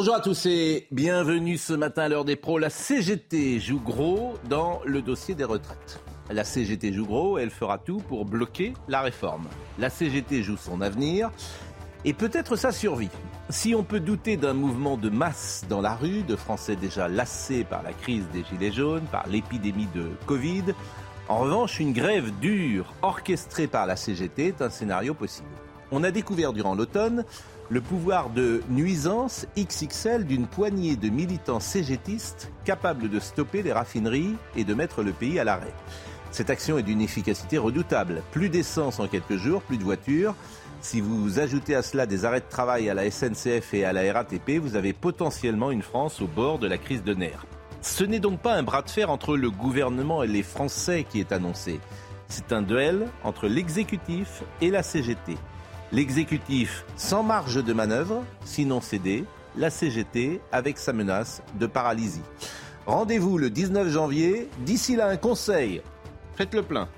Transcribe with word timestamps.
Bonjour 0.00 0.14
à 0.14 0.20
tous 0.20 0.46
et 0.46 0.86
bienvenue 0.92 1.58
ce 1.58 1.72
matin 1.72 2.02
à 2.02 2.08
l'heure 2.08 2.24
des 2.24 2.36
pros. 2.36 2.60
La 2.60 2.70
CGT 2.70 3.58
joue 3.58 3.80
gros 3.80 4.34
dans 4.48 4.78
le 4.84 5.02
dossier 5.02 5.34
des 5.34 5.42
retraites. 5.42 6.00
La 6.30 6.44
CGT 6.44 6.92
joue 6.92 7.04
gros 7.04 7.36
elle 7.36 7.50
fera 7.50 7.78
tout 7.78 7.96
pour 7.96 8.24
bloquer 8.24 8.74
la 8.86 9.00
réforme. 9.00 9.48
La 9.76 9.90
CGT 9.90 10.44
joue 10.44 10.56
son 10.56 10.82
avenir 10.82 11.32
et 12.04 12.12
peut-être 12.12 12.54
sa 12.54 12.70
survie. 12.70 13.10
Si 13.50 13.74
on 13.74 13.82
peut 13.82 13.98
douter 13.98 14.36
d'un 14.36 14.52
mouvement 14.52 14.96
de 14.96 15.10
masse 15.10 15.64
dans 15.68 15.80
la 15.80 15.96
rue, 15.96 16.22
de 16.22 16.36
Français 16.36 16.76
déjà 16.76 17.08
lassés 17.08 17.64
par 17.64 17.82
la 17.82 17.92
crise 17.92 18.28
des 18.32 18.44
Gilets 18.44 18.70
jaunes, 18.70 19.06
par 19.10 19.26
l'épidémie 19.26 19.88
de 19.96 20.10
Covid, 20.26 20.74
en 21.28 21.38
revanche, 21.38 21.80
une 21.80 21.92
grève 21.92 22.30
dure 22.38 22.94
orchestrée 23.02 23.66
par 23.66 23.84
la 23.84 23.96
CGT 23.96 24.46
est 24.46 24.62
un 24.62 24.70
scénario 24.70 25.12
possible. 25.12 25.48
On 25.90 26.04
a 26.04 26.10
découvert 26.12 26.52
durant 26.52 26.74
l'automne 26.74 27.24
le 27.70 27.80
pouvoir 27.80 28.30
de 28.30 28.62
nuisance 28.70 29.46
XXL 29.58 30.24
d'une 30.24 30.46
poignée 30.46 30.96
de 30.96 31.08
militants 31.08 31.60
cégétistes 31.60 32.50
capables 32.64 33.10
de 33.10 33.20
stopper 33.20 33.62
les 33.62 33.72
raffineries 33.72 34.36
et 34.56 34.64
de 34.64 34.74
mettre 34.74 35.02
le 35.02 35.12
pays 35.12 35.38
à 35.38 35.44
l'arrêt. 35.44 35.74
Cette 36.30 36.50
action 36.50 36.78
est 36.78 36.82
d'une 36.82 37.00
efficacité 37.00 37.58
redoutable. 37.58 38.22
Plus 38.32 38.48
d'essence 38.48 39.00
en 39.00 39.08
quelques 39.08 39.36
jours, 39.36 39.62
plus 39.62 39.78
de 39.78 39.84
voitures. 39.84 40.34
Si 40.80 41.00
vous 41.00 41.38
ajoutez 41.38 41.74
à 41.74 41.82
cela 41.82 42.06
des 42.06 42.24
arrêts 42.24 42.40
de 42.40 42.48
travail 42.48 42.88
à 42.88 42.94
la 42.94 43.10
SNCF 43.10 43.74
et 43.74 43.84
à 43.84 43.92
la 43.92 44.12
RATP, 44.12 44.58
vous 44.60 44.76
avez 44.76 44.92
potentiellement 44.92 45.70
une 45.70 45.82
France 45.82 46.20
au 46.20 46.26
bord 46.26 46.58
de 46.58 46.68
la 46.68 46.78
crise 46.78 47.02
de 47.02 47.14
nerfs. 47.14 47.46
Ce 47.80 48.04
n'est 48.04 48.20
donc 48.20 48.40
pas 48.40 48.54
un 48.54 48.62
bras 48.62 48.82
de 48.82 48.90
fer 48.90 49.10
entre 49.10 49.36
le 49.36 49.50
gouvernement 49.50 50.22
et 50.22 50.28
les 50.28 50.42
Français 50.42 51.04
qui 51.08 51.20
est 51.20 51.32
annoncé. 51.32 51.80
C'est 52.28 52.52
un 52.52 52.62
duel 52.62 53.08
entre 53.24 53.46
l'exécutif 53.48 54.42
et 54.60 54.70
la 54.70 54.82
CGT. 54.82 55.36
L'exécutif 55.90 56.84
sans 56.96 57.22
marge 57.22 57.64
de 57.64 57.72
manœuvre, 57.72 58.22
sinon 58.44 58.80
cédé, 58.80 59.24
la 59.56 59.70
CGT 59.70 60.40
avec 60.52 60.76
sa 60.76 60.92
menace 60.92 61.42
de 61.58 61.66
paralysie. 61.66 62.22
Rendez-vous 62.86 63.38
le 63.38 63.50
19 63.50 63.88
janvier. 63.88 64.48
D'ici 64.60 64.96
là, 64.96 65.08
un 65.08 65.16
conseil. 65.16 65.82
Faites 66.36 66.54
le 66.54 66.62
plein. 66.62 66.88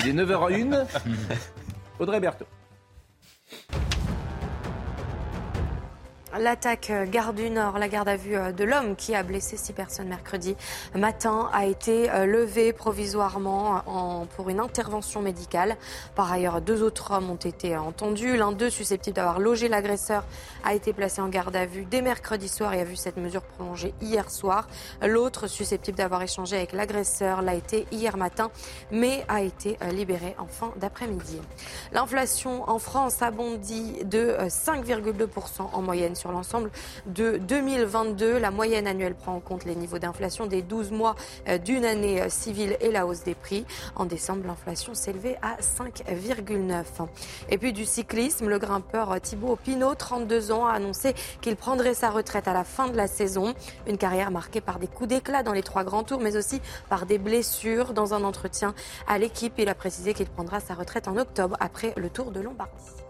Il 0.00 0.08
est 0.08 0.12
9h01. 0.12 0.84
Audrey 1.98 2.20
Berthaud. 2.20 2.46
L'attaque 6.38 6.90
euh, 6.90 7.06
gare 7.06 7.32
du 7.32 7.48
Nord, 7.48 7.78
la 7.78 7.86
garde 7.86 8.08
à 8.08 8.16
vue 8.16 8.36
euh, 8.36 8.50
de 8.50 8.64
l'homme 8.64 8.96
qui 8.96 9.14
a 9.14 9.22
blessé 9.22 9.56
six 9.56 9.72
personnes 9.72 10.08
mercredi 10.08 10.56
matin, 10.96 11.48
a 11.52 11.64
été 11.64 12.10
euh, 12.10 12.26
levée 12.26 12.72
provisoirement 12.72 13.82
en, 13.86 14.26
pour 14.26 14.48
une 14.48 14.58
intervention 14.58 15.22
médicale. 15.22 15.76
Par 16.16 16.32
ailleurs, 16.32 16.60
deux 16.60 16.82
autres 16.82 17.12
hommes 17.12 17.30
ont 17.30 17.36
été 17.36 17.76
entendus. 17.76 18.36
L'un 18.36 18.50
d'eux, 18.50 18.70
susceptible 18.70 19.14
d'avoir 19.14 19.38
logé 19.38 19.68
l'agresseur, 19.68 20.24
a 20.64 20.74
été 20.74 20.92
placé 20.92 21.20
en 21.20 21.28
garde 21.28 21.54
à 21.54 21.66
vue 21.66 21.84
dès 21.84 22.02
mercredi 22.02 22.48
soir 22.48 22.74
et 22.74 22.80
a 22.80 22.84
vu 22.84 22.96
cette 22.96 23.16
mesure 23.16 23.42
prolongée 23.42 23.94
hier 24.02 24.28
soir. 24.28 24.66
L'autre, 25.02 25.46
susceptible 25.46 25.98
d'avoir 25.98 26.22
échangé 26.22 26.56
avec 26.56 26.72
l'agresseur, 26.72 27.42
l'a 27.42 27.54
été 27.54 27.86
hier 27.92 28.16
matin, 28.16 28.50
mais 28.90 29.24
a 29.28 29.42
été 29.42 29.78
libéré 29.92 30.34
en 30.38 30.46
fin 30.46 30.72
d'après-midi. 30.76 31.40
L'inflation 31.92 32.68
en 32.68 32.78
France 32.80 33.22
a 33.22 33.30
bondi 33.30 34.04
de 34.04 34.36
5,2% 34.48 35.68
en 35.72 35.82
moyenne 35.82 36.16
sur 36.24 36.32
l'ensemble 36.32 36.70
de 37.04 37.36
2022. 37.36 38.38
La 38.38 38.50
moyenne 38.50 38.86
annuelle 38.86 39.14
prend 39.14 39.34
en 39.34 39.40
compte 39.40 39.66
les 39.66 39.74
niveaux 39.74 39.98
d'inflation 39.98 40.46
des 40.46 40.62
12 40.62 40.90
mois 40.90 41.16
euh, 41.48 41.58
d'une 41.58 41.84
année 41.84 42.22
euh, 42.22 42.30
civile 42.30 42.78
et 42.80 42.90
la 42.90 43.04
hausse 43.04 43.24
des 43.24 43.34
prix. 43.34 43.66
En 43.94 44.06
décembre, 44.06 44.46
l'inflation 44.46 44.94
s'élevait 44.94 45.36
à 45.42 45.56
5,9. 45.60 46.84
Et 47.50 47.58
puis 47.58 47.74
du 47.74 47.84
cyclisme, 47.84 48.48
le 48.48 48.58
grimpeur 48.58 49.20
Thibaut 49.20 49.56
Pinot, 49.56 49.96
32 49.96 50.50
ans, 50.50 50.64
a 50.64 50.72
annoncé 50.72 51.12
qu'il 51.42 51.56
prendrait 51.56 51.92
sa 51.92 52.08
retraite 52.08 52.48
à 52.48 52.54
la 52.54 52.64
fin 52.64 52.88
de 52.88 52.96
la 52.96 53.06
saison. 53.06 53.52
Une 53.86 53.98
carrière 53.98 54.30
marquée 54.30 54.62
par 54.62 54.78
des 54.78 54.86
coups 54.86 55.10
d'éclat 55.10 55.42
dans 55.42 55.52
les 55.52 55.62
trois 55.62 55.84
grands 55.84 56.04
tours, 56.04 56.20
mais 56.20 56.38
aussi 56.38 56.62
par 56.88 57.04
des 57.04 57.18
blessures. 57.18 57.92
Dans 57.92 58.14
un 58.14 58.24
entretien 58.24 58.74
à 59.06 59.18
l'équipe, 59.18 59.52
il 59.58 59.68
a 59.68 59.74
précisé 59.74 60.14
qu'il 60.14 60.30
prendra 60.30 60.60
sa 60.60 60.72
retraite 60.72 61.06
en 61.06 61.18
octobre 61.18 61.58
après 61.60 61.92
le 61.98 62.08
Tour 62.08 62.30
de 62.30 62.40
Lombardie. 62.40 63.03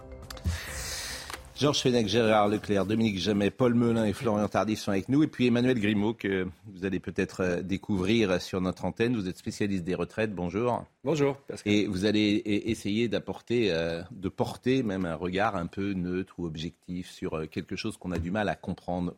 Georges 1.56 1.82
Fenech, 1.82 2.08
Gérard 2.08 2.48
Leclerc, 2.48 2.84
Dominique 2.84 3.16
Jamais, 3.20 3.48
Paul 3.48 3.74
Melun 3.74 4.04
et 4.06 4.12
Florian 4.12 4.48
Tardif 4.48 4.80
sont 4.80 4.90
avec 4.90 5.08
nous. 5.08 5.22
Et 5.22 5.28
puis 5.28 5.46
Emmanuel 5.46 5.78
Grimaud, 5.78 6.12
que 6.12 6.48
vous 6.66 6.84
allez 6.84 6.98
peut-être 6.98 7.42
euh, 7.42 7.62
découvrir 7.62 8.42
sur 8.42 8.60
notre 8.60 8.84
antenne. 8.84 9.14
Vous 9.14 9.28
êtes 9.28 9.38
spécialiste 9.38 9.84
des 9.84 9.94
retraites. 9.94 10.34
Bonjour. 10.34 10.84
Bonjour. 11.04 11.36
Et 11.64 11.86
vous 11.86 12.06
allez 12.06 12.38
e-, 12.44 12.68
essayer 12.68 13.06
d'apporter, 13.06 13.68
euh, 13.70 14.02
de 14.10 14.28
porter 14.28 14.82
même 14.82 15.04
un 15.04 15.14
regard 15.14 15.54
un 15.54 15.66
peu 15.66 15.92
neutre 15.92 16.34
ou 16.38 16.46
objectif 16.46 17.08
sur 17.08 17.34
euh, 17.34 17.46
quelque 17.46 17.76
chose 17.76 17.96
qu'on 17.98 18.10
a 18.10 18.18
du 18.18 18.32
mal 18.32 18.48
à 18.48 18.56
comprendre 18.56 19.14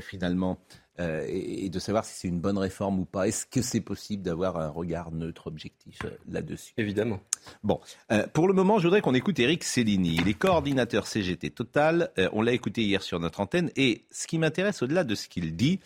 finalement. 0.00 0.58
et, 0.98 1.68
de 1.68 1.78
savoir 1.78 2.04
si 2.04 2.14
c'est 2.14 2.28
une 2.28 2.40
bonne 2.40 2.58
réforme 2.58 3.00
ou 3.00 3.04
pas. 3.04 3.28
Est-ce 3.28 3.46
que 3.46 3.62
c'est 3.62 3.80
possible 3.80 4.22
d'avoir 4.22 4.56
un 4.56 4.68
regard 4.68 5.12
neutre, 5.12 5.46
objectif 5.46 5.98
là-dessus? 6.28 6.72
Évidemment. 6.76 7.20
Bon, 7.62 7.80
euh, 8.12 8.26
pour 8.28 8.48
le 8.48 8.54
moment, 8.54 8.78
je 8.78 8.84
voudrais 8.84 9.00
qu'on 9.00 9.14
écoute 9.14 9.38
Eric 9.38 9.64
Cellini. 9.64 10.16
Il 10.16 10.28
est 10.28 10.34
coordinateur 10.34 11.06
CGT 11.06 11.50
Total. 11.50 12.10
Euh, 12.18 12.28
on 12.32 12.42
l'a 12.42 12.52
écouté 12.52 12.82
hier 12.82 13.02
sur 13.02 13.20
notre 13.20 13.40
antenne. 13.40 13.70
Et 13.76 14.04
ce 14.10 14.26
qui 14.26 14.38
m'intéresse 14.38 14.82
au-delà 14.82 15.04
de 15.04 15.14
ce 15.14 15.28
qu'il 15.28 15.56
dit, 15.56 15.80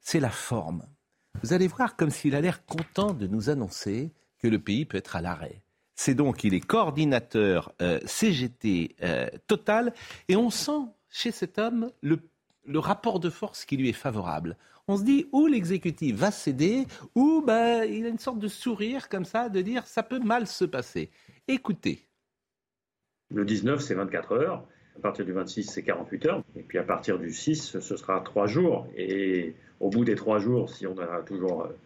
c'est 0.00 0.20
la 0.20 0.30
forme. 0.30 0.82
Vous 1.42 1.52
allez 1.52 1.68
voir 1.68 1.96
comme 1.96 2.10
s'il 2.10 2.34
a 2.34 2.40
l'air 2.40 2.64
content 2.64 3.12
de 3.12 3.26
nous 3.26 3.50
annoncer 3.50 4.12
que 4.38 4.48
le 4.48 4.58
pays 4.58 4.84
peut 4.84 4.98
être 4.98 5.16
à 5.16 5.20
l'arrêt. 5.20 5.62
C'est 5.94 6.14
donc, 6.14 6.44
il 6.44 6.54
est 6.54 6.60
coordinateur 6.60 7.72
euh, 7.80 8.00
CGT 8.04 8.96
Total. 9.46 9.92
Et 10.28 10.36
on 10.36 10.50
sent 10.50 10.86
chez 11.10 11.30
cet 11.30 11.58
homme 11.58 11.90
le, 12.02 12.20
le 12.66 12.78
rapport 12.78 13.20
de 13.20 13.30
force 13.30 13.64
qui 13.64 13.76
lui 13.76 13.88
est 13.88 13.92
favorable 13.92 14.56
on 14.88 14.96
se 14.96 15.04
dit 15.04 15.26
ou 15.32 15.46
l'exécutif 15.46 16.14
va 16.16 16.30
céder, 16.30 16.86
ou 17.14 17.42
ben, 17.44 17.84
il 17.84 18.06
a 18.06 18.08
une 18.08 18.18
sorte 18.18 18.38
de 18.38 18.48
sourire 18.48 19.08
comme 19.08 19.24
ça, 19.24 19.48
de 19.48 19.60
dire 19.60 19.86
ça 19.86 20.02
peut 20.02 20.20
mal 20.20 20.46
se 20.46 20.64
passer. 20.64 21.10
Écoutez. 21.48 22.06
Le 23.34 23.44
19, 23.44 23.80
c'est 23.80 23.94
24 23.94 24.32
heures. 24.32 24.64
À 24.96 25.00
partir 25.00 25.24
du 25.24 25.32
26, 25.32 25.64
c'est 25.64 25.82
48 25.82 26.26
heures. 26.26 26.42
Et 26.54 26.62
puis 26.62 26.78
à 26.78 26.84
partir 26.84 27.18
du 27.18 27.32
6, 27.32 27.80
ce 27.80 27.96
sera 27.96 28.20
3 28.20 28.46
jours. 28.46 28.86
Et 28.96 29.54
au 29.80 29.90
bout 29.90 30.04
des 30.04 30.14
3 30.14 30.38
jours, 30.38 30.70
si 30.70 30.86
on 30.86 30.94
n'a 30.94 31.22
toujours 31.26 31.62
euh, 31.62 31.76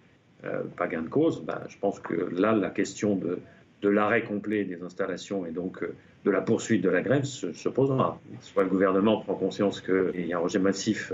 euh, 0.44 0.62
pas 0.76 0.86
gain 0.86 1.02
de 1.02 1.08
cause, 1.08 1.42
ben, 1.42 1.62
je 1.68 1.78
pense 1.78 1.98
que 2.00 2.14
là, 2.14 2.52
la 2.52 2.70
question 2.70 3.16
de, 3.16 3.40
de 3.82 3.88
l'arrêt 3.88 4.22
complet 4.22 4.64
des 4.64 4.82
installations 4.82 5.46
et 5.46 5.52
donc 5.52 5.82
euh, 5.82 5.94
de 6.24 6.30
la 6.30 6.40
poursuite 6.40 6.82
de 6.82 6.90
la 6.90 7.00
grève 7.00 7.24
se, 7.24 7.52
se 7.52 7.68
posera. 7.68 8.20
Soit 8.40 8.64
le 8.64 8.68
gouvernement 8.68 9.20
prend 9.20 9.34
conscience 9.34 9.80
qu'il 9.80 10.26
y 10.26 10.32
a 10.32 10.36
un 10.36 10.40
rejet 10.40 10.58
massif 10.58 11.12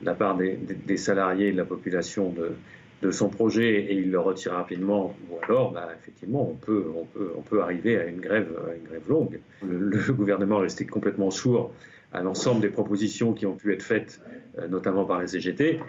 de 0.00 0.06
la 0.06 0.14
part 0.14 0.36
des, 0.36 0.96
salariés 0.96 1.48
et 1.48 1.52
de 1.52 1.56
la 1.56 1.64
population 1.64 2.32
de, 2.32 3.10
son 3.10 3.28
projet 3.28 3.82
et 3.82 3.96
il 3.96 4.10
le 4.10 4.18
retire 4.18 4.52
rapidement, 4.52 5.14
ou 5.30 5.36
alors, 5.42 5.72
bah, 5.72 5.90
effectivement, 6.00 6.50
on 6.50 6.54
peut, 6.54 7.60
arriver 7.60 7.98
à 7.98 8.06
une 8.06 8.18
grève, 8.18 8.48
une 8.78 8.88
grève 8.88 9.06
longue. 9.08 9.40
Le, 9.62 10.12
gouvernement 10.12 10.60
est 10.60 10.64
resté 10.64 10.86
complètement 10.86 11.30
sourd 11.30 11.70
à 12.12 12.22
l'ensemble 12.22 12.62
des 12.62 12.70
propositions 12.70 13.34
qui 13.34 13.44
ont 13.44 13.56
pu 13.56 13.74
être 13.74 13.82
faites, 13.82 14.22
euh, 14.58 14.68
notamment 14.68 15.04
par 15.04 15.20
les 15.20 15.26
CGT. 15.26 15.80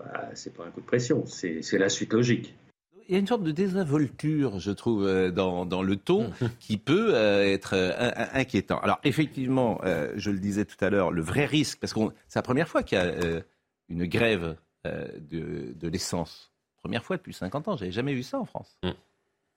Bah, 0.00 0.30
c'est 0.34 0.54
pas 0.54 0.64
un 0.64 0.70
coup 0.70 0.80
de 0.80 0.86
pression, 0.86 1.24
c'est 1.26 1.78
la 1.78 1.88
suite 1.88 2.12
logique 2.12 2.56
il 3.08 3.12
y 3.12 3.16
a 3.16 3.18
une 3.18 3.26
sorte 3.26 3.42
de 3.42 3.52
désinvolture, 3.52 4.58
je 4.58 4.70
trouve, 4.72 5.06
euh, 5.06 5.30
dans, 5.30 5.66
dans 5.66 5.82
le 5.82 5.96
ton 5.96 6.30
qui 6.60 6.76
peut 6.76 7.14
euh, 7.14 7.44
être 7.44 7.74
inquiétant. 8.32 8.78
Alors 8.78 8.98
effectivement, 9.04 9.80
je 10.16 10.30
le 10.30 10.38
disais 10.38 10.64
tout 10.64 10.82
à 10.84 10.90
l'heure, 10.90 11.10
le 11.10 11.22
vrai 11.22 11.46
risque, 11.46 11.78
parce 11.80 11.92
que 11.92 12.00
c'est 12.28 12.38
la 12.38 12.42
première 12.42 12.68
fois 12.68 12.82
qu'il 12.82 12.98
y 12.98 13.00
a 13.00 13.42
une 13.88 14.06
grève 14.06 14.56
euh, 14.86 15.08
de, 15.18 15.74
de 15.74 15.88
l'essence. 15.88 16.52
Première 16.76 17.04
fois 17.04 17.16
depuis 17.16 17.34
50 17.34 17.68
ans, 17.68 17.76
j'avais 17.76 17.90
jamais 17.90 18.14
vu 18.14 18.22
ça 18.22 18.38
en 18.38 18.44
France. 18.44 18.78
Mm. 18.82 18.90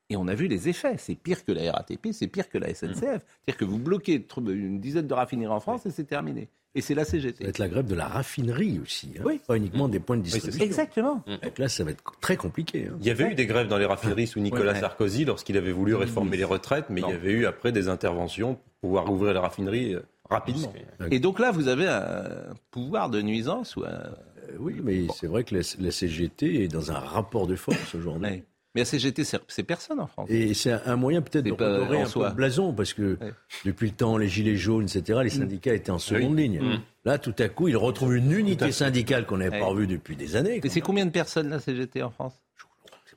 Et 0.10 0.18
on 0.18 0.28
a 0.28 0.34
vu 0.36 0.48
les 0.48 0.70
effets. 0.70 0.96
C'est 0.98 1.16
pire 1.16 1.46
que 1.46 1.52
la 1.52 1.72
RATP, 1.72 2.08
c'est 2.14 2.28
pire 2.28 2.50
que 2.50 2.58
la 2.58 2.74
SNCF. 2.74 2.90
Mm. 2.96 2.98
C'est-à-dire 3.02 3.58
que 3.58 3.66
vous 3.66 3.78
bloquez 3.78 4.26
une 4.38 4.80
dizaine 4.80 5.08
de 5.08 5.14
raffineries 5.14 5.48
en 5.54 5.60
France 5.60 5.86
et 5.86 5.92
c'est 5.92 6.06
terminé. 6.06 6.50
Et 6.76 6.82
c'est 6.82 6.94
la 6.94 7.04
CGT. 7.04 7.38
Ça 7.40 7.44
va 7.46 7.50
être 7.50 7.58
la 7.58 7.68
grève 7.68 7.88
de 7.88 7.96
la 7.96 8.08
raffinerie 8.08 8.80
aussi, 8.80 9.14
hein. 9.20 9.24
pas 9.48 9.58
uniquement 9.58 9.90
des 9.90 10.00
points 10.00 10.18
de 10.18 10.22
distribution. 10.22 10.64
Exactement. 10.64 11.24
Donc 11.26 11.58
là, 11.58 11.68
ça 11.68 11.84
va 11.84 11.92
être 11.92 12.04
très 12.22 12.38
compliqué. 12.38 12.88
hein. 12.92 12.98
Il 13.02 13.08
y 13.08 13.10
avait 13.10 13.32
eu 13.32 13.34
des 13.36 13.48
grèves 13.48 13.68
dans 13.68 13.80
les 13.80 13.86
raffineries 13.86 14.28
sous 14.28 14.40
Nicolas 14.40 14.74
Ouais. 14.74 14.80
Sarkozy 14.80 15.26
lorsqu'il 15.26 15.58
avait 15.58 15.72
voulu 15.72 15.96
réformer 15.96 16.38
les 16.38 16.44
retraites, 16.44 16.86
mais 16.92 17.02
il 17.02 17.10
y 17.10 17.14
avait 17.14 17.32
eu 17.32 17.46
après 17.48 17.72
des 17.72 17.88
interventions 17.90 18.54
pour 18.56 18.72
pouvoir 18.82 19.12
ouvrir 19.12 19.34
les 19.34 19.40
raffineries 19.40 19.96
euh, 19.96 20.02
rapidement. 20.30 20.72
Et 21.10 21.20
donc 21.20 21.40
là, 21.40 21.50
vous 21.52 21.68
avez 21.70 21.88
un 21.88 22.54
pouvoir 22.70 23.10
de 23.10 23.22
nuisance 23.22 23.76
ou 23.76 23.84
un... 23.84 23.88
Euh, 23.88 24.12
oui, 24.60 24.76
mais 24.84 25.08
c'est 25.20 25.28
vrai 25.28 25.44
que 25.44 25.56
la, 25.56 25.62
la 25.80 25.92
CGT 25.92 26.64
est 26.64 26.68
dans 26.68 26.92
un 26.92 27.00
rapport 27.00 27.48
de 27.48 27.56
force 27.56 27.96
aujourd'hui. 27.96 28.44
Mais 28.76 28.82
la 28.82 28.86
CGT, 28.86 29.24
c'est 29.24 29.64
personne 29.64 30.00
en 30.00 30.06
France. 30.08 30.30
Et 30.30 30.54
c'est 30.54 30.72
un- 30.86 30.96
moyen 30.96 31.22
peut-être 31.24 31.44
de 31.46 31.52
redorer 31.52 32.02
un 32.02 32.06
soi. 32.06 32.26
peu 32.26 32.30
le 32.30 32.36
blason, 32.36 32.72
parce 32.74 32.94
que 32.94 33.18
Ouais. 33.20 33.34
depuis 33.66 33.90
le 33.90 33.96
temps, 33.96 34.18
les 34.18 34.28
Gilets 34.28 34.58
jaunes, 34.58 34.84
etc., 34.86 35.20
les 35.24 35.30
syndicats 35.32 35.74
étaient 35.74 35.90
en 35.92 35.98
seconde 35.98 36.38
ligne. 36.38 36.62
Mm. 36.62 36.80
Là, 37.06 37.18
tout 37.18 37.34
à 37.40 37.50
coup, 37.50 37.68
ils 37.68 37.78
retrouvent 37.78 38.16
une 38.16 38.32
unité 38.32 38.72
syndicale 38.72 39.26
qu'on 39.26 39.38
n'avait 39.38 39.60
pas 39.60 39.66
revue 39.66 39.88
depuis 39.88 40.16
des 40.16 40.36
années. 40.36 40.62
Et 40.64 40.70
c'est 40.70 40.82
combien 40.82 41.06
de 41.08 41.12
personnes 41.12 41.50
la 41.50 41.60
CGT 41.60 42.04
en 42.04 42.12
France? 42.12 42.34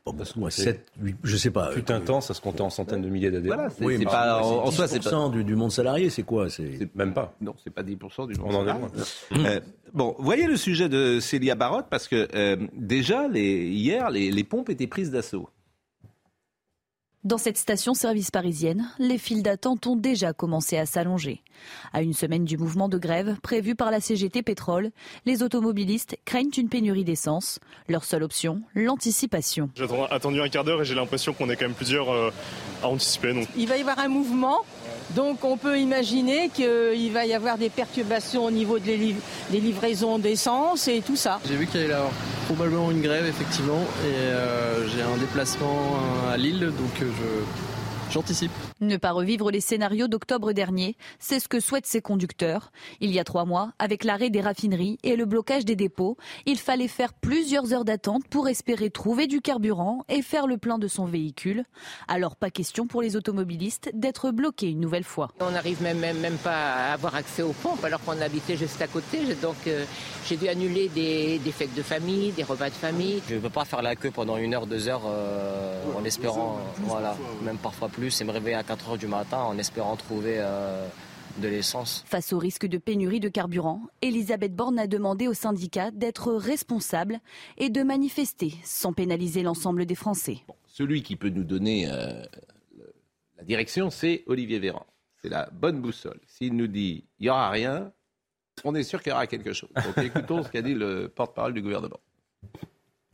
Pas 0.04 0.12
beaucoup, 0.12 0.40
moi, 0.40 0.50
7, 0.50 0.84
8, 1.00 1.16
je 1.22 1.36
sais 1.36 1.50
pas. 1.50 1.70
Fut 1.72 1.90
un 1.92 2.00
temps, 2.00 2.20
ça 2.20 2.34
se 2.34 2.40
comptait 2.40 2.60
en 2.62 2.70
centaines 2.70 3.02
de 3.02 3.08
milliers 3.08 3.30
d'adhérents. 3.30 3.54
Voilà, 3.56 3.70
c'est 3.70 3.84
Oui, 3.84 3.94
c'est 3.94 3.98
mais 4.00 4.04
pas 4.06 4.40
c'est 4.42 4.46
en, 4.48 4.64
en 4.64 4.70
soi, 4.70 4.88
c'est 4.88 5.02
pas 5.02 5.10
10% 5.10 5.30
du, 5.32 5.44
du 5.44 5.54
monde 5.54 5.70
salarié, 5.72 6.10
c'est 6.10 6.22
quoi 6.24 6.50
C'est 6.50 6.88
Même 6.96 7.14
pas. 7.14 7.34
non, 7.40 7.54
c'est 7.62 7.72
pas 7.72 7.82
10% 7.82 8.28
du 8.28 8.34
On 8.44 8.54
en 8.54 8.66
est 8.66 8.72
loin. 8.72 8.90
Euh, 9.46 9.60
bon, 9.94 10.16
voyez 10.18 10.46
le 10.46 10.56
sujet 10.56 10.88
de 10.88 11.20
Célia 11.20 11.54
Barotte 11.54 11.86
parce 11.90 12.08
que 12.08 12.28
euh, 12.34 12.56
déjà 12.74 13.28
les, 13.28 13.68
hier 13.68 14.10
les, 14.10 14.30
les 14.30 14.44
pompes 14.44 14.70
étaient 14.70 14.86
prises 14.86 15.10
d'assaut. 15.10 15.48
Dans 17.24 17.38
cette 17.38 17.56
station-service 17.56 18.32
parisienne, 18.32 18.90
les 18.98 19.16
files 19.16 19.44
d'attente 19.44 19.86
ont 19.86 19.94
déjà 19.94 20.32
commencé 20.32 20.76
à 20.76 20.86
s'allonger. 20.86 21.40
À 21.92 22.02
une 22.02 22.14
semaine 22.14 22.44
du 22.44 22.58
mouvement 22.58 22.88
de 22.88 22.98
grève 22.98 23.36
prévu 23.40 23.76
par 23.76 23.92
la 23.92 24.00
CGT 24.00 24.42
Pétrole, 24.42 24.90
les 25.24 25.44
automobilistes 25.44 26.16
craignent 26.24 26.50
une 26.56 26.68
pénurie 26.68 27.04
d'essence. 27.04 27.60
Leur 27.88 28.02
seule 28.02 28.24
option, 28.24 28.62
l'anticipation. 28.74 29.70
J'ai 29.76 29.86
attendu 30.10 30.40
un 30.40 30.48
quart 30.48 30.64
d'heure 30.64 30.82
et 30.82 30.84
j'ai 30.84 30.96
l'impression 30.96 31.32
qu'on 31.32 31.48
est 31.48 31.54
quand 31.54 31.66
même 31.66 31.76
plusieurs 31.76 32.10
euh, 32.10 32.30
à 32.82 32.88
anticiper. 32.88 33.32
Donc. 33.32 33.46
Il 33.56 33.68
va 33.68 33.76
y 33.76 33.82
avoir 33.82 34.00
un 34.00 34.08
mouvement, 34.08 34.58
donc 35.10 35.44
on 35.44 35.56
peut 35.56 35.78
imaginer 35.78 36.48
qu'il 36.48 37.12
va 37.12 37.26
y 37.26 37.34
avoir 37.34 37.58
des 37.58 37.68
perturbations 37.70 38.44
au 38.44 38.50
niveau 38.50 38.78
des 38.78 38.96
liv- 38.96 39.20
des 39.50 39.60
livraisons 39.60 40.18
d'essence 40.18 40.88
et 40.88 41.02
tout 41.04 41.16
ça. 41.16 41.40
J'ai 41.48 41.56
vu 41.56 41.66
qu'il 41.66 41.80
y 41.82 41.84
avoir 41.84 42.10
probablement 42.46 42.90
une 42.90 43.02
grève, 43.02 43.26
effectivement, 43.26 43.82
et 44.04 44.14
euh, 44.14 44.88
j'ai 44.88 45.02
un 45.02 45.16
déplacement 45.18 45.96
à 46.32 46.36
Lille, 46.36 46.60
donc 46.60 47.02
euh, 47.02 47.06
je, 47.18 47.81
j'anticipe. 48.12 48.52
Ne 48.80 48.96
pas 48.96 49.12
revivre 49.12 49.50
les 49.50 49.60
scénarios 49.60 50.08
d'octobre 50.08 50.52
dernier, 50.52 50.96
c'est 51.18 51.40
ce 51.40 51.48
que 51.48 51.60
souhaitent 51.60 51.86
ces 51.86 52.00
conducteurs. 52.00 52.70
Il 53.00 53.10
y 53.10 53.18
a 53.18 53.24
trois 53.24 53.44
mois, 53.44 53.72
avec 53.78 54.04
l'arrêt 54.04 54.30
des 54.30 54.40
raffineries 54.40 54.98
et 55.02 55.16
le 55.16 55.24
blocage 55.24 55.64
des 55.64 55.76
dépôts, 55.76 56.16
il 56.46 56.58
fallait 56.58 56.88
faire 56.88 57.14
plusieurs 57.14 57.72
heures 57.72 57.84
d'attente 57.84 58.26
pour 58.28 58.48
espérer 58.48 58.90
trouver 58.90 59.26
du 59.26 59.40
carburant 59.40 60.04
et 60.08 60.22
faire 60.22 60.46
le 60.46 60.58
plein 60.58 60.78
de 60.78 60.88
son 60.88 61.04
véhicule. 61.04 61.64
Alors 62.08 62.36
pas 62.36 62.50
question 62.50 62.86
pour 62.86 63.02
les 63.02 63.16
automobilistes 63.16 63.90
d'être 63.94 64.30
bloqués 64.30 64.70
une 64.70 64.80
nouvelle 64.80 65.04
fois. 65.04 65.30
On 65.40 65.50
n'arrive 65.50 65.82
même, 65.82 65.98
même, 65.98 66.18
même 66.18 66.36
pas 66.36 66.74
à 66.74 66.92
avoir 66.92 67.14
accès 67.14 67.42
aux 67.42 67.52
pompes 67.52 67.84
alors 67.84 68.00
qu'on 68.02 68.20
habitait 68.20 68.56
juste 68.56 68.80
à 68.82 68.86
côté. 68.86 69.18
Donc 69.40 69.56
euh, 69.66 69.84
j'ai 70.26 70.36
dû 70.36 70.48
annuler 70.48 70.88
des, 70.88 71.38
des 71.38 71.52
fêtes 71.52 71.74
de 71.74 71.82
famille, 71.82 72.32
des 72.32 72.42
repas 72.42 72.68
de 72.68 72.74
famille. 72.74 73.22
Je 73.28 73.36
ne 73.36 73.40
peux 73.40 73.50
pas 73.50 73.64
faire 73.64 73.82
la 73.82 73.96
queue 73.96 74.10
pendant 74.10 74.36
une 74.36 74.54
heure, 74.54 74.66
deux 74.66 74.88
heures 74.88 75.02
euh, 75.06 75.82
en 75.96 76.04
espérant, 76.04 76.58
voilà, 76.82 77.16
même 77.42 77.58
parfois 77.58 77.88
plus, 77.88 78.01
et 78.02 78.24
me 78.24 78.32
réveiller 78.32 78.56
à 78.56 78.64
4 78.64 78.90
heures 78.90 78.98
du 78.98 79.06
matin 79.06 79.38
en 79.38 79.56
espérant 79.58 79.96
trouver 79.96 80.36
euh, 80.38 80.86
de 81.38 81.46
l'essence. 81.46 82.02
Face 82.06 82.32
au 82.32 82.38
risque 82.38 82.66
de 82.66 82.78
pénurie 82.78 83.20
de 83.20 83.28
carburant, 83.28 83.80
Elisabeth 84.02 84.54
Borne 84.54 84.78
a 84.78 84.88
demandé 84.88 85.28
aux 85.28 85.34
syndicats 85.34 85.92
d'être 85.92 86.32
responsables 86.32 87.20
et 87.58 87.70
de 87.70 87.82
manifester 87.82 88.54
sans 88.64 88.92
pénaliser 88.92 89.42
l'ensemble 89.42 89.86
des 89.86 89.94
Français. 89.94 90.38
Celui 90.66 91.02
qui 91.02 91.14
peut 91.14 91.28
nous 91.28 91.44
donner 91.44 91.88
euh, 91.88 92.24
la 93.38 93.44
direction, 93.44 93.90
c'est 93.90 94.24
Olivier 94.26 94.58
Véran. 94.58 94.86
C'est 95.22 95.28
la 95.28 95.48
bonne 95.52 95.80
boussole. 95.80 96.20
S'il 96.26 96.56
nous 96.56 96.66
dit 96.66 97.04
il 97.20 97.24
n'y 97.24 97.30
aura 97.30 97.50
rien, 97.50 97.92
on 98.64 98.74
est 98.74 98.82
sûr 98.82 99.00
qu'il 99.00 99.10
y 99.10 99.12
aura 99.12 99.28
quelque 99.28 99.52
chose. 99.52 99.70
Donc 99.76 100.04
écoutons 100.04 100.42
ce 100.42 100.48
qu'a 100.48 100.62
dit 100.62 100.74
le 100.74 101.08
porte-parole 101.08 101.54
du 101.54 101.62
gouvernement. 101.62 102.00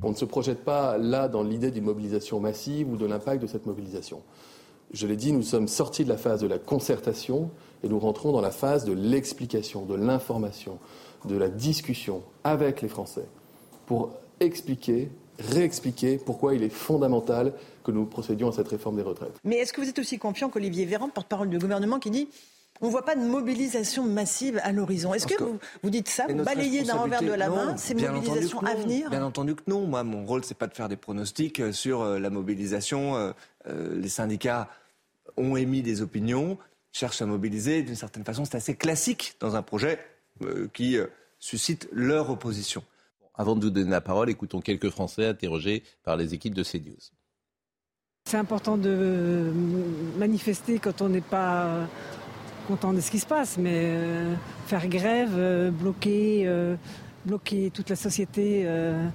On 0.03 0.11
ne 0.11 0.17
se 0.17 0.25
projette 0.25 0.65
pas 0.65 0.97
là 0.97 1.29
dans 1.29 1.43
l'idée 1.43 1.71
d'une 1.71 1.85
mobilisation 1.85 2.41
massive 2.41 2.89
ou 2.89 2.97
de 2.97 3.05
l'impact 3.05 3.43
de 3.43 3.47
cette 3.47 3.67
mobilisation. 3.67 4.23
Je 4.93 5.07
l'ai 5.07 5.17
dit, 5.17 5.33
nous 5.33 5.43
sommes 5.43 5.69
sortis 5.69 6.05
de 6.05 6.09
la 6.09 6.17
phase 6.17 6.41
de 6.41 6.47
la 6.47 6.59
concertation 6.59 7.51
et 7.83 7.89
nous 7.89 7.99
rentrons 7.99 8.33
dans 8.33 8.41
la 8.41 8.51
phase 8.51 8.85
de 8.85 8.93
l'explication, 8.93 9.85
de 9.85 9.95
l'information, 9.95 10.79
de 11.27 11.37
la 11.37 11.49
discussion 11.49 12.23
avec 12.45 12.81
les 12.81 12.89
Français 12.89 13.27
pour 13.87 14.11
expliquer, 14.41 15.11
réexpliquer 15.39 16.19
pourquoi 16.19 16.55
il 16.55 16.63
est 16.63 16.71
fondamental 16.71 17.53
que 17.85 17.91
nous 17.91 18.07
procédions 18.07 18.49
à 18.49 18.53
cette 18.53 18.69
réforme 18.69 18.97
des 18.97 19.03
retraites. 19.03 19.39
Mais 19.45 19.57
est-ce 19.57 19.73
que 19.73 19.81
vous 19.81 19.89
êtes 19.89 19.99
aussi 19.99 20.19
confiant 20.19 20.49
qu'Olivier 20.49 20.85
Véran, 20.85 21.09
porte-parole 21.09 21.51
du 21.51 21.59
gouvernement, 21.59 21.99
qui 21.99 22.11
dit 22.11 22.29
on 22.81 22.87
ne 22.87 22.91
voit 22.93 23.05
pas 23.05 23.17
de 23.17 23.21
mobilisation 23.21 24.05
massive 24.05 24.61
à 24.63 24.71
l'horizon 24.71 25.13
Est-ce 25.13 25.27
que, 25.27 25.43
vous, 25.43 25.59
vous 25.83 25.91
dites 25.91 26.09
ça, 26.09 26.27
balayez 26.29 26.83
d'un 26.83 26.95
revers 26.95 27.23
de 27.23 27.33
la 27.33 27.49
main 27.49 27.73
non, 27.73 27.77
ces 27.77 27.95
bien 27.95 28.11
entendu 28.11 28.29
mobilisations 28.29 28.59
que 28.61 28.67
à 28.67 28.75
non. 28.75 28.81
venir 28.81 29.11
Bien 29.11 29.25
entendu 29.25 29.55
que 29.57 29.63
non. 29.67 29.81
Moi, 29.87 30.05
mon 30.05 30.25
rôle, 30.25 30.45
c'est 30.45 30.57
pas 30.57 30.69
de 30.69 30.75
faire 30.75 30.89
des 30.89 30.97
pronostics 30.97 31.59
euh, 31.59 31.73
sur 31.73 32.03
euh, 32.03 32.19
la 32.21 32.31
mobilisation. 32.31 33.35
Euh, 33.69 33.99
les 34.01 34.09
syndicats 34.09 34.69
ont 35.37 35.57
émis 35.57 35.83
des 35.83 36.03
opinions, 36.03 36.59
cherchent 36.93 37.23
à 37.23 37.27
mobiliser. 37.27 37.83
D'une 37.83 37.97
certaine 37.97 38.25
façon, 38.25 38.45
c'est 38.45 38.57
assez 38.57 38.75
classique 38.75 39.37
dans 39.41 39.57
un 39.57 39.63
projet 39.63 39.99
euh, 40.43 40.69
qui 40.73 40.97
euh, 40.97 41.07
suscite 41.39 41.89
leur 41.93 42.31
opposition. 42.31 42.83
Avant 43.35 43.55
de 43.55 43.65
vous 43.65 43.71
donner 43.71 43.91
la 43.91 44.01
parole, 44.01 44.31
écoutons 44.31 44.61
quelques 44.61 44.91
Français 44.91 45.27
interrogés 45.27 45.85
par 46.03 46.17
les 46.17 46.35
équipes 46.35 46.55
de 46.55 46.65
CNews. 46.65 46.97
C'est 48.29 48.37
important 48.37 48.77
de 48.77 49.53
manifester 50.19 50.79
quand 50.79 51.01
on 51.01 51.09
n'est 51.09 51.21
pas 51.21 51.87
content 52.69 52.93
de 52.93 53.01
ce 53.01 53.11
qui 53.11 53.19
se 53.19 53.27
passe, 53.27 53.57
mais 53.57 53.73
euh, 53.75 54.35
faire 54.67 54.87
grève, 54.89 55.33
euh, 55.35 55.71
bloquer, 55.71 56.43
euh, 56.47 56.77
bloquer 57.25 57.71
toute 57.71 57.89
la 57.89 57.97
société 57.97 58.65
euh, 58.67 59.09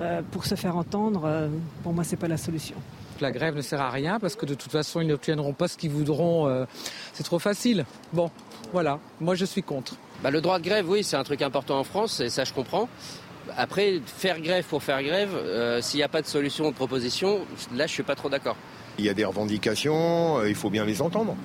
euh, 0.00 0.20
pour 0.30 0.44
se 0.44 0.54
faire 0.54 0.76
entendre, 0.76 1.24
euh, 1.24 1.48
pour 1.82 1.94
moi, 1.94 2.04
c'est 2.04 2.16
pas 2.16 2.28
la 2.28 2.36
solution. 2.36 2.76
La 3.20 3.30
grève 3.30 3.54
ne 3.54 3.60
sert 3.60 3.80
à 3.80 3.90
rien 3.90 4.18
parce 4.18 4.34
que 4.34 4.46
de 4.46 4.54
toute 4.54 4.72
façon, 4.72 5.00
ils 5.00 5.06
n'obtiendront 5.06 5.52
pas 5.52 5.68
ce 5.68 5.76
qu'ils 5.76 5.90
voudront. 5.90 6.48
euh, 6.48 6.64
c'est 7.12 7.22
trop 7.22 7.38
facile. 7.38 7.84
Bon, 8.12 8.30
voilà. 8.72 8.98
Moi, 9.20 9.34
je 9.34 9.44
suis 9.44 9.62
contre. 9.62 9.94
Bah, 10.22 10.30
le 10.30 10.40
droit 10.40 10.58
de 10.58 10.64
grève, 10.64 10.88
oui, 10.88 11.02
c'est 11.04 11.16
un 11.16 11.24
truc 11.24 11.42
important 11.42 11.78
en 11.78 11.84
France, 11.84 12.20
et 12.20 12.30
ça, 12.30 12.44
je 12.44 12.52
comprends. 12.52 12.88
Après, 13.56 14.00
faire 14.06 14.40
grève 14.40 14.64
pour 14.64 14.82
faire 14.82 15.02
grève, 15.02 15.30
euh, 15.34 15.80
s'il 15.82 15.98
n'y 15.98 16.04
a 16.04 16.08
pas 16.08 16.22
de 16.22 16.26
solution 16.26 16.66
ou 16.66 16.70
de 16.70 16.76
proposition, 16.76 17.40
là, 17.74 17.86
je 17.86 17.92
suis 17.92 18.02
pas 18.02 18.14
trop 18.14 18.28
d'accord. 18.28 18.56
Il 18.98 19.04
y 19.04 19.08
a 19.08 19.14
des 19.14 19.24
revendications, 19.24 20.38
euh, 20.38 20.48
il 20.48 20.54
faut 20.54 20.70
bien 20.70 20.84
les 20.84 21.00
entendre. 21.00 21.36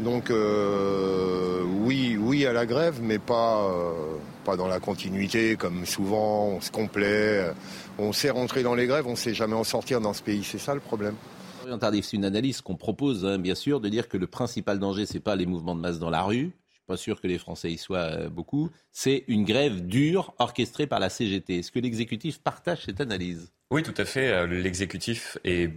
Donc 0.00 0.30
euh, 0.30 1.62
oui, 1.82 2.18
oui 2.20 2.44
à 2.46 2.52
la 2.52 2.66
grève, 2.66 2.98
mais 3.00 3.18
pas, 3.18 3.62
euh, 3.62 3.92
pas 4.44 4.56
dans 4.56 4.66
la 4.66 4.80
continuité, 4.80 5.56
comme 5.56 5.86
souvent 5.86 6.48
on 6.48 6.60
se 6.60 6.70
complaît. 6.70 7.50
On 7.98 8.12
sait 8.12 8.30
rentrer 8.30 8.62
dans 8.62 8.74
les 8.74 8.86
grèves, 8.86 9.06
on 9.06 9.12
ne 9.12 9.16
sait 9.16 9.32
jamais 9.34 9.54
en 9.54 9.64
sortir 9.64 10.00
dans 10.00 10.12
ce 10.12 10.22
pays. 10.22 10.44
C'est 10.44 10.58
ça 10.58 10.74
le 10.74 10.80
problème. 10.80 11.14
Florian 11.60 11.78
Tardif, 11.78 12.04
c'est 12.04 12.16
une 12.16 12.26
analyse 12.26 12.60
qu'on 12.60 12.76
propose, 12.76 13.24
hein, 13.24 13.38
bien 13.38 13.54
sûr, 13.54 13.80
de 13.80 13.88
dire 13.88 14.08
que 14.08 14.18
le 14.18 14.26
principal 14.26 14.78
danger, 14.78 15.06
c'est 15.06 15.20
pas 15.20 15.34
les 15.34 15.46
mouvements 15.46 15.74
de 15.74 15.80
masse 15.80 15.98
dans 15.98 16.10
la 16.10 16.22
rue. 16.22 16.52
Je 16.68 16.74
suis 16.74 16.84
pas 16.86 16.96
sûr 16.98 17.20
que 17.20 17.26
les 17.26 17.38
Français 17.38 17.72
y 17.72 17.78
soient 17.78 17.98
euh, 17.98 18.28
beaucoup. 18.28 18.70
C'est 18.92 19.24
une 19.28 19.44
grève 19.44 19.86
dure 19.86 20.34
orchestrée 20.38 20.86
par 20.86 21.00
la 21.00 21.08
CGT. 21.08 21.58
Est-ce 21.58 21.72
que 21.72 21.78
l'exécutif 21.78 22.38
partage 22.38 22.84
cette 22.84 23.00
analyse? 23.00 23.50
Oui, 23.70 23.82
tout 23.82 23.94
à 23.96 24.04
fait. 24.04 24.28
Euh, 24.28 24.46
L'exécutif 24.46 25.38
est 25.42 25.70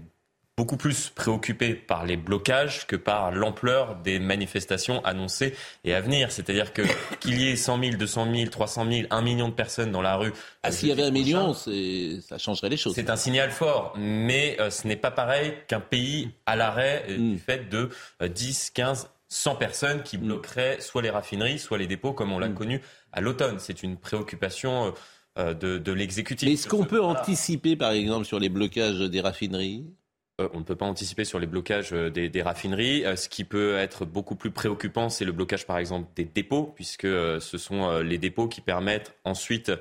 beaucoup 0.59 0.75
plus 0.75 1.09
préoccupé 1.09 1.73
par 1.73 2.05
les 2.05 2.17
blocages 2.17 2.85
que 2.85 2.97
par 2.97 3.31
l'ampleur 3.31 3.95
des 4.03 4.19
manifestations 4.19 4.99
annoncées 5.05 5.55
et 5.85 5.93
à 5.93 6.01
venir. 6.01 6.33
C'est-à-dire 6.33 6.73
que 6.73 6.81
qu'il 7.21 7.39
y 7.41 7.47
ait 7.49 7.55
100 7.55 7.81
000, 7.81 7.95
200 7.95 8.27
000, 8.35 8.49
300 8.49 8.85
000, 8.91 9.07
1 9.09 9.21
million 9.21 9.47
de 9.47 9.53
personnes 9.53 9.91
dans 9.93 10.01
la 10.01 10.17
rue. 10.17 10.33
Ah, 10.63 10.71
s'il 10.73 10.89
y 10.89 10.91
avait 10.91 11.03
un 11.03 11.11
million, 11.11 11.53
ça 11.53 12.37
changerait 12.37 12.67
les 12.67 12.75
choses. 12.75 12.93
C'est 12.93 13.09
un 13.09 13.15
signal 13.15 13.51
fort, 13.51 13.93
mais 13.97 14.57
euh, 14.59 14.69
ce 14.69 14.85
n'est 14.85 14.97
pas 14.97 15.11
pareil 15.11 15.53
qu'un 15.69 15.79
pays 15.79 16.29
à 16.45 16.57
l'arrêt 16.57 17.05
euh, 17.09 17.17
Mm. 17.17 17.31
du 17.33 17.39
fait 17.39 17.69
de 17.69 17.89
euh, 18.21 18.27
10, 18.27 18.71
15, 18.71 19.09
100 19.29 19.55
personnes 19.55 20.03
qui 20.03 20.17
bloqueraient 20.17 20.81
soit 20.81 21.01
les 21.01 21.09
raffineries, 21.09 21.59
soit 21.59 21.77
les 21.77 21.87
dépôts, 21.87 22.11
comme 22.11 22.33
on 22.33 22.39
l'a 22.39 22.49
Mm. 22.49 22.55
connu 22.55 22.81
à 23.13 23.21
l'automne. 23.21 23.59
C'est 23.59 23.81
une 23.83 23.95
préoccupation 23.95 24.87
euh, 24.87 24.91
euh, 25.37 25.53
de, 25.53 25.77
de 25.77 25.91
l'exécutif. 25.93 26.49
Est-ce 26.49 26.67
qu'on 26.67 26.83
peut 26.83 27.01
anticiper, 27.01 27.77
par 27.77 27.91
exemple, 27.91 28.25
sur 28.25 28.39
les 28.39 28.49
blocages 28.49 28.99
des 28.99 29.21
raffineries? 29.21 29.85
Euh, 29.87 29.98
on 30.53 30.59
ne 30.59 30.63
peut 30.63 30.75
pas 30.75 30.85
anticiper 30.85 31.25
sur 31.25 31.39
les 31.39 31.47
blocages 31.47 31.93
euh, 31.93 32.09
des, 32.09 32.29
des 32.29 32.41
raffineries. 32.41 33.05
Euh, 33.05 33.15
ce 33.15 33.29
qui 33.29 33.43
peut 33.43 33.77
être 33.77 34.05
beaucoup 34.05 34.35
plus 34.35 34.51
préoccupant, 34.51 35.09
c'est 35.09 35.25
le 35.25 35.31
blocage, 35.31 35.65
par 35.65 35.77
exemple, 35.77 36.07
des 36.15 36.25
dépôts, 36.25 36.71
puisque 36.75 37.05
euh, 37.05 37.39
ce 37.39 37.57
sont 37.57 37.89
euh, 37.89 38.03
les 38.03 38.17
dépôts 38.17 38.47
qui 38.47 38.61
permettent 38.61 39.15
ensuite 39.23 39.71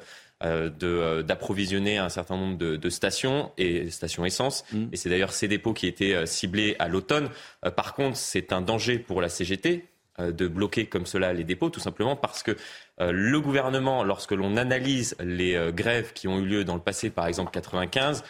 euh, 0.44 0.70
euh, 0.84 1.22
d'approvisionner 1.24 1.98
un 1.98 2.08
certain 2.08 2.36
nombre 2.36 2.58
de, 2.58 2.76
de 2.76 2.90
stations 2.90 3.50
et 3.58 3.90
stations 3.90 4.24
essence. 4.24 4.64
Mm. 4.72 4.84
Et 4.92 4.96
c'est 4.96 5.08
d'ailleurs 5.08 5.32
ces 5.32 5.48
dépôts 5.48 5.72
qui 5.72 5.88
étaient 5.88 6.14
euh, 6.14 6.26
ciblés 6.26 6.76
à 6.78 6.86
l'automne. 6.86 7.28
Euh, 7.64 7.72
par 7.72 7.94
contre, 7.94 8.16
c'est 8.16 8.52
un 8.52 8.60
danger 8.60 9.00
pour 9.00 9.20
la 9.20 9.28
CGT 9.28 9.84
euh, 10.20 10.30
de 10.30 10.46
bloquer 10.46 10.86
comme 10.86 11.06
cela 11.06 11.32
les 11.32 11.42
dépôts, 11.42 11.70
tout 11.70 11.80
simplement 11.80 12.14
parce 12.14 12.44
que 12.44 12.56
euh, 13.00 13.10
le 13.12 13.40
gouvernement, 13.40 14.04
lorsque 14.04 14.30
l'on 14.30 14.56
analyse 14.56 15.16
les 15.18 15.56
euh, 15.56 15.72
grèves 15.72 16.12
qui 16.12 16.28
ont 16.28 16.38
eu 16.38 16.44
lieu 16.44 16.64
dans 16.64 16.76
le 16.76 16.80
passé, 16.80 17.10
par 17.10 17.26
exemple 17.26 17.50
95, 17.50 18.22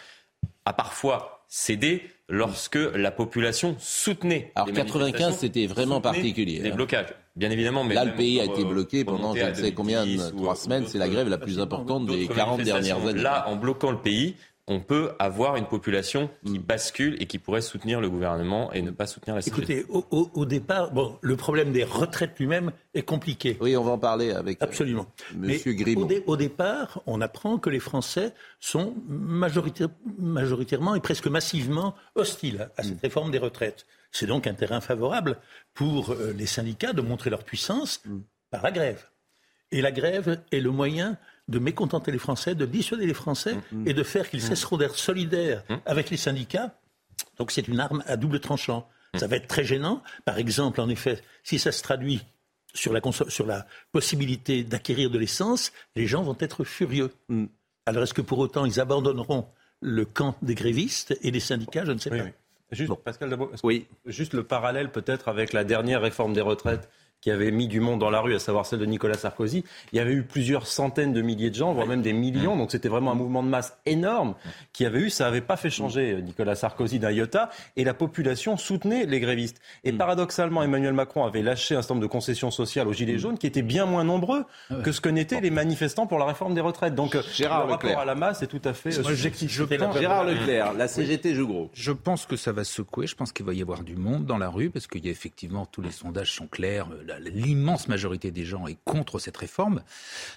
a 0.65 0.73
parfois 0.73 1.38
cédé 1.49 2.03
lorsque 2.29 2.77
la 2.95 3.11
population 3.11 3.75
soutenait. 3.79 4.51
Alors 4.55 4.67
les 4.67 4.73
95, 4.73 5.01
manifestations, 5.01 5.37
c'était 5.39 5.65
vraiment 5.65 5.99
particulier. 5.99 6.59
Les 6.59 6.69
hein. 6.69 6.75
blocages, 6.75 7.13
bien 7.35 7.49
évidemment. 7.49 7.83
Mais 7.83 7.95
Là, 7.95 8.05
le 8.05 8.13
pays 8.13 8.39
a 8.39 8.45
été 8.45 8.61
euh, 8.61 8.65
bloqué 8.65 9.03
pendant 9.03 9.35
je 9.35 9.43
ne 9.43 9.53
sais 9.55 9.71
combien, 9.73 10.05
2010 10.05 10.33
ou, 10.35 10.37
trois 10.37 10.55
semaines. 10.55 10.85
C'est 10.87 10.99
la 10.99 11.09
grève 11.09 11.27
la 11.27 11.39
plus 11.39 11.59
importante 11.59 12.05
des 12.05 12.27
d'autres 12.27 12.35
40 12.35 12.61
dernières 12.61 13.05
années. 13.05 13.21
Là, 13.21 13.49
en 13.49 13.55
bloquant 13.55 13.91
le 13.91 13.99
pays, 13.99 14.35
on 14.71 14.79
peut 14.79 15.11
avoir 15.19 15.55
une 15.57 15.65
population 15.65 16.29
qui 16.45 16.59
bascule 16.59 17.17
et 17.21 17.25
qui 17.25 17.39
pourrait 17.39 17.61
soutenir 17.61 17.99
le 17.99 18.09
gouvernement 18.09 18.71
et 18.71 18.81
ne 18.83 18.91
pas 18.91 19.07
soutenir 19.07 19.35
la 19.35 19.41
CGT. 19.41 19.61
Écoutez, 19.79 19.85
au, 19.89 20.05
au- 20.11 20.31
au 20.35 20.45
départ, 20.45 20.91
bon, 20.91 21.17
le 21.21 21.35
problème 21.35 21.71
des 21.71 21.83
retraites 21.83 22.37
lui-même 22.39 22.71
est 22.93 23.01
compliqué. 23.01 23.57
Oui, 23.61 23.75
on 23.75 23.83
va 23.83 23.91
en 23.91 23.97
parler 23.97 24.31
avec 24.31 24.61
euh, 24.61 24.65
Absolument. 24.65 25.07
Monsieur 25.35 25.71
Mais 25.71 25.77
Grimaud. 25.83 26.03
Au, 26.05 26.07
dé- 26.07 26.23
au 26.27 26.37
départ, 26.37 27.01
on 27.07 27.19
apprend 27.19 27.57
que 27.57 27.69
les 27.71 27.79
Français 27.79 28.33
sont 28.59 28.93
majoritaire- 29.07 29.89
majoritairement 30.19 30.93
et 30.95 30.99
presque 31.01 31.27
massivement 31.27 31.95
hostiles 32.15 32.69
à 32.77 32.83
Mm. 32.83 32.85
cette 32.85 33.01
réforme 33.01 33.31
des 33.31 33.39
retraites. 33.39 33.85
C'est 34.11 34.27
donc 34.27 34.47
un 34.47 34.53
terrain 34.53 34.81
favorable 34.81 35.37
pour 35.73 36.11
euh, 36.11 36.31
les 36.37 36.45
syndicats 36.45 36.93
de 36.93 37.01
montrer 37.01 37.29
leur 37.31 37.43
puissance 37.43 38.01
Mm. 38.05 38.19
par 38.51 38.61
la 38.63 38.71
grève. 38.71 39.03
Et 39.71 39.81
la 39.81 39.91
grève 39.91 40.41
est 40.51 40.59
le 40.61 40.71
moyen 40.71 41.17
de 41.49 41.59
mécontenter 41.59 42.11
les 42.11 42.19
Français, 42.19 42.55
de 42.55 42.65
dissuader 42.65 43.05
les 43.05 43.13
Français 43.13 43.57
Mm. 43.71 43.87
et 43.87 43.93
de 43.93 44.03
faire 44.03 44.29
qu'ils 44.29 44.41
cesseront 44.41 44.77
d'être 44.77 44.95
solidaires 44.97 45.63
avec 45.85 46.09
les 46.09 46.17
syndicats. 46.17 46.73
Donc 47.37 47.51
c'est 47.51 47.67
une 47.67 47.79
arme 47.79 48.03
à 48.07 48.15
double 48.15 48.39
tranchant. 48.39 48.87
Ça 49.15 49.27
va 49.27 49.35
être 49.37 49.47
très 49.47 49.63
gênant. 49.63 50.03
Par 50.25 50.37
exemple, 50.37 50.79
en 50.79 50.87
effet, 50.89 51.21
si 51.43 51.57
ça 51.59 51.71
se 51.71 51.81
traduit 51.81 52.21
sur 52.75 52.93
la, 52.93 53.01
sur 53.29 53.45
la 53.47 53.65
possibilité 53.91 54.63
d'acquérir 54.63 55.09
de 55.09 55.17
l'essence, 55.17 55.71
les 55.95 56.05
gens 56.05 56.21
vont 56.21 56.37
être 56.39 56.63
furieux. 56.63 57.11
Alors 57.87 58.03
est-ce 58.03 58.13
que 58.13 58.21
pour 58.21 58.37
autant 58.39 58.65
ils 58.65 58.79
abandonneront 58.79 59.47
le 59.81 60.05
camp 60.05 60.35
des 60.43 60.53
grévistes 60.55 61.17
et 61.23 61.31
des 61.31 61.39
syndicats? 61.39 61.85
Je 61.85 61.91
ne 61.93 61.97
sais 61.97 62.11
pas. 62.11 62.17
Juste, 62.71 62.93
Pascal 63.03 63.35
oui. 63.63 63.87
juste 64.05 64.33
le 64.35 64.43
parallèle 64.43 64.91
peut-être 64.91 65.27
avec 65.27 65.53
la 65.53 65.63
dernière 65.63 66.01
réforme 66.01 66.33
des 66.33 66.41
retraites 66.41 66.87
qui 67.21 67.31
avait 67.31 67.51
mis 67.51 67.67
du 67.67 67.79
monde 67.81 67.99
dans 67.99 68.09
la 68.09 68.21
rue, 68.21 68.33
à 68.33 68.39
savoir 68.39 68.65
celle 68.65 68.79
de 68.79 68.85
Nicolas 68.85 69.15
Sarkozy. 69.17 69.63
Il 69.91 69.97
y 69.97 69.99
avait 69.99 70.13
eu 70.13 70.23
plusieurs 70.23 70.67
centaines 70.67 71.11
de 71.11 71.21
milliers 71.21 71.49
de 71.49 71.55
gens, 71.55 71.73
voire 71.73 71.85
même 71.87 72.01
des 72.01 72.13
millions. 72.13 72.55
Donc 72.55 72.71
c'était 72.71 72.87
vraiment 72.89 73.11
un 73.11 73.15
mouvement 73.15 73.43
de 73.43 73.49
masse 73.49 73.77
énorme 73.85 74.35
qui 74.71 74.85
avait 74.85 74.99
eu. 74.99 75.09
Ça 75.09 75.25
n'avait 75.25 75.41
pas 75.41 75.57
fait 75.57 75.69
changer 75.69 76.13
euh, 76.13 76.21
Nicolas 76.21 76.55
Sarkozy 76.55 76.97
d'un 76.99 77.11
iota. 77.11 77.49
Et 77.75 77.83
la 77.83 77.93
population 77.93 78.55
soutenait 78.55 79.05
les 79.05 79.19
grévistes. 79.19 79.59
Et 79.83 79.91
paradoxalement, 79.91 80.63
Emmanuel 80.63 80.93
Macron 80.93 81.25
avait 81.25 81.41
lâché 81.41 81.75
un 81.75 81.81
certain 81.81 81.95
nombre 81.95 82.07
de 82.07 82.11
concessions 82.11 82.51
sociales 82.51 82.87
aux 82.87 82.93
Gilets 82.93 83.17
jaunes 83.19 83.37
qui 83.37 83.47
étaient 83.47 83.61
bien 83.61 83.85
moins 83.85 84.03
nombreux 84.05 84.45
que 84.83 84.91
ce 84.91 85.01
que 85.01 85.09
n'étaient 85.09 85.41
les 85.41 85.51
manifestants 85.51 86.07
pour 86.07 86.19
la 86.19 86.25
réforme 86.25 86.53
des 86.53 86.61
retraites. 86.61 86.95
Donc 86.95 87.15
euh, 87.15 87.21
Gérard 87.33 87.65
le 87.65 87.71
rapport 87.73 87.89
Leclerc. 87.89 87.99
à 87.99 88.05
la 88.05 88.15
masse 88.15 88.41
est 88.43 88.47
tout 88.47 88.61
à 88.63 88.73
fait 88.73 88.89
euh, 88.97 89.03
je- 89.03 89.07
subjectif. 89.09 89.51
je 89.51 89.63
pense- 89.63 89.97
Gérard 89.97 90.23
Leclerc, 90.23 90.73
la 90.73 90.87
CGT 90.87 91.35
joue 91.35 91.47
gros. 91.47 91.69
Je 91.73 91.91
pense 91.91 92.25
que 92.25 92.37
ça 92.37 92.51
va 92.53 92.63
secouer. 92.63 93.07
Je 93.07 93.15
pense 93.15 93.33
qu'il 93.33 93.45
va 93.45 93.53
y 93.53 93.61
avoir 93.61 93.83
du 93.83 93.95
monde 93.97 94.25
dans 94.25 94.37
la 94.37 94.47
rue 94.49 94.69
parce 94.69 94.87
qu'il 94.87 95.03
y 95.05 95.09
a 95.09 95.11
effectivement 95.11 95.65
tous 95.65 95.81
les 95.81 95.91
sondages 95.91 96.33
sont 96.33 96.47
clairs. 96.47 96.87
L'immense 97.33 97.87
majorité 97.87 98.31
des 98.31 98.45
gens 98.45 98.67
est 98.67 98.77
contre 98.85 99.19
cette 99.19 99.37
réforme. 99.37 99.81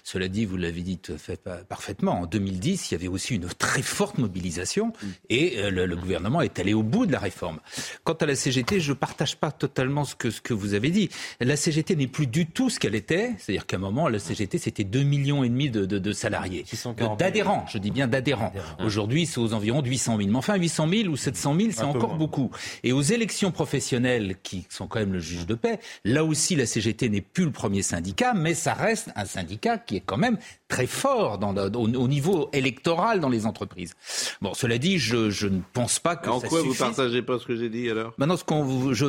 Cela 0.03 0.27
dit, 0.27 0.45
vous 0.45 0.57
l'avez 0.57 0.81
dit 0.81 0.99
fait 1.17 1.37
pa- 1.41 1.57
parfaitement. 1.57 2.21
En 2.21 2.25
2010, 2.25 2.89
il 2.89 2.93
y 2.93 2.95
avait 2.95 3.07
aussi 3.07 3.35
une 3.35 3.47
très 3.47 3.81
forte 3.81 4.17
mobilisation 4.17 4.93
et 5.29 5.59
euh, 5.59 5.69
le, 5.69 5.85
le 5.85 5.95
gouvernement 5.95 6.41
est 6.41 6.57
allé 6.59 6.73
au 6.73 6.83
bout 6.83 7.05
de 7.05 7.11
la 7.11 7.19
réforme. 7.19 7.59
Quant 8.03 8.13
à 8.13 8.25
la 8.25 8.35
CGT, 8.35 8.79
je 8.79 8.93
partage 8.93 9.35
pas 9.37 9.51
totalement 9.51 10.05
ce 10.05 10.15
que 10.15 10.29
ce 10.31 10.41
que 10.41 10.53
vous 10.53 10.73
avez 10.73 10.89
dit. 10.89 11.09
La 11.39 11.55
CGT 11.57 11.95
n'est 11.95 12.07
plus 12.07 12.27
du 12.27 12.45
tout 12.47 12.69
ce 12.69 12.79
qu'elle 12.79 12.95
était. 12.95 13.31
C'est-à-dire 13.37 13.65
qu'à 13.65 13.77
un 13.77 13.79
moment, 13.79 14.07
la 14.09 14.19
CGT 14.19 14.57
c'était 14.57 14.83
2 14.83 15.03
millions 15.03 15.43
et 15.43 15.49
demi 15.49 15.69
de, 15.69 15.85
de, 15.85 15.99
de 15.99 16.11
salariés, 16.13 16.63
640 16.65 17.19
d'adhérents. 17.19 17.65
Je 17.69 17.77
dis 17.77 17.91
bien 17.91 18.07
d'adhérents. 18.07 18.53
Aujourd'hui, 18.85 19.25
c'est 19.25 19.39
aux 19.39 19.53
environs 19.53 19.81
de 19.81 19.89
800 19.89 20.17
000. 20.17 20.29
Mais 20.29 20.35
enfin, 20.37 20.55
800 20.55 20.87
000 20.89 21.09
ou 21.09 21.17
700 21.17 21.55
000, 21.57 21.69
c'est 21.71 21.81
encore 21.83 22.15
beaucoup. 22.17 22.51
Et 22.83 22.91
aux 22.93 23.01
élections 23.01 23.51
professionnelles, 23.51 24.35
qui 24.43 24.65
sont 24.69 24.87
quand 24.87 24.99
même 24.99 25.13
le 25.13 25.19
juge 25.19 25.45
de 25.45 25.55
paix, 25.55 25.79
là 26.05 26.23
aussi, 26.23 26.55
la 26.55 26.62
CGT 26.65 27.09
n'est 27.09 27.21
plus 27.21 27.45
le 27.45 27.51
premier 27.51 27.81
syndicat, 27.81 28.33
mais 28.33 28.53
ça 28.53 28.73
reste 28.73 29.09
un 29.15 29.25
syndicat 29.25 29.77
qui 29.77 29.97
est 29.97 30.03
quand 30.05 30.17
même 30.17 30.37
très 30.67 30.87
fort 30.87 31.37
dans, 31.37 31.51
le- 31.51 31.67
au, 31.75 31.87
au 31.87 32.07
niveau 32.07 32.49
électoral 32.53 33.19
dans 33.19 33.29
les 33.29 33.45
entreprises. 33.45 33.93
Bon, 34.41 34.53
cela 34.53 34.77
dit, 34.77 34.97
je, 34.99 35.29
je 35.29 35.47
ne 35.47 35.59
pense 35.73 35.99
pas 35.99 36.15
que 36.15 36.29
En 36.29 36.39
ça 36.39 36.47
quoi 36.47 36.59
vous 36.61 36.73
suffise. 36.73 36.79
partagez 36.79 37.21
pas 37.21 37.37
ce 37.39 37.45
que 37.45 37.55
j'ai 37.55 37.69
dit 37.69 37.89
alors? 37.89 38.13
Maintenant, 38.17 38.37
ce 38.37 38.43
qu'on 38.43 38.63
vous- 38.63 38.93
je, 38.93 39.05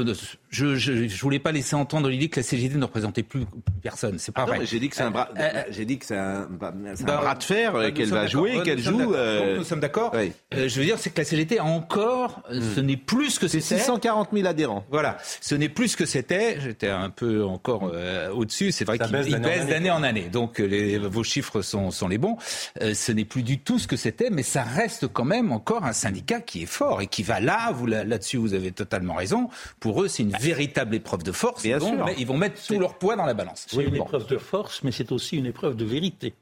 je, 0.50 0.75
je, 0.76 1.08
je 1.08 1.20
voulais 1.23 1.38
pas 1.38 1.52
laisser 1.52 1.75
entendre 1.76 2.08
l'idée 2.08 2.28
que 2.28 2.40
la 2.40 2.44
CGT 2.44 2.76
ne 2.76 2.84
représentait 2.84 3.23
plus, 3.23 3.44
personne. 3.82 4.18
C'est 4.18 4.32
pas 4.32 4.42
Ah 4.42 4.46
vrai. 4.46 4.66
j'ai 4.66 4.78
dit 4.78 4.88
que 4.88 4.96
c'est 4.96 5.02
un 5.02 5.11
bras, 5.11 5.28
Euh, 5.38 5.62
j'ai 5.70 5.84
dit 5.84 5.99
que 5.99 6.06
c'est 6.06 6.16
un, 6.16 6.46
bah, 6.50 6.73
bras 7.02 7.34
de 7.34 7.42
fer 7.42 7.75
euh, 7.75 7.88
nous 7.88 7.94
qu'elle 7.94 8.08
va 8.11 8.26
jouer, 8.26 8.62
qu'elle 8.62 8.78
joue. 8.80 9.14
euh, 9.14 9.56
nous 9.56 9.64
sommes 9.64 9.80
d'accord. 9.80 10.12
oui. 10.14 10.32
Euh, 10.54 10.68
je 10.68 10.78
veux 10.78 10.84
dire, 10.84 10.99
c'est 10.99 11.11
que 11.11 11.18
la 11.18 11.25
CGT 11.25 11.61
encore, 11.61 12.42
euh, 12.50 12.61
ce 12.75 12.80
n'est 12.80 12.96
plus 12.96 13.30
ce 13.30 13.40
que 13.40 13.49
c'était. 13.49 13.78
640 13.78 14.28
000 14.32 14.46
adhérents. 14.46 14.84
Voilà, 14.90 15.16
ce 15.40 15.54
n'est 15.54 15.68
plus 15.68 15.88
ce 15.88 15.96
que 15.96 16.06
c'était. 16.06 16.61
J'étais 16.61 16.88
un 16.88 17.11
peu 17.11 17.43
encore 17.48 17.90
euh, 17.92 18.30
au-dessus. 18.30 18.72
C'est 18.72 18.84
vrai 18.84 18.98
qu'il 18.98 19.10
baisse 19.12 19.28
d'année 19.28 19.46
en 19.46 19.50
année, 19.50 19.70
d'année 19.70 19.90
en 19.90 20.02
année. 20.02 20.28
Donc 20.28 20.60
euh, 20.60 20.66
les, 20.66 20.98
vos 20.98 21.22
chiffres 21.22 21.62
sont, 21.62 21.90
sont 21.90 22.08
les 22.08 22.18
bons. 22.18 22.36
Euh, 22.80 22.94
ce 22.94 23.12
n'est 23.12 23.24
plus 23.24 23.42
du 23.42 23.58
tout 23.60 23.78
ce 23.78 23.86
que 23.86 23.96
c'était, 23.96 24.30
mais 24.30 24.42
ça 24.42 24.62
reste 24.62 25.08
quand 25.08 25.24
même 25.24 25.52
encore 25.52 25.84
un 25.84 25.92
syndicat 25.92 26.40
qui 26.40 26.62
est 26.62 26.66
fort 26.66 27.00
et 27.02 27.06
qui 27.06 27.22
va 27.22 27.40
là. 27.40 27.72
Vous 27.72 27.86
là- 27.86 28.04
là-dessus, 28.04 28.36
vous 28.36 28.54
avez 28.54 28.72
totalement 28.72 29.14
raison. 29.14 29.48
Pour 29.80 30.02
eux, 30.02 30.08
c'est 30.08 30.22
une 30.22 30.36
véritable 30.38 30.94
épreuve 30.94 31.22
de 31.22 31.32
force. 31.32 31.62
Bien 31.62 31.76
ils, 31.76 31.80
vont, 31.80 31.94
sûr. 31.96 32.04
mais 32.04 32.14
ils 32.18 32.26
vont 32.26 32.36
mettre 32.38 32.62
tout 32.64 32.78
leur 32.78 32.98
poids 32.98 33.16
dans 33.16 33.26
la 33.26 33.34
balance. 33.34 33.66
C'est 33.68 33.84
une 33.84 33.96
épreuve 33.96 34.26
de 34.26 34.38
force, 34.38 34.82
mais 34.82 34.92
c'est 34.92 35.12
aussi 35.12 35.36
une 35.36 35.46
épreuve 35.46 35.76
de 35.76 35.84
vérité. 35.84 36.34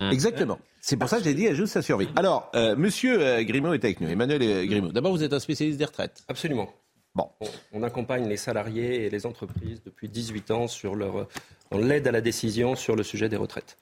Exactement. 0.00 0.58
C'est 0.80 0.96
pour 0.96 1.08
ça 1.08 1.18
que 1.18 1.24
j'ai 1.24 1.34
dit, 1.34 1.44
elle 1.44 1.56
joue 1.56 1.66
sa 1.66 1.82
survie. 1.82 2.08
Alors, 2.16 2.50
euh, 2.54 2.76
Monsieur 2.76 3.20
euh, 3.20 3.42
Grimaud 3.42 3.74
est 3.74 3.84
avec 3.84 4.00
nous. 4.00 4.08
Emmanuel 4.08 4.66
Grimaud. 4.66 4.92
D'abord, 4.92 5.12
vous 5.12 5.22
êtes 5.22 5.32
un 5.32 5.40
spécialiste 5.40 5.78
des 5.78 5.84
retraites. 5.84 6.22
Absolument. 6.28 6.72
Bon. 7.14 7.28
On, 7.40 7.46
on 7.72 7.82
accompagne 7.82 8.28
les 8.28 8.36
salariés 8.36 9.06
et 9.06 9.10
les 9.10 9.26
entreprises 9.26 9.82
depuis 9.84 10.08
18 10.08 10.50
ans 10.52 10.66
sur 10.68 10.94
leur, 10.94 11.26
dans 11.70 11.78
l'aide 11.78 12.06
à 12.06 12.12
la 12.12 12.20
décision 12.20 12.76
sur 12.76 12.94
le 12.96 13.02
sujet 13.02 13.28
des 13.28 13.36
retraites. 13.36 13.76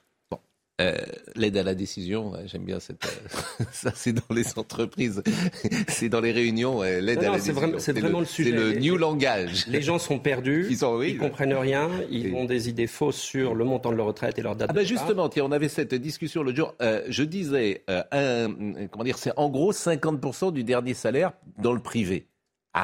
Euh, 0.79 0.95
L'aide 1.35 1.57
à 1.57 1.63
la 1.63 1.73
décision, 1.73 2.33
j'aime 2.45 2.63
bien 2.63 2.79
cette. 2.79 3.03
euh, 3.03 3.63
ça, 3.71 3.91
c'est 3.95 4.13
dans 4.13 4.31
les 4.35 4.59
entreprises, 4.59 5.23
c'est 5.87 6.07
dans 6.07 6.21
les 6.21 6.31
réunions. 6.31 6.83
L'aide 6.83 7.17
Non, 7.17 7.23
à 7.23 7.25
non, 7.25 7.31
la 7.31 7.39
c'est 7.39 7.45
décision. 7.47 7.53
vraiment- 7.55 7.79
c'est 7.79 7.93
vraiment 7.99 8.19
le 8.19 8.25
sujet. 8.27 8.51
C'est 8.51 8.55
le 8.55 8.69
Les- 8.73 8.79
new 8.81 8.95
langage. 8.95 9.65
Les 9.65 9.81
gens 9.81 9.97
sont 9.97 10.19
perdus, 10.19 10.67
Ils 10.69 10.77
sont, 10.77 10.95
oui, 10.97 11.13
ils 11.13 11.17
comprennent 11.17 11.55
rien, 11.55 11.89
ils 12.11 12.31
ont 12.35 12.45
des 12.45 12.69
idées 12.69 12.85
fausses 12.85 13.17
sur 13.17 13.55
le 13.55 13.65
montant 13.65 13.89
de 13.91 13.95
leur 13.95 14.05
retraite 14.05 14.37
et 14.37 14.43
leur 14.43 14.55
date 14.55 14.67
Ah 14.69 14.73
de 14.73 14.77
ben 14.77 14.85
départ. 14.85 14.99
justement, 15.07 15.29
tiens, 15.29 15.45
on 15.45 15.51
avait 15.51 15.67
cette 15.67 15.95
discussion 15.95 16.43
l'autre 16.43 16.57
jour. 16.57 16.75
Euh, 16.83 17.01
je 17.09 17.23
disais, 17.23 17.83
euh, 17.89 18.03
un- 18.11 18.85
comment 18.91 19.03
dire, 19.03 19.17
c'est 19.17 19.33
en 19.35 19.49
gros 19.49 19.71
50% 19.73 20.51
du 20.51 20.63
dernier 20.63 20.93
salaire 20.93 21.31
dans 21.57 21.73
le 21.73 21.79
privé, 21.79 22.27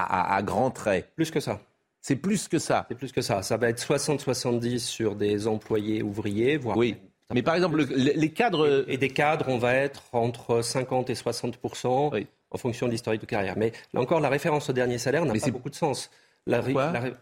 à, 0.01 0.33
à- 0.33 0.35
à 0.35 0.41
grands 0.41 0.71
traits. 0.71 1.09
Plus 1.15 1.31
que 1.31 1.39
ça. 1.39 1.59
C'est 2.01 2.15
plus 2.17 2.47
que 2.47 2.59
ça. 2.59 2.85
C'est 2.89 2.95
plus 2.95 3.11
que 3.11 3.21
ça. 3.21 3.41
Ça 3.43 3.57
va 3.57 3.69
être 3.69 3.79
60-70 3.79 4.79
sur 4.79 5.15
des 5.15 5.47
employés 5.47 6.03
ouvriers, 6.03 6.57
voire. 6.57 6.75
Oui. 6.77 6.97
Mais 7.33 7.41
par 7.41 7.55
exemple, 7.55 7.77
le- 7.77 7.85
les 8.15 8.29
cadres. 8.31 8.85
Et 8.87 8.97
des 8.97 9.09
cadres, 9.09 9.45
on 9.47 9.57
va 9.57 9.73
être 9.73 10.03
entre 10.11 10.61
50 10.61 11.09
et 11.09 11.15
60 11.15 11.57
en 12.51 12.57
fonction 12.57 12.85
de 12.87 12.91
l'historique 12.91 13.21
de 13.21 13.25
carrière. 13.25 13.55
Mais 13.57 13.71
là 13.93 14.01
encore, 14.01 14.19
la 14.19 14.29
référence 14.29 14.69
au 14.69 14.73
dernier 14.73 14.97
salaire 14.97 15.25
n'a 15.25 15.33
pas 15.33 15.51
beaucoup 15.51 15.69
de 15.69 15.75
sens. 15.75 16.11
La 16.45 16.59
Pourquoi 16.61 16.91
la 16.91 16.99
ré- 16.99 17.13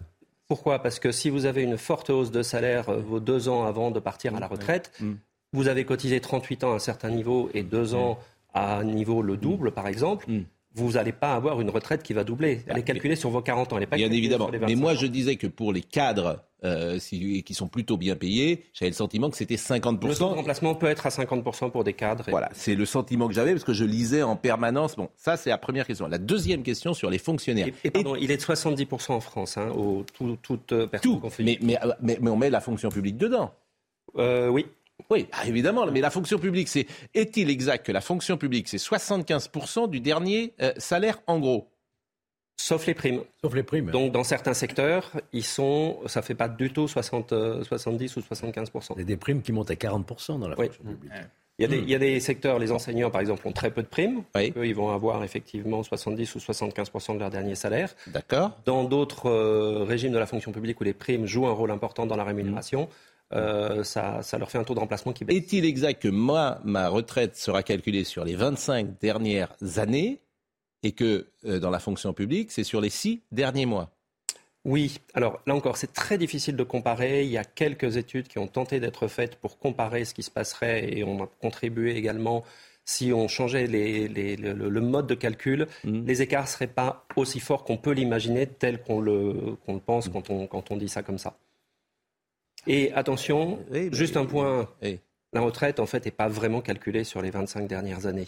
Pourquoi? 0.47 0.79
Parce 0.79 0.99
que 0.99 1.11
si 1.11 1.29
vous 1.29 1.45
avez 1.45 1.61
une 1.63 1.77
forte 1.77 2.09
hausse 2.09 2.31
de 2.31 2.41
salaire 2.41 2.89
euh, 2.89 2.97
vos 2.97 3.19
deux 3.21 3.47
ans 3.47 3.65
avant 3.65 3.91
de 3.91 3.99
partir 3.99 4.35
à 4.35 4.39
la 4.39 4.47
retraite, 4.47 4.91
Mm. 4.99 5.13
vous 5.53 5.67
avez 5.69 5.85
cotisé 5.85 6.19
38 6.19 6.63
ans 6.65 6.71
à 6.73 6.75
un 6.75 6.79
certain 6.79 7.09
niveau 7.11 7.49
et 7.53 7.63
deux 7.63 7.93
ans 7.93 8.17
à 8.53 8.77
un 8.79 8.83
niveau 8.83 9.21
le 9.21 9.37
double, 9.37 9.71
par 9.71 9.87
exemple. 9.87 10.25
Vous 10.73 10.93
n'allez 10.93 11.11
pas 11.11 11.33
avoir 11.33 11.59
une 11.59 11.69
retraite 11.69 12.01
qui 12.01 12.13
va 12.13 12.23
doubler. 12.23 12.61
Elle 12.67 12.77
est 12.77 12.83
calculée 12.83 13.17
sur 13.17 13.29
vos 13.29 13.41
40 13.41 13.73
ans. 13.73 13.77
Elle 13.77 13.83
est 13.83 13.87
pas 13.87 13.97
Bien 13.97 14.11
évidemment. 14.11 14.45
sur 14.45 14.53
les 14.53 14.59
Mais 14.59 14.67
25 14.67 14.79
moi, 14.81 14.91
ans. 14.93 14.95
je 14.95 15.05
disais 15.07 15.35
que 15.35 15.47
pour 15.47 15.73
les 15.73 15.81
cadres 15.81 16.43
euh, 16.63 16.97
si- 16.99 17.43
qui 17.43 17.53
sont 17.53 17.67
plutôt 17.67 17.97
bien 17.97 18.15
payés, 18.15 18.63
j'avais 18.73 18.91
le 18.91 18.95
sentiment 18.95 19.29
que 19.29 19.35
c'était 19.35 19.55
50%. 19.57 20.07
Le 20.07 20.15
taux 20.15 20.29
de 20.29 20.35
remplacement 20.35 20.75
peut 20.75 20.85
être 20.87 21.05
à 21.07 21.09
50% 21.09 21.71
pour 21.71 21.83
des 21.83 21.93
cadres. 21.93 22.27
et- 22.29 22.31
Voilà, 22.31 22.49
c'est 22.53 22.75
le 22.75 22.85
sentiment 22.85 23.27
que 23.27 23.33
j'avais 23.33 23.51
parce 23.51 23.63
que 23.65 23.73
je 23.73 23.83
lisais 23.83 24.21
en 24.23 24.35
permanence. 24.37 24.95
Bon, 24.95 25.09
ça 25.17 25.35
c'est 25.37 25.49
la 25.49 25.57
première 25.57 25.85
question. 25.87 26.07
La 26.07 26.19
deuxième 26.19 26.63
question 26.63 26.93
sur 26.93 27.09
les 27.09 27.17
fonctionnaires. 27.17 27.67
Et 27.83 27.91
pardon, 27.91 28.15
il 28.15 28.31
est 28.31 28.37
de 28.37 28.41
70% 28.41 29.11
en 29.15 29.19
France, 29.19 29.57
hein, 29.57 29.69
au, 29.71 30.05
tout, 30.13 30.37
toute 30.41 30.71
euh, 30.71 30.87
personne 30.87 31.19
confondue. 31.19 31.43
Mais, 31.43 31.57
mais, 31.61 31.77
mais, 32.01 32.17
mais 32.21 32.29
on 32.29 32.37
met 32.37 32.49
la 32.49 32.61
fonction 32.61 32.89
publique 32.89 33.17
dedans. 33.17 33.51
Euh, 34.17 34.47
oui. 34.47 34.67
Oui, 35.11 35.27
bah, 35.29 35.39
évidemment. 35.45 35.85
Mais 35.87 35.99
la 35.99 36.09
fonction 36.09 36.39
publique, 36.39 36.69
c'est 36.69 36.87
est-il 37.13 37.49
exact 37.49 37.85
que 37.85 37.91
la 37.91 38.01
fonction 38.01 38.37
publique, 38.37 38.69
c'est 38.69 38.77
75% 38.77 39.89
du 39.89 39.99
dernier 39.99 40.53
euh, 40.61 40.71
salaire 40.77 41.19
en 41.27 41.39
gros? 41.39 41.67
Sauf 42.55 42.85
les 42.85 42.93
primes. 42.93 43.21
Sauf 43.43 43.53
les 43.53 43.63
primes. 43.63 43.91
Donc, 43.91 44.13
dans 44.13 44.23
certains 44.23 44.53
secteurs, 44.53 45.19
ils 45.33 45.43
sont, 45.43 45.99
ça 46.05 46.21
fait 46.21 46.35
pas 46.35 46.47
du 46.47 46.71
tout 46.71 46.87
60, 46.87 47.33
euh, 47.33 47.63
70 47.63 48.15
ou 48.15 48.21
75 48.21 48.71
Il 48.95 48.99
y 48.99 49.01
a 49.01 49.03
des 49.03 49.17
primes 49.17 49.41
qui 49.41 49.51
montent 49.51 49.71
à 49.71 49.75
40% 49.75 50.39
dans 50.39 50.47
la 50.47 50.55
fonction 50.55 50.83
publique. 50.83 51.11
Il 51.59 51.63
y, 51.63 51.65
a 51.65 51.67
des, 51.67 51.77
il 51.77 51.89
y, 51.89 51.95
a 51.95 51.99
des, 51.99 52.19
secteurs, 52.19 52.57
les 52.57 52.71
enseignants 52.71 53.11
par 53.11 53.21
exemple, 53.21 53.47
ont 53.47 53.51
très 53.51 53.69
peu 53.69 53.83
de 53.83 53.87
primes. 53.87 54.23
Eux, 54.35 54.65
ils 54.65 54.73
vont 54.73 54.89
avoir 54.89 55.23
effectivement 55.23 55.83
70 55.83 56.33
ou 56.33 56.39
75 56.39 56.91
de 57.09 57.19
leur 57.19 57.29
dernier 57.29 57.53
salaire. 57.53 57.93
D'accord. 58.07 58.57
Dans 58.65 58.83
d'autres 58.85 59.29
euh, 59.29 59.83
régimes 59.83 60.11
de 60.11 60.17
la 60.17 60.25
fonction 60.25 60.51
publique 60.51 60.81
où 60.81 60.83
les 60.83 60.93
primes 60.93 61.27
jouent 61.27 61.45
un 61.45 61.51
rôle 61.51 61.69
important 61.69 62.07
dans 62.07 62.15
la 62.15 62.23
rémunération, 62.23 62.89
euh, 63.33 63.83
ça, 63.83 64.21
ça, 64.21 64.37
leur 64.37 64.49
fait 64.49 64.57
un 64.57 64.63
taux 64.63 64.73
de 64.73 64.79
remplacement 64.79 65.13
qui 65.13 65.25
baisse. 65.25 65.37
Est-il 65.37 65.65
exact 65.65 66.01
que 66.01 66.07
moi, 66.07 66.59
ma 66.63 66.89
retraite 66.89 67.35
sera 67.35 67.63
calculée 67.63 68.03
sur 68.03 68.25
les 68.25 68.35
25 68.35 68.99
dernières 68.99 69.55
années 69.77 70.19
et 70.83 70.91
que 70.91 71.27
euh, 71.45 71.59
dans 71.59 71.69
la 71.69 71.79
fonction 71.79 72.13
publique, 72.13 72.51
c'est 72.51 72.63
sur 72.63 72.81
les 72.81 72.89
6 72.89 73.21
derniers 73.31 73.65
mois? 73.65 73.91
Oui, 74.63 74.99
alors 75.15 75.41
là 75.47 75.55
encore, 75.55 75.77
c'est 75.77 75.93
très 75.93 76.17
difficile 76.17 76.55
de 76.55 76.63
comparer. 76.63 77.23
Il 77.23 77.31
y 77.31 77.37
a 77.37 77.43
quelques 77.43 77.97
études 77.97 78.27
qui 78.27 78.37
ont 78.37 78.47
tenté 78.47 78.79
d'être 78.79 79.07
faites 79.07 79.35
pour 79.37 79.57
comparer 79.57 80.05
ce 80.05 80.13
qui 80.13 80.21
se 80.21 80.29
passerait 80.29 80.93
et 80.93 81.03
on 81.03 81.23
a 81.23 81.27
contribué 81.41 81.95
également 81.95 82.43
si 82.85 83.13
on 83.13 83.27
changeait 83.27 83.67
les, 83.67 84.07
les, 84.07 84.35
le, 84.35 84.53
le, 84.53 84.81
mode 84.81 85.07
de 85.07 85.15
calcul, 85.15 85.67
mmh. 85.83 86.05
les 86.05 86.21
écarts 86.21 86.43
ne 86.43 86.47
seraient 86.47 86.67
pas 86.67 87.05
aussi 87.15 87.39
forts 87.39 87.63
qu'on 87.63 87.77
peut 87.77 87.91
l'imaginer, 87.91 88.47
tel 88.47 88.81
qu'on 88.81 88.99
le, 88.99 89.57
pense 89.85 90.07
mmh. 90.07 90.11
quand, 90.11 90.29
on, 90.29 90.47
quand 90.47 90.71
on 90.71 90.77
dit 90.77 90.89
ça 90.89 91.03
comme 91.03 91.17
ça. 91.17 91.37
Et 92.67 92.91
attention, 92.93 93.59
oui, 93.71 93.89
juste 93.91 94.17
un 94.17 94.25
point, 94.25 94.69
oui. 94.81 94.99
la 95.33 95.41
retraite 95.41 95.79
en 95.79 95.85
fait 95.85 96.05
n'est 96.05 96.11
pas 96.11 96.27
vraiment 96.27 96.61
calculée 96.61 97.03
sur 97.03 97.21
les 97.21 97.31
25 97.31 97.67
dernières 97.67 98.05
années. 98.05 98.27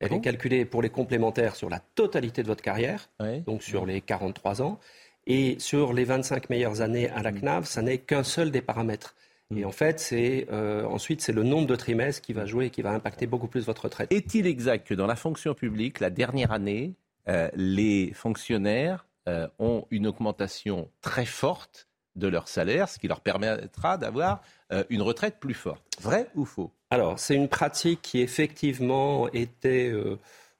Elle 0.00 0.10
Ah 0.12 0.16
est 0.16 0.20
calculée 0.20 0.64
pour 0.64 0.82
les 0.82 0.90
complémentaires 0.90 1.56
sur 1.56 1.70
la 1.70 1.80
totalité 1.94 2.42
de 2.42 2.48
votre 2.48 2.62
carrière, 2.62 3.08
oui. 3.20 3.40
donc 3.42 3.62
sur 3.62 3.86
les 3.86 4.00
43 4.00 4.62
ans. 4.62 4.78
Et 5.26 5.56
sur 5.58 5.92
les 5.92 6.04
25 6.04 6.50
meilleures 6.50 6.82
années 6.82 7.08
à 7.08 7.22
la 7.22 7.32
CNAV, 7.32 7.64
ça 7.64 7.80
n'est 7.80 7.98
qu'un 7.98 8.24
seul 8.24 8.50
des 8.50 8.60
paramètres. 8.60 9.14
Et 9.54 9.64
en 9.64 9.72
fait, 9.72 10.00
c'est 10.00 10.46
euh, 10.50 10.84
ensuite 10.84 11.20
c'est 11.20 11.32
le 11.32 11.42
nombre 11.42 11.66
de 11.66 11.76
trimestres 11.76 12.22
qui 12.22 12.32
va 12.32 12.46
jouer 12.46 12.66
et 12.66 12.70
qui 12.70 12.82
va 12.82 12.90
impacter 12.90 13.26
beaucoup 13.26 13.46
plus 13.46 13.66
votre 13.66 13.84
retraite. 13.84 14.12
Est-il 14.12 14.46
exact 14.46 14.86
que 14.86 14.94
dans 14.94 15.06
la 15.06 15.16
fonction 15.16 15.54
publique, 15.54 16.00
la 16.00 16.10
dernière 16.10 16.52
année, 16.52 16.94
euh, 17.28 17.48
les 17.54 18.12
fonctionnaires 18.12 19.06
euh, 19.28 19.48
ont 19.58 19.86
une 19.90 20.06
augmentation 20.06 20.90
très 21.00 21.24
forte 21.26 21.88
de 22.16 22.28
leur 22.28 22.48
salaire, 22.48 22.88
ce 22.88 22.98
qui 22.98 23.08
leur 23.08 23.20
permettra 23.20 23.98
d'avoir 23.98 24.40
euh, 24.72 24.84
une 24.90 25.02
retraite 25.02 25.36
plus 25.40 25.54
forte 25.54 25.82
Vrai 26.00 26.28
ou 26.34 26.44
faux? 26.44 26.70
Alors, 26.90 27.18
c'est 27.18 27.34
une 27.34 27.48
pratique 27.48 28.02
qui 28.02 28.20
effectivement 28.20 29.28
était, 29.32 29.90
euh, 29.90 30.18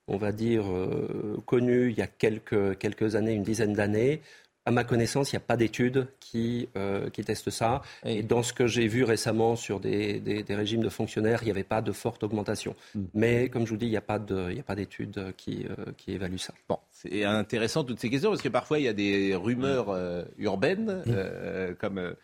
on 0.08 0.16
va 0.16 0.32
dire, 0.32 0.64
euh, 0.66 1.40
connue 1.46 1.90
il 1.90 1.98
y 1.98 2.02
a 2.02 2.06
quelques, 2.06 2.78
quelques 2.78 3.14
années, 3.14 3.32
une 3.32 3.44
dizaine 3.44 3.72
d'années. 3.72 4.20
À 4.66 4.70
ma 4.70 4.82
connaissance, 4.82 5.30
il 5.30 5.36
n'y 5.36 5.42
a 5.42 5.46
pas 5.46 5.58
d'études 5.58 6.08
qui, 6.20 6.70
euh, 6.74 7.10
qui 7.10 7.22
testent 7.22 7.50
ça. 7.50 7.82
Et 8.06 8.22
dans 8.22 8.42
ce 8.42 8.54
que 8.54 8.66
j'ai 8.66 8.86
vu 8.86 9.04
récemment 9.04 9.56
sur 9.56 9.78
des, 9.78 10.20
des, 10.20 10.42
des, 10.42 10.54
régimes 10.54 10.82
de 10.82 10.88
fonctionnaires, 10.88 11.40
il 11.42 11.46
n'y 11.46 11.50
avait 11.50 11.64
pas 11.64 11.82
de 11.82 11.92
forte 11.92 12.24
augmentation. 12.24 12.74
Mm. 12.94 13.02
Mais 13.12 13.48
comme 13.50 13.66
je 13.66 13.70
vous 13.72 13.76
dis, 13.76 13.84
il 13.84 13.90
n'y 13.90 13.96
a 13.98 14.00
pas 14.00 14.18
d'études 14.18 15.34
qui, 15.36 15.66
euh, 15.68 15.92
qui 15.98 16.12
évaluent 16.12 16.38
ça. 16.38 16.54
Bon, 16.66 16.78
c'est 16.90 17.24
intéressant 17.24 17.84
toutes 17.84 18.00
ces 18.00 18.08
questions 18.08 18.30
parce 18.30 18.40
que 18.40 18.48
parfois 18.48 18.78
il 18.78 18.86
y 18.86 18.88
a 18.88 18.94
des 18.94 19.34
rumeurs 19.34 19.90
euh, 19.90 20.24
urbaines, 20.38 21.02
mm. 21.04 21.74
comme. 21.78 22.14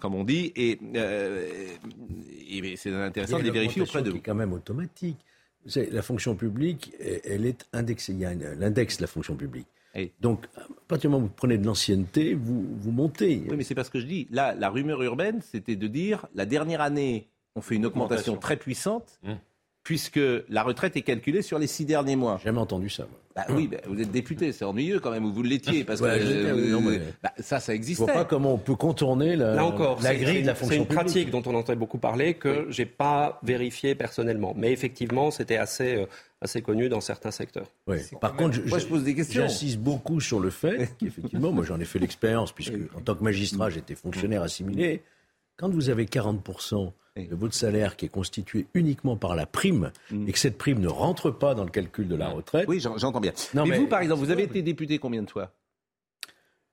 comme 0.00 0.14
on 0.14 0.22
dit, 0.22 0.52
et, 0.54 0.78
et 2.50 2.76
c'est 2.76 2.94
intéressant 2.94 3.38
de 3.38 3.44
les 3.44 3.50
vérifier 3.50 3.82
auprès 3.82 4.02
de 4.02 4.10
vous. 4.10 4.16
C'est 4.16 4.22
quand 4.22 4.34
même 4.34 4.52
automatique. 4.52 5.18
La 5.74 6.02
fonction 6.02 6.36
publique, 6.36 6.92
elle 7.00 7.46
est 7.46 7.66
indexée. 7.72 8.12
Il 8.12 8.20
y 8.20 8.24
a 8.24 8.34
l'index 8.34 8.98
de 8.98 9.02
la 9.02 9.06
fonction 9.08 9.34
publique. 9.34 9.66
Et 9.94 10.12
donc, 10.20 10.46
à 10.56 10.62
partir 10.88 11.10
du 11.10 11.14
moment 11.14 11.24
où 11.24 11.28
vous 11.28 11.34
prenez 11.34 11.58
de 11.58 11.66
l'ancienneté, 11.66 12.34
vous, 12.34 12.66
vous 12.76 12.90
montez. 12.92 13.44
Oui, 13.48 13.56
mais 13.56 13.64
c'est 13.64 13.74
pas 13.74 13.84
ce 13.84 13.90
que 13.90 14.00
je 14.00 14.06
dis. 14.06 14.26
Là, 14.30 14.54
la 14.54 14.70
rumeur 14.70 15.02
urbaine, 15.02 15.40
c'était 15.42 15.76
de 15.76 15.86
dire 15.86 16.26
la 16.34 16.46
dernière 16.46 16.80
année, 16.80 17.28
on 17.54 17.60
fait 17.60 17.74
une 17.74 17.84
augmentation, 17.84 18.32
augmentation. 18.32 18.36
très 18.36 18.56
puissante, 18.56 19.18
mmh. 19.22 19.32
Puisque 19.82 20.20
la 20.48 20.62
retraite 20.62 20.96
est 20.96 21.02
calculée 21.02 21.42
sur 21.42 21.58
les 21.58 21.66
six 21.66 21.84
derniers 21.84 22.16
mois. 22.16 22.36
J'ai 22.38 22.46
jamais 22.46 22.60
entendu 22.60 22.88
ça. 22.88 23.04
Moi. 23.04 23.18
Bah, 23.34 23.46
oui, 23.48 23.66
bah, 23.66 23.78
vous 23.86 23.98
êtes 23.98 24.10
député, 24.10 24.52
c'est 24.52 24.64
ennuyeux 24.64 25.00
quand 25.00 25.10
même, 25.10 25.24
ou 25.24 25.32
vous 25.32 25.42
l'étiez, 25.42 25.84
parce 25.84 26.00
ouais, 26.02 26.18
que 26.18 26.24
euh, 26.24 26.54
oui, 26.54 26.68
non, 26.68 26.80
mais... 26.82 27.00
bah, 27.22 27.32
ça, 27.38 27.60
ça 27.60 27.74
existait. 27.74 28.04
Je 28.04 28.12
vois 28.12 28.22
pas 28.22 28.24
comment 28.26 28.52
on 28.52 28.58
peut 28.58 28.74
contourner 28.74 29.36
la, 29.36 29.54
Là 29.54 29.64
encore, 29.64 30.02
la 30.02 30.14
grille 30.14 30.42
de 30.42 30.46
la 30.46 30.54
fonction 30.54 30.68
C'est 30.68 30.76
une 30.76 30.86
publique. 30.86 31.04
pratique 31.04 31.30
dont 31.30 31.42
on 31.46 31.54
entend 31.54 31.74
beaucoup 31.74 31.96
parler 31.96 32.34
que 32.34 32.66
oui. 32.66 32.66
j'ai 32.68 32.84
pas 32.84 33.40
vérifié 33.42 33.94
personnellement, 33.94 34.54
mais 34.56 34.72
effectivement, 34.72 35.30
c'était 35.30 35.56
assez. 35.56 35.96
Euh, 35.96 36.06
assez 36.42 36.60
connu 36.60 36.88
dans 36.88 37.00
certains 37.00 37.30
secteurs. 37.30 37.68
Oui. 37.86 37.98
Par 38.20 38.34
contre, 38.34 38.54
je, 38.54 38.62
moi, 38.62 38.80
je 38.80 38.86
pose 38.86 39.04
des 39.04 39.14
questions. 39.14 39.42
J'insiste 39.42 39.78
beaucoup 39.78 40.20
sur 40.20 40.40
le 40.40 40.50
fait 40.50 40.90
qu'effectivement, 40.98 41.52
moi 41.52 41.64
j'en 41.64 41.78
ai 41.78 41.84
fait 41.84 42.00
l'expérience, 42.00 42.50
puisque 42.50 42.74
en 42.96 43.00
tant 43.00 43.14
que 43.14 43.22
magistrat, 43.22 43.70
j'étais 43.70 43.94
fonctionnaire 43.94 44.42
assimilé. 44.42 45.02
Quand 45.56 45.70
vous 45.70 45.88
avez 45.88 46.06
40% 46.06 46.92
de 47.16 47.34
votre 47.34 47.54
salaire 47.54 47.96
qui 47.96 48.06
est 48.06 48.08
constitué 48.08 48.66
uniquement 48.74 49.16
par 49.16 49.36
la 49.36 49.46
prime 49.46 49.92
mm. 50.10 50.28
et 50.28 50.32
que 50.32 50.38
cette 50.38 50.56
prime 50.56 50.80
ne 50.80 50.88
rentre 50.88 51.30
pas 51.30 51.54
dans 51.54 51.64
le 51.64 51.70
calcul 51.70 52.08
de 52.08 52.14
la 52.14 52.28
retraite. 52.28 52.66
Oui, 52.68 52.80
j'entends 52.80 53.20
bien. 53.20 53.32
Non, 53.54 53.64
mais, 53.64 53.70
mais, 53.70 53.78
vous, 53.78 53.86
par 53.86 54.00
exemple, 54.00 54.20
vous 54.20 54.30
avez 54.30 54.44
été 54.44 54.62
député 54.62 54.98
combien 54.98 55.22
de 55.22 55.30
fois? 55.30 55.52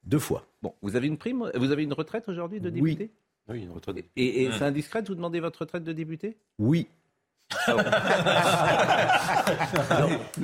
Deux 0.03 0.19
fois. 0.19 0.45
Bon, 0.61 0.73
vous 0.81 0.95
avez 0.95 1.07
une 1.07 1.17
prime, 1.17 1.51
vous 1.55 1.71
avez 1.71 1.83
une 1.83 1.93
retraite 1.93 2.29
aujourd'hui 2.29 2.61
de 2.61 2.69
député? 2.69 3.09
Oui. 3.49 3.55
Oui, 3.55 3.63
une 3.63 3.71
retraite. 3.71 4.05
Et, 4.15 4.43
et 4.43 4.51
c'est 4.51 4.63
indiscret 4.63 5.01
de 5.01 5.07
vous 5.07 5.15
demander 5.15 5.39
votre 5.39 5.61
retraite 5.61 5.83
de 5.83 5.91
député? 5.91 6.37
Oui. 6.59 6.87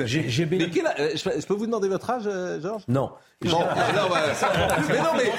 J'ai 0.06 0.46
béni... 0.46 0.72
euh, 1.00 1.12
je, 1.14 1.40
je, 1.40 1.46
peux 1.46 1.54
vous 1.54 1.66
demander 1.66 1.88
votre 1.88 2.10
âge, 2.10 2.24
euh, 2.26 2.60
Georges? 2.62 2.84
Non. 2.88 3.12
Bah, 3.42 3.50
mais 4.90 5.02
non, 5.02 5.12
mais 5.18 5.32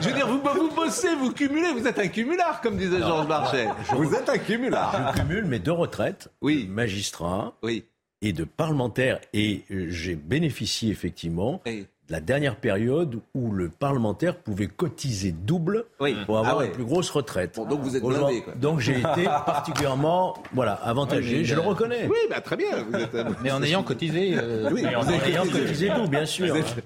je 0.00 0.08
veux 0.08 0.14
dire, 0.14 0.26
vous, 0.26 0.40
vous 0.40 0.74
bossez, 0.74 1.14
vous 1.16 1.32
cumulez, 1.32 1.72
vous 1.72 1.86
êtes 1.86 1.98
un 1.98 2.08
cumulard, 2.08 2.60
comme 2.60 2.76
disait 2.76 3.00
Georges 3.00 3.28
Marchais. 3.28 3.68
Vous 3.92 4.14
êtes 4.14 4.28
un 4.28 4.38
cumulard. 4.38 5.12
Je 5.14 5.20
cumule 5.20 5.44
mes 5.44 5.58
deux 5.58 5.72
retraites, 5.72 6.28
oui. 6.40 6.64
de 6.64 6.70
magistrat 6.70 7.54
oui. 7.62 7.84
et 8.22 8.32
de 8.32 8.44
parlementaire, 8.44 9.20
et 9.32 9.64
j'ai 9.68 10.14
bénéficié 10.14 10.90
effectivement 10.90 11.60
oui 11.66 11.86
la 12.08 12.20
dernière 12.20 12.56
période 12.56 13.20
où 13.34 13.52
le 13.52 13.68
parlementaire 13.68 14.36
pouvait 14.36 14.66
cotiser 14.66 15.32
double 15.32 15.86
oui. 16.00 16.16
pour 16.26 16.38
avoir 16.38 16.54
ah 16.54 16.58
ouais. 16.58 16.66
une 16.66 16.72
plus 16.72 16.84
grosse 16.84 17.10
retraite. 17.10 17.56
Bon, 17.56 17.64
donc 17.64 17.80
vous 17.80 17.96
êtes 17.96 18.02
blindé, 18.02 18.42
quoi. 18.42 18.54
Donc 18.54 18.80
j'ai 18.80 18.98
été 18.98 19.24
particulièrement 19.46 20.34
voilà, 20.52 20.74
avantagé, 20.74 21.38
oui, 21.38 21.44
je 21.44 21.54
le 21.54 21.60
reconnais. 21.60 22.06
Oui, 22.08 22.18
bah, 22.28 22.40
très 22.40 22.56
bien. 22.56 22.82
Vous 22.90 22.98
êtes... 22.98 23.16
Mais 23.42 23.50
en 23.50 23.62
ayant 23.62 23.82
cotisé. 23.82 24.34
Euh... 24.36 24.70
Oui, 24.72 24.84
en, 24.86 25.00
en 25.00 25.08
ayant 25.08 25.44
cotisé 25.44 25.88
double, 25.90 26.08
bien 26.08 26.26
sûr. 26.26 26.54
Êtes... 26.56 26.84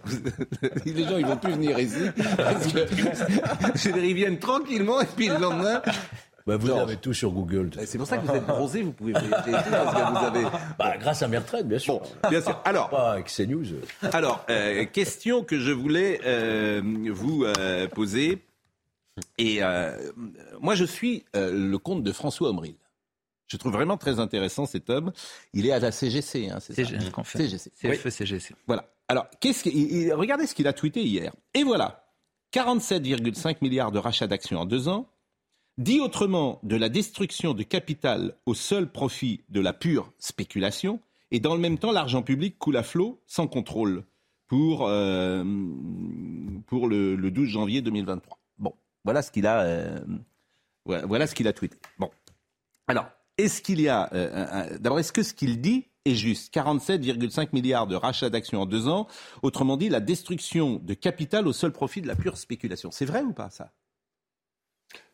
Les 0.85 1.05
gens, 1.05 1.17
ils 1.17 1.27
vont 1.27 1.37
plus 1.37 1.53
venir 1.53 1.79
ici. 1.79 2.11
Parce 2.37 2.73
que 2.73 3.99
ils 4.07 4.15
viennent 4.15 4.39
tranquillement 4.39 5.01
et 5.01 5.07
puis 5.07 5.29
le 5.29 5.39
lendemain, 5.39 5.83
bah, 6.47 6.57
vous 6.57 6.71
avez 6.71 6.97
tout 6.97 7.13
sur 7.13 7.33
Google. 7.33 7.71
C'est 7.87 7.99
pour 7.99 8.07
ça 8.07 8.19
que 8.19 8.27
vous 8.27 8.35
êtes 8.35 8.47
bronzé, 8.47 8.83
vous 8.83 8.93
pouvez 8.93 9.13
voyager 9.13 9.31
tout 9.31 9.71
parce 9.71 9.95
que 9.95 10.19
vous 10.19 10.25
avez. 10.25 10.47
Bah, 10.79 10.97
grâce 10.99 11.23
à 11.23 11.29
mes 11.29 11.39
retraites, 11.39 11.67
bien 11.67 11.79
sûr. 11.79 11.99
Bon, 11.99 12.29
bien 12.31 12.41
sûr. 12.41 12.61
Alors. 12.65 12.89
Pas 12.89 13.13
avec 13.13 13.27
CNews. 13.27 13.65
Alors, 14.13 14.45
euh, 14.51 14.85
question 14.85 15.43
que 15.43 15.59
je 15.59 15.73
voulais 15.73 16.21
euh, 16.25 16.83
vous 17.11 17.45
euh, 17.45 17.89
poser. 17.89 18.43
Et 19.39 19.61
moi, 20.61 20.75
je 20.75 20.85
suis 20.85 21.25
le 21.35 21.77
compte 21.77 22.03
de 22.03 22.13
François 22.13 22.51
Omril. 22.51 22.75
Je 23.49 23.57
trouve 23.57 23.73
vraiment 23.73 23.97
très 23.97 24.19
intéressant 24.19 24.67
cet 24.67 24.91
homme. 24.91 25.13
Il 25.55 25.67
est 25.67 25.73
à 25.73 25.79
la 25.79 25.93
CGC, 25.93 26.51
hein, 26.51 26.59
c'est 26.61 26.75
ça 26.75 26.85
CGC. 27.25 27.71
CFE 27.81 28.09
CGC. 28.09 28.55
Voilà. 28.67 28.91
Alors, 29.09 29.27
qu'est-ce 29.41 29.63
qu'il, 29.63 30.13
regardez 30.13 30.47
ce 30.47 30.55
qu'il 30.55 30.67
a 30.67 30.73
tweeté 30.73 31.03
hier. 31.03 31.33
Et 31.55 31.63
voilà. 31.63 32.05
47,5 32.53 33.57
milliards 33.63 33.93
de 33.93 33.99
rachats 33.99 34.27
d'actions 34.27 34.61
en 34.61 34.67
deux 34.67 34.89
ans. 34.89 35.09
Dit 35.79 36.01
autrement, 36.01 36.59
de 36.63 36.75
la 36.75 36.89
destruction 36.89 37.53
de 37.53 37.63
capital 37.63 38.35
au 38.47 38.55
seul 38.55 38.91
profit 38.91 39.43
de 39.51 39.61
la 39.61 39.75
pure 39.75 40.11
spéculation, 40.19 41.01
et 41.31 41.39
dans 41.39 41.55
le 41.55 41.61
même 41.61 41.77
temps, 41.77 41.93
l'argent 41.93 42.23
public 42.23 42.59
coule 42.59 42.79
à 42.79 42.83
flot 42.83 43.21
sans 43.27 43.47
contrôle 43.47 44.05
pour, 44.49 44.87
euh, 44.89 45.45
pour 46.67 46.89
le, 46.89 47.15
le, 47.15 47.31
12 47.31 47.49
janvier 47.49 47.83
2023. 47.83 48.39
Bon, 48.59 48.73
voilà 49.05 49.21
ce 49.21 49.31
qu'il 49.31 49.47
a, 49.47 49.61
euh, 49.63 50.01
voilà 50.85 51.27
ce 51.27 51.35
qu'il 51.35 51.47
a 51.47 51.53
tweeté. 51.53 51.77
Bon, 51.99 52.11
alors, 52.89 53.07
est-ce 53.37 53.61
qu'il 53.61 53.81
y 53.81 53.89
a, 53.89 54.09
euh, 54.15 54.79
d'abord, 54.79 54.99
est-ce 54.99 55.13
que 55.13 55.23
ce 55.23 55.35
qu'il 55.35 55.61
dit 55.61 55.89
est 56.07 56.15
juste? 56.15 56.55
47,5 56.55 57.49
milliards 57.53 57.87
de 57.87 57.97
rachats 57.97 58.31
d'actions 58.31 58.63
en 58.63 58.67
deux 58.67 58.89
ans, 58.89 59.09
autrement 59.43 59.77
dit, 59.77 59.91
la 59.91 60.01
destruction 60.01 60.81
de 60.83 60.95
capital 60.95 61.47
au 61.47 61.53
seul 61.53 61.73
profit 61.73 62.01
de 62.01 62.07
la 62.07 62.17
pure 62.17 62.39
spéculation. 62.39 62.91
C'est 62.91 63.05
vrai 63.05 63.21
ou 63.21 63.33
pas 63.33 63.51
ça? 63.51 63.73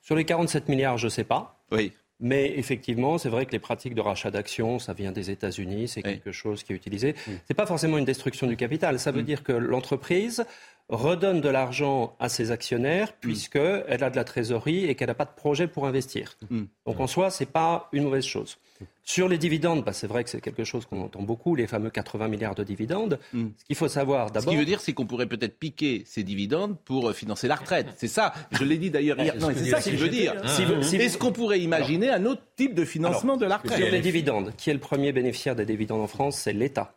Sur 0.02 0.16
les 0.16 0.24
47 0.24 0.68
milliards, 0.68 0.98
je 0.98 1.06
ne 1.06 1.10
sais 1.10 1.24
pas. 1.24 1.64
Oui. 1.70 1.92
Mais 2.20 2.56
effectivement, 2.56 3.18
c'est 3.18 3.28
vrai 3.28 3.46
que 3.46 3.52
les 3.52 3.58
pratiques 3.58 3.94
de 3.94 4.00
rachat 4.00 4.30
d'actions, 4.30 4.78
ça 4.78 4.92
vient 4.92 5.10
des 5.10 5.30
États-Unis, 5.30 5.88
c'est 5.88 6.02
quelque 6.02 6.30
chose 6.30 6.62
qui 6.62 6.72
est 6.72 6.76
utilisé. 6.76 7.12
Mm. 7.12 7.16
Ce 7.26 7.30
n'est 7.50 7.56
pas 7.56 7.66
forcément 7.66 7.98
une 7.98 8.04
destruction 8.04 8.46
du 8.46 8.56
capital. 8.56 9.00
Ça 9.00 9.10
veut 9.10 9.22
mm. 9.22 9.26
dire 9.26 9.42
que 9.42 9.52
l'entreprise 9.52 10.44
redonne 10.92 11.40
de 11.40 11.48
l'argent 11.48 12.14
à 12.20 12.28
ses 12.28 12.50
actionnaires 12.50 13.09
Mm. 13.12 13.14
puisqu'elle 13.20 14.05
a 14.05 14.11
de 14.11 14.16
la 14.16 14.24
trésorerie 14.24 14.85
et 14.85 14.94
qu'elle 14.94 15.09
n'a 15.09 15.14
pas 15.14 15.24
de 15.24 15.35
projet 15.35 15.66
pour 15.66 15.87
investir. 15.87 16.37
Mm. 16.50 16.62
Donc 16.87 17.00
en 17.00 17.07
soi, 17.07 17.31
ce 17.31 17.42
n'est 17.42 17.50
pas 17.50 17.88
une 17.92 18.05
mauvaise 18.05 18.24
chose. 18.24 18.59
Sur 19.05 19.28
les 19.28 19.38
dividendes, 19.38 19.85
bah, 19.85 19.92
c'est 19.92 20.07
vrai 20.07 20.22
que 20.22 20.31
c'est 20.31 20.40
quelque 20.40 20.64
chose 20.64 20.87
qu'on 20.87 21.02
entend 21.02 21.22
beaucoup, 21.22 21.55
les 21.57 21.66
fameux 21.66 21.90
80 21.90 22.28
milliards 22.28 22.55
de 22.55 22.62
dividendes. 22.62 23.18
Ce 23.33 23.64
qu'il 23.64 23.74
faut 23.76 23.88
savoir 23.88 24.28
Ce 24.28 24.33
d'abord... 24.35 24.52
qui 24.52 24.57
veut 24.59 24.64
dire, 24.64 24.81
c'est 24.81 24.92
qu'on 24.92 25.07
pourrait 25.07 25.26
peut-être 25.26 25.59
piquer 25.59 26.02
ces 26.07 26.22
dividendes 26.22 26.76
pour 26.85 27.09
euh, 27.09 27.12
financer 27.12 27.48
la 27.48 27.57
retraite. 27.57 27.87
C'est 27.96 28.07
ça. 28.09 28.33
Je 28.52 28.62
l'ai 28.64 28.78
dit 28.78 28.90
d'ailleurs 28.90 29.18
hier. 29.18 29.35
C'est 29.35 29.40
Non, 29.40 29.48
ce 29.48 29.55
c'est 29.64 29.70
ça 29.70 29.81
qu'il 29.81 29.96
veut 29.96 30.09
dire. 30.09 30.35
Hein. 30.42 30.46
Si 30.48 30.64
vous- 30.64 30.74
Est-ce 30.94 31.18
qu'on 31.18 31.33
pourrait 31.33 31.61
imaginer 31.61 32.11
un 32.11 32.24
autre 32.26 32.42
type 32.57 32.74
de 32.74 32.85
financement 32.85 33.37
de 33.37 33.46
la 33.46 33.57
retraite? 33.57 33.78
Sur 33.78 33.90
les 33.90 34.00
dividendes, 34.00 34.52
qui 34.57 34.70
est 34.70 34.74
le 34.74 34.78
premier 34.81 35.12
bénéficiaire 35.12 35.57
des 35.57 35.66
dividendes 35.66 36.00
en 36.00 36.07
France 36.07 36.37
C'est 36.38 36.52
l'État. 36.52 36.94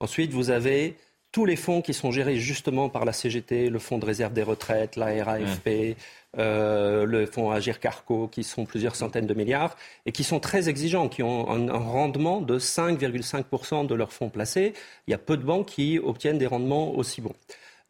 Ensuite, 0.00 0.32
vous 0.32 0.50
avez 0.50 0.96
tous 1.34 1.46
les 1.46 1.56
fonds 1.56 1.82
qui 1.82 1.92
sont 1.94 2.12
gérés 2.12 2.36
justement 2.36 2.88
par 2.88 3.04
la 3.04 3.12
CGT, 3.12 3.68
le 3.68 3.80
Fonds 3.80 3.98
de 3.98 4.06
réserve 4.06 4.32
des 4.32 4.44
retraites, 4.44 4.94
la 4.94 5.06
RAFP, 5.24 5.96
euh, 6.38 7.04
le 7.04 7.26
Fonds 7.26 7.50
Agir 7.50 7.80
Carco, 7.80 8.28
qui 8.28 8.44
sont 8.44 8.64
plusieurs 8.64 8.94
centaines 8.94 9.26
de 9.26 9.34
milliards 9.34 9.76
et 10.06 10.12
qui 10.12 10.22
sont 10.22 10.38
très 10.38 10.68
exigeants, 10.68 11.08
qui 11.08 11.24
ont 11.24 11.50
un, 11.50 11.68
un 11.68 11.76
rendement 11.76 12.40
de 12.40 12.60
5,5% 12.60 13.84
de 13.84 13.94
leurs 13.96 14.12
fonds 14.12 14.28
placés. 14.28 14.74
Il 15.08 15.10
y 15.10 15.14
a 15.14 15.18
peu 15.18 15.36
de 15.36 15.42
banques 15.42 15.66
qui 15.66 15.98
obtiennent 15.98 16.38
des 16.38 16.46
rendements 16.46 16.94
aussi 16.94 17.20
bons. 17.20 17.34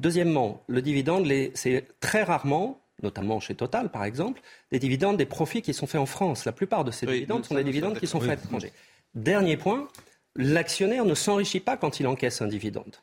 Deuxièmement, 0.00 0.62
le 0.66 0.80
dividende, 0.80 1.30
c'est 1.52 1.85
très 2.00 2.22
rarement 2.22 2.80
notamment 3.02 3.40
chez 3.40 3.54
Total 3.54 3.90
par 3.90 4.04
exemple, 4.04 4.40
des 4.72 4.78
dividendes, 4.78 5.18
des 5.18 5.26
profits 5.26 5.61
qui 5.61 5.74
sont 5.74 5.87
faits 5.87 6.00
en 6.00 6.07
France. 6.07 6.46
La 6.46 6.52
plupart 6.52 6.83
de 6.83 6.90
ces 6.90 7.04
dividendes 7.04 7.44
sont 7.44 7.57
des 7.57 7.64
dividendes 7.64 7.98
qui 7.98 8.07
sont 8.07 8.20
faits 8.20 8.30
à 8.30 8.35
l'étranger. 8.37 8.72
Dernier 9.14 9.59
point, 9.59 9.87
l'actionnaire 10.35 11.04
ne 11.04 11.14
s'enrichit 11.14 11.61
pas 11.61 11.76
quand 11.76 12.00
il 12.00 12.07
encaisse 12.07 12.40
un 12.40 12.46
dividende. 12.46 12.96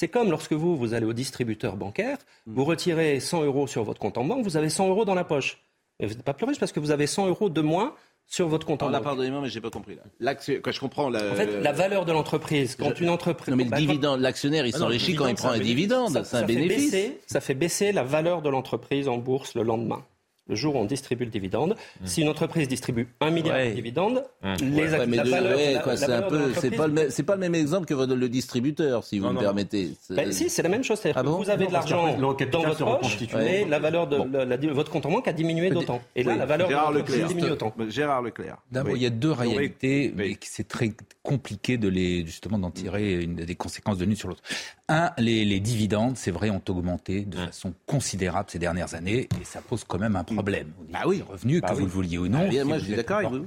C'est 0.00 0.08
comme 0.08 0.30
lorsque 0.30 0.54
vous, 0.54 0.78
vous 0.78 0.94
allez 0.94 1.04
au 1.04 1.12
distributeur 1.12 1.76
bancaire, 1.76 2.16
vous 2.46 2.64
retirez 2.64 3.20
100 3.20 3.44
euros 3.44 3.66
sur 3.66 3.84
votre 3.84 4.00
compte 4.00 4.16
en 4.16 4.24
banque, 4.24 4.42
vous 4.44 4.56
avez 4.56 4.70
100 4.70 4.88
euros 4.88 5.04
dans 5.04 5.14
la 5.14 5.24
poche. 5.24 5.62
Et 5.98 6.06
vous 6.06 6.14
n'êtes 6.14 6.22
pas 6.22 6.32
plus 6.32 6.46
riche 6.46 6.58
parce 6.58 6.72
que 6.72 6.80
vous 6.80 6.90
avez 6.90 7.06
100 7.06 7.26
euros 7.28 7.50
de 7.50 7.60
moins 7.60 7.92
sur 8.26 8.48
votre 8.48 8.66
compte 8.66 8.82
en 8.82 8.88
banque. 8.90 9.02
pardonnez-moi, 9.02 9.42
mais 9.42 9.50
j'ai 9.50 9.60
pas 9.60 9.68
compris. 9.68 9.98
Là. 10.18 10.34
Quand 10.34 10.72
je 10.72 10.80
comprends 10.80 11.10
la, 11.10 11.30
En 11.32 11.34
fait, 11.34 11.60
la 11.60 11.72
valeur 11.72 12.06
de 12.06 12.12
l'entreprise, 12.12 12.76
quand 12.76 12.98
une 12.98 13.10
entreprise... 13.10 13.50
Non, 13.50 13.56
mais 13.58 13.64
le 13.64 13.68
Bah, 13.70 13.76
quand- 13.76 13.82
dividende, 13.82 14.20
l'actionnaire, 14.22 14.64
il 14.66 14.74
Ah 14.74 14.78
s'enrichit 14.78 15.14
quand 15.16 15.26
il 15.26 15.34
prend 15.34 15.50
un 15.50 15.56
un 15.56 15.58
dividende. 15.58 16.08
Ça- 16.14 16.24
C'est 16.24 16.36
un 16.38 16.40
ça 16.40 16.46
fait 16.46 16.54
bénéfice. 16.54 16.92
baisser- 16.92 17.20
ça 17.26 17.40
fait 17.42 17.54
baisser 17.54 17.92
la 17.92 18.02
valeur 18.02 18.40
de 18.40 18.48
l'entreprise 18.48 19.06
en 19.06 19.18
bourse 19.18 19.54
le 19.54 19.64
lendemain. 19.64 20.02
Le 20.50 20.56
jour 20.56 20.74
où 20.74 20.78
on 20.78 20.84
distribue 20.84 21.24
le 21.24 21.30
dividende, 21.30 21.76
si 22.04 22.22
une 22.22 22.28
entreprise 22.28 22.66
distribue 22.66 23.06
un 23.20 23.30
milliard 23.30 23.56
Ouais. 23.56 23.70
de 23.70 23.74
dividendes, 23.76 24.24
les 24.42 24.90
Ouais, 24.90 25.06
mais 25.06 25.16
la 25.18 25.22
de- 25.24 25.30
valeur, 25.30 25.56
ouais, 25.56 25.72
la- 25.74 25.80
quoi, 25.80 25.92
la 25.92 25.98
c'est 25.98 26.04
un 26.04 26.08
valeur 26.08 26.30
de 26.30 26.36
peu, 26.36 26.42
c'est 26.42 26.48
l'entreprise- 26.48 26.76
pas 26.76 26.86
le 26.88 26.92
même, 26.92 27.10
c'est 27.10 27.22
pas 27.22 27.34
le 27.34 27.40
même 27.40 27.54
exemple 27.54 27.86
que 27.86 27.94
le 27.94 28.28
distributeur, 28.28 29.04
si 29.04 29.18
vous 29.20 29.26
Non, 29.26 29.30
me 29.30 29.34
non, 29.36 29.40
permettez. 29.42 29.90
Ben, 30.10 30.32
si, 30.32 30.50
c'est 30.50 30.62
la 30.62 30.68
même 30.68 30.82
chose. 30.82 31.00
Ah 31.14 31.22
bon 31.22 31.36
vous 31.38 31.48
avez 31.50 31.64
Non, 31.64 31.68
de 31.70 31.72
l'argent 31.74 32.16
dans 32.18 32.62
votre 32.62 32.98
poche, 33.00 33.18
mais 33.36 33.64
la 33.64 33.78
valeur 33.78 34.06
de 34.08 34.16
la- 34.36 34.44
la- 34.44 34.72
votre 34.72 34.90
compte 34.90 35.06
en 35.06 35.10
banque 35.12 35.28
a 35.28 35.32
diminué 35.32 35.70
d'autant. 35.70 36.00
Et 36.16 36.24
là, 36.24 36.32
Oui. 36.32 36.38
la 36.38 36.46
valeur 36.46 36.66
de 36.68 36.72
Gérard 36.72 36.90
l'entreprise 36.90 37.14
Leclerc. 37.16 37.28
diminue 37.28 37.50
autant. 37.52 37.74
Gérard 37.88 38.22
Leclerc. 38.22 38.56
D'abord, 38.72 38.92
Oui. 38.94 38.98
il 38.98 39.02
y 39.02 39.06
a 39.06 39.10
deux 39.10 39.30
réalités, 39.32 40.12
mais 40.16 40.36
c'est 40.42 40.66
très 40.66 40.90
compliqué 41.22 41.76
de 41.78 41.88
les 41.88 42.26
justement 42.26 42.58
d'en 42.58 42.70
tirer 42.72 43.26
des 43.26 43.54
conséquences 43.54 43.98
de 43.98 44.04
l'une 44.04 44.16
sur 44.16 44.28
l'autre. 44.28 44.42
Un, 44.88 45.10
les, 45.18 45.44
les 45.44 45.60
dividendes, 45.60 46.16
c'est 46.16 46.32
vrai, 46.32 46.50
ont 46.50 46.62
augmenté 46.68 47.20
de 47.24 47.36
façon 47.36 47.72
considérable 47.86 48.48
ces 48.50 48.58
dernières 48.58 48.94
années, 48.94 49.28
et 49.40 49.44
ça 49.44 49.60
pose 49.60 49.84
quand 49.84 49.98
même 49.98 50.16
un 50.16 50.24
problème. 50.24 50.39
Au 50.40 51.12
niveau 51.12 51.14
des 51.14 51.22
revenus, 51.22 51.60
Bah 51.60 51.68
que 51.68 51.74
oui. 51.74 51.78
vous 51.80 51.86
le 51.86 51.92
vouliez 51.92 52.18
ou 52.18 52.28
non. 52.28 52.40
Bah 52.40 52.48
bien, 52.48 52.64
moi, 52.64 52.78
je 52.78 52.84
suis 52.84 52.94
d'accord 52.96 53.18
avec 53.18 53.30
vous. 53.30 53.46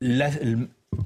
La- 0.00 0.30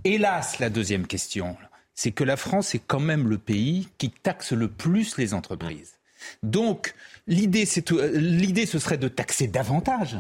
hélas, 0.04 0.58
la 0.58 0.70
deuxième 0.70 1.06
question, 1.06 1.56
c'est 1.94 2.12
que 2.12 2.24
la 2.24 2.36
France 2.36 2.74
est 2.74 2.82
quand 2.86 3.00
même 3.00 3.28
le 3.28 3.38
pays 3.38 3.88
qui 3.98 4.10
taxe 4.10 4.52
le 4.52 4.68
plus 4.68 5.16
les 5.18 5.34
entreprises. 5.34 5.94
Donc, 6.42 6.94
l'idée, 7.26 7.66
euh, 7.92 8.10
l'idée, 8.18 8.66
ce 8.66 8.78
serait 8.78 8.96
de 8.98 9.08
taxer 9.08 9.46
davantage. 9.46 10.16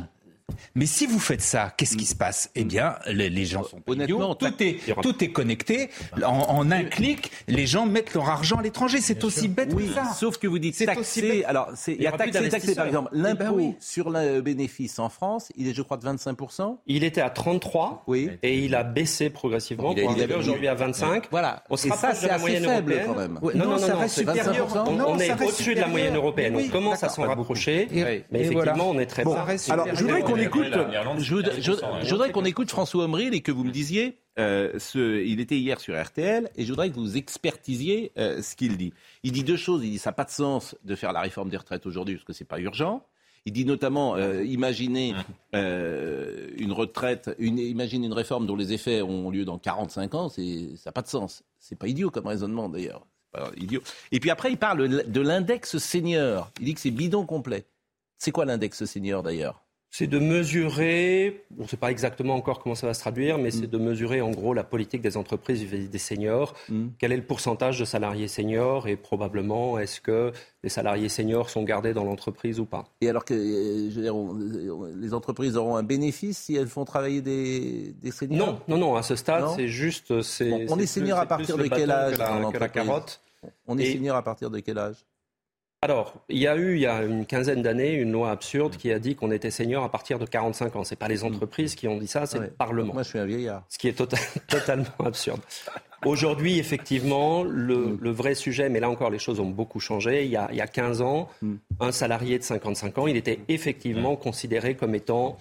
Mais 0.74 0.84
si 0.86 1.06
vous 1.06 1.18
faites 1.18 1.40
ça, 1.40 1.72
qu'est-ce 1.76 1.96
qui 1.96 2.04
se 2.04 2.14
passe? 2.14 2.50
Eh 2.54 2.64
bien, 2.64 2.96
les, 3.06 3.30
les 3.30 3.44
gens 3.46 3.62
sont 3.64 3.80
pas 3.80 3.94
idiots. 3.94 4.34
Tout 4.34 4.52
est, 4.62 4.78
tout 5.02 5.24
est 5.24 5.28
connecté. 5.30 5.88
En, 6.22 6.32
en 6.58 6.70
un 6.70 6.84
clic, 6.84 7.30
les 7.48 7.66
gens 7.66 7.86
mettent 7.86 8.12
leur 8.12 8.28
argent 8.28 8.56
à 8.58 8.62
l'étranger. 8.62 9.00
C'est 9.00 9.24
aussi 9.24 9.48
bête 9.48 9.70
Oui, 9.74 9.86
que 9.88 9.94
ça. 9.94 10.12
sauf 10.12 10.36
que 10.36 10.46
vous 10.46 10.58
dites 10.58 10.78
bête. 10.78 11.44
Alors, 11.46 11.70
il 11.86 12.02
y 12.02 12.06
a 12.06 12.12
taxé, 12.12 12.48
taxé, 12.50 12.74
par 12.74 12.86
exemple. 12.86 13.08
Eh 13.14 13.16
ben 13.16 13.22
L'impôt 13.22 13.54
oui. 13.54 13.74
sur 13.80 14.10
le 14.10 14.40
bénéfice 14.42 14.98
en 14.98 15.08
France, 15.08 15.50
il 15.56 15.66
est, 15.68 15.72
je 15.74 15.80
crois, 15.80 15.96
de 15.96 16.06
25%. 16.06 16.76
Il 16.86 17.04
était 17.04 17.20
à 17.22 17.30
33 17.30 18.04
oui. 18.06 18.30
et 18.42 18.58
il 18.58 18.74
a 18.74 18.82
baissé 18.84 19.30
progressivement 19.30 19.94
Il 19.96 20.04
arriver 20.06 20.34
aujourd'hui 20.34 20.68
à 20.68 20.74
25. 20.74 21.28
Voilà. 21.30 21.62
On 21.70 21.76
se 21.78 21.86
Et 21.86 21.90
ça, 21.90 21.96
rapproche 22.08 22.14
de 22.16 22.20
c'est 22.20 22.26
la 22.28 22.34
assez 22.34 22.40
moyenne 22.42 22.64
faible, 22.64 22.92
européenne. 22.92 23.06
quand 23.14 23.18
même. 23.20 23.38
Ouais, 23.40 23.54
Non, 23.54 23.64
non, 23.64 23.70
non, 23.72 23.78
ça 23.78 23.94
non, 23.94 23.98
reste 24.00 24.18
supérieur. 24.18 24.68
25%. 24.68 24.96
Non, 24.96 25.04
on 25.08 25.18
est 25.18 25.32
au-dessus 25.42 25.74
de 25.74 25.80
la 25.80 25.86
moyenne 25.88 26.16
européenne. 26.16 26.56
On 26.56 26.68
commence 26.68 27.02
à 27.02 27.08
s'en 27.08 27.22
rapprocher, 27.22 27.88
mais 28.30 28.40
effectivement, 28.40 28.90
on 28.90 28.98
est 28.98 29.06
très 29.06 29.24
Bon, 29.24 29.32
bas. 29.34 29.46
alors 29.70 29.86
je 29.94 30.02
voudrais 30.04 30.22
qu'on 30.34 30.42
écoute. 30.46 30.64
Je 31.18 31.34
voudrais, 31.34 31.60
je, 31.60 31.72
je 32.02 32.10
voudrais 32.10 32.32
qu'on 32.32 32.44
écoute 32.44 32.70
François 32.70 33.04
Omril 33.04 33.34
et 33.34 33.40
que 33.40 33.52
vous 33.52 33.64
me 33.64 33.70
disiez. 33.70 34.18
euh, 34.38 34.78
ce, 34.78 35.22
il 35.22 35.38
était 35.40 35.56
hier 35.56 35.78
sur 35.80 35.94
RTL 36.00 36.50
et 36.56 36.64
je 36.64 36.70
voudrais 36.70 36.90
que 36.90 36.96
vous 36.96 37.16
expertisiez 37.16 38.10
euh, 38.18 38.42
ce 38.42 38.56
qu'il 38.56 38.76
dit. 38.76 38.92
Il 39.22 39.32
dit 39.32 39.44
deux 39.44 39.56
choses. 39.56 39.84
Il 39.84 39.92
dit 39.92 39.98
ça 39.98 40.10
n'a 40.10 40.14
pas 40.14 40.24
de 40.24 40.30
sens 40.30 40.74
de 40.84 40.94
faire 40.96 41.12
la 41.12 41.20
réforme 41.20 41.50
des 41.50 41.56
retraites 41.56 41.86
aujourd'hui 41.86 42.16
parce 42.16 42.24
que 42.24 42.32
c'est 42.32 42.44
pas 42.44 42.58
urgent. 42.58 43.04
Il 43.46 43.52
dit 43.52 43.64
notamment, 43.66 44.16
euh, 44.16 44.42
imaginez 44.42 45.14
euh, 45.54 46.48
une 46.56 46.72
retraite, 46.72 47.30
une, 47.38 47.58
imaginez 47.58 48.06
une 48.06 48.12
réforme 48.14 48.46
dont 48.46 48.56
les 48.56 48.72
effets 48.72 49.02
ont 49.02 49.30
lieu 49.30 49.44
dans 49.44 49.58
45 49.58 50.14
ans, 50.14 50.28
c'est, 50.30 50.70
ça 50.76 50.88
n'a 50.88 50.92
pas 50.92 51.02
de 51.02 51.08
sens. 51.08 51.42
C'est 51.58 51.78
pas 51.78 51.86
idiot 51.86 52.10
comme 52.10 52.26
raisonnement 52.26 52.68
d'ailleurs. 52.68 53.06
C'est 53.34 53.40
pas 53.40 53.50
idiot. 53.56 53.82
Et 54.12 54.20
puis 54.20 54.30
après, 54.30 54.50
il 54.50 54.56
parle 54.56 54.88
de 54.88 55.20
l'index 55.20 55.76
senior. 55.78 56.50
Il 56.58 56.64
dit 56.66 56.74
que 56.74 56.80
c'est 56.80 56.90
bidon 56.90 57.26
complet. 57.26 57.66
C'est 58.18 58.30
quoi 58.30 58.46
l'index 58.46 58.84
senior 58.86 59.22
d'ailleurs? 59.22 59.63
C'est 59.96 60.08
de 60.08 60.18
mesurer, 60.18 61.44
on 61.56 61.62
ne 61.62 61.68
sait 61.68 61.76
pas 61.76 61.92
exactement 61.92 62.34
encore 62.34 62.58
comment 62.60 62.74
ça 62.74 62.88
va 62.88 62.94
se 62.94 63.00
traduire, 63.00 63.38
mais 63.38 63.52
c'est 63.52 63.68
de 63.68 63.78
mesurer 63.78 64.20
en 64.20 64.32
gros 64.32 64.52
la 64.52 64.64
politique 64.64 65.00
des 65.02 65.16
entreprises 65.16 65.62
vis-à-vis 65.62 65.88
des 65.88 65.98
seniors. 65.98 66.52
Quel 66.98 67.12
est 67.12 67.16
le 67.16 67.22
pourcentage 67.22 67.78
de 67.78 67.84
salariés 67.84 68.26
seniors 68.26 68.88
et 68.88 68.96
probablement 68.96 69.78
est-ce 69.78 70.00
que 70.00 70.32
les 70.64 70.68
salariés 70.68 71.08
seniors 71.08 71.48
sont 71.48 71.62
gardés 71.62 71.94
dans 71.94 72.02
l'entreprise 72.02 72.58
ou 72.58 72.64
pas? 72.64 72.86
Et 73.02 73.08
alors 73.08 73.24
que 73.24 73.34
euh, 73.34 73.88
je 73.90 73.94
veux 73.94 74.02
dire, 74.02 74.16
on- 74.16 74.30
on- 74.30 74.92
les 74.96 75.14
entreprises 75.14 75.56
auront 75.56 75.76
un 75.76 75.84
bénéfice 75.84 76.38
si 76.38 76.56
elles 76.56 76.66
font 76.66 76.84
travailler 76.84 77.22
des, 77.22 77.94
des 78.02 78.10
seniors? 78.10 78.46
Non, 78.48 78.58
non, 78.66 78.78
non, 78.78 78.96
à 78.96 79.04
ce 79.04 79.14
stade, 79.14 79.44
c'est 79.54 79.68
juste. 79.68 80.22
c'est- 80.22 80.50
Bon, 80.50 80.66
on 80.70 80.78
est 80.80 80.86
senior 80.86 81.18
plus- 81.18 81.22
à 81.22 81.26
partir 81.26 81.56
de 81.56 81.68
quel 81.68 81.92
âge 81.92 82.14
que 82.14 82.18
la- 82.18 82.26
dans 82.30 82.34
que 82.34 82.38
la 82.38 82.42
l'entreprise? 82.66 82.72
carotte. 82.88 83.20
On 83.68 83.78
est 83.78 83.84
Et- 83.84 83.92
senior 83.92 84.16
à 84.16 84.22
partir 84.24 84.50
de 84.50 84.58
quel 84.58 84.76
âge? 84.78 84.96
Alors, 85.84 86.14
il 86.30 86.38
y 86.38 86.46
a 86.46 86.56
eu, 86.56 86.76
il 86.76 86.80
y 86.80 86.86
a 86.86 87.02
une 87.02 87.26
quinzaine 87.26 87.60
d'années, 87.60 87.92
une 87.92 88.10
loi 88.10 88.30
absurde 88.30 88.78
qui 88.78 88.90
a 88.90 88.98
dit 88.98 89.14
qu'on 89.16 89.30
était 89.30 89.50
senior 89.50 89.84
à 89.84 89.90
partir 89.90 90.18
de 90.18 90.24
45 90.24 90.76
ans. 90.76 90.82
C'est 90.84 90.96
pas 90.96 91.08
les 91.08 91.24
entreprises 91.24 91.74
qui 91.74 91.86
ont 91.88 91.98
dit 91.98 92.06
ça, 92.06 92.24
c'est 92.24 92.38
le 92.38 92.48
Parlement. 92.48 92.94
Moi, 92.94 93.02
je 93.02 93.08
suis 93.10 93.18
un 93.18 93.26
vieillard. 93.26 93.64
Ce 93.68 93.76
qui 93.76 93.88
est 93.88 93.98
tota- 93.98 94.16
totalement 94.48 94.86
absurde. 95.04 95.42
Aujourd'hui, 96.06 96.58
effectivement, 96.58 97.44
le, 97.44 97.98
le 98.00 98.10
vrai 98.10 98.34
sujet, 98.34 98.70
mais 98.70 98.80
là 98.80 98.88
encore, 98.88 99.10
les 99.10 99.18
choses 99.18 99.40
ont 99.40 99.50
beaucoup 99.50 99.78
changé. 99.78 100.24
Il 100.24 100.30
y 100.30 100.36
a, 100.38 100.48
il 100.52 100.56
y 100.56 100.62
a 100.62 100.66
15 100.66 101.02
ans, 101.02 101.28
un 101.80 101.92
salarié 101.92 102.38
de 102.38 102.44
55 102.44 102.96
ans, 102.96 103.06
il 103.06 103.16
était 103.18 103.40
effectivement 103.48 104.16
considéré 104.16 104.76
comme 104.76 104.94
étant, 104.94 105.36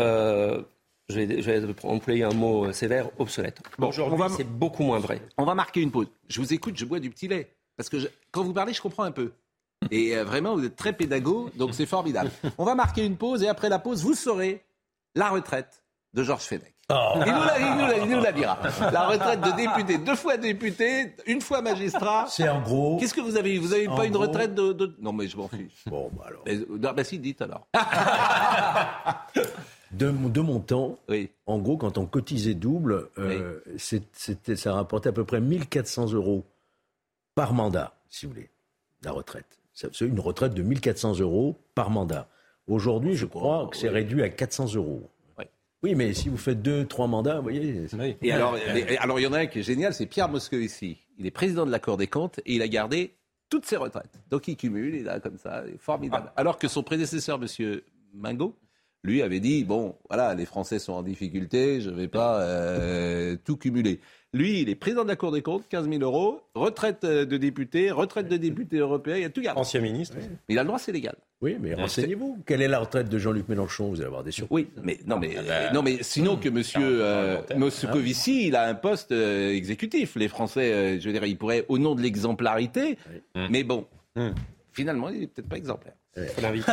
euh, 0.00 0.60
je, 1.08 1.20
vais, 1.20 1.40
je 1.40 1.50
vais 1.52 1.74
employer 1.84 2.24
un 2.24 2.34
mot 2.34 2.72
sévère, 2.72 3.10
obsolète. 3.18 3.60
Aujourd'hui, 3.90 4.18
c'est 4.36 4.48
beaucoup 4.58 4.82
moins 4.82 4.98
vrai. 4.98 5.20
On 5.36 5.44
va 5.44 5.54
marquer 5.54 5.82
une 5.82 5.92
pause. 5.92 6.08
Je 6.28 6.40
vous 6.40 6.52
écoute, 6.52 6.76
je 6.76 6.84
bois 6.84 6.98
du 6.98 7.10
petit 7.10 7.28
lait. 7.28 7.48
Parce 7.76 7.88
que 7.88 8.00
je- 8.00 8.08
quand 8.32 8.42
vous 8.42 8.52
parlez, 8.52 8.72
je 8.72 8.80
comprends 8.82 9.04
un 9.04 9.12
peu. 9.12 9.30
Et 9.90 10.16
euh, 10.16 10.24
vraiment, 10.24 10.54
vous 10.54 10.64
êtes 10.64 10.76
très 10.76 10.92
pédago, 10.92 11.50
donc 11.56 11.74
c'est 11.74 11.86
formidable. 11.86 12.30
On 12.58 12.64
va 12.64 12.74
marquer 12.74 13.04
une 13.04 13.16
pause 13.16 13.42
et 13.42 13.48
après 13.48 13.68
la 13.68 13.78
pause, 13.78 14.02
vous 14.02 14.14
saurez 14.14 14.62
la 15.14 15.30
retraite 15.30 15.82
de 16.14 16.22
Georges 16.22 16.42
Fenech. 16.44 16.74
Il, 16.90 16.96
nous 17.20 17.26
la, 17.26 17.58
il 17.58 17.74
nous 17.76 17.86
la- 17.86 17.98
il 17.98 18.08
nous 18.10 18.20
la 18.22 18.32
dira. 18.32 18.58
La 18.92 19.06
retraite 19.08 19.42
de 19.42 19.50
député, 19.52 19.98
deux 19.98 20.16
fois 20.16 20.38
député, 20.38 21.14
une 21.26 21.42
fois 21.42 21.60
magistrat. 21.60 22.24
C'est 22.30 22.48
en 22.48 22.62
gros. 22.62 22.96
Qu'est-ce 22.98 23.12
que 23.12 23.20
vous 23.20 23.36
avez 23.36 23.54
eu? 23.54 23.58
Vous 23.58 23.74
avez 23.74 23.84
eu 23.84 23.88
En 23.88 23.96
pas 23.96 24.06
une 24.06 24.12
gros- 24.12 24.22
retraite 24.22 24.54
de, 24.54 24.72
de- 24.72 24.96
Non, 24.98 25.12
mais 25.12 25.28
je 25.28 25.36
m'en 25.36 25.48
fiche. 25.48 25.84
Bon, 25.86 26.10
bah 26.16 26.24
alors. 26.28 26.42
Mais, 26.46 26.54
euh, 26.56 26.66
non, 26.80 26.92
bah 26.94 27.04
si, 27.04 27.18
dites 27.18 27.42
alors. 27.42 27.66
De, 29.90 30.10
mon- 30.10 30.28
de 30.28 30.40
mon 30.42 30.60
temps, 30.60 30.98
en 31.46 31.58
gros, 31.58 31.78
quand 31.78 31.96
on 31.96 32.04
cotisait 32.04 32.52
double, 32.54 33.08
euh, 33.18 33.60
ça 33.78 34.72
rapportait 34.74 35.08
à 35.08 35.12
peu 35.12 35.24
près 35.24 35.40
1400 35.40 36.12
euros 36.12 36.44
par 37.34 37.54
mandat, 37.54 37.94
si 38.10 38.26
vous 38.26 38.32
voulez, 38.32 38.50
la 39.02 39.12
retraite. 39.12 39.46
C'est 39.92 40.00
une 40.06 40.18
retraite 40.20 40.54
de 40.54 40.62
1400 40.62 41.20
euros 41.20 41.56
par 41.74 41.90
mandat. 41.90 42.28
Aujourd'hui, 42.66 43.14
je 43.14 43.26
crois 43.26 43.68
que 43.70 43.76
c'est 43.76 43.88
réduit 43.88 44.22
à 44.22 44.28
400 44.28 44.74
euros. 44.74 45.08
Oui, 45.84 45.94
mais 45.94 46.12
si 46.12 46.28
vous 46.28 46.36
faites 46.36 46.60
deux, 46.60 46.84
trois 46.86 47.06
mandats, 47.06 47.36
vous 47.36 47.42
voyez. 47.44 47.86
c'est- 47.86 48.18
Et 48.20 48.32
alors, 48.32 48.56
et- 48.58 48.98
alors, 48.98 49.20
il 49.20 49.22
y 49.22 49.26
en 49.28 49.32
a 49.32 49.38
un 49.38 49.46
qui 49.46 49.60
est 49.60 49.62
génial, 49.62 49.94
c'est 49.94 50.06
Pierre 50.06 50.28
Moscovici. 50.28 50.98
Il 51.18 51.24
est 51.26 51.30
président 51.30 51.64
de 51.64 51.70
la 51.70 51.78
Cour 51.78 51.96
des 51.96 52.08
comptes 52.08 52.40
et 52.40 52.56
il 52.56 52.62
a 52.62 52.66
gardé 52.68 53.14
toutes 53.48 53.64
ses 53.64 53.76
retraites. 53.76 54.20
Donc 54.28 54.48
il 54.48 54.56
cumule, 54.56 54.96
il 54.96 55.08
a 55.08 55.20
comme 55.20 55.38
ça, 55.38 55.62
formidable. 55.78 56.32
Alors 56.34 56.58
que 56.58 56.66
son 56.66 56.82
prédécesseur, 56.82 57.38
Monsieur 57.38 57.84
Mingot, 58.12 58.56
lui 59.08 59.22
avait 59.22 59.40
dit 59.40 59.64
bon, 59.64 59.96
voilà, 60.08 60.34
les 60.34 60.46
Français 60.46 60.78
sont 60.78 60.92
en 60.92 61.02
difficulté, 61.02 61.80
je 61.80 61.90
ne 61.90 61.96
vais 61.96 62.08
pas 62.08 62.40
euh, 62.42 63.36
tout 63.44 63.56
cumuler. 63.56 64.00
Lui, 64.34 64.60
il 64.60 64.68
est 64.68 64.74
président 64.74 65.04
de 65.04 65.08
la 65.08 65.16
Cour 65.16 65.32
des 65.32 65.42
comptes, 65.42 65.66
15 65.68 65.88
000 65.88 66.02
euros, 66.02 66.42
retraite 66.54 67.04
euh, 67.04 67.24
de 67.24 67.36
député, 67.38 67.90
retraite 67.90 68.28
de 68.28 68.36
député 68.36 68.76
européen, 68.76 69.16
il 69.16 69.24
a 69.24 69.30
tout 69.30 69.40
gardé. 69.40 69.58
Ancien 69.60 69.80
ministre. 69.80 70.16
Il 70.48 70.58
a 70.58 70.62
le 70.62 70.66
droit, 70.66 70.78
c'est 70.78 70.92
légal. 70.92 71.16
Oui, 71.40 71.56
mais 71.60 71.74
renseignez-vous. 71.74 72.38
Quelle 72.46 72.62
est 72.62 72.68
la 72.68 72.80
retraite 72.80 73.08
de 73.08 73.18
Jean-Luc 73.18 73.48
Mélenchon 73.48 73.88
Vous 73.90 73.96
allez 73.96 74.06
avoir 74.06 74.24
des 74.24 74.32
surprises. 74.32 74.66
Oui, 74.66 74.82
mais 74.82 74.98
non, 75.06 75.18
mais, 75.18 75.36
euh, 75.38 75.70
non, 75.70 75.82
mais 75.82 76.02
sinon 76.02 76.36
que 76.36 76.48
Monsieur 76.48 76.80
euh, 76.82 77.40
Moscovici, 77.56 78.48
il 78.48 78.56
a 78.56 78.66
un 78.66 78.74
poste 78.74 79.12
euh, 79.12 79.52
exécutif. 79.52 80.16
Les 80.16 80.26
Français, 80.26 80.72
euh, 80.72 81.00
je 81.00 81.06
veux 81.06 81.12
dire, 81.12 81.24
ils 81.24 81.38
pourraient, 81.38 81.64
au 81.68 81.78
nom 81.78 81.94
de 81.94 82.02
l'exemplarité, 82.02 82.98
mais 83.50 83.62
bon, 83.62 83.86
finalement, 84.72 85.10
il 85.10 85.22
est 85.22 85.26
peut-être 85.28 85.48
pas 85.48 85.56
exemplaire. 85.56 85.94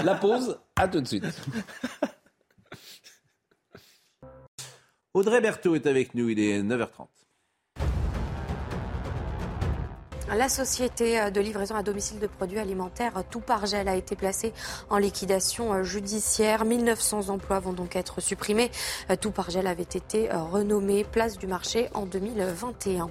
La 0.04 0.16
pause, 0.16 0.58
à 0.76 0.88
tout 0.88 1.02
de 1.02 1.08
suite. 1.08 1.26
Audrey 5.16 5.40
Berthaud 5.40 5.76
est 5.76 5.88
avec 5.88 6.14
nous, 6.14 6.28
il 6.28 6.42
est 6.42 6.62
9h30. 6.62 7.08
La 10.34 10.50
société 10.50 11.30
de 11.30 11.40
livraison 11.40 11.76
à 11.76 11.84
domicile 11.84 12.20
de 12.20 12.26
produits 12.26 12.58
alimentaires 12.58 13.24
Toupargel 13.30 13.88
a 13.88 13.96
été 13.96 14.16
placée 14.16 14.54
en 14.90 14.98
liquidation 14.98 15.84
judiciaire. 15.84 16.66
1900 16.66 17.30
emplois 17.30 17.60
vont 17.60 17.74
donc 17.74 17.96
être 17.96 18.22
supprimés. 18.22 18.72
Toupargel 19.22 19.68
avait 19.68 19.84
été 19.84 20.30
renommé 20.32 21.04
place 21.04 21.38
du 21.38 21.46
marché 21.46 21.90
en 21.94 22.08
2021. 22.08 23.10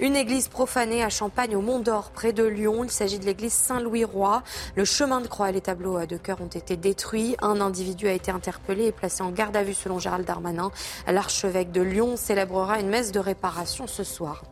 Une 0.00 0.16
église 0.16 0.48
profanée 0.48 1.04
à 1.04 1.08
Champagne 1.08 1.54
au 1.54 1.60
Mont 1.60 1.78
d'Or 1.78 2.10
près 2.10 2.32
de 2.32 2.44
Lyon. 2.44 2.84
Il 2.84 2.90
s'agit 2.90 3.18
de 3.18 3.26
l'église 3.26 3.52
Saint-Louis-Roi. 3.52 4.42
Le 4.74 4.84
chemin 4.84 5.20
de 5.20 5.28
croix 5.28 5.50
et 5.50 5.52
les 5.52 5.60
tableaux 5.60 6.04
de 6.04 6.16
cœur 6.16 6.40
ont 6.40 6.46
été 6.46 6.76
détruits. 6.76 7.36
Un 7.42 7.60
individu 7.60 8.08
a 8.08 8.12
été 8.12 8.30
interpellé 8.30 8.86
et 8.86 8.92
placé 8.92 9.22
en 9.22 9.30
garde 9.30 9.56
à 9.56 9.62
vue 9.62 9.74
selon 9.74 9.98
Gérald 9.98 10.26
Darmanin. 10.26 10.72
L'archevêque 11.06 11.70
de 11.70 11.82
Lyon 11.82 12.16
célébrera 12.16 12.80
une 12.80 12.88
messe 12.88 13.12
de 13.12 13.20
réparation 13.20 13.86
ce 13.86 14.02
soir. 14.02 14.42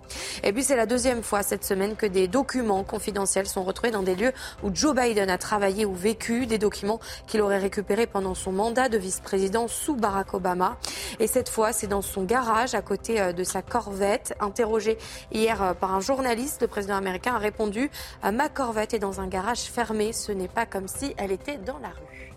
Et 0.44 0.52
puis 0.52 0.62
c'est 0.62 0.76
la 0.76 0.86
deuxième 0.86 1.22
fois 1.22 1.42
cette 1.42 1.64
semaine 1.64 1.87
que 1.96 2.06
des 2.06 2.28
documents 2.28 2.84
confidentiels 2.84 3.46
sont 3.46 3.64
retrouvés 3.64 3.90
dans 3.90 4.02
des 4.02 4.14
lieux 4.14 4.32
où 4.62 4.70
Joe 4.72 4.94
Biden 4.94 5.30
a 5.30 5.38
travaillé 5.38 5.84
ou 5.84 5.94
vécu, 5.94 6.46
des 6.46 6.58
documents 6.58 7.00
qu'il 7.26 7.40
aurait 7.40 7.58
récupérés 7.58 8.06
pendant 8.06 8.34
son 8.34 8.52
mandat 8.52 8.88
de 8.88 8.98
vice-président 8.98 9.68
sous 9.68 9.94
Barack 9.94 10.34
Obama. 10.34 10.76
Et 11.20 11.26
cette 11.26 11.48
fois, 11.48 11.72
c'est 11.72 11.86
dans 11.86 12.02
son 12.02 12.24
garage, 12.24 12.74
à 12.74 12.82
côté 12.82 13.32
de 13.32 13.44
sa 13.44 13.62
corvette. 13.62 14.34
Interrogé 14.40 14.98
hier 15.32 15.74
par 15.80 15.94
un 15.94 16.00
journaliste, 16.00 16.62
le 16.62 16.68
président 16.68 16.96
américain 16.96 17.34
a 17.34 17.38
répondu 17.38 17.90
Ma 18.32 18.48
corvette 18.48 18.94
est 18.94 18.98
dans 18.98 19.20
un 19.20 19.26
garage 19.26 19.62
fermé, 19.62 20.12
ce 20.12 20.32
n'est 20.32 20.48
pas 20.48 20.66
comme 20.66 20.88
si 20.88 21.14
elle 21.16 21.32
était 21.32 21.58
dans 21.58 21.78
la 21.78 21.88
rue. 21.88 22.27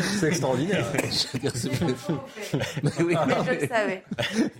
C'est 0.00 0.28
extraordinaire. 0.28 0.84
Mais 2.82 2.90
oui, 3.04 3.14
non, 3.14 3.44
Je 3.44 3.60
le 3.60 3.68
savais. 3.68 4.04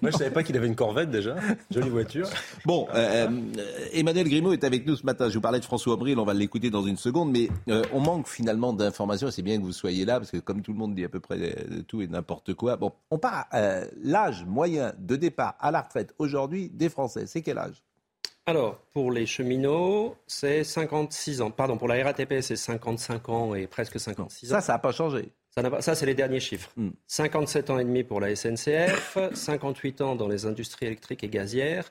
Moi, 0.03 0.11
je 0.11 0.17
savais 0.17 0.31
pas 0.31 0.43
qu'il 0.43 0.57
avait 0.57 0.67
une 0.67 0.75
Corvette 0.75 1.11
déjà. 1.11 1.37
Jolie 1.71 1.89
voiture. 1.89 2.29
Bon, 2.65 2.87
euh, 2.95 3.27
euh, 3.29 3.63
Emmanuel 3.93 4.29
Grimaud 4.29 4.53
est 4.53 4.65
avec 4.65 4.87
nous 4.87 4.97
ce 4.97 5.05
matin. 5.07 5.29
Je 5.29 5.35
vous 5.35 5.41
parlais 5.41 5.61
de 5.61 5.65
François 5.65 5.95
Abril, 5.95 6.19
on 6.19 6.25
va 6.25 6.35
l'écouter 6.35 6.71
dans 6.71 6.83
une 6.83 6.97
seconde, 6.97 7.31
mais 7.31 7.49
euh, 7.69 7.83
on 7.93 8.01
manque 8.01 8.29
finalement 8.29 8.73
d'informations. 8.73 9.31
C'est 9.31 9.43
bien 9.43 9.59
que 9.59 9.63
vous 9.63 9.73
soyez 9.73 10.05
là, 10.05 10.19
parce 10.19 10.31
que 10.31 10.39
comme 10.39 10.63
tout 10.63 10.73
le 10.73 10.79
monde 10.79 10.95
dit 10.95 11.05
à 11.05 11.09
peu 11.09 11.21
près 11.21 11.57
tout 11.87 12.03
et 12.03 12.07
n'importe 12.09 12.55
quoi. 12.55 12.77
Bon, 12.77 12.93
on 13.11 13.19
part. 13.19 13.47
euh, 13.55 13.87
L'âge 14.03 14.45
moyen 14.47 14.93
de 14.99 15.17
départ 15.17 15.55
à 15.61 15.71
la 15.71 15.83
retraite 15.83 16.15
aujourd'hui 16.19 16.71
des 16.71 16.89
Français, 16.89 17.25
c'est 17.27 17.43
quel 17.43 17.59
âge? 17.59 17.83
Alors, 18.49 18.79
pour 18.95 19.13
les 19.13 19.27
cheminots, 19.27 20.17
c'est 20.27 20.65
56 20.65 21.43
ans. 21.43 21.51
Pardon, 21.51 21.77
pour 21.77 21.87
la 21.87 22.03
RATP, 22.03 22.41
c'est 22.41 22.57
55 22.57 23.29
ans 23.29 23.55
et 23.55 23.67
presque 23.67 24.01
56 24.01 24.51
ans. 24.51 24.57
Ça, 24.57 24.61
ça 24.63 24.73
n'a 24.73 24.79
pas 24.79 24.91
changé. 24.91 25.33
Ça, 25.51 25.83
ça, 25.83 25.95
c'est 25.95 26.07
les 26.07 26.15
derniers 26.15 26.41
chiffres. 26.41 26.71
57 27.09 27.69
ans 27.69 27.79
et 27.79 27.85
demi 27.85 28.05
pour 28.05 28.21
la 28.21 28.35
SNCF, 28.35 29.19
58 29.35 30.01
ans 30.01 30.17
dans 30.17 30.29
les 30.29 30.47
industries 30.47 30.87
électriques 30.87 31.25
et 31.25 31.29
gazières, 31.29 31.91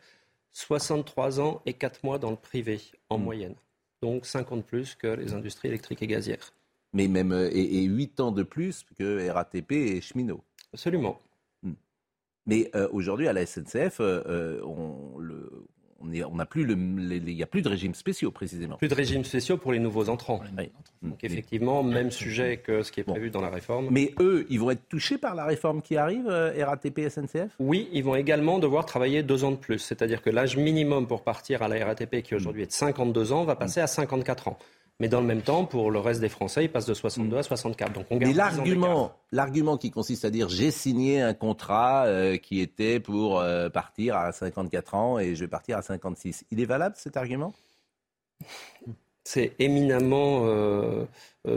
63 0.54 1.40
ans 1.40 1.62
et 1.68 1.74
4 1.74 2.04
mois 2.04 2.18
dans 2.18 2.32
le 2.32 2.38
privé, 2.38 2.82
en 3.12 3.20
moyenne. 3.20 3.54
Donc 4.02 4.26
50 4.26 4.66
plus 4.66 4.96
que 4.96 5.06
les 5.06 5.36
industries 5.36 5.68
électriques 5.68 6.02
et 6.02 6.08
gazières. 6.08 6.54
Mais 6.92 7.08
même 7.08 7.34
euh, 7.34 7.52
et, 7.52 7.84
et 7.84 7.84
8 7.84 8.20
ans 8.20 8.32
de 8.32 8.42
plus 8.42 8.84
que 8.98 9.30
RATP 9.30 9.74
et 9.74 10.02
cheminot. 10.02 10.42
Absolument. 10.74 11.22
Mais 12.48 12.72
euh, 12.76 12.88
aujourd'hui, 12.92 13.28
à 13.28 13.34
la 13.34 13.46
SNCF, 13.46 13.98
euh, 14.00 14.62
on 14.64 15.20
on 16.02 16.12
est- 16.14 16.24
on 16.24 16.36
n'a 16.36 16.46
plus 16.46 16.66
le, 16.66 16.74
il 16.76 17.24
n'y 17.36 17.44
a 17.44 17.48
plus 17.48 17.62
de 17.62 17.70
régime 17.70 17.94
spéciaux 17.96 18.32
précisément. 18.32 18.78
Plus 18.78 18.88
de 18.88 18.94
régimes 18.94 19.24
spéciaux 19.24 19.58
pour 19.58 19.72
les 19.72 19.80
nouveaux 19.80 20.10
entrants. 20.10 20.42
Oui. 20.58 20.70
Donc 21.02 21.24
effectivement, 21.24 21.84
même 21.84 22.12
sujet 22.12 22.58
que 22.58 22.84
ce 22.84 22.92
qui 22.92 23.00
est 23.00 23.04
prévu 23.04 23.30
dans 23.30 23.42
la 23.42 23.50
réforme. 23.50 23.88
Mais 23.92 24.14
eux, 24.20 24.46
ils 24.50 24.60
vont 24.60 24.72
être 24.72 24.88
touchés 24.90 25.18
par 25.18 25.36
la 25.36 25.46
réforme 25.46 25.82
qui 25.82 25.98
arrive, 25.98 26.28
euh, 26.28 26.54
RATP, 26.66 27.10
SNCF 27.10 27.52
Oui, 27.60 27.90
ils 27.94 28.04
vont 28.04 28.16
également 28.16 28.60
devoir 28.60 28.86
travailler 28.86 29.24
deux 29.24 29.44
ans 29.44 29.52
de 29.52 29.58
plus. 29.58 29.80
C'est-à-dire 29.80 30.22
que 30.22 30.30
l'âge 30.30 30.58
minimum 30.58 31.08
pour 31.08 31.24
partir 31.24 31.62
à 31.64 31.68
la 31.68 31.84
RATP, 31.86 32.22
qui 32.22 32.36
aujourd'hui 32.36 32.64
est 32.64 32.68
de 32.68 32.72
52 32.72 33.32
ans, 33.34 33.44
va 33.44 33.56
passer 33.56 33.80
à 33.80 33.88
54 33.88 34.48
ans. 34.50 34.58
Mais 35.00 35.10
dans 35.10 35.22
le 35.22 35.28
même 35.28 35.44
temps, 35.44 35.66
pour 35.66 35.92
le 35.92 36.00
reste 36.00 36.22
des 36.22 36.30
Français, 36.30 36.66
il 36.66 36.72
passe 36.72 36.88
de 36.88 36.94
62 36.96 37.38
à 37.38 37.44
64. 37.44 37.94
Donc 37.94 38.06
on 38.10 38.18
garde 38.18 38.34
10 38.34 38.40
ans 38.40 38.44
d'écart. 38.46 38.56
l'argument, 38.58 39.12
l'argument 39.32 39.78
qui 39.78 39.92
consiste 39.92 40.26
à 40.26 40.32
dire 40.32 40.50
j'ai 40.50 40.72
signé 40.72 41.22
un 41.22 41.36
contrat 41.36 42.06
euh, 42.06 42.38
qui 42.38 42.62
était 42.62 43.00
pour 43.00 43.40
euh, 43.40 43.70
partir 43.70 44.16
à 44.16 44.32
54 44.32 44.96
ans 44.96 45.20
et 45.20 45.36
je 45.36 45.42
vais 45.42 45.48
partir 45.48 45.78
à 45.78 45.84
56, 45.84 46.46
il 46.50 46.60
est 46.60 46.66
valable 46.66 46.96
cet 46.98 47.16
argument? 47.16 47.54
C'est 49.24 49.54
éminemment 49.60 50.46
euh, 50.46 51.06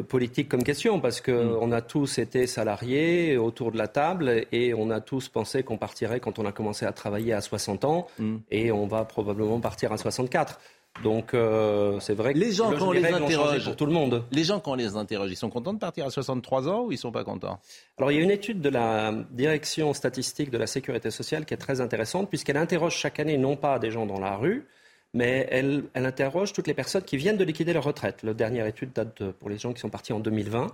politique 0.09 0.49
comme 0.49 0.65
question 0.65 1.01
parce 1.01 1.21
que 1.21 1.31
Mm. 1.67 1.73
a 1.73 1.81
tous 1.83 2.19
été 2.19 2.47
salariés 2.47 3.37
autour 3.39 3.71
de 3.73 3.79
la 3.79 3.87
table 3.89 4.45
et 4.51 4.75
on 4.75 4.91
a 4.91 5.01
tous 5.01 5.29
pensé 5.29 5.63
qu'on 5.63 5.79
partirait 5.79 6.21
quand 6.21 6.39
on 6.39 6.47
a 6.47 6.53
commencé 6.53 6.85
à 6.85 6.93
travailler 6.93 7.33
à 7.33 7.41
60 7.41 7.85
ans 7.85 8.07
Mm. 8.19 8.37
et 8.51 8.73
on 8.73 8.87
va 8.87 9.05
probablement 9.05 9.61
partir 9.61 9.93
à 9.93 9.99
64. 9.99 10.61
Donc 11.05 11.33
euh, 11.35 11.99
c'est 12.01 12.15
vrai 12.15 12.35
que 12.35 12.39
Les 12.39 12.53
gens, 12.53 12.71
là, 12.71 12.77
quand 12.79 12.89
on 12.89 12.93
les 12.93 13.05
interroge, 13.05 13.65
pour 13.65 13.77
tout 13.77 13.87
le 13.87 13.93
monde. 13.93 14.25
Les 14.33 14.45
gens, 14.45 14.61
quand 14.61 14.73
on 14.73 14.75
les 14.75 14.97
interroge, 14.97 15.31
ils 15.31 15.37
sont 15.37 15.49
contents 15.49 15.73
de 15.73 15.79
partir 15.79 16.05
à 16.05 16.11
63 16.11 16.69
ans 16.69 16.83
ou 16.85 16.93
ils 16.93 16.99
sont 16.99 17.13
pas 17.13 17.25
contents? 17.25 17.59
Alors, 17.97 18.13
il 18.13 18.19
y 18.19 18.21
a 18.21 18.23
une 18.23 18.31
étude 18.31 18.61
de 18.61 18.69
la 18.69 19.13
direction 19.31 19.95
statistique 19.95 20.51
de 20.51 20.59
la 20.59 20.67
sécurité 20.67 21.11
sociale 21.11 21.47
qui 21.47 21.55
est 21.55 21.59
très 21.59 21.81
intéressante, 21.81 22.29
puisqu'elle 22.29 22.57
interroge 22.59 22.95
chaque 22.97 23.19
année 23.21 23.39
non 23.39 23.57
pas 23.57 23.79
des 23.79 23.91
gens 23.91 24.05
dans 24.05 24.19
la 24.21 24.37
rue, 24.37 24.67
mais 25.15 25.49
elle, 25.51 25.85
elle 25.95 26.05
interroge 26.07 26.53
toutes 26.53 26.67
les 26.67 26.75
personnes 26.75 27.03
qui 27.03 27.17
viennent 27.17 27.39
de 27.39 27.45
liquider 27.45 27.73
leur 27.73 27.85
retraite. 27.85 28.23
La 28.23 28.35
dernière 28.35 28.67
étude 28.67 28.93
date 28.93 29.23
de- 29.23 29.31
pour 29.31 29.49
les 29.49 29.59
gens 29.59 29.73
qui 29.73 29.81
sont 29.81 29.91
partis 29.91 30.13
en 30.13 30.21
2020, 30.21 30.67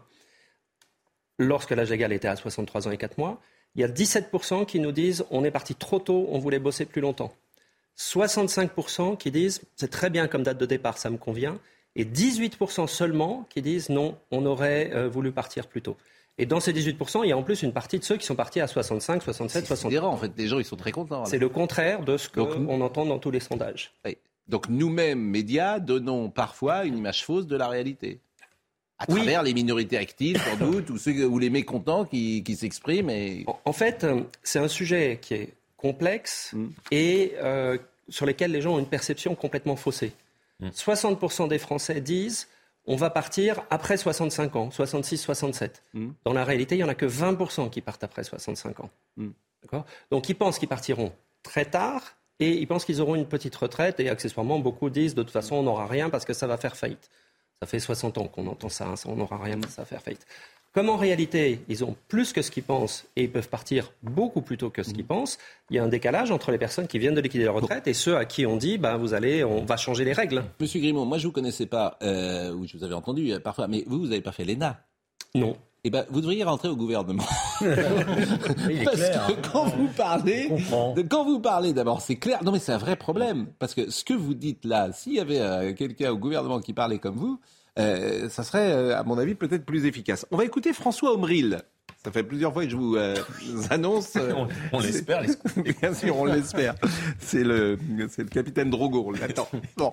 lorsque 1.39 1.71
l'âge 1.71 1.91
légal 1.91 2.13
était 2.13 2.29
à 2.29 2.37
63 2.37 2.89
ans 2.89 2.91
et 2.91 2.97
4 2.97 3.19
mois. 3.19 3.41
Il 3.75 3.83
y 3.83 3.85
a 3.85 3.89
17% 3.89 4.65
qui 4.65 4.81
nous 4.81 4.93
disent 4.93 5.25
on 5.31 5.45
est 5.45 5.51
parti 5.51 5.75
trop 5.75 5.99
tôt, 5.99 6.27
on 6.31 6.39
voulait 6.39 6.59
bosser 6.59 6.87
plus 6.87 7.03
longtemps. 7.03 7.33
65% 7.99 9.17
qui 9.17 9.31
disent 9.31 9.63
c'est 9.77 9.91
très 9.91 10.11
bien 10.11 10.29
comme 10.29 10.43
date 10.43 10.59
de 10.59 10.67
départ, 10.67 10.99
ça 10.99 11.11
me 11.11 11.17
convient. 11.17 11.59
Et 11.95 12.05
18% 12.05 12.87
seulement 12.87 13.47
qui 13.49 13.63
disent 13.63 13.89
non, 13.89 14.19
on 14.31 14.45
aurait 14.45 14.91
euh, 14.95 15.09
voulu 15.09 15.33
partir 15.33 15.67
plus 15.67 15.83
tôt. 15.83 15.97
Et 16.39 16.45
dans 16.45 16.61
ces 16.61 16.73
18%, 16.75 17.21
il 17.25 17.31
y 17.31 17.33
a 17.33 17.39
en 17.39 17.43
plus 17.43 17.63
une 17.63 17.73
partie 17.73 17.99
de 17.99 18.05
ceux 18.05 18.19
qui 18.19 18.27
sont 18.27 18.35
partis 18.35 18.61
à 18.61 18.67
65, 18.67 19.23
67, 19.23 19.63
C'est 19.63 19.67
68. 19.67 19.99
en 20.01 20.17
fait, 20.19 20.33
les 20.37 20.49
gens, 20.49 20.59
ils 20.59 20.67
sont 20.67 20.77
très 20.77 20.93
contents. 20.93 21.25
C'est 21.25 21.39
le 21.39 21.49
contraire 21.49 22.03
de 22.03 22.19
ce 22.19 22.29
qu'on 22.29 22.81
entend 22.83 23.07
dans 23.07 23.19
tous 23.19 23.31
les 23.31 23.41
sondages. 23.41 23.95
Oui. 24.05 24.19
Donc 24.47 24.69
nous-mêmes, 24.69 25.19
médias, 25.19 25.81
donnons 25.81 26.29
parfois 26.29 26.85
une 26.85 26.99
image 26.99 27.25
fausse 27.25 27.47
de 27.47 27.57
la 27.57 27.69
réalité. 27.69 28.21
À 28.99 29.07
travers 29.07 29.43
les 29.43 29.53
minorités 29.53 29.99
actives, 29.99 30.41
sans 30.43 30.57
doute, 30.57 30.89
ou, 30.89 30.97
ceux, 30.97 31.27
ou 31.27 31.39
les 31.39 31.51
mécontents 31.51 32.07
qui, 32.07 32.43
qui 32.43 32.57
s'expriment. 32.57 33.11
Et... 33.11 33.45
En, 33.47 33.59
en 33.67 33.73
fait, 33.73 34.05
euh, 34.05 34.23
c'est 34.43 34.59
un 34.59 34.69
sujet 34.69 35.19
qui 35.21 35.35
est 35.35 35.55
complexe 35.77 36.55
et 36.91 37.35
euh, 37.37 37.79
sur 38.09 38.27
lesquels 38.27 38.51
les 38.51 38.61
gens 38.61 38.75
ont 38.75 38.79
une 38.79 38.89
perception 38.89 39.35
complètement 39.35 39.77
faussée. 39.77 40.13
60% 40.63 41.49
des 41.49 41.59
Français 41.59 42.01
disent 42.01 42.49
on 42.87 42.97
va 42.97 43.11
partir 43.11 43.63
après 43.69 43.97
65 43.97 44.57
ans, 44.57 44.71
66, 44.71 45.19
67. 45.19 45.83
Dans 46.25 46.33
la 46.33 46.45
réalité, 46.45 46.77
il 46.77 46.79
n'y 46.79 46.85
en 46.85 46.89
a 46.89 46.95
que 46.95 47.07
20% 47.07 47.69
qui 47.69 47.81
partent 47.81 48.05
après 48.05 48.25
65 48.25 48.81
ans. 48.81 48.91
D'accord? 49.63 49.85
Donc 50.11 50.29
ils 50.29 50.35
pensent 50.35 50.59
qu'ils 50.59 50.69
partiront 50.69 51.13
très 51.43 51.65
tard 51.65 52.17
et 52.39 52.53
ils 52.53 52.67
pensent 52.67 52.85
qu'ils 52.85 53.01
auront 53.01 53.17
une 53.17 53.27
petite 53.27 53.57
retraite 53.57 53.99
et 54.01 54.09
accessoirement 54.09 54.59
beaucoup 54.59 54.91
disent 54.91 55.15
de 55.15 55.23
toute 55.23 55.33
façon 55.33 55.57
on 55.57 55.63
n'aura 55.65 55.87
rien 55.87 56.11
parce 56.11 56.25
que 56.25 56.33
ça 56.33 56.47
va 56.47 56.57
faire 56.57 56.77
faillite. 56.77 57.11
Ça 57.61 57.67
fait 57.67 57.81
60 57.81 58.19
ans 58.19 58.29
qu'on 58.29 58.47
entend 58.47 58.69
ça, 58.69 58.87
hein, 58.87 58.97
ça, 58.97 59.09
on 59.09 59.17
n'aura 59.17 59.39
rien, 59.39 59.59
ça 59.69 59.83
va 59.83 59.87
faire 59.87 60.03
faillite. 60.03 60.27
Comme 60.77 60.91
en 60.91 60.99
réalité, 60.99 61.61
ils 61.71 61.85
ont 61.87 61.97
plus 62.07 62.35
que 62.35 62.43
ce 62.43 62.51
qu'ils 62.51 62.63
pensent 62.63 63.07
et 63.17 63.23
ils 63.23 63.31
peuvent 63.31 63.49
partir 63.49 63.93
beaucoup 64.03 64.43
plus 64.43 64.59
tôt 64.59 64.69
que 64.69 64.83
ce 64.83 64.93
qu'ils 64.93 65.07
pensent, 65.07 65.39
il 65.71 65.77
y 65.77 65.79
a 65.79 65.83
un 65.83 65.89
décalage 65.89 66.31
entre 66.31 66.51
les 66.51 66.59
personnes 66.59 66.87
qui 66.87 66.99
viennent 66.99 67.15
de 67.15 67.21
liquider 67.23 67.45
leur 67.45 67.55
retraite 67.55 67.87
et 67.87 67.95
ceux 67.95 68.19
à 68.19 68.27
qui 68.27 68.45
on 68.45 68.59
dit 68.59 68.77
bah, 68.77 68.99
vous 68.99 69.15
allez, 69.15 69.43
on 69.43 69.65
va 69.65 69.79
changer 69.79 70.05
les 70.05 70.13
règles. 70.13 70.45
Monsieur 70.61 70.79
Grimaud, 70.81 71.07
moi 71.07 71.17
je 71.17 71.27
vous 71.29 71.33
connaissais 71.33 71.65
pas, 71.65 71.97
euh, 72.03 72.53
ou 72.53 72.67
je 72.67 72.77
vous 72.77 72.85
avais 72.85 72.93
entendu 72.93 73.33
euh, 73.33 73.41
parfois, 73.41 73.69
mais 73.69 73.85
vous, 73.87 74.01
vous 74.01 74.09
n'avez 74.09 74.21
pas 74.21 74.33
fait 74.33 74.45
l'ENA 74.45 74.79
Non. 75.35 75.57
Eh 75.85 75.89
ben, 75.89 76.05
vous 76.11 76.21
devriez 76.21 76.45
rentrer 76.45 76.69
au 76.69 76.77
gouvernement. 76.77 77.25
Il 77.63 77.69
est 77.69 78.85
Parce 78.85 78.97
clair, 78.97 79.27
que 79.29 79.33
hein. 79.33 79.37
quand 79.51 79.65
vous 79.69 79.89
parlez, 79.97 80.51
de- 80.95 81.03
quand 81.09 81.25
vous 81.25 81.41
parlez 81.41 81.73
d'abord, 81.73 82.03
c'est 82.03 82.17
clair. 82.17 82.45
Non, 82.45 82.53
mais 82.53 82.59
c'est 82.59 82.73
un 82.73 82.79
vrai 82.79 82.97
problème 82.97 83.47
parce 83.59 83.73
que 83.73 83.89
ce 83.91 84.05
que 84.05 84.13
vous 84.13 84.35
dites 84.35 84.67
là, 84.67 84.93
s'il 84.93 85.15
y 85.15 85.21
avait 85.21 85.41
euh, 85.41 85.73
quelqu'un 85.73 86.11
au 86.11 86.19
gouvernement 86.19 86.61
qui 86.61 86.75
parlait 86.75 86.99
comme 86.99 87.15
vous, 87.17 87.41
euh, 87.79 88.29
ça 88.29 88.43
serait, 88.43 88.73
euh, 88.73 88.97
à 88.99 89.03
mon 89.05 89.19
avis, 89.19 89.35
peut-être 89.35 89.65
plus 89.65 89.85
efficace. 89.87 90.27
On 90.31 90.37
va 90.37 90.45
écouter 90.45 90.73
François 90.73 91.13
Omril. 91.15 91.61
Ça 92.05 92.13
fait 92.13 92.23
plusieurs 92.23 92.53
fois 92.53 92.63
que 92.65 92.71
je 92.71 92.77
vous 92.77 92.95
euh, 92.95 93.17
annonce. 93.71 94.15
euh, 94.15 94.33
On- 94.73 94.79
l'espère, 94.79 95.23
les 95.23 95.73
Bien 95.81 95.93
sûr, 95.93 96.17
on 96.17 96.25
l'espère. 96.25 96.77
C'est 97.19 97.43
le, 97.43 97.77
c'est 98.09 98.23
le 98.23 98.29
capitaine 98.29 98.71
Drogo. 98.71 99.05
on 99.09 99.11
l'attend. 99.11 99.49
Bon. 99.77 99.93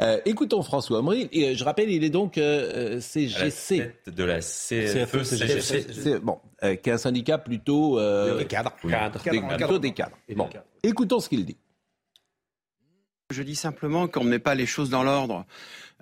Euh, 0.00 0.20
écoutons 0.26 0.62
François 0.62 0.98
Omril. 0.98 1.28
Et, 1.32 1.54
je 1.54 1.64
rappelle, 1.64 1.90
il 1.90 2.04
est 2.04 2.10
donc 2.10 2.34
CGC. 2.34 3.90
de 4.06 4.24
la 4.24 4.40
CFE, 4.40 5.22
CGC. 5.22 5.86
C'est- 5.92 6.18
bon, 6.18 6.38
euh, 6.62 6.74
qui 6.76 6.90
est 6.90 6.92
un 6.92 6.98
syndicat 6.98 7.38
plutôt 7.38 7.98
euh, 7.98 8.36
Des 8.38 8.44
cadres. 8.44 8.72
Cadre. 8.86 9.22
Cadre. 9.22 9.30
Des- 9.32 9.40
Cadre. 9.40 9.56
plutôt 9.56 9.78
des 9.78 9.92
cadres. 9.92 10.18
Bon, 10.36 10.48
écoutons 10.82 11.20
ce 11.20 11.28
qu'il 11.30 11.46
dit. 11.46 11.56
Je 13.30 13.42
dis 13.42 13.56
simplement 13.56 14.06
qu'on 14.06 14.22
ne 14.24 14.28
met 14.30 14.38
pas 14.38 14.54
les 14.54 14.66
choses 14.66 14.88
dans 14.90 15.02
l'ordre. 15.02 15.46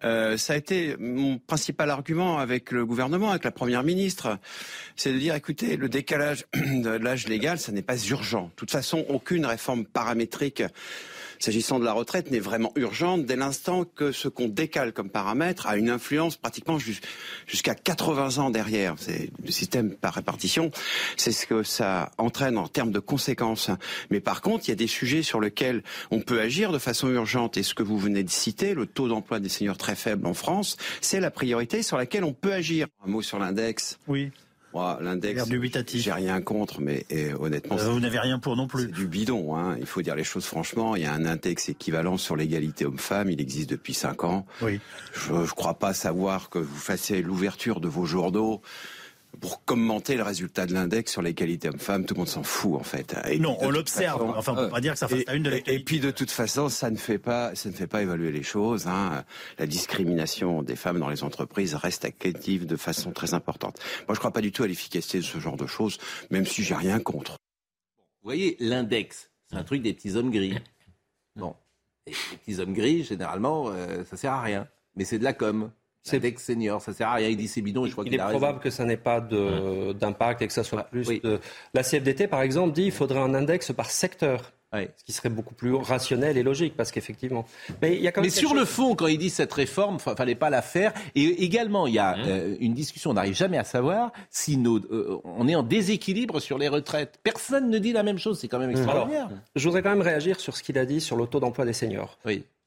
Euh, 0.02 0.36
ça 0.36 0.54
a 0.54 0.56
été 0.56 0.96
mon 0.98 1.38
principal 1.38 1.88
argument 1.88 2.38
avec 2.38 2.72
le 2.72 2.84
gouvernement, 2.84 3.30
avec 3.30 3.44
la 3.44 3.52
première 3.52 3.84
ministre, 3.84 4.38
c'est 4.96 5.12
de 5.12 5.18
dire 5.18 5.34
écoutez, 5.34 5.76
le 5.76 5.88
décalage 5.88 6.44
de 6.54 6.90
l'âge 6.90 7.28
légal, 7.28 7.58
ça 7.58 7.72
n'est 7.72 7.82
pas 7.82 7.96
urgent. 7.96 8.44
De 8.44 8.56
toute 8.56 8.70
façon, 8.70 9.04
aucune 9.08 9.46
réforme 9.46 9.84
paramétrique 9.84 10.62
s'agissant 11.38 11.78
de 11.78 11.84
la 11.84 11.92
retraite 11.92 12.30
n'est 12.30 12.38
vraiment 12.40 12.72
urgente 12.76 13.24
dès 13.26 13.36
l'instant 13.36 13.84
que 13.84 14.12
ce 14.12 14.28
qu'on 14.28 14.48
décale 14.48 14.92
comme 14.92 15.10
paramètre 15.10 15.66
a 15.66 15.76
une 15.76 15.90
influence 15.90 16.36
pratiquement 16.36 16.78
jus- 16.78 17.00
jusqu'à 17.46 17.74
80 17.74 18.38
ans 18.38 18.50
derrière. 18.50 18.94
C'est 18.98 19.30
le 19.44 19.50
système 19.50 19.94
par 19.94 20.14
répartition, 20.14 20.70
c'est 21.16 21.32
ce 21.32 21.46
que 21.46 21.62
ça 21.62 22.10
entraîne 22.18 22.58
en 22.58 22.68
termes 22.68 22.92
de 22.92 23.00
conséquences. 23.00 23.70
Mais 24.10 24.20
par 24.20 24.40
contre, 24.42 24.64
il 24.66 24.70
y 24.70 24.72
a 24.72 24.76
des 24.76 24.86
sujets 24.86 25.22
sur 25.22 25.40
lesquels 25.40 25.82
on 26.10 26.20
peut 26.20 26.40
agir 26.40 26.72
de 26.72 26.78
façon 26.78 27.08
urgente. 27.08 27.56
Et 27.56 27.62
ce 27.62 27.74
que 27.74 27.82
vous 27.82 27.98
venez 27.98 28.22
de 28.22 28.30
citer, 28.30 28.74
le 28.74 28.86
taux 28.86 29.08
d'emploi 29.08 29.40
des 29.40 29.48
seniors 29.48 29.76
très 29.78 29.94
faible 29.96 30.26
en 30.26 30.34
France, 30.34 30.76
c'est 31.00 31.20
la 31.20 31.30
priorité 31.30 31.82
sur 31.82 31.96
laquelle 31.96 32.24
on 32.24 32.32
peut 32.32 32.52
agir. 32.52 32.86
Un 33.04 33.10
mot 33.10 33.22
sur 33.22 33.38
l'index. 33.38 33.98
Oui. 34.08 34.30
Moi, 34.74 34.98
l'index, 35.00 35.44
j'ai 35.94 36.12
rien 36.12 36.40
contre, 36.40 36.80
mais 36.80 37.06
eh, 37.08 37.32
honnêtement, 37.32 37.78
Euh, 37.78 37.90
vous 37.90 38.00
n'avez 38.00 38.18
rien 38.18 38.40
pour 38.40 38.56
non 38.56 38.66
plus. 38.66 38.82
C'est 38.82 38.90
du 38.90 39.06
bidon. 39.06 39.56
Hein. 39.56 39.76
Il 39.78 39.86
faut 39.86 40.02
dire 40.02 40.16
les 40.16 40.24
choses 40.24 40.46
franchement. 40.46 40.96
Il 40.96 41.02
y 41.02 41.06
a 41.06 41.12
un 41.12 41.24
index 41.24 41.68
équivalent 41.68 42.16
sur 42.16 42.34
l'égalité 42.34 42.84
homme-femme. 42.84 43.30
Il 43.30 43.40
existe 43.40 43.70
depuis 43.70 43.94
cinq 43.94 44.24
ans. 44.24 44.46
Oui. 44.62 44.80
Je 45.12 45.32
ne 45.32 45.46
crois 45.46 45.74
pas 45.74 45.94
savoir 45.94 46.50
que 46.50 46.58
vous 46.58 46.76
fassiez 46.76 47.22
l'ouverture 47.22 47.80
de 47.80 47.86
vos 47.86 48.04
journaux 48.04 48.62
pour 49.44 49.62
commenter 49.66 50.16
le 50.16 50.22
résultat 50.22 50.64
de 50.64 50.72
l'index 50.72 51.12
sur 51.12 51.20
l'égalité 51.20 51.68
homme-femme. 51.68 52.06
Tout 52.06 52.14
le 52.14 52.20
monde 52.20 52.28
s'en 52.28 52.42
fout, 52.42 52.76
en 52.80 52.82
fait. 52.82 53.14
Et 53.28 53.38
Non, 53.38 53.58
on 53.60 53.68
l'observe. 53.68 54.18
façon, 54.20 54.32
Enfin, 54.38 54.52
on 54.52 54.54
peut 54.54 54.60
euh, 54.62 54.68
pas 54.70 54.80
dire 54.80 54.94
que 54.94 54.98
ça 54.98 55.06
fasse 55.06 55.18
et- 55.20 55.24
la 55.26 55.34
une 55.34 55.42
de 55.42 55.50
et- 55.50 55.54
l'actualité. 55.56 55.80
Et 55.82 55.84
puis, 55.84 56.00
de 56.00 56.10
toute 56.10 56.30
façon, 56.30 56.70
ça 56.70 56.90
ne 56.90 56.96
fait 56.96 57.18
pas, 57.18 57.54
ça 57.54 57.68
ne 57.68 57.74
fait 57.74 57.86
pas 57.86 58.00
évaluer 58.00 58.32
les 58.32 58.42
choses. 58.42 58.86
Hein. 58.86 59.22
La 59.58 59.66
discrimination 59.66 60.62
des 60.62 60.76
femmes 60.76 60.98
dans 60.98 61.10
les 61.10 61.22
entreprises 61.24 61.74
reste 61.74 62.06
active 62.06 62.64
de 62.64 62.76
façon 62.76 63.12
très 63.12 63.34
importante. 63.34 63.78
Moi, 63.98 64.04
je 64.08 64.12
ne 64.12 64.18
crois 64.18 64.30
pas 64.32 64.40
du 64.40 64.50
tout 64.50 64.62
à 64.62 64.66
l'efficacité 64.66 65.18
de 65.18 65.24
ce 65.24 65.38
genre 65.38 65.58
de 65.58 65.66
choses, 65.66 65.98
même 66.30 66.46
si 66.46 66.62
j'ai 66.64 66.74
rien 66.74 66.98
contre. 66.98 67.32
Vous 68.22 68.28
voyez, 68.28 68.56
l'index, 68.60 69.30
c'est 69.50 69.56
un 69.56 69.64
truc 69.64 69.82
des 69.82 69.92
petits 69.92 70.16
hommes 70.16 70.30
gris. 70.30 70.56
Bon, 71.36 71.54
et 72.06 72.12
les 72.30 72.38
petits 72.38 72.60
hommes 72.60 72.72
gris, 72.72 73.04
généralement, 73.04 73.68
euh, 73.68 74.04
ça 74.08 74.16
sert 74.16 74.32
à 74.32 74.40
rien. 74.40 74.66
Mais 74.96 75.04
c'est 75.04 75.18
de 75.18 75.24
la 75.24 75.34
com. 75.34 75.70
L'index 76.12 76.44
senior, 76.44 76.80
ça 76.82 76.92
sert 76.92 77.08
à 77.08 77.14
rien. 77.14 77.28
Il 77.28 77.36
dit 77.36 77.48
c'est 77.48 77.62
bidon 77.62 77.84
et 77.86 77.88
je 77.88 77.92
crois 77.92 78.04
Il 78.04 78.10
qu'il 78.10 78.18
est 78.18 78.22
a 78.22 78.26
raison. 78.26 78.38
probable 78.38 78.60
que 78.60 78.70
ça 78.70 78.84
n'ait 78.84 78.96
pas 78.96 79.20
d'impact 79.20 80.42
et 80.42 80.46
que 80.46 80.52
ça 80.52 80.64
soit 80.64 80.84
plus 80.84 81.06
de... 81.22 81.40
La 81.72 81.82
CFDT, 81.82 82.26
par 82.28 82.42
exemple, 82.42 82.72
dit 82.74 82.82
qu'il 82.84 82.92
faudrait 82.92 83.20
un 83.20 83.34
index 83.34 83.72
par 83.72 83.90
secteur. 83.90 84.52
Ce 84.98 85.04
qui 85.04 85.12
serait 85.12 85.28
beaucoup 85.28 85.54
plus 85.54 85.72
rationnel 85.72 86.36
et 86.36 86.42
logique, 86.42 86.76
parce 86.76 86.90
qu'effectivement. 86.90 87.46
Mais 87.80 87.94
il 87.94 88.02
y 88.02 88.08
a 88.08 88.10
quand 88.10 88.22
même 88.22 88.28
Mais 88.28 88.34
quelque 88.34 88.44
sur 88.48 88.56
le 88.56 88.64
fond, 88.64 88.96
quand 88.96 89.06
il 89.06 89.18
dit 89.18 89.30
cette 89.30 89.52
réforme, 89.52 90.00
fa- 90.00 90.16
fallait 90.16 90.34
pas 90.34 90.50
la 90.50 90.62
faire. 90.62 90.92
Et 91.14 91.44
également, 91.44 91.86
il 91.86 91.94
y 91.94 92.00
a 92.00 92.16
euh, 92.18 92.56
une 92.58 92.74
discussion, 92.74 93.12
on 93.12 93.14
n'arrive 93.14 93.36
jamais 93.36 93.56
à 93.56 93.62
savoir 93.62 94.10
si 94.30 94.56
nos, 94.56 94.78
euh, 94.78 95.20
on 95.22 95.46
est 95.46 95.54
en 95.54 95.62
déséquilibre 95.62 96.40
sur 96.40 96.58
les 96.58 96.66
retraites. 96.66 97.20
Personne 97.22 97.70
ne 97.70 97.78
dit 97.78 97.92
la 97.92 98.02
même 98.02 98.18
chose, 98.18 98.40
c'est 98.40 98.48
quand 98.48 98.58
même 98.58 98.70
extraordinaire. 98.70 99.26
Alors, 99.26 99.38
je 99.54 99.64
voudrais 99.68 99.80
quand 99.82 99.90
même 99.90 100.02
réagir 100.02 100.40
sur 100.40 100.56
ce 100.56 100.62
qu'il 100.64 100.76
a 100.76 100.84
dit 100.84 101.00
sur 101.00 101.14
le 101.16 101.26
taux 101.28 101.38
d'emploi 101.38 101.64
des 101.64 101.72
seniors. 101.72 102.18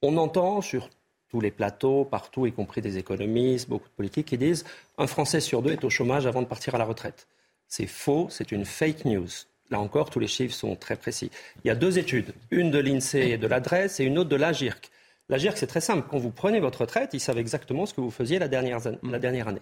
On 0.01 0.15
entend 0.15 0.61
sur 0.61 0.87
tous 1.29 1.41
les 1.41 1.51
plateaux, 1.51 2.05
partout, 2.05 2.45
y 2.47 2.51
compris 2.53 2.81
des 2.81 2.97
économistes, 2.97 3.67
beaucoup 3.69 3.87
de 3.89 3.93
politiques, 3.93 4.27
qui 4.27 4.37
disent 4.37 4.63
un 4.97 5.07
Français 5.07 5.39
sur 5.41 5.61
deux 5.61 5.71
est 5.73 5.83
au 5.83 5.89
chômage 5.89 6.25
avant 6.25 6.41
de 6.41 6.47
partir 6.47 6.75
à 6.75 6.77
la 6.77 6.85
retraite. 6.85 7.27
C'est 7.67 7.87
faux, 7.87 8.27
c'est 8.29 8.51
une 8.51 8.63
fake 8.65 9.05
news. 9.05 9.27
Là 9.69 9.79
encore, 9.81 10.09
tous 10.09 10.19
les 10.19 10.27
chiffres 10.27 10.55
sont 10.55 10.75
très 10.77 10.95
précis. 10.95 11.29
Il 11.63 11.67
y 11.67 11.71
a 11.71 11.75
deux 11.75 11.99
études, 11.99 12.33
une 12.51 12.71
de 12.71 12.79
l'INSEE 12.79 13.31
et 13.31 13.37
de 13.37 13.47
l'adresse 13.47 13.99
et 13.99 14.05
une 14.05 14.17
autre 14.17 14.29
de 14.29 14.37
l'AGIRC. 14.37 14.89
L'AGIRC, 15.27 15.57
c'est 15.57 15.67
très 15.67 15.81
simple. 15.81 16.07
Quand 16.09 16.17
vous 16.17 16.31
prenez 16.31 16.61
votre 16.61 16.81
retraite, 16.81 17.09
ils 17.13 17.19
savent 17.19 17.37
exactement 17.37 17.85
ce 17.85 17.93
que 17.93 17.99
vous 17.99 18.11
faisiez 18.11 18.39
la 18.39 18.47
dernière, 18.47 18.87
an- 18.87 18.95
la 19.03 19.19
dernière 19.19 19.49
année. 19.49 19.61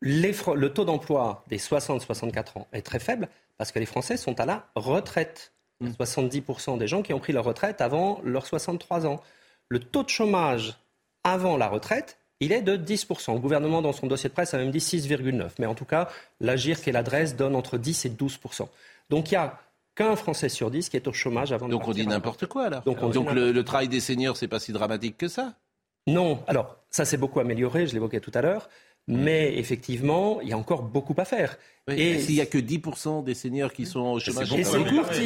Les 0.00 0.32
le 0.54 0.72
taux 0.72 0.84
d'emploi 0.84 1.44
des 1.48 1.58
60-64 1.58 2.58
ans 2.58 2.68
est 2.72 2.82
très 2.82 3.00
faible 3.00 3.28
parce 3.56 3.72
que 3.72 3.80
les 3.80 3.86
Français 3.86 4.16
sont 4.16 4.38
à 4.38 4.46
la 4.46 4.68
retraite. 4.76 5.50
Il 5.80 5.88
y 5.88 5.90
a 5.90 5.94
70% 6.04 6.78
des 6.78 6.86
gens 6.86 7.02
qui 7.02 7.12
ont 7.12 7.18
pris 7.18 7.32
leur 7.32 7.44
retraite 7.44 7.80
avant 7.80 8.20
leurs 8.22 8.46
63 8.46 9.06
ans. 9.06 9.20
Le 9.68 9.80
taux 9.80 10.02
de 10.02 10.08
chômage 10.08 10.74
avant 11.24 11.56
la 11.56 11.68
retraite, 11.68 12.18
il 12.40 12.52
est 12.52 12.62
de 12.62 12.76
10%. 12.76 13.34
Le 13.34 13.40
gouvernement, 13.40 13.82
dans 13.82 13.92
son 13.92 14.06
dossier 14.06 14.28
de 14.28 14.34
presse, 14.34 14.54
a 14.54 14.58
même 14.58 14.70
dit 14.70 14.78
6,9%. 14.78 15.50
Mais 15.58 15.66
en 15.66 15.74
tout 15.74 15.84
cas, 15.84 16.08
l'AGIRC 16.40 16.88
et 16.88 16.92
l'adresse 16.92 17.36
donnent 17.36 17.56
entre 17.56 17.78
10 17.78 18.06
et 18.06 18.10
12%. 18.10 18.68
Donc 19.10 19.30
il 19.30 19.34
n'y 19.34 19.36
a 19.36 19.58
qu'un 19.94 20.14
Français 20.16 20.48
sur 20.48 20.70
10 20.70 20.88
qui 20.88 20.96
est 20.96 21.08
au 21.08 21.12
chômage 21.12 21.52
avant 21.52 21.66
de 21.66 21.72
Donc 21.72 21.88
on 21.88 21.92
dit 21.92 22.06
n'importe 22.06 22.46
quoi 22.46 22.66
alors. 22.66 22.82
Donc, 22.82 22.98
on 23.02 23.08
dit 23.08 23.14
Donc 23.14 23.32
le, 23.32 23.52
le 23.52 23.64
travail 23.64 23.88
des 23.88 24.00
seniors, 24.00 24.36
c'est 24.36 24.48
pas 24.48 24.60
si 24.60 24.72
dramatique 24.72 25.16
que 25.16 25.28
ça? 25.28 25.54
non, 26.06 26.42
alors 26.46 26.76
ça 26.90 27.04
s'est 27.04 27.18
beaucoup 27.18 27.38
amélioré, 27.38 27.86
je 27.86 27.92
l'évoquais 27.92 28.20
tout 28.20 28.30
à 28.34 28.40
l'heure, 28.40 28.70
mais 29.08 29.58
effectivement, 29.58 30.40
il 30.42 30.48
y 30.48 30.52
a 30.52 30.58
encore 30.58 30.82
beaucoup 30.82 31.14
à 31.18 31.24
faire. 31.24 31.56
Et 31.90 32.18
s'il 32.20 32.34
n'y 32.34 32.40
a 32.42 32.46
que 32.46 32.58
10% 32.58 33.24
des 33.24 33.32
seniors 33.32 33.72
qui 33.72 33.86
sont 33.86 34.00
au 34.00 34.20
chômage, 34.20 34.48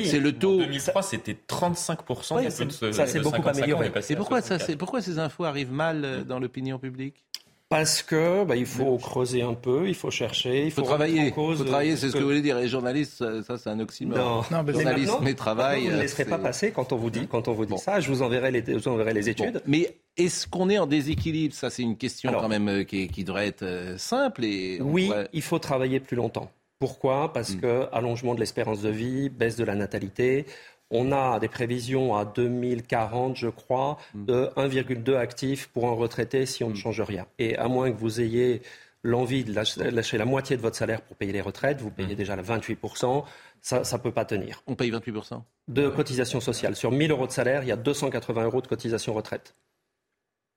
c'est 0.07 0.21
le 0.21 0.33
taux. 0.33 0.55
En 0.61 0.65
2003, 0.65 1.03
c'était 1.03 1.37
35%. 1.49 2.37
Ouais, 2.37 2.43
il 2.43 2.45
y 2.45 2.47
a 2.47 2.51
c'est- 2.51 2.65
plus 2.67 2.81
de- 2.81 2.93
ça 2.93 3.07
s'est 3.07 3.19
beaucoup 3.19 3.37
55 3.37 3.49
ans, 3.53 3.59
amélioré. 3.59 3.91
Et 4.11 4.17
pourquoi, 4.17 4.41
ça, 4.41 4.47
64. 4.59 4.67
c'est- 4.67 4.77
pourquoi 4.77 5.03
ces 5.03 5.19
infos 5.19 5.45
arrivent 5.45 5.73
mal 5.73 6.05
euh, 6.05 6.23
dans 6.25 6.39
l'opinion 6.39 6.79
publique? 6.79 7.25
Parce 7.73 8.03
que 8.03 8.45
bah, 8.45 8.55
il 8.57 8.67
faut 8.67 8.99
creuser 8.99 9.41
un 9.43 9.55
peu, 9.55 9.89
il 9.89 9.95
faut 9.95 10.11
chercher, 10.11 10.67
il 10.67 10.71
faut 10.71 10.83
faut, 10.83 10.87
travailler. 10.89 11.21
en 11.21 11.25
Il 11.25 11.33
cause, 11.33 11.59
faut 11.59 11.65
travailler, 11.65 11.97
c'est 11.97 12.09
ce 12.09 12.13
que 12.13 12.19
que- 12.19 12.23
vous 12.23 12.29
voulez 12.29 12.43
dire. 12.43 12.59
Les 12.59 12.69
journalistes, 12.69 13.15
ça, 13.17 13.43
ça, 13.43 13.57
c'est 13.57 13.71
un 13.71 13.81
oxymore. 13.81 14.47
Non, 14.51 14.63
mais 14.63 14.73
Journalisme 14.75 15.13
maintenant- 15.13 15.27
et 15.27 15.35
travail. 15.35 15.85
Vous 15.85 15.91
ne 15.91 15.95
euh, 15.97 16.01
laisserez 16.03 16.27
pas 16.27 16.39
passer 16.39 16.71
quand 16.71 16.93
on 16.93 16.97
vous 16.97 17.09
dit, 17.11 17.27
quand 17.27 17.49
on 17.49 17.53
vous 17.55 17.65
dit 17.67 17.79
ça. 17.79 17.99
Je 18.01 18.09
vous 18.09 18.21
enverrai 18.21 18.51
les, 18.51 18.63
je 18.67 18.73
vous 18.75 18.89
enverrai 18.89 19.15
les 19.15 19.29
études. 19.31 19.55
Bon, 19.55 19.61
mais 19.67 19.97
est-ce 20.19 20.47
qu'on 20.47 20.69
est 20.69 20.79
en 20.79 20.87
déséquilibre? 20.87 21.55
Ça, 21.55 21.71
c'est 21.71 21.83
une 21.83 21.97
question 21.97 22.31
quand 22.33 22.49
même 22.49 22.69
euh, 22.69 22.85
qui, 22.85 23.09
qui 23.09 23.25
devrait 23.25 23.47
être 23.49 23.63
euh, 23.63 23.97
simple. 23.97 24.45
Et 24.45 24.79
Oui, 24.83 25.07
pourrait- 25.07 25.29
il 25.33 25.43
faut 25.43 25.59
travailler 25.59 25.99
plus 25.99 26.17
longtemps. 26.17 26.51
Pourquoi? 26.79 27.27
Hmm. 27.29 27.33
Parce 27.33 27.55
que 27.55 27.87
allongement 27.93 28.35
de 28.35 28.41
l'espérance 28.41 28.83
de 28.83 28.89
vie, 28.91 29.29
baisse 29.29 29.57
de 29.57 29.65
la 29.65 29.77
natalité. 29.77 30.47
On 30.93 31.11
a 31.11 31.41
des 31.41 31.49
prévisions 31.49 32.15
à 32.15 32.25
2040, 32.25 33.37
je 33.37 33.49
crois, 33.49 33.99
Hmm. 34.15 34.27
de 34.27 34.51
1,2 34.57 35.17
actifs 35.17 35.67
pour 35.69 35.89
un 35.89 35.93
retraité 35.95 36.45
si 36.47 36.63
on 36.63 36.71
ne 36.71 36.75
change 36.75 37.01
rien. 37.01 37.27
Et 37.39 37.57
à 37.57 37.67
moins 37.67 37.91
que 37.91 37.99
vous 37.99 38.21
ayez 38.21 38.63
l'envie 39.03 39.43
de 39.43 39.53
lâcher, 39.53 39.91
lâcher 39.91 40.19
la 40.19 40.25
moitié 40.27 40.57
de 40.57 40.63
votre 40.63 40.77
salaire 40.77 41.01
pour 41.01 41.17
payer 41.17 41.33
les 41.33 41.41
retraites, 41.41 41.81
vous 41.81 41.91
payez 41.91 42.15
déjà 42.15 42.37
le 42.37 42.43
28%, 42.43 43.25
ça 43.61 43.81
ne 43.81 43.99
peut 43.99 44.13
pas 44.13 44.25
tenir. 44.25 44.63
On 44.67 44.75
paye 44.77 44.91
28%. 44.91 45.43
De 45.69 45.89
cotisation 45.89 46.41
sociale. 46.41 46.77
Sur 46.77 46.93
1000 46.93 47.11
euros 47.11 47.27
de 47.27 47.33
salaire, 47.33 47.63
il 47.65 47.69
y 47.69 47.73
a 47.73 47.77
280 47.77 48.45
euros 48.45 48.61
de 48.61 48.67
cotisation 48.69 49.15
retraite. 49.15 49.55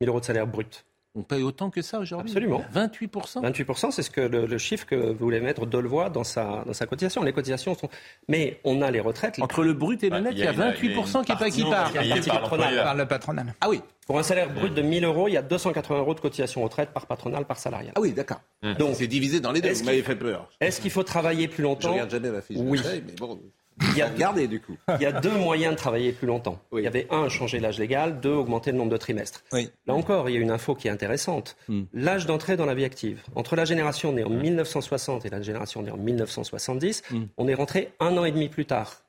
1000 0.02 0.10
euros 0.10 0.20
de 0.20 0.26
salaire 0.26 0.46
brut. 0.48 0.86
On 1.18 1.24
paye 1.24 1.44
autant 1.44 1.70
que 1.70 1.82
ça 1.82 2.00
aujourd'hui 2.00 2.30
Absolument. 2.32 2.64
28% 2.74 3.42
28%, 3.42 3.92
c'est 3.92 4.02
ce 4.04 4.10
que 4.10 4.20
le, 4.22 4.46
le 4.46 4.58
chiffre 4.58 4.86
que 4.86 4.96
voulait 5.14 5.40
mettre 5.40 5.66
Delevoye 5.66 6.10
dans 6.10 6.26
sa, 6.26 6.64
dans 6.66 6.74
sa 6.74 6.86
cotisation. 6.86 7.24
Les 7.24 7.32
cotisations 7.32 7.74
sont. 7.74 7.88
Mais 8.28 8.60
on 8.66 8.82
a 8.82 8.92
les 8.92 9.00
retraites. 9.00 9.40
Entre 9.40 9.64
le 9.64 9.74
brut 9.74 10.04
et 10.04 10.10
le 10.10 10.20
net, 10.20 10.34
il 10.36 10.40
y 10.40 10.48
a 10.48 10.52
28% 10.52 11.24
qui, 11.24 11.32
est 11.32 11.36
pas 11.36 11.50
qui 11.50 11.64
part. 11.64 11.92
Par 11.94 12.96
le 12.96 13.06
patronal. 13.06 13.54
Ah 13.62 13.70
oui. 13.70 13.82
Pour 14.08 14.20
un 14.20 14.24
salaire 14.24 14.54
brut 14.54 14.74
de 14.74 14.82
1000 14.82 15.04
euros, 15.06 15.28
il 15.28 15.34
y 15.34 15.38
a 15.38 15.42
280 15.42 15.98
euros 16.00 16.14
de 16.14 16.20
cotisation 16.20 16.62
retraite 16.64 16.90
par 16.92 17.08
patronal, 17.08 17.46
par 17.46 17.58
salarial. 17.58 17.94
Ah 17.96 18.02
oui, 18.02 18.12
d'accord. 18.12 18.42
Donc, 18.78 18.96
c'est 18.96 19.08
divisé 19.08 19.40
dans 19.40 19.52
les 19.52 19.62
deux. 19.62 19.70
est-ce 19.70 19.80
Vous 19.80 19.86
m'avez 19.86 19.98
qu'il- 20.00 20.06
fait 20.06 20.16
peur. 20.16 20.50
Est-ce 20.60 20.82
qu'il 20.82 20.92
faut 20.92 21.04
travailler 21.04 21.48
plus 21.48 21.58
Je 21.58 21.64
longtemps 21.64 21.92
regarde 21.94 22.12
jamais 22.12 22.30
ma 22.30 22.42
fiche. 22.42 22.58
Oui. 22.60 22.80
mais 22.84 23.14
bon. 23.18 23.40
Il 23.82 23.98
y 23.98 24.02
a 24.02 24.08
Regardez 24.08 24.48
du 24.48 24.60
coup. 24.62 24.78
Il 25.00 25.02
y 25.02 25.06
a 25.06 25.12
deux 25.12 25.38
moyens 25.38 25.74
de 25.74 25.78
travailler 25.78 26.12
plus 26.12 26.28
longtemps. 26.28 26.60
Il 26.74 26.80
y 26.80 26.88
avait 26.88 27.08
un, 27.12 27.28
changer 27.30 27.60
l'âge 27.60 27.80
légal, 27.80 28.20
deux, 28.22 28.32
augmenter 28.32 28.72
le 28.72 28.78
nombre 28.78 28.92
de 28.92 28.98
trimestres. 28.98 29.44
Là 29.54 29.94
encore, 29.94 30.30
il 30.30 30.36
y 30.36 30.38
a 30.38 30.42
une 30.42 30.52
info 30.52 30.76
qui 30.76 30.88
est 30.88 30.92
intéressante. 30.92 31.58
Hmm. 31.68 31.84
L'âge 31.94 32.26
d'entrée 32.26 32.56
dans 32.58 32.66
la 32.66 32.74
vie 32.74 32.86
active. 32.86 33.22
Entre 33.36 33.56
la 33.56 33.66
génération 33.66 34.14
née 34.14 34.24
en 34.24 34.30
1960 34.30 35.26
et 35.26 35.30
la 35.30 35.42
génération 35.42 35.82
née 35.82 35.92
en 35.92 35.98
1970, 35.98 37.04
Hmm. 37.12 37.24
on 37.38 37.48
est 37.48 37.54
rentré 37.54 37.94
un 38.00 38.16
an 38.18 38.26
et 38.26 38.32
demi 38.32 38.50
plus 38.50 38.66
tard. 38.66 39.02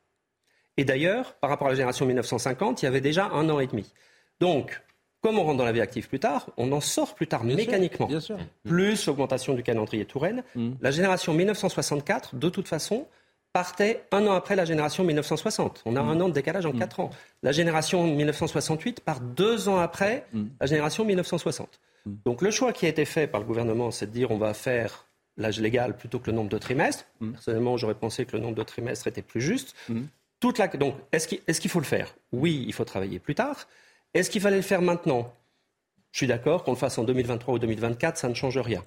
Et 0.76 0.84
d'ailleurs, 0.84 1.34
par 1.34 1.50
rapport 1.50 1.68
à 1.68 1.70
la 1.70 1.76
génération 1.76 2.04
1950, 2.06 2.82
il 2.82 2.84
y 2.86 2.88
avait 2.88 3.00
déjà 3.00 3.26
un 3.26 3.48
an 3.48 3.60
et 3.60 3.66
demi. 3.66 3.92
Donc, 4.40 4.82
comme 5.22 5.38
on 5.38 5.44
rentre 5.44 5.58
dans 5.58 5.64
la 5.64 5.72
vie 5.72 5.80
active 5.80 6.08
plus 6.08 6.20
tard, 6.20 6.50
on 6.56 6.70
en 6.72 6.80
sort 6.80 7.14
plus 7.14 7.26
tard 7.26 7.44
mécaniquement. 7.44 8.06
bien 8.06 8.20
sûr. 8.20 8.36
Plus 8.64 9.06
l'augmentation 9.06 9.54
du 9.54 9.62
calendrier 9.62 10.04
Touraine. 10.04 10.42
La 10.80 10.90
génération 10.90 11.32
1964, 11.34 12.36
de 12.36 12.48
toute 12.48 12.68
façon, 12.68 13.06
partait 13.56 14.04
un 14.12 14.26
an 14.26 14.34
après 14.34 14.54
la 14.54 14.66
génération 14.66 15.02
1960. 15.02 15.80
On 15.86 15.96
a 15.96 16.00
un 16.02 16.20
an 16.20 16.28
de 16.28 16.34
décalage 16.34 16.66
en 16.66 16.72
quatre 16.72 17.00
ans. 17.00 17.08
La 17.42 17.52
génération 17.52 18.06
1968 18.06 19.00
part 19.00 19.20
deux 19.20 19.70
ans 19.70 19.78
après 19.78 20.26
la 20.60 20.66
génération 20.66 21.06
1960. 21.06 21.80
Donc 22.26 22.42
le 22.42 22.50
choix 22.50 22.74
qui 22.74 22.84
a 22.84 22.90
été 22.90 23.06
fait 23.06 23.26
par 23.26 23.40
le 23.40 23.46
gouvernement, 23.46 23.90
c'est 23.90 24.08
de 24.08 24.10
dire 24.10 24.30
on 24.30 24.36
va 24.36 24.52
faire 24.52 25.06
l'âge 25.38 25.58
légal 25.58 25.96
plutôt 25.96 26.18
que 26.18 26.30
le 26.30 26.36
nombre 26.36 26.50
de 26.50 26.58
trimestres. 26.58 27.06
Personnellement, 27.32 27.78
j'aurais 27.78 27.94
pensé 27.94 28.26
que 28.26 28.36
le 28.36 28.42
nombre 28.42 28.56
de 28.56 28.62
trimestres 28.62 29.06
était 29.06 29.22
plus 29.22 29.40
juste. 29.40 29.74
Toute 30.38 30.58
la... 30.58 30.68
Donc, 30.68 30.96
est-ce 31.12 31.26
qu'il 31.26 31.40
est 31.46 31.58
qu'il 31.58 31.70
faut 31.70 31.80
le 31.80 31.86
faire? 31.86 32.14
Oui, 32.32 32.62
il 32.66 32.74
faut 32.74 32.84
travailler 32.84 33.18
plus 33.18 33.34
tard. 33.34 33.68
Est-ce 34.12 34.28
qu'il 34.28 34.42
fallait 34.42 34.56
le 34.56 34.62
faire 34.62 34.82
maintenant? 34.82 35.32
Je 36.16 36.20
suis 36.20 36.26
d'accord, 36.26 36.64
qu'on 36.64 36.70
le 36.70 36.78
fasse 36.78 36.96
en 36.96 37.04
2023 37.04 37.56
ou 37.56 37.58
2024, 37.58 38.16
ça 38.16 38.30
ne 38.30 38.32
change 38.32 38.56
rien. 38.56 38.82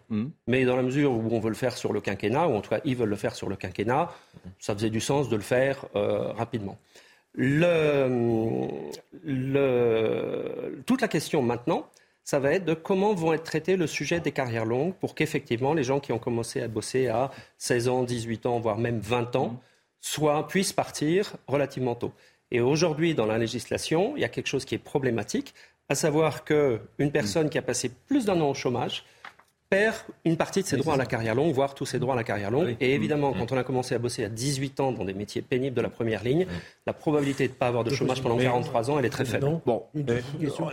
Mais 0.48 0.66
dans 0.66 0.76
la 0.76 0.82
mesure 0.82 1.12
où 1.12 1.30
on 1.30 1.40
veut 1.40 1.50
le 1.50 1.56
faire 1.56 1.78
sur 1.78 1.94
le 1.94 2.02
quinquennat, 2.02 2.48
ou 2.48 2.56
en 2.56 2.62
tout 2.62 2.72
cas 2.72 2.80
ils 2.86 2.96
veulent 2.96 3.08
le 3.10 3.16
faire 3.16 3.36
sur 3.36 3.50
le 3.50 3.56
quinquennat, 3.56 4.10
ça 4.58 4.74
faisait 4.74 4.90
du 4.90 5.00
sens 5.00 5.30
de 5.30 5.36
le 5.36 5.44
faire 5.44 5.86
euh, 5.96 6.32
rapidement. 6.32 6.80
Le, 7.36 8.68
le, 9.24 10.82
toute 10.88 11.02
la 11.02 11.08
question 11.08 11.44
maintenant, 11.44 11.92
ça 12.24 12.40
va 12.40 12.52
être 12.52 12.66
de 12.66 12.74
comment 12.74 13.14
vont 13.14 13.34
être 13.34 13.44
traités 13.44 13.76
le 13.76 13.86
sujet 13.86 14.20
des 14.20 14.32
carrières 14.32 14.66
longues 14.66 14.96
pour 14.96 15.14
qu'effectivement 15.14 15.76
les 15.76 15.84
gens 15.84 16.00
qui 16.00 16.12
ont 16.12 16.18
commencé 16.18 16.64
à 16.64 16.68
bosser 16.68 17.10
à 17.10 17.30
16 17.60 17.90
ans, 17.90 18.04
18 18.06 18.48
ans, 18.48 18.60
voire 18.60 18.80
même 18.80 19.02
20 19.02 19.36
ans, 19.36 19.62
soient, 20.02 20.48
puissent 20.48 20.74
partir 20.74 21.36
relativement 21.46 21.94
tôt. 21.94 22.12
Et 22.52 22.62
aujourd'hui, 22.62 23.14
dans 23.14 23.28
la 23.28 23.38
législation, 23.38 24.14
il 24.16 24.22
y 24.22 24.26
a 24.26 24.30
quelque 24.30 24.48
chose 24.48 24.66
qui 24.66 24.74
est 24.74 24.80
problématique, 24.80 25.54
à 25.90 25.96
savoir 25.96 26.46
qu'une 26.46 27.12
personne 27.12 27.50
qui 27.50 27.58
a 27.58 27.62
passé 27.62 27.92
plus 28.08 28.26
d'un 28.26 28.40
an 28.42 28.50
au 28.50 28.54
chômage 28.54 29.04
perd 29.70 29.96
une 30.26 30.36
partie 30.38 30.62
de 30.62 30.68
ses 30.68 30.78
droits 30.78 30.96
à 30.96 30.98
la 30.98 31.06
carrière 31.06 31.36
longue, 31.36 31.54
voire 31.54 31.76
tous 31.76 31.86
ses 31.86 32.00
droits 32.00 32.14
à 32.14 32.18
la 32.18 32.24
carrière 32.24 32.52
longue. 32.52 32.76
Et 32.80 32.94
évidemment, 32.96 33.34
quand 33.34 33.52
on 33.52 33.58
a 33.58 33.64
commencé 33.64 33.94
à 33.96 34.00
bosser 34.00 34.24
à 34.26 34.30
18 34.30 34.80
ans 34.80 34.92
dans 34.92 35.06
des 35.06 35.14
métiers 35.14 35.42
pénibles 35.42 35.76
de 35.76 35.82
la 35.82 35.90
première 35.90 36.24
ligne, 36.24 36.48
la 36.88 36.94
probabilité 36.94 37.48
de 37.48 37.54
ne 37.54 37.58
pas 37.58 37.68
avoir 37.68 37.84
de 37.84 37.92
chômage 37.92 38.22
pendant 38.22 38.38
43 38.38 38.90
ans, 38.92 39.00
elle 39.00 39.06
est 39.06 39.10
très 39.10 39.26
faible. 39.26 39.60
Bon, 39.66 39.84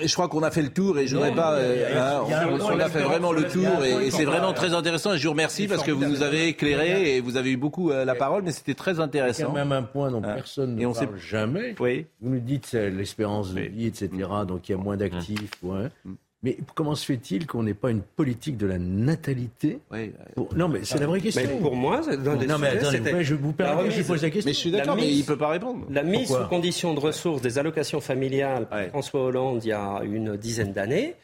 et 0.00 0.08
je 0.08 0.14
crois 0.14 0.28
qu'on 0.28 0.42
a 0.42 0.50
fait 0.50 0.62
le 0.62 0.70
tour 0.70 0.98
et 0.98 1.06
je 1.06 1.14
voudrais 1.14 1.34
pas. 1.34 1.54
euh, 1.54 2.22
hein, 2.30 2.48
on, 2.60 2.78
a 2.78 2.88
fait 2.88 3.02
vraiment 3.02 3.32
le 3.32 3.46
tour 3.48 3.84
et, 3.84 4.10
c'est 4.10 4.24
vraiment 4.24 4.52
très 4.52 4.72
intéressant. 4.72 5.14
Et 5.14 5.18
je 5.18 5.24
vous 5.24 5.32
remercie 5.32 5.68
parce 5.68 5.82
que 5.82 5.90
vous 5.92 6.04
nous 6.04 6.22
avez 6.22 6.48
éclairé 6.48 7.16
et 7.16 7.20
vous 7.20 7.36
avez 7.36 7.52
eu 7.52 7.56
beaucoup 7.56 7.90
euh, 7.90 8.04
la 8.04 8.14
parole, 8.14 8.42
mais 8.42 8.52
c'était 8.52 8.74
très 8.74 8.92
Il 8.92 8.98
y 8.98 9.00
a 9.00 9.04
intéressant. 9.04 9.46
quand 9.46 9.52
même 9.52 9.72
un 9.72 9.82
point 9.82 10.10
dont 10.10 10.22
Hein. 10.26 10.34
personne 10.34 10.74
ne 10.76 10.92
parle 10.92 11.18
jamais. 11.18 11.74
Oui. 11.78 12.06
Vous 12.20 12.30
nous 12.30 12.40
dites 12.40 12.72
l'espérance 12.72 13.52
de 13.52 13.60
vie, 13.60 13.86
etc. 13.86 14.08
Donc 14.46 14.68
il 14.68 14.72
y 14.72 14.74
a 14.74 14.78
moins 14.78 14.96
d'actifs. 14.96 15.50
Mais 16.42 16.58
comment 16.74 16.94
se 16.94 17.04
fait-il 17.06 17.46
qu'on 17.46 17.62
n'ait 17.62 17.74
pas 17.74 17.90
une 17.90 18.02
politique 18.02 18.56
de 18.56 18.66
la 18.66 18.78
natalité 18.78 19.78
Pour- 20.34 20.54
Non, 20.54 20.68
mais 20.68 20.80
c'est 20.84 20.98
la 21.00 21.06
vraie 21.06 21.20
question. 21.20 21.42
Mais 21.48 21.58
pour 21.60 21.74
moi, 21.74 22.00
des 22.06 22.16
non, 22.46 22.58
mais 22.58 22.68
attendez, 22.68 23.24
je 23.24 23.34
vous 23.34 23.52
permets, 23.52 23.90
je 23.90 24.02
pose 24.02 24.22
la 24.22 24.30
question. 24.30 24.48
Mais 24.48 24.52
je 24.54 24.58
suis 24.58 24.70
d'accord, 24.70 24.96
mais 24.96 25.02
mise- 25.02 25.18
il 25.20 25.24
peut 25.24 25.38
pas 25.38 25.48
répondre. 25.48 25.86
La 25.90 26.02
mise 26.02 26.28
Pourquoi 26.28 26.44
sous 26.44 26.48
condition 26.50 26.94
de 26.94 27.00
ressources 27.00 27.40
des 27.42 27.58
allocations 27.58 28.00
familiales 28.00 28.68
par 28.68 28.78
François 28.90 29.22
Hollande 29.24 29.64
il 29.64 29.68
y 29.68 29.72
a 29.72 30.00
une 30.04 30.36
dizaine 30.36 30.72
d'années 30.72 31.14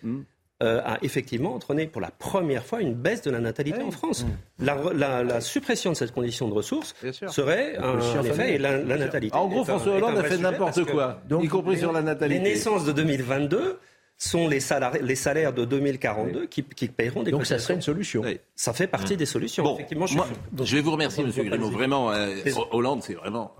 euh, 0.63 0.81
a 0.85 0.99
effectivement 1.03 1.55
entraîné 1.57 1.87
pour 1.89 2.01
la 2.01 2.11
première 2.13 2.65
fois 2.65 2.81
une 2.81 2.95
baisse 2.95 3.23
de 3.23 3.31
la 3.33 3.41
natalité 3.41 3.83
en 3.83 3.91
France. 3.91 4.25
La, 4.61 4.77
la- 4.95 5.25
la 5.25 5.41
suppression 5.41 5.91
de 5.91 5.97
cette 5.97 6.13
condition 6.13 6.49
de 6.49 6.55
ressources 6.55 6.95
serait 7.29 7.77
un, 7.79 7.99
en 7.99 8.23
effet 8.25 8.59
la, 8.59 8.79
la 8.79 8.97
natalité. 8.97 9.37
En 9.37 9.49
gros, 9.49 9.65
François 9.65 9.95
Hollande 9.97 10.19
a 10.19 10.23
fait 10.23 10.39
n'importe 10.39 10.85
quoi, 10.85 11.21
y 11.43 11.49
compris 11.49 11.79
sur 11.79 11.93
la 11.93 12.01
natalité. 12.03 12.43
Les 12.43 12.51
naissances 12.51 12.85
de 12.85 12.93
2022 12.93 13.79
sont 14.23 14.49
les, 14.49 14.61
salari- 14.61 15.03
les 15.03 15.15
salaires 15.17 15.53
de 15.53 15.65
2042 15.65 16.47
qui, 16.47 16.63
qui 16.63 16.89
paieront 16.89 17.23
des 17.23 17.31
Donc 17.31 17.47
ça 17.47 17.59
serait 17.59 17.75
une 17.75 17.83
solution. 17.83 18.23
Ça 18.55 18.73
fait 18.73 18.87
partie 18.87 19.17
des 19.17 19.27
solutions. 19.27 19.65
Bon, 19.65 19.75
Effectivement, 19.75 20.07
je 20.07 20.17
moi, 20.17 20.27
suis- 20.27 20.67
je 20.67 20.77
vais 20.77 20.83
vous 20.83 20.93
remercier, 20.93 21.25
Monsieur 21.25 21.45
Grimaud. 21.45 21.71
Vraiment, 21.71 22.11
euh. 22.13 22.35
Hollande, 22.71 23.03
c'est 23.03 23.15
vraiment. 23.15 23.55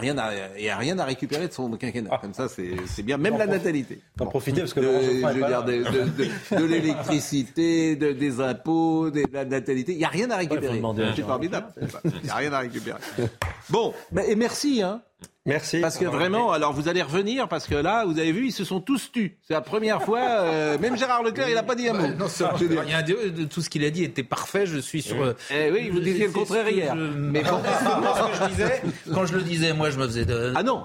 Il 0.00 0.04
n'y 0.04 0.10
a, 0.10 0.14
rien 0.14 0.18
à- 0.18 0.32
il 0.58 0.64
y 0.64 0.68
a 0.70 0.76
rien 0.78 0.98
à 0.98 1.04
récupérer 1.04 1.46
de 1.46 1.52
son 1.52 1.70
quinquennat. 1.72 2.18
Comme 2.20 2.32
ça, 2.32 2.48
c'est 2.48 2.70
c'est 2.86 3.02
bien. 3.02 3.18
Même 3.18 3.36
la 3.36 3.46
natalité. 3.46 4.00
T'en 4.16 4.26
profiter 4.26 4.60
parce 4.60 4.72
que 4.72 4.80
De, 4.80 4.86
je 4.86 5.20
pas 5.20 5.34
dire, 5.34 5.62
de, 5.62 5.72
de- 5.72 6.24
de- 6.24 6.58
de 6.60 6.64
l'électricité, 6.72 7.94
de- 7.94 8.12
des 8.12 8.40
impôts, 8.40 9.10
de 9.10 9.22
la 9.32 9.44
natalité. 9.44 9.92
Il 9.92 9.98
n'y 9.98 10.04
a 10.04 10.08
rien 10.08 10.30
à 10.30 10.36
récupérer. 10.38 10.76
demander 10.76 11.02
à 11.04 11.14
c'est 11.14 11.22
formidable. 11.22 11.66
Il 12.04 12.22
n'y 12.24 12.30
a 12.30 12.34
rien 12.34 12.52
à 12.52 12.60
récupérer. 12.60 12.98
Bon, 13.68 13.92
bah, 14.10 14.22
et 14.26 14.34
merci. 14.36 14.82
Hein. 14.82 15.02
Merci. 15.46 15.80
Parce 15.80 15.98
que 15.98 16.06
vraiment, 16.06 16.52
alors 16.52 16.72
vous 16.72 16.88
allez 16.88 17.02
revenir, 17.02 17.48
parce 17.48 17.66
que 17.66 17.74
là, 17.74 18.06
vous 18.06 18.18
avez 18.18 18.32
vu, 18.32 18.46
ils 18.46 18.52
se 18.52 18.64
sont 18.64 18.80
tous 18.80 19.12
tus. 19.12 19.36
C'est 19.46 19.52
la 19.52 19.60
première 19.60 20.02
fois, 20.02 20.20
euh, 20.40 20.78
même 20.78 20.96
Gérard 20.96 21.22
Leclerc, 21.22 21.48
il 21.50 21.54
n'a 21.54 21.62
pas 21.62 21.74
dit 21.74 21.86
un 21.88 21.92
mot. 21.92 22.08
Non, 22.18 22.28
ça, 22.28 22.54
Je 22.58 22.64
rien 22.64 23.02
de, 23.02 23.28
de 23.28 23.44
tout 23.44 23.60
ce 23.60 23.68
qu'il 23.68 23.84
a 23.84 23.90
dit 23.90 24.04
était 24.04 24.22
parfait. 24.22 24.64
Je 24.64 24.78
suis 24.78 25.02
sur. 25.02 25.22
euh, 25.22 25.34
Eh 25.50 25.70
oui, 25.70 25.90
vous 25.90 26.00
disiez 26.00 26.26
le 26.28 26.32
contraire 26.32 26.68
hier. 26.70 26.96
je- 26.96 27.02
Mais 27.18 27.42
bon. 27.42 27.58
Moi, 28.00 28.14
ce 28.32 28.38
que 28.38 28.44
je 28.44 28.48
disais, 28.50 28.82
quand 29.12 29.26
je 29.26 29.34
le 29.34 29.42
disais, 29.42 29.72
moi, 29.74 29.90
je 29.90 29.98
me 29.98 30.06
faisais. 30.06 30.24
De... 30.24 30.52
Ah 30.56 30.62
non 30.62 30.84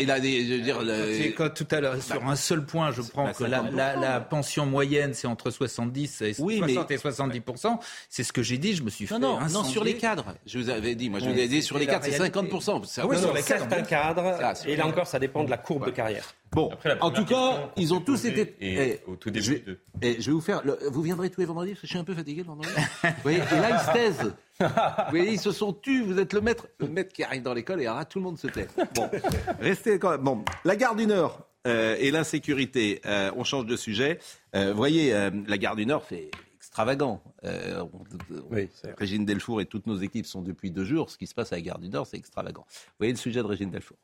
Il 0.00 0.10
a 0.10 0.20
des. 0.20 0.46
Je 0.46 0.54
veux 0.54 0.60
dire, 0.60 0.80
le- 0.82 1.14
C'est 1.18 1.32
quand 1.32 1.52
tout 1.52 1.66
à 1.70 1.80
l'heure, 1.80 2.02
sur 2.02 2.26
un 2.26 2.34
seul 2.36 2.64
point, 2.64 2.92
je 2.92 3.02
prends 3.02 3.24
bah, 3.24 3.34
que 3.34 3.44
la, 3.44 3.58
50%. 3.62 3.76
la- 3.76 3.96
la 3.96 4.20
pension 4.20 4.64
moyenne, 4.64 5.12
c'est 5.12 5.26
entre 5.26 5.50
70 5.50 6.22
et 6.22 6.34
Oui, 6.38 6.58
60 6.58 6.88
mais- 6.88 6.94
et 6.94 6.98
70% 6.98 7.78
C'est 8.08 8.24
ce 8.24 8.32
que 8.32 8.42
j'ai 8.42 8.56
dit. 8.56 8.74
Je 8.74 8.82
me 8.82 8.88
suis 8.88 9.06
fait 9.06 9.18
Non, 9.18 9.38
non, 9.38 9.46
non, 9.50 9.64
sur 9.64 9.84
les 9.84 9.94
cadres. 9.96 10.34
Je 10.46 10.58
vous 10.58 10.70
avais 10.70 10.94
dit, 10.94 11.10
moi, 11.10 11.20
je 11.20 11.26
vous 11.26 11.30
avais 11.32 11.46
dit, 11.48 11.62
sur 11.62 11.78
les 11.78 11.86
cadres, 11.86 12.04
c'est 12.04 12.16
réalité. 12.16 12.38
50%. 12.40 12.84
Ça, 12.84 13.02
Ah 13.04 13.06
oui, 13.06 13.18
sur 13.18 13.28
non, 13.28 13.34
les 13.34 13.42
certains 13.42 13.82
cadres, 13.82 14.36
Ça, 14.38 14.54
c'est 14.54 14.70
et 14.70 14.76
là 14.76 14.86
encore, 14.86 15.06
ça 15.06 15.18
dépend 15.18 15.44
de 15.44 15.50
la 15.50 15.58
courbe 15.58 15.84
de 15.86 15.90
carrière. 15.90 16.24
Bon, 16.52 16.70
Après, 16.72 16.98
en 17.00 17.10
tout 17.10 17.24
cas, 17.24 17.70
ils 17.76 17.92
ont 17.92 18.00
tous 18.00 18.24
été. 18.24 18.54
et 18.60 18.78
eh, 18.80 19.00
au 19.06 19.16
tout 19.16 19.28
je, 19.28 19.34
début 19.34 19.48
vais, 19.50 19.58
de- 19.60 19.78
eh, 20.00 20.20
je 20.20 20.26
vais 20.26 20.32
vous 20.32 20.40
faire. 20.40 20.62
le- 20.64 20.78
vous 20.90 21.02
viendrez 21.02 21.28
tous 21.28 21.40
les 21.40 21.46
vendredis 21.46 21.72
parce 21.72 21.80
que 21.82 21.86
je 21.86 21.92
suis 21.92 21.98
un 21.98 22.04
peu 22.04 22.14
fatigué 22.14 22.42
le 22.42 22.46
vendredi. 22.46 22.70
Vous 23.02 23.10
voyez, 23.22 23.38
et 23.38 23.56
là, 23.60 23.70
ils 23.70 23.86
se 23.86 23.92
taisent. 23.92 24.34
Vous 24.60 25.10
voyez, 25.10 25.32
ils 25.32 25.40
se 25.40 25.52
sont 25.52 25.72
tus. 25.72 26.02
Vous 26.02 26.18
êtes 26.18 26.32
le 26.32 26.40
maître, 26.40 26.66
le 26.78 26.88
maître 26.88 27.12
qui 27.12 27.22
arrive 27.24 27.42
dans 27.42 27.52
l'école 27.52 27.82
et 27.82 27.86
alors 27.86 27.98
là, 27.98 28.04
tout 28.04 28.18
le 28.20 28.24
monde 28.24 28.38
se 28.38 28.46
tait. 28.46 28.68
Bon, 28.94 29.10
restez 29.60 29.98
quand 29.98 30.10
même. 30.12 30.22
Bon, 30.22 30.44
la 30.64 30.76
gare 30.76 30.94
du 30.96 31.06
Nord 31.06 31.46
euh, 31.66 31.96
et 31.98 32.10
l'insécurité. 32.10 33.00
euh, 33.06 33.30
on 33.36 33.44
change 33.44 33.66
de 33.66 33.76
sujet. 33.76 34.18
Euh, 34.54 34.70
vous 34.70 34.76
voyez, 34.78 35.12
euh, 35.12 35.30
la 35.48 35.58
gare 35.58 35.76
du 35.76 35.84
Nord, 35.84 36.04
c'est 36.08 36.30
extravagant. 36.56 37.22
Euh, 37.44 37.84
on- 37.92 38.04
Régine 38.96 39.24
Delfour 39.24 39.60
et 39.60 39.66
toutes 39.66 39.86
nos 39.86 39.96
équipes 39.98 40.26
sont 40.26 40.42
depuis 40.42 40.70
deux 40.70 40.84
jours. 40.84 41.10
Ce 41.10 41.18
qui 41.18 41.26
se 41.26 41.34
passe 41.34 41.52
à 41.52 41.56
la 41.56 41.62
gare 41.62 41.78
du 41.78 41.88
Nord, 41.88 42.06
c'est 42.06 42.16
extravagant. 42.16 42.64
Vous 42.68 42.92
voyez 42.98 43.12
le 43.12 43.18
sujet 43.18 43.40
de 43.40 43.46
Régine 43.46 43.70
Delfour. 43.70 43.96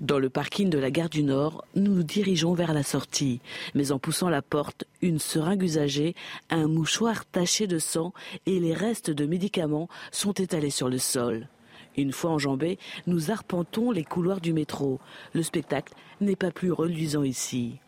Dans 0.00 0.20
le 0.20 0.30
parking 0.30 0.70
de 0.70 0.78
la 0.78 0.92
gare 0.92 1.08
du 1.08 1.24
Nord, 1.24 1.64
nous 1.74 1.92
nous 1.92 2.02
dirigeons 2.04 2.54
vers 2.54 2.72
la 2.72 2.84
sortie. 2.84 3.40
Mais 3.74 3.90
en 3.90 3.98
poussant 3.98 4.28
la 4.28 4.42
porte, 4.42 4.84
une 5.02 5.18
seringue 5.18 5.64
usagée, 5.64 6.14
un 6.50 6.68
mouchoir 6.68 7.26
taché 7.26 7.66
de 7.66 7.80
sang 7.80 8.12
et 8.46 8.60
les 8.60 8.74
restes 8.74 9.10
de 9.10 9.26
médicaments 9.26 9.88
sont 10.12 10.34
étalés 10.34 10.70
sur 10.70 10.88
le 10.88 10.98
sol. 10.98 11.48
Une 11.96 12.12
fois 12.12 12.30
enjambés, 12.30 12.78
nous 13.08 13.32
arpentons 13.32 13.90
les 13.90 14.04
couloirs 14.04 14.40
du 14.40 14.52
métro. 14.52 15.00
Le 15.32 15.42
spectacle 15.42 15.94
n'est 16.20 16.36
pas 16.36 16.52
plus 16.52 16.70
reluisant 16.70 17.24
ici. 17.24 17.80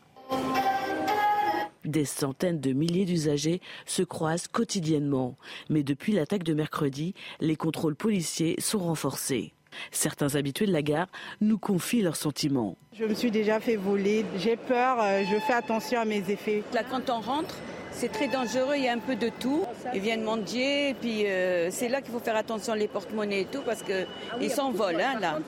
Des 1.84 2.04
centaines 2.04 2.60
de 2.60 2.72
milliers 2.72 3.04
d'usagers 3.04 3.60
se 3.86 4.02
croisent 4.02 4.48
quotidiennement. 4.48 5.36
Mais 5.68 5.84
depuis 5.84 6.12
l'attaque 6.12 6.42
de 6.42 6.54
mercredi, 6.54 7.14
les 7.40 7.56
contrôles 7.56 7.94
policiers 7.94 8.56
sont 8.58 8.80
renforcés. 8.80 9.54
Certains 9.90 10.34
habitués 10.34 10.66
de 10.66 10.72
la 10.72 10.82
gare 10.82 11.08
nous 11.40 11.58
confient 11.58 12.02
leurs 12.02 12.16
sentiments. 12.16 12.76
Je 12.98 13.04
me 13.04 13.14
suis 13.14 13.30
déjà 13.30 13.60
fait 13.60 13.76
voler. 13.76 14.24
J'ai 14.36 14.56
peur, 14.56 14.98
euh, 15.00 15.22
je 15.30 15.38
fais 15.40 15.52
attention 15.52 16.00
à 16.00 16.04
mes 16.04 16.30
effets. 16.30 16.62
Là, 16.74 16.82
quand 16.88 17.10
on 17.10 17.20
rentre, 17.20 17.54
c'est 17.92 18.10
très 18.10 18.28
dangereux, 18.28 18.74
il 18.76 18.84
y 18.84 18.88
a 18.88 18.92
un 18.92 18.98
peu 18.98 19.16
de 19.16 19.30
tout. 19.40 19.64
Ils 19.94 20.00
viennent 20.00 20.22
mendier, 20.22 20.90
et 20.90 20.94
puis 20.94 21.26
euh, 21.26 21.70
c'est 21.70 21.88
là 21.88 22.00
qu'il 22.00 22.12
faut 22.12 22.20
faire 22.20 22.36
attention 22.36 22.74
les 22.74 22.88
porte-monnaies 22.88 23.42
et 23.42 23.44
tout, 23.46 23.62
parce 23.64 23.82
qu'ils 23.82 24.50
s'envolent, 24.50 25.00
hein, 25.00 25.18
là. 25.20 25.38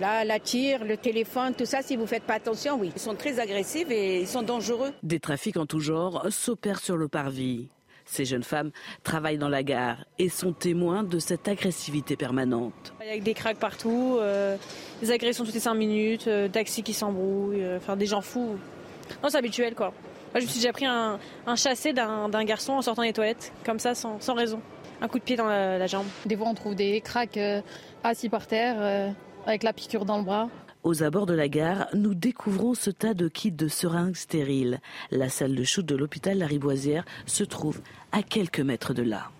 Là, 0.00 0.24
la 0.24 0.40
tire, 0.40 0.84
le 0.84 0.96
téléphone, 0.96 1.54
tout 1.54 1.66
ça, 1.66 1.82
si 1.82 1.96
vous 1.96 2.02
ne 2.02 2.06
faites 2.06 2.22
pas 2.24 2.34
attention, 2.34 2.78
oui. 2.80 2.92
Ils 2.94 3.00
sont 3.00 3.14
très 3.14 3.38
agressifs 3.38 3.90
et 3.90 4.20
ils 4.20 4.28
sont 4.28 4.42
dangereux. 4.42 4.92
Des 5.02 5.20
trafics 5.20 5.56
en 5.56 5.66
tout 5.66 5.80
genre 5.80 6.26
s'opèrent 6.30 6.80
sur 6.80 6.96
le 6.96 7.08
parvis. 7.08 7.68
Ces 8.12 8.26
jeunes 8.26 8.42
femmes 8.42 8.72
travaillent 9.04 9.38
dans 9.38 9.48
la 9.48 9.62
gare 9.62 10.04
et 10.18 10.28
sont 10.28 10.52
témoins 10.52 11.02
de 11.02 11.18
cette 11.18 11.48
agressivité 11.48 12.14
permanente. 12.14 12.92
Il 13.02 13.08
y 13.08 13.18
a 13.18 13.18
des 13.18 13.32
craques 13.32 13.56
partout, 13.56 14.18
euh, 14.20 14.58
des 15.00 15.10
agressions 15.10 15.46
toutes 15.46 15.54
les 15.54 15.60
5 15.60 15.72
minutes, 15.72 16.28
euh, 16.28 16.46
taxis 16.46 16.82
qui 16.82 16.92
s'embrouillent, 16.92 17.62
euh, 17.62 17.78
enfin 17.78 17.96
des 17.96 18.04
gens 18.04 18.20
fous. 18.20 18.58
Non, 19.22 19.30
c'est 19.30 19.38
habituel 19.38 19.74
quoi. 19.74 19.94
Moi, 20.32 20.40
je 20.40 20.44
me 20.44 20.50
suis 20.50 20.60
déjà 20.60 20.74
pris 20.74 20.84
un, 20.84 21.18
un 21.46 21.56
chassé 21.56 21.94
d'un 21.94 22.44
garçon 22.44 22.74
en 22.74 22.82
sortant 22.82 23.02
des 23.02 23.14
toilettes, 23.14 23.50
comme 23.64 23.78
ça, 23.78 23.94
sans, 23.94 24.20
sans 24.20 24.34
raison. 24.34 24.60
Un 25.00 25.08
coup 25.08 25.18
de 25.18 25.24
pied 25.24 25.36
dans 25.36 25.46
la, 25.46 25.78
la 25.78 25.86
jambe. 25.86 26.06
Des 26.26 26.36
fois, 26.36 26.48
on 26.48 26.54
trouve 26.54 26.74
des 26.74 27.00
craques 27.00 27.38
euh, 27.38 27.62
assis 28.04 28.28
par 28.28 28.46
terre, 28.46 28.76
euh, 28.78 29.08
avec 29.46 29.62
la 29.62 29.72
piqûre 29.72 30.04
dans 30.04 30.18
le 30.18 30.24
bras. 30.24 30.48
Aux 30.82 31.04
abords 31.04 31.26
de 31.26 31.34
la 31.34 31.48
gare, 31.48 31.86
nous 31.94 32.12
découvrons 32.12 32.74
ce 32.74 32.90
tas 32.90 33.14
de 33.14 33.28
kits 33.28 33.52
de 33.52 33.68
seringues 33.68 34.16
stériles. 34.16 34.80
La 35.12 35.28
salle 35.28 35.54
de 35.54 35.62
shoot 35.62 35.86
de 35.86 35.94
l'hôpital 35.94 36.38
Lariboisière 36.38 37.04
se 37.24 37.44
trouve 37.44 37.80
à 38.10 38.24
quelques 38.24 38.58
mètres 38.58 38.92
de 38.92 39.02
là. 39.02 39.30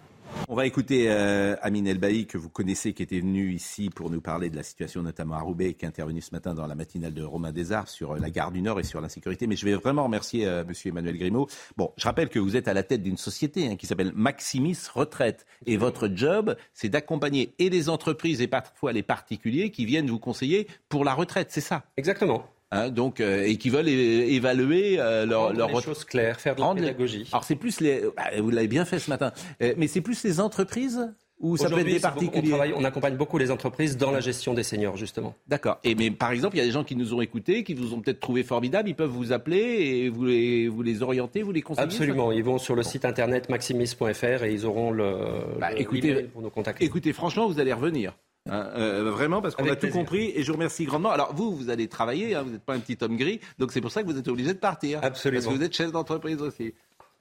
On 0.48 0.54
va 0.54 0.66
écouter 0.66 1.06
euh, 1.08 1.56
Amine 1.62 1.86
Elbaï, 1.86 2.26
que 2.26 2.36
vous 2.36 2.50
connaissez, 2.50 2.92
qui 2.92 3.02
était 3.02 3.20
venu 3.20 3.52
ici 3.52 3.88
pour 3.88 4.10
nous 4.10 4.20
parler 4.20 4.50
de 4.50 4.56
la 4.56 4.62
situation 4.62 5.02
notamment 5.02 5.36
à 5.36 5.40
Roubaix, 5.40 5.72
qui 5.74 5.84
est 5.84 5.88
intervenu 5.88 6.20
ce 6.20 6.30
matin 6.32 6.54
dans 6.54 6.66
la 6.66 6.74
matinale 6.74 7.14
de 7.14 7.22
Romain 7.22 7.52
Desarts 7.52 7.88
sur 7.88 8.12
euh, 8.12 8.18
la 8.18 8.28
gare 8.28 8.52
du 8.52 8.60
Nord 8.60 8.78
et 8.78 8.82
sur 8.82 9.00
l'insécurité. 9.00 9.46
Mais 9.46 9.56
je 9.56 9.64
vais 9.64 9.74
vraiment 9.74 10.04
remercier 10.04 10.46
euh, 10.46 10.64
Monsieur 10.64 10.90
Emmanuel 10.90 11.16
Grimaud. 11.16 11.48
Bon, 11.76 11.92
je 11.96 12.04
rappelle 12.04 12.28
que 12.28 12.38
vous 12.38 12.56
êtes 12.56 12.68
à 12.68 12.74
la 12.74 12.82
tête 12.82 13.02
d'une 13.02 13.16
société 13.16 13.66
hein, 13.66 13.76
qui 13.76 13.86
s'appelle 13.86 14.12
Maximis 14.14 14.78
Retraite. 14.92 15.46
Et 15.64 15.76
votre 15.76 16.10
job, 16.14 16.54
c'est 16.74 16.90
d'accompagner 16.90 17.54
et 17.58 17.70
les 17.70 17.88
entreprises 17.88 18.42
et 18.42 18.46
parfois 18.46 18.92
les 18.92 19.02
particuliers 19.02 19.70
qui 19.70 19.86
viennent 19.86 20.10
vous 20.10 20.18
conseiller 20.18 20.68
pour 20.88 21.04
la 21.04 21.14
retraite, 21.14 21.48
c'est 21.50 21.60
ça? 21.62 21.84
Exactement. 21.96 22.44
Hein, 22.74 22.88
donc, 22.88 23.20
euh, 23.20 23.44
et 23.44 23.56
qui 23.58 23.68
veulent 23.68 23.88
évaluer 23.88 24.98
euh, 24.98 25.26
leur, 25.26 25.42
Rendre 25.48 25.58
leur 25.58 25.68
les 25.68 25.80
choses 25.82 26.04
claires, 26.04 26.40
faire 26.40 26.54
de 26.56 26.60
la 26.62 26.72
les- 26.74 26.80
pédagogie. 26.80 27.28
Alors 27.30 27.44
c'est 27.44 27.54
plus 27.56 27.80
les, 27.80 28.00
bah, 28.16 28.24
vous 28.40 28.50
l'avez 28.50 28.68
bien 28.68 28.84
fait 28.86 28.98
ce 28.98 29.10
matin, 29.10 29.30
Euh, 29.62 29.74
mais 29.76 29.86
c'est 29.88 30.00
plus 30.00 30.22
les 30.24 30.40
entreprises 30.40 31.12
ou 31.38 31.56
ça 31.56 31.68
peut 31.68 31.78
être 31.80 31.84
des 31.84 31.92
beaucoup- 31.94 32.06
on, 32.06 32.10
particuliers. 32.12 32.48
travaille- 32.50 32.72
on 32.76 32.84
accompagne 32.84 33.16
beaucoup 33.16 33.36
les 33.36 33.50
entreprises 33.50 33.96
dans 33.96 34.10
la 34.12 34.20
gestion 34.20 34.54
des 34.54 34.62
seniors, 34.62 34.96
justement. 34.96 35.34
D'accord. 35.48 35.80
Et 35.84 35.94
mais 35.96 36.10
par 36.12 36.30
exemple, 36.30 36.54
il 36.56 36.60
y 36.60 36.62
a 36.62 36.64
des 36.64 36.70
gens 36.70 36.84
qui 36.84 36.94
nous 36.96 37.12
ont 37.14 37.20
écoutés, 37.20 37.62
qui 37.64 37.74
vous 37.74 37.92
ont 37.94 38.00
peut-être 38.00 38.20
trouvé 38.20 38.42
formidable, 38.44 38.88
ils 38.88 38.94
peuvent 38.94 39.10
vous 39.10 39.32
appeler 39.32 39.58
et 39.58 40.08
vous 40.08 40.24
les, 40.24 40.68
vous 40.68 40.82
les 40.82 41.02
orienter, 41.02 41.42
vous 41.42 41.52
les 41.52 41.60
conseiller. 41.62 41.84
Absolument. 41.84 42.32
Ils 42.32 42.44
vont 42.44 42.58
sur 42.58 42.74
le 42.76 42.82
site 42.84 43.04
internet 43.04 43.48
maximis.fr 43.50 44.44
et 44.44 44.52
ils 44.54 44.64
auront 44.64 44.92
le, 44.92 45.12
Bah, 45.60 45.72
le 45.72 45.80
écoutez, 45.80 46.08
email 46.08 46.24
pour 46.32 46.40
nous 46.42 46.50
contacter. 46.50 46.84
Écoutez, 46.84 47.12
franchement, 47.12 47.48
vous 47.48 47.58
allez 47.60 47.72
revenir. 47.72 48.14
Hein, 48.50 48.70
euh, 48.74 49.10
vraiment, 49.10 49.40
parce 49.40 49.54
qu'on 49.54 49.68
a 49.68 49.76
tout 49.76 49.88
compris 49.88 50.32
et 50.34 50.42
je 50.42 50.48
vous 50.48 50.54
remercie 50.54 50.84
grandement. 50.84 51.10
Alors 51.10 51.32
vous, 51.34 51.54
vous 51.54 51.70
allez 51.70 51.86
travailler, 51.86 52.34
hein, 52.34 52.42
vous 52.42 52.50
n'êtes 52.50 52.64
pas 52.64 52.74
un 52.74 52.80
petit 52.80 52.98
homme 53.00 53.16
gris, 53.16 53.40
donc 53.58 53.70
c'est 53.70 53.80
pour 53.80 53.92
ça 53.92 54.02
que 54.02 54.08
vous 54.08 54.18
êtes 54.18 54.26
obligé 54.26 54.52
de 54.52 54.58
partir. 54.58 54.98
Absolument. 55.02 55.42
Parce 55.42 55.54
que 55.54 55.58
vous 55.58 55.64
êtes 55.64 55.74
chef 55.74 55.92
d'entreprise 55.92 56.42
aussi. 56.42 56.74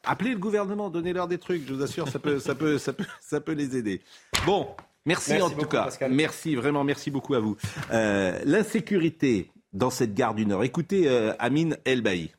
Appelez 0.03 0.31
le 0.31 0.39
gouvernement, 0.39 0.89
donnez-leur 0.89 1.27
des 1.27 1.37
trucs, 1.37 1.67
je 1.67 1.73
vous 1.73 1.83
assure, 1.83 2.07
ça 2.07 2.17
peut, 2.17 2.39
ça 2.39 2.55
peut, 2.55 2.79
ça 2.79 2.91
peut, 2.91 3.05
ça 3.19 3.39
peut 3.39 3.51
les 3.51 3.77
aider. 3.77 4.01
Bon, 4.47 4.67
merci, 5.05 5.33
Merci 5.33 5.43
en 5.43 5.49
tout 5.51 5.67
cas. 5.67 5.83
Pascal. 5.83 6.11
Merci, 6.11 6.55
vraiment, 6.55 6.83
merci 6.83 7.11
beaucoup 7.11 7.35
à 7.35 7.39
vous. 7.39 7.55
Euh, 7.91 8.39
L'insécurité 8.43 9.51
dans 9.73 9.91
cette 9.91 10.15
gare 10.15 10.33
du 10.33 10.47
Nord. 10.47 10.63
Écoutez 10.63 11.07
euh, 11.07 11.33
Amine 11.37 11.77
Elbaï. 11.85 12.31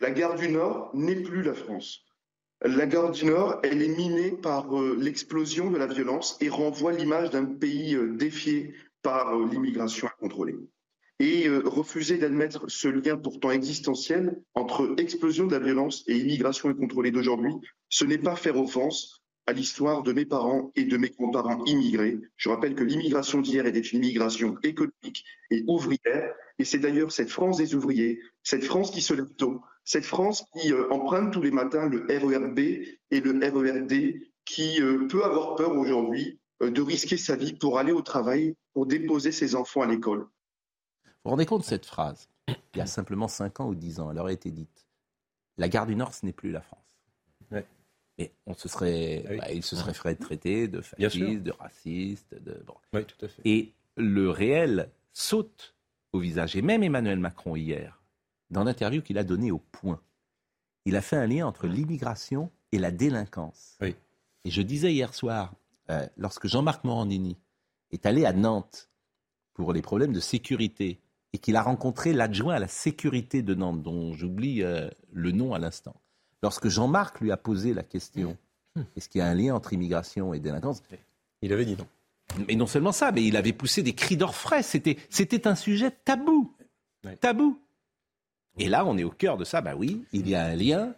La 0.00 0.10
gare 0.10 0.34
du 0.34 0.48
Nord 0.48 0.90
n'est 0.94 1.20
plus 1.20 1.42
la 1.42 1.52
France. 1.52 2.03
La 2.66 2.86
gare 2.86 3.10
du 3.10 3.26
Nord, 3.26 3.60
elle 3.62 3.82
est 3.82 3.94
minée 3.94 4.30
par 4.30 4.74
euh, 4.74 4.96
l'explosion 4.98 5.70
de 5.70 5.76
la 5.76 5.86
violence 5.86 6.38
et 6.40 6.48
renvoie 6.48 6.94
l'image 6.94 7.28
d'un 7.28 7.44
pays 7.44 7.94
euh, 7.94 8.16
défié 8.16 8.72
par 9.02 9.36
euh, 9.36 9.46
l'immigration 9.46 10.08
incontrôlée. 10.08 10.56
Et 11.20 11.46
refuser 11.48 12.16
d'admettre 12.16 12.64
ce 12.68 12.88
lien 12.88 13.16
pourtant 13.16 13.50
existentiel 13.50 14.42
entre 14.54 14.94
explosion 14.96 15.46
de 15.46 15.52
la 15.54 15.62
violence 15.62 16.04
et 16.08 16.16
immigration 16.16 16.70
incontrôlée 16.70 17.10
d'aujourd'hui, 17.10 17.52
ce 17.90 18.04
n'est 18.06 18.18
pas 18.18 18.34
faire 18.34 18.58
offense 18.58 19.22
à 19.46 19.52
l'histoire 19.52 20.02
de 20.02 20.12
mes 20.12 20.24
parents 20.24 20.72
et 20.74 20.84
de 20.84 20.96
mes 20.96 21.10
grands-parents 21.10 21.62
immigrés. 21.66 22.18
Je 22.36 22.48
rappelle 22.48 22.74
que 22.74 22.82
l'immigration 22.82 23.42
d'hier 23.42 23.66
était 23.66 23.78
une 23.78 23.98
immigration 23.98 24.56
économique 24.62 25.24
et 25.50 25.62
ouvrière, 25.68 26.34
et 26.58 26.64
c'est 26.64 26.78
d'ailleurs 26.78 27.12
cette 27.12 27.30
France 27.30 27.58
des 27.58 27.74
ouvriers, 27.74 28.20
cette 28.42 28.64
France 28.64 28.90
qui 28.90 29.02
se 29.02 29.14
lève 29.14 29.32
tôt, 29.36 29.60
cette 29.84 30.06
France 30.06 30.44
qui 30.52 30.72
euh, 30.72 30.90
emprunte 30.90 31.32
tous 31.32 31.42
les 31.42 31.50
matins 31.50 31.88
le 31.88 32.06
RERB 32.08 32.58
et 32.58 33.20
le 33.20 33.30
RERD, 33.32 34.14
qui 34.44 34.82
euh, 34.82 35.06
peut 35.08 35.24
avoir 35.24 35.54
peur 35.56 35.76
aujourd'hui 35.76 36.40
euh, 36.62 36.70
de 36.70 36.82
risquer 36.82 37.16
sa 37.16 37.36
vie 37.36 37.52
pour 37.52 37.78
aller 37.78 37.92
au 37.92 38.02
travail, 38.02 38.56
pour 38.72 38.86
déposer 38.86 39.30
ses 39.30 39.54
enfants 39.54 39.82
à 39.82 39.86
l'école. 39.86 40.20
Vous 40.20 41.10
vous 41.26 41.30
rendez 41.30 41.46
compte 41.46 41.60
de 41.60 41.66
cette 41.66 41.86
phrase? 41.86 42.28
Il 42.48 42.78
y 42.78 42.80
a 42.80 42.86
simplement 42.86 43.28
5 43.28 43.60
ans 43.60 43.68
ou 43.68 43.74
10 43.74 44.00
ans, 44.00 44.10
elle 44.10 44.18
aurait 44.18 44.34
été 44.34 44.50
dite. 44.50 44.86
La 45.56 45.68
gare 45.68 45.86
du 45.86 45.94
Nord, 45.94 46.12
ce 46.12 46.26
n'est 46.26 46.32
plus 46.32 46.50
la 46.50 46.60
France. 46.60 46.80
Mais 48.16 48.32
on 48.46 48.54
se 48.54 48.68
serait, 48.68 49.24
bah, 49.38 49.52
il 49.52 49.64
se 49.64 49.74
serait 49.74 49.92
fait 49.92 50.14
traiter 50.14 50.68
de 50.68 50.80
fasciste, 50.80 51.42
de 51.42 51.50
raciste. 51.50 52.32
De, 52.32 52.62
bon. 52.64 52.74
Oui, 52.92 53.04
tout 53.04 53.24
à 53.24 53.28
fait. 53.28 53.42
Et 53.44 53.72
le 53.96 54.30
réel 54.30 54.88
saute 55.12 55.74
au 56.12 56.20
visage. 56.20 56.54
Et 56.54 56.62
même 56.62 56.84
Emmanuel 56.84 57.18
Macron, 57.18 57.56
hier, 57.56 58.03
dans 58.54 58.64
l'interview 58.64 59.02
qu'il 59.02 59.18
a 59.18 59.24
donnée 59.24 59.50
au 59.50 59.58
Point, 59.58 60.00
il 60.86 60.96
a 60.96 61.02
fait 61.02 61.16
un 61.16 61.26
lien 61.26 61.46
entre 61.46 61.66
l'immigration 61.66 62.50
et 62.72 62.78
la 62.78 62.90
délinquance. 62.90 63.78
Et 63.82 64.50
je 64.50 64.62
disais 64.62 64.92
hier 64.92 65.12
soir, 65.14 65.54
euh, 65.90 66.06
lorsque 66.16 66.46
Jean-Marc 66.46 66.84
Morandini 66.84 67.36
est 67.90 68.06
allé 68.06 68.24
à 68.24 68.32
Nantes 68.32 68.90
pour 69.54 69.72
les 69.72 69.82
problèmes 69.82 70.12
de 70.12 70.20
sécurité 70.20 71.00
et 71.32 71.38
qu'il 71.38 71.56
a 71.56 71.62
rencontré 71.62 72.12
l'adjoint 72.12 72.54
à 72.54 72.58
la 72.58 72.68
sécurité 72.68 73.42
de 73.42 73.54
Nantes, 73.54 73.82
dont 73.82 74.14
j'oublie 74.14 74.62
euh, 74.62 74.88
le 75.12 75.32
nom 75.32 75.52
à 75.52 75.58
l'instant, 75.58 75.96
lorsque 76.42 76.68
Jean-Marc 76.68 77.20
lui 77.20 77.32
a 77.32 77.36
posé 77.36 77.74
la 77.74 77.82
question 77.82 78.36
est-ce 78.96 79.08
qu'il 79.08 79.20
y 79.20 79.22
a 79.22 79.26
un 79.26 79.34
lien 79.34 79.54
entre 79.54 79.72
immigration 79.72 80.34
et 80.34 80.40
délinquance? 80.40 80.82
Il 81.42 81.52
avait 81.52 81.64
dit 81.64 81.76
non. 81.76 81.86
Mais 82.48 82.56
non 82.56 82.66
seulement 82.66 82.92
ça, 82.92 83.12
mais 83.12 83.24
il 83.24 83.36
avait 83.36 83.52
poussé 83.52 83.82
des 83.82 83.94
cris 83.94 84.16
d'orfraie. 84.16 84.62
C'était, 84.62 84.96
c'était 85.10 85.46
un 85.46 85.54
sujet 85.54 85.90
tabou. 85.90 86.52
Tabou. 87.20 87.60
Et 88.58 88.68
là, 88.68 88.84
on 88.86 88.96
est 88.98 89.04
au 89.04 89.10
cœur 89.10 89.36
de 89.36 89.44
ça. 89.44 89.60
Bah 89.60 89.74
oui, 89.76 90.04
il 90.12 90.28
y 90.28 90.34
a 90.34 90.44
un 90.44 90.54
lien, 90.54 90.94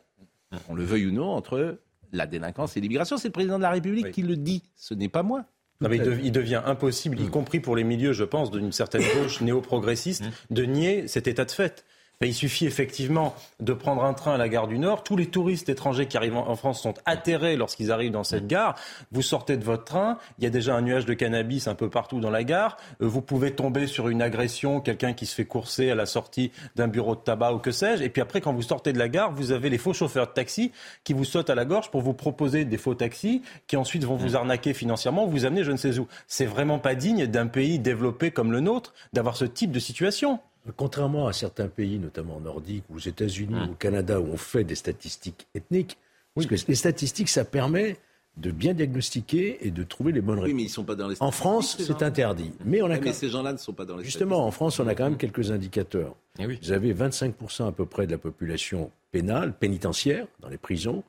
on 0.68 0.74
le 0.74 0.84
veuille 0.84 1.06
ou 1.06 1.12
non, 1.12 1.30
entre 1.30 1.78
la 2.12 2.26
délinquance 2.26 2.76
et 2.76 2.80
l'immigration. 2.80 3.16
C'est 3.16 3.28
le 3.28 3.32
président 3.32 3.56
de 3.58 3.62
la 3.62 3.70
République 3.70 4.10
qui 4.12 4.22
le 4.22 4.36
dit. 4.36 4.62
Ce 4.76 4.94
n'est 4.94 5.08
pas 5.08 5.22
moi. 5.22 5.44
Non, 5.80 5.88
mais 5.90 5.96
il, 5.96 6.02
dev- 6.02 6.20
il 6.24 6.32
devient 6.32 6.62
impossible, 6.64 7.20
y 7.20 7.28
compris 7.28 7.60
pour 7.60 7.76
les 7.76 7.84
milieux, 7.84 8.14
je 8.14 8.24
pense, 8.24 8.50
d'une 8.50 8.72
certaine 8.72 9.02
gauche 9.14 9.42
néo-progressiste, 9.42 10.24
de 10.50 10.62
nier 10.64 11.06
cet 11.08 11.26
état 11.26 11.44
de 11.44 11.50
fait. 11.50 11.84
Il 12.22 12.32
suffit 12.32 12.64
effectivement 12.64 13.34
de 13.60 13.74
prendre 13.74 14.02
un 14.02 14.14
train 14.14 14.32
à 14.32 14.38
la 14.38 14.48
gare 14.48 14.68
du 14.68 14.78
Nord. 14.78 15.04
Tous 15.04 15.16
les 15.16 15.26
touristes 15.26 15.68
étrangers 15.68 16.06
qui 16.06 16.16
arrivent 16.16 16.38
en 16.38 16.56
France 16.56 16.80
sont 16.80 16.94
atterrés 17.04 17.56
lorsqu'ils 17.56 17.92
arrivent 17.92 18.12
dans 18.12 18.24
cette 18.24 18.46
gare. 18.46 18.74
Vous 19.12 19.20
sortez 19.20 19.58
de 19.58 19.64
votre 19.64 19.84
train, 19.84 20.16
il 20.38 20.44
y 20.44 20.46
a 20.46 20.50
déjà 20.50 20.74
un 20.74 20.80
nuage 20.80 21.04
de 21.04 21.12
cannabis 21.12 21.68
un 21.68 21.74
peu 21.74 21.90
partout 21.90 22.18
dans 22.18 22.30
la 22.30 22.42
gare. 22.42 22.78
Euh, 23.02 23.06
Vous 23.06 23.20
pouvez 23.20 23.54
tomber 23.54 23.86
sur 23.86 24.08
une 24.08 24.22
agression, 24.22 24.80
quelqu'un 24.80 25.12
qui 25.12 25.26
se 25.26 25.34
fait 25.34 25.44
courser 25.44 25.90
à 25.90 25.94
la 25.94 26.06
sortie 26.06 26.52
d'un 26.74 26.88
bureau 26.88 27.16
de 27.16 27.20
tabac 27.20 27.52
ou 27.52 27.58
que 27.58 27.70
sais-je. 27.70 28.02
Et 28.02 28.08
puis 28.08 28.22
après, 28.22 28.40
quand 28.40 28.54
vous 28.54 28.62
sortez 28.62 28.94
de 28.94 28.98
la 28.98 29.10
gare, 29.10 29.30
vous 29.30 29.52
avez 29.52 29.68
les 29.68 29.76
faux 29.76 29.92
chauffeurs 29.92 30.28
de 30.28 30.32
taxi 30.32 30.72
qui 31.04 31.12
vous 31.12 31.26
sautent 31.26 31.50
à 31.50 31.54
la 31.54 31.66
gorge 31.66 31.90
pour 31.90 32.00
vous 32.00 32.14
proposer 32.14 32.64
des 32.64 32.78
faux 32.78 32.94
taxis 32.94 33.42
qui 33.66 33.76
ensuite 33.76 34.04
vont 34.04 34.16
vous 34.16 34.36
arnaquer 34.36 34.72
financièrement, 34.72 35.26
vous 35.26 35.44
amener 35.44 35.64
je 35.64 35.72
ne 35.72 35.76
sais 35.76 35.98
où. 35.98 36.08
C'est 36.28 36.46
vraiment 36.46 36.78
pas 36.78 36.94
digne 36.94 37.26
d'un 37.26 37.46
pays 37.46 37.78
développé 37.78 38.30
comme 38.30 38.52
le 38.52 38.60
nôtre 38.60 38.94
d'avoir 39.12 39.36
ce 39.36 39.44
type 39.44 39.70
de 39.70 39.80
situation. 39.80 40.40
Contrairement 40.76 41.26
à 41.26 41.32
certains 41.32 41.68
pays, 41.68 41.98
notamment 41.98 42.40
nordiques, 42.40 42.84
ou 42.90 42.96
aux 42.96 43.00
États-Unis, 43.00 43.54
ou 43.68 43.72
au 43.72 43.74
Canada, 43.74 44.20
où 44.20 44.26
on 44.32 44.36
fait 44.36 44.64
des 44.64 44.74
statistiques 44.74 45.46
ethniques, 45.54 45.96
parce 46.34 46.46
que 46.46 46.54
les 46.68 46.74
statistiques, 46.74 47.28
ça 47.28 47.44
permet 47.44 47.96
de 48.36 48.50
bien 48.50 48.74
diagnostiquer 48.74 49.66
et 49.66 49.70
de 49.70 49.82
trouver 49.82 50.12
les 50.12 50.20
bonnes 50.20 50.38
réponses. 50.38 50.48
Oui, 50.48 50.54
mais 50.54 50.62
ils 50.64 50.66
ne 50.66 50.70
sont 50.70 50.84
pas 50.84 50.94
dans 50.94 51.08
les 51.08 51.16
En 51.20 51.30
France, 51.30 51.76
c'est 51.78 52.02
interdit. 52.02 52.52
Mais 52.64 52.82
on 52.82 52.86
a 52.86 52.88
mais 52.90 53.00
même- 53.00 53.12
ces 53.14 53.30
gens-là 53.30 53.52
ne 53.52 53.58
sont 53.58 53.72
pas 53.72 53.86
dans 53.86 53.96
les 53.96 54.04
Justement, 54.04 54.46
en 54.46 54.50
France, 54.50 54.78
on 54.78 54.86
a 54.86 54.94
quand 54.94 55.04
même 55.04 55.16
quelques 55.16 55.50
indicateurs. 55.50 56.14
Eh 56.38 56.46
Vous 56.46 56.72
avez 56.72 56.92
25% 56.92 57.66
à 57.66 57.72
peu 57.72 57.86
près 57.86 58.06
de 58.06 58.12
la 58.12 58.18
population 58.18 58.90
pénale, 59.10 59.54
pénitentiaire, 59.54 60.26
dans 60.40 60.48
les 60.48 60.58
prisons, 60.58 61.02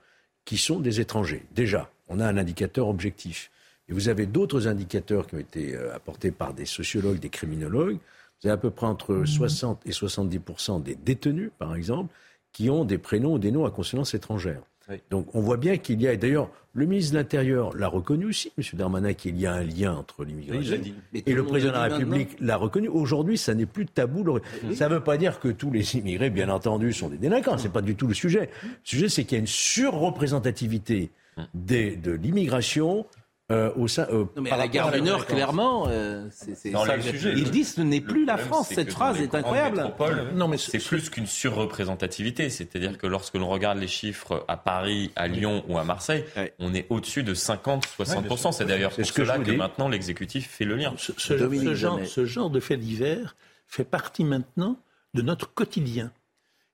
qui 0.46 0.58
sont 0.58 0.80
des 0.80 1.02
étrangers. 1.02 1.44
Déjà, 1.54 1.92
on 2.08 2.22
a 2.22 2.26
un 2.26 2.38
indicateur 2.38 2.88
objectif. 2.88 3.52
Et 3.90 3.94
vous 3.94 4.08
avez 4.08 4.26
d'autres 4.26 4.68
indicateurs 4.68 5.28
qui 5.28 5.36
ont 5.36 5.40
été 5.40 5.76
euh, 5.76 5.94
apportés 5.94 6.32
par 6.32 6.54
des 6.54 6.66
sociologues, 6.66 7.20
des 7.20 7.30
criminologues. 7.30 7.98
Vous 8.42 8.48
avez 8.50 8.54
à 8.54 8.58
peu 8.58 8.70
près 8.70 8.88
entre 8.88 9.24
60 9.26 9.82
et 9.86 9.92
70% 9.92 10.84
des 10.84 10.96
détenus, 10.96 11.50
par 11.58 11.76
exemple, 11.76 12.14
qui 12.52 12.70
ont 12.70 12.86
des 12.86 12.98
prénoms 12.98 13.34
ou 13.34 13.40
des 13.40 13.52
noms 13.52 13.66
à 13.66 13.72
consonance 13.72 14.14
étrangère. 14.14 14.62
Donc 15.10 15.36
on 15.36 15.42
voit 15.42 15.58
bien 15.58 15.78
qu'il 15.78 16.02
y 16.02 16.08
a, 16.08 16.14
et 16.14 16.18
d'ailleurs 16.18 16.50
le 16.74 16.86
ministre 16.86 17.12
de 17.12 17.18
l'Intérieur 17.18 17.76
l'a 17.76 17.90
reconnu 17.90 18.26
aussi, 18.28 18.54
M. 18.58 18.64
Darmanin, 18.74 19.14
qu'il 19.14 19.38
y 19.38 19.46
a 19.46 19.52
un 19.54 19.64
lien 19.64 19.94
entre 19.96 20.22
Oui, 20.22 20.28
l'immigration. 20.28 20.62
il 20.62 20.72
l'a 20.72 20.78
dit. 20.78 20.94
Mais 21.12 21.22
tout 21.24 21.30
et 21.30 21.34
le 21.34 21.44
président 21.44 21.72
de 21.72 21.76
la 21.78 21.84
République 21.84 22.38
l'a 22.40 22.56
reconnu. 22.56 22.88
Aujourd'hui, 22.88 23.38
ça 23.38 23.54
n'est 23.54 23.66
plus 23.66 23.86
tabou. 23.86 24.24
Le- 24.24 24.74
Ça 24.76 24.88
ne 24.88 24.94
veut 24.94 25.04
pas 25.04 25.18
dire 25.18 25.42
que 25.42 25.50
tous 25.50 25.72
les 25.72 25.98
immigrés, 25.98 26.30
bien 26.30 26.48
entendu, 26.48 26.94
sont 26.94 27.10
des 27.10 27.18
délinquants. 27.18 27.58
C'est 27.58 27.68
pas 27.74 27.82
du 27.82 27.96
tout 27.96 28.08
le 28.08 28.14
sujet. 28.14 28.50
Le 28.64 28.70
sujet, 28.86 29.10
c'est 29.10 29.26
qu'il 29.26 29.34
y 29.34 29.40
a 29.40 29.42
une 29.42 29.48
surreprésentativité 29.48 31.12
des- 31.54 31.96
de 31.98 32.12
l'immigration 32.12 33.06
euh, 33.50 33.72
au 33.78 33.88
sein. 33.88 34.06
euh, 34.12 34.26
Non, 34.36 34.42
mais 34.42 34.50
par 34.50 34.60
à 34.60 34.64
la 34.64 34.68
gare 34.68 34.92
du 34.92 35.02
Nord, 35.02 35.26
clairement, 35.26 35.86
euh, 35.88 36.28
c'est 36.32 36.56
ça 36.72 37.02
sujets. 37.02 37.34
Ils 37.38 37.50
disent 37.50 37.76
ce 37.76 37.82
n'est 37.82 38.02
plus 38.02 38.26
la 38.26 38.38
France. 38.38 38.68
Cette 38.70 38.88
que 38.88 38.92
phrase 38.92 39.22
est 39.22 39.34
incroyable. 39.34 39.78
métropoles, 39.78 40.32
Non, 40.36 40.48
mais 40.50 40.58
c'est 40.58 40.80
plus 40.86 41.10
qu'une 41.10 41.28
surreprésentativité. 41.28 42.50
C'est-à-dire 42.50 42.98
que 42.98 43.08
lorsque 43.08 43.36
l'on 43.36 43.48
regarde 43.48 43.78
les 43.78 43.88
chiffres 43.88 44.44
à 44.48 44.58
Paris, 44.58 45.12
à 45.16 45.28
Lyon 45.28 45.64
ou 45.70 45.78
à 45.78 45.84
Marseille, 45.84 46.26
on 46.60 46.74
est 46.74 46.86
au-dessus 46.90 47.24
de 47.24 47.34
50-60%. 47.34 48.52
c'est 48.52 48.66
d'ailleurs 48.66 48.92
C'est 48.92 49.02
pour 49.04 49.08
ce 49.08 49.14
que 49.14 49.24
cela 49.24 49.38
que, 49.38 49.52
dis. 49.52 49.56
maintenant 49.58 49.88
l'exécutif 49.90 50.50
fait 50.50 50.66
le 50.66 50.76
lien. 50.76 50.94
Ce, 50.98 51.12
ce- 51.18 51.38
ce 51.38 51.74
genre, 51.76 52.00
ce 52.06 52.26
genre 52.26 52.50
de 52.50 52.60
fait 52.60 52.78
divers 52.78 53.36
fait 53.68 53.84
partie 53.86 54.24
maintenant 54.24 54.78
de 55.14 55.22
notre 55.22 55.54
quotidien. 55.54 56.12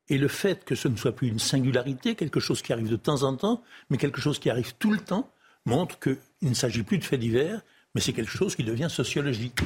Et 0.10 0.18
le 0.18 0.28
fait 0.28 0.66
que 0.66 0.76
ce 0.76 0.88
ne 0.88 0.98
soit 0.98 1.14
plus 1.14 1.28
une 1.30 1.40
singularité, 1.40 2.16
quelque 2.16 2.40
chose 2.40 2.62
qui 2.62 2.74
arrive 2.74 2.90
de 2.90 2.96
temps 2.98 3.24
en 3.24 3.36
temps, 3.36 3.64
mais 3.90 3.98
quelque 3.98 4.20
chose 4.20 4.38
qui 4.38 4.50
arrive 4.50 4.74
tout 4.78 4.92
le 4.92 4.98
temps, 5.00 5.30
montre 5.66 5.98
qu'il 6.44 6.50
ne 6.50 6.56
s'agit 6.56 6.84
plus 6.84 6.98
de 6.98 7.06
faits 7.06 7.22
divers, 7.22 7.62
mais 7.96 8.02
c'est 8.02 8.12
quelque 8.12 8.30
chose 8.30 8.54
qui 8.54 8.66
devient 8.66 8.90
sociologique. 8.90 9.60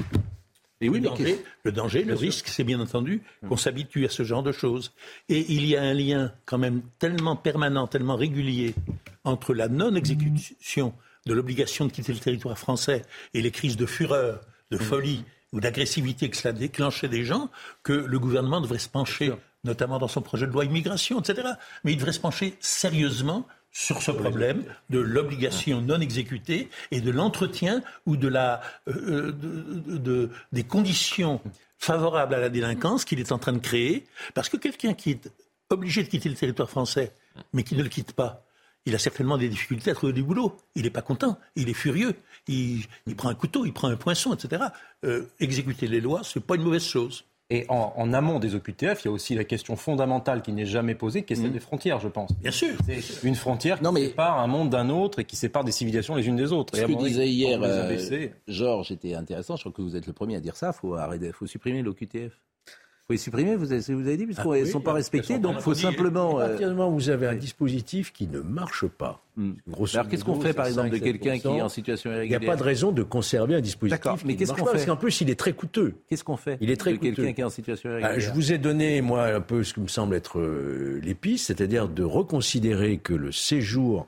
Et 0.79 0.89
oui, 0.89 0.99
le, 0.99 1.09
danger, 1.09 1.43
le 1.63 1.71
danger, 1.71 2.03
le 2.03 2.13
risque, 2.13 2.49
c'est 2.49 2.63
bien 2.63 2.79
entendu 2.79 3.23
qu'on 3.49 3.57
s'habitue 3.57 4.05
à 4.05 4.09
ce 4.09 4.21
genre 4.21 4.43
de 4.43 4.51
choses. 4.51 4.93
Et 5.27 5.43
il 5.51 5.65
y 5.65 5.75
a 5.75 5.81
un 5.81 5.95
lien 5.95 6.31
quand 6.45 6.59
même 6.59 6.83
tellement 6.99 7.35
permanent, 7.35 7.87
tellement 7.87 8.15
régulier 8.15 8.75
entre 9.23 9.55
la 9.55 9.69
non-exécution 9.69 10.93
de 11.25 11.33
l'obligation 11.33 11.87
de 11.87 11.91
quitter 11.91 12.13
le 12.13 12.19
territoire 12.19 12.59
français 12.59 13.01
et 13.33 13.41
les 13.41 13.49
crises 13.49 13.75
de 13.75 13.87
fureur, 13.87 14.41
de 14.69 14.77
folie 14.77 15.25
ou 15.53 15.59
d'agressivité 15.59 16.29
que 16.29 16.37
cela 16.37 16.53
déclenchait 16.53 17.07
des 17.07 17.23
gens, 17.23 17.49
que 17.81 17.93
le 17.93 18.19
gouvernement 18.19 18.61
devrait 18.61 18.77
se 18.77 18.89
pencher, 18.89 19.33
notamment 19.63 19.97
dans 19.97 20.07
son 20.07 20.21
projet 20.21 20.45
de 20.45 20.51
loi 20.51 20.65
immigration, 20.65 21.19
etc. 21.21 21.47
Mais 21.83 21.93
il 21.93 21.95
devrait 21.95 22.11
se 22.11 22.19
pencher 22.19 22.53
sérieusement 22.59 23.47
sur 23.71 24.01
ce 24.01 24.11
problème 24.11 24.63
de 24.89 24.99
l'obligation 24.99 25.81
non 25.81 25.99
exécutée 26.01 26.69
et 26.91 27.01
de 27.01 27.11
l'entretien 27.11 27.83
ou 28.05 28.17
de 28.17 28.27
la, 28.27 28.61
euh, 28.87 29.31
de, 29.33 30.31
des 30.51 30.63
conditions 30.63 31.41
favorables 31.77 32.33
à 32.33 32.39
la 32.39 32.49
délinquance 32.49 33.05
qu'il 33.05 33.19
est 33.19 33.31
en 33.31 33.37
train 33.37 33.53
de 33.53 33.59
créer. 33.59 34.05
Parce 34.33 34.49
que 34.49 34.57
quelqu'un 34.57 34.93
qui 34.93 35.11
est 35.11 35.31
obligé 35.69 36.03
de 36.03 36.07
quitter 36.07 36.29
le 36.29 36.35
territoire 36.35 36.69
français, 36.69 37.13
mais 37.53 37.63
qui 37.63 37.75
ne 37.75 37.83
le 37.83 37.89
quitte 37.89 38.13
pas, 38.13 38.43
il 38.87 38.95
a 38.95 38.99
certainement 38.99 39.37
des 39.37 39.49
difficultés 39.49 39.91
à 39.91 39.93
trouver 39.93 40.13
du 40.13 40.23
boulot. 40.23 40.55
Il 40.75 40.83
n'est 40.83 40.89
pas 40.89 41.01
content, 41.01 41.37
il 41.55 41.69
est 41.69 41.73
furieux, 41.73 42.15
il, 42.47 42.87
prend 43.17 43.29
un 43.29 43.35
couteau, 43.35 43.65
il 43.65 43.73
prend 43.73 43.89
un 43.89 43.97
poinçon, 43.97 44.33
etc. 44.33 44.63
Euh, 45.03 45.25
exécuter 45.39 45.87
les 45.87 45.99
lois, 45.99 46.23
ce 46.23 46.39
n'est 46.39 46.45
pas 46.45 46.55
une 46.55 46.63
mauvaise 46.63 46.85
chose. 46.85 47.25
Et 47.49 47.65
en, 47.69 48.11
amont 48.11 48.39
des 48.39 48.55
OQTF, 48.55 49.03
il 49.03 49.05
y 49.05 49.07
a 49.07 49.11
aussi 49.11 49.33
la 49.33 49.45
question 49.45 49.77
fondamentale 49.77 50.41
qui 50.41 50.51
n'est 50.51 50.65
jamais 50.65 50.95
posée, 50.95 51.23
qui 51.23 51.31
est 51.31 51.37
celle 51.37 51.51
mmh. 51.51 51.53
des 51.53 51.59
frontières, 51.61 51.99
je 52.01 52.09
pense. 52.09 52.37
Bien 52.41 52.51
sûr. 52.51 52.75
C'est 52.85 53.25
une 53.25 53.35
frontière 53.35 53.79
qui 53.79 53.95
sépare 53.95 54.39
un 54.39 54.47
monde 54.47 54.69
d'un 54.69 54.89
autre 54.89 55.19
et 55.19 55.23
qui 55.23 55.37
sépare 55.37 55.63
des 55.63 55.71
civilisations 55.71 56.15
les 56.15 56.27
unes 56.27 56.35
des 56.35 56.51
autres. 56.51 56.75
Ce 56.75 56.81
que 56.81 56.91
disait 56.91 57.29
hier 57.29 57.57
euh, 57.63 57.95
Georges 58.49 58.91
était 58.91 59.13
intéressant. 59.13 59.55
Je 59.55 59.61
crois 59.61 59.71
que 59.71 59.81
vous 59.81 59.95
êtes 59.95 60.07
le 60.07 60.13
premier 60.13 60.35
à 60.35 60.41
dire 60.41 60.57
ça. 60.57 60.73
Il 60.75 60.77
faut, 60.77 60.97
faut 61.31 61.47
supprimer 61.47 61.81
l'OQTF 61.81 62.33
faut 63.07 63.13
les 63.13 63.19
supprimer, 63.19 63.55
vous 63.55 63.71
avez, 63.71 63.93
vous 63.93 64.01
avez 64.01 64.17
dit, 64.17 64.25
parce 64.25 64.45
qu'elles 64.45 64.65
ne 64.65 64.69
sont 64.69 64.81
pas 64.81 64.91
respectées, 64.91 65.39
donc 65.39 65.55
il 65.57 65.61
faut 65.61 65.73
simplement... 65.73 66.39
À 66.39 66.49
partir 66.49 66.67
du 66.67 66.75
moment 66.75 66.89
où 66.89 66.95
vous 66.95 67.09
avez 67.09 67.27
un 67.27 67.35
dispositif 67.35 68.11
qui 68.11 68.27
ne 68.27 68.41
marche 68.41 68.85
pas, 68.85 69.23
hmm. 69.37 69.53
Alors 69.93 70.09
qu'est-ce 70.09 70.25
qu'on 70.25 70.41
fait, 70.41 70.53
par 70.53 70.67
exemple, 70.67 70.89
de 70.89 70.97
quelqu'un 70.97 71.39
qui 71.39 71.47
est 71.47 71.61
en 71.61 71.69
situation 71.69 72.11
irrégulière 72.11 72.39
Il 72.39 72.43
n'y 72.43 72.49
a 72.49 72.51
pas 72.51 72.57
de 72.57 72.63
raison 72.63 72.91
de 72.91 73.03
conserver 73.03 73.55
un 73.55 73.61
dispositif 73.61 74.25
mais 74.25 74.35
qu'est-ce 74.35 74.51
qu'on 74.51 74.65
fait 74.65 74.71
Parce 74.71 74.85
qu'en 74.85 74.97
plus, 74.97 75.21
il 75.21 75.29
est 75.29 75.39
très 75.39 75.53
coûteux. 75.53 75.95
Qu'est-ce 76.09 76.25
qu'on 76.25 76.35
fait 76.35 76.57
Il 76.59 76.69
est 76.69 76.75
très 76.75 76.91
de 76.91 76.97
quelqu'un 76.97 77.31
qui 77.31 77.39
est 77.39 77.45
en 77.45 77.49
situation 77.49 77.89
ah, 77.89 77.99
irrégulière 77.99 78.19
Je 78.19 78.31
vous 78.31 78.51
ai 78.51 78.57
donné, 78.57 79.01
moi, 79.01 79.27
un 79.27 79.41
peu 79.41 79.63
ce 79.63 79.73
qui 79.73 79.79
me 79.79 79.87
semble 79.87 80.13
être 80.13 80.39
euh, 80.39 80.99
l'épice, 81.01 81.45
c'est-à-dire 81.45 81.87
de 81.87 82.03
reconsidérer 82.03 82.97
que 82.97 83.13
le 83.13 83.31
séjour 83.31 84.05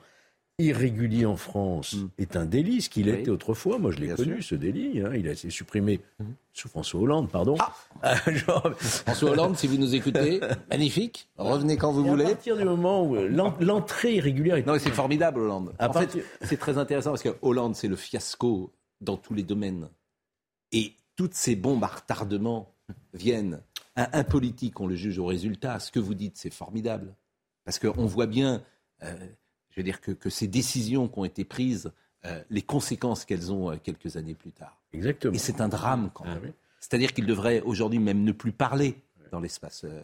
irrégulier 0.60 1.26
en 1.26 1.36
France 1.36 1.94
mm. 1.94 2.08
est 2.18 2.36
un 2.36 2.46
délit, 2.46 2.82
ce 2.82 2.90
qu'il 2.90 3.08
était 3.08 3.30
autrefois. 3.30 3.78
Moi, 3.78 3.90
je 3.90 3.98
l'ai 3.98 4.08
connu, 4.14 4.42
ce 4.42 4.54
délit. 4.54 5.00
Hein. 5.00 5.12
Il 5.14 5.28
a 5.28 5.32
été 5.32 5.50
supprimé 5.50 6.00
mm. 6.18 6.24
sous 6.52 6.68
François 6.68 7.00
Hollande, 7.00 7.30
pardon. 7.30 7.56
Ah. 8.02 8.14
François 8.78 9.30
Hollande, 9.30 9.56
si 9.56 9.66
vous 9.66 9.76
nous 9.76 9.94
écoutez, 9.94 10.40
magnifique. 10.70 11.28
Revenez 11.36 11.76
quand 11.76 11.92
vous 11.92 12.04
voulez. 12.04 12.24
À 12.24 12.28
partir 12.28 12.56
du 12.56 12.64
moment 12.64 13.04
où 13.04 13.16
l'entrée 13.60 14.16
irrégulière 14.16 14.56
est... 14.56 14.66
Non, 14.66 14.78
c'est 14.78 14.90
formidable, 14.90 15.40
Hollande. 15.40 15.72
en 15.78 15.92
fait, 15.92 16.18
c'est 16.42 16.58
très 16.58 16.78
intéressant 16.78 17.10
parce 17.10 17.22
que 17.22 17.36
Hollande, 17.42 17.74
c'est 17.74 17.88
le 17.88 17.96
fiasco 17.96 18.72
dans 19.00 19.16
tous 19.16 19.34
les 19.34 19.42
domaines. 19.42 19.88
Et 20.72 20.94
toutes 21.16 21.34
ces 21.34 21.56
bombes 21.56 21.82
à 21.84 21.88
retardement 21.88 22.74
viennent. 23.14 23.62
Un, 23.96 24.24
politique, 24.24 24.80
on 24.80 24.86
le 24.86 24.94
juge 24.94 25.18
au 25.18 25.26
résultat. 25.26 25.78
Ce 25.80 25.90
que 25.90 25.98
vous 25.98 26.14
dites, 26.14 26.36
c'est 26.36 26.52
formidable. 26.52 27.14
Parce 27.64 27.78
qu'on 27.78 28.06
voit 28.06 28.26
bien... 28.26 28.62
Euh, 29.02 29.14
je 29.70 29.80
veux 29.80 29.84
dire 29.84 30.00
que, 30.00 30.30
ces 30.30 30.46
décisions 30.46 31.08
qui 31.08 31.18
ont 31.18 31.24
été 31.24 31.44
prises, 31.44 31.92
euh, 32.26 32.42
les 32.50 32.62
conséquences 32.62 33.24
qu'elles 33.24 33.52
ont 33.52 33.70
euh, 33.70 33.76
quelques 33.82 34.16
années 34.16 34.34
plus 34.34 34.52
tard. 34.52 34.76
Exactement. 34.92 35.34
Et 35.34 35.38
c'est 35.38 35.60
un 35.60 35.68
drame 35.68 36.10
quand 36.12 36.24
même. 36.24 36.40
Ah 36.44 36.52
C'est-à-dire 36.80 37.14
qu'il 37.14 37.26
devrait 37.26 37.60
aujourd'hui 37.62 37.98
même 37.98 38.24
ne 38.24 38.32
plus 38.32 38.52
parler 38.52 38.96
dans 39.32 39.40
l'espace. 39.40 39.84
Euh, 39.84 40.02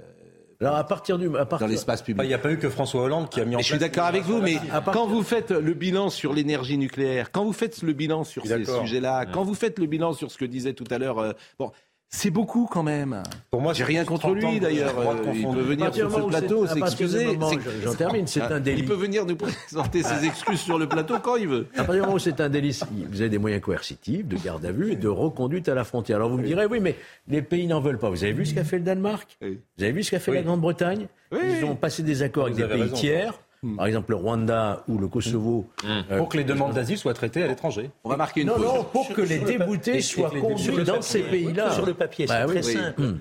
alors 0.59 0.77
à 0.77 0.87
partir 0.87 1.19
du 1.19 1.29
dans 1.29 1.67
l'espace 1.67 2.01
public. 2.01 2.25
Il 2.25 2.29
n'y 2.29 2.35
a 2.35 2.39
pas 2.39 2.51
eu 2.51 2.59
que 2.59 2.71
François 2.71 3.03
Hollande 3.03 3.29
qui 3.29 3.43
a 3.43 3.45
mis 3.45 3.57
en 3.57 3.59
place. 3.59 3.67
Je 3.67 3.73
suis 3.73 3.79
d'accord 3.79 4.07
avec 4.07 4.23
vous, 4.23 4.41
mais 4.41 4.57
quand 4.91 5.07
vous 5.07 5.23
faites 5.23 5.51
le 5.51 5.75
bilan 5.75 6.09
sur 6.09 6.33
l'énergie 6.33 6.79
nucléaire, 6.79 7.31
quand 7.31 7.45
vous 7.45 7.53
faites 7.53 7.83
le 7.83 7.93
bilan 7.93 8.25
sur 8.25 8.47
ces 8.47 8.65
sujets-là, 8.65 9.27
quand 9.27 9.45
vous 9.45 9.55
faites 9.55 9.79
le 9.79 9.85
bilan 9.85 10.15
sur 10.15 10.31
ce 10.31 10.39
que 10.39 10.47
disait 10.47 10.73
tout 10.73 10.87
à 10.91 10.97
l'heure, 10.97 11.35
bon, 11.59 11.73
c'est 12.09 12.31
beaucoup 12.31 12.69
quand 12.71 12.83
même. 12.83 13.23
Pour 13.51 13.61
moi, 13.61 13.73
j'ai 13.73 13.85
rien 13.85 14.05
contre 14.05 14.31
lui 14.31 14.61
d'ailleurs. 14.61 14.95
Il 15.35 15.47
peut 15.47 15.61
venir 15.61 15.95
sur 15.95 16.11
ce 16.11 16.21
plateau 16.21 16.67
s'excuser. 16.67 17.39
J'en 17.83 17.95
termine. 17.95 18.27
C'est 18.27 18.43
un 18.43 18.61
délit. 18.61 18.83
Il 18.83 18.87
peut 18.87 18.95
venir 18.95 19.27
nous 19.27 19.37
présenter 19.37 20.03
ses 20.03 20.25
excuses 20.27 20.61
sur 20.61 20.79
le 20.79 20.89
plateau 20.89 21.19
quand 21.23 21.37
il 21.37 21.49
veut. 21.49 21.67
À 21.75 21.79
partir 21.79 21.95
du 21.95 22.01
moment 22.03 22.15
où 22.15 22.19
c'est 22.19 22.41
un 22.41 22.49
délit, 22.49 22.81
vous 23.11 23.21
avez 23.21 23.31
des 23.31 23.39
moyens 23.39 23.63
coercitifs, 23.63 24.27
de 24.27 24.37
garde 24.37 24.65
à 24.65 24.73
vue 24.73 24.93
et 24.93 24.97
de 24.97 25.09
reconduite 25.09 25.69
à 25.69 25.75
la 25.75 25.85
frontière. 25.85 26.17
Alors 26.17 26.31
vous 26.31 26.39
me 26.39 26.47
direz, 26.47 26.67
oui, 26.67 26.81
mais 26.81 26.97
les 27.29 27.43
pays 27.43 27.67
n'en 27.67 27.81
veulent 27.81 27.99
pas. 27.99 28.11
Vous 28.11 28.25
avez 28.25 28.33
vu 28.33 28.47
ce 28.47 28.55
qu'a 28.55 28.65
fait 28.65 28.79
le 28.79 28.85
Danemark? 28.85 29.37
Vous 29.41 29.85
avez 29.85 29.93
vu 29.93 30.03
ce 30.03 30.11
qu'a 30.13 30.21
fait 30.21 30.33
la 30.33 30.43
Grande-Bretagne? 30.43 31.09
Ils 31.33 31.65
ont 31.65 31.75
passé 31.75 32.03
des 32.03 32.23
accords 32.23 32.47
avec 32.47 32.57
des 32.57 32.67
pays 32.67 32.91
tiers 32.93 33.35
Hmm. 33.67 33.77
par 33.77 33.87
exemple 33.87 34.11
le 34.11 34.17
Rwanda 34.17 34.85
ou 34.87 34.97
le 34.97 35.09
Kosovo. 35.09 35.69
Hmm. 35.83 35.89
Euh, 36.11 36.19
pour 36.19 36.29
que 36.29 36.37
les 36.37 36.45
demandes 36.45 36.73
d'asile 36.73 36.97
soient 36.97 37.15
traitées 37.15 37.43
à 37.43 37.49
l'étranger. 37.49 37.91
On 38.05 38.11
va 38.11 38.17
marquer 38.17 38.43
une 38.43 38.49
non, 38.49 38.55
pause. 38.55 38.65
Non, 38.65 38.85
pour 38.85 39.09
que 39.09 39.23
les 39.23 39.39
déboutés 39.39 40.01
soient 40.01 40.31
conduits 40.31 40.85
dans 40.85 41.03
ces 41.03 41.23
pays-là. 41.23 41.73
Sur 41.73 41.85
le 41.85 41.95
papier, 41.95 42.27
c'est 42.27 42.33
bah 42.33 42.47
très 42.47 42.63
simple. 42.63 43.03
Hmm. 43.03 43.19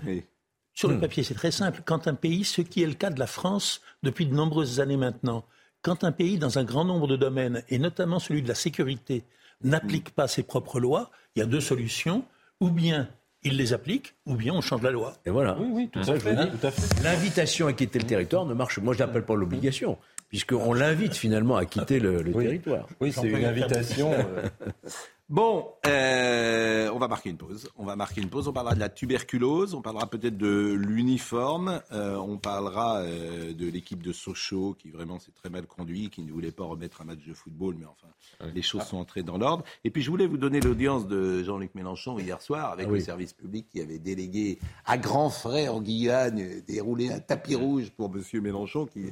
Sur 0.73 0.89
le 0.89 0.99
papier, 0.99 1.23
c'est 1.23 1.33
très 1.33 1.51
simple. 1.51 1.81
Quand 1.85 2.07
un 2.07 2.13
pays, 2.13 2.43
ce 2.43 2.61
qui 2.61 2.83
est 2.83 2.87
le 2.87 2.93
cas 2.93 3.09
de 3.09 3.19
la 3.19 3.27
France 3.27 3.81
depuis 4.03 4.25
de 4.25 4.35
nombreuses 4.35 4.79
années 4.79 4.97
maintenant, 4.97 5.45
quand 5.81 6.03
un 6.03 6.11
pays, 6.11 6.37
dans 6.37 6.59
un 6.59 6.63
grand 6.63 6.85
nombre 6.85 7.07
de 7.07 7.15
domaines, 7.15 7.63
et 7.69 7.79
notamment 7.79 8.19
celui 8.19 8.41
de 8.41 8.47
la 8.47 8.55
sécurité, 8.55 9.23
n'applique 9.63 10.11
pas 10.11 10.27
ses 10.27 10.43
propres 10.43 10.79
lois, 10.79 11.11
il 11.35 11.39
y 11.39 11.41
a 11.41 11.45
deux 11.45 11.61
solutions. 11.61 12.23
Ou 12.61 12.69
bien 12.69 13.09
il 13.45 13.57
les 13.57 13.73
applique, 13.73 14.15
ou 14.25 14.35
bien 14.35 14.53
on 14.53 14.61
change 14.61 14.81
la 14.81 14.91
loi. 14.91 15.13
Et 15.25 15.29
voilà. 15.29 15.55
Oui, 15.59 15.67
oui, 15.71 15.89
tout, 15.89 15.99
à, 15.99 16.19
fait, 16.19 17.03
L'invitation 17.03 17.67
à 17.67 17.73
quitter 17.73 17.99
le 17.99 18.05
territoire 18.05 18.45
ne 18.45 18.55
marche. 18.55 18.79
Moi, 18.79 18.93
je 18.95 18.99
n'appelle 18.99 19.23
pas 19.23 19.35
l'obligation 19.35 19.97
puisqu'on 20.29 20.73
l'invite 20.73 21.15
finalement 21.15 21.55
à 21.55 21.65
quitter 21.65 21.99
le, 21.99 22.23
territoire. 22.23 22.87
Oui, 22.99 23.11
c'est 23.11 23.27
une 23.27 23.45
invitation. 23.45 24.11
Euh. 24.11 24.49
Bon, 25.27 25.69
euh, 25.87 26.87
on 26.93 26.99
va 26.99 27.07
marquer 27.07 27.31
une 27.31 27.37
pause. 27.37 27.67
On 27.77 27.83
va 27.83 27.95
marquer 27.95 28.21
une 28.21 28.29
pause. 28.29 28.47
On 28.47 28.53
parlera 28.53 28.75
de 28.75 28.79
la 28.79 28.89
tuberculose. 28.89 29.73
On 29.73 29.81
parlera 29.81 30.07
peut-être 30.07 30.37
de 30.37 30.77
l'uniforme. 30.79 31.81
Euh, 31.91 32.15
on 32.17 32.37
parlera 32.37 33.03
de 33.03 33.67
l'équipe 33.67 34.03
de 34.03 34.13
Sochaux 34.13 34.75
qui 34.77 34.91
vraiment 34.91 35.17
s'est 35.17 35.31
très 35.31 35.49
mal 35.49 35.65
conduit, 35.65 36.11
qui 36.11 36.21
ne 36.21 36.31
voulait 36.31 36.51
pas 36.51 36.65
remettre 36.65 37.01
un 37.01 37.05
match 37.05 37.25
de 37.27 37.33
football, 37.33 37.75
mais 37.79 37.87
enfin, 37.87 38.07
les 38.53 38.61
choses 38.61 38.83
sont 38.83 38.97
entrées 38.97 39.23
dans 39.23 39.39
l'ordre. 39.39 39.63
Et 39.83 39.89
puis 39.89 40.03
je 40.03 40.11
voulais 40.11 40.27
vous 40.27 40.37
donner 40.37 40.59
l'audience 40.59 41.07
de 41.07 41.41
Jean-Luc 41.41 41.73
Mélenchon 41.73 42.19
hier 42.19 42.39
soir 42.39 42.71
avec 42.71 42.85
ah 42.87 42.91
le 42.91 42.99
service 42.99 43.33
public 43.33 43.67
qui 43.71 43.81
avait 43.81 43.97
délégué 43.97 44.59
à 44.85 44.99
grands 44.99 45.31
frais 45.31 45.69
en 45.69 45.81
Guyane 45.81 46.61
déroulé 46.67 47.09
un 47.11 47.19
tapis 47.19 47.55
rouge 47.55 47.89
pour 47.89 48.11
Monsieur 48.11 48.41
Mélenchon 48.41 48.85
qui 48.85 49.05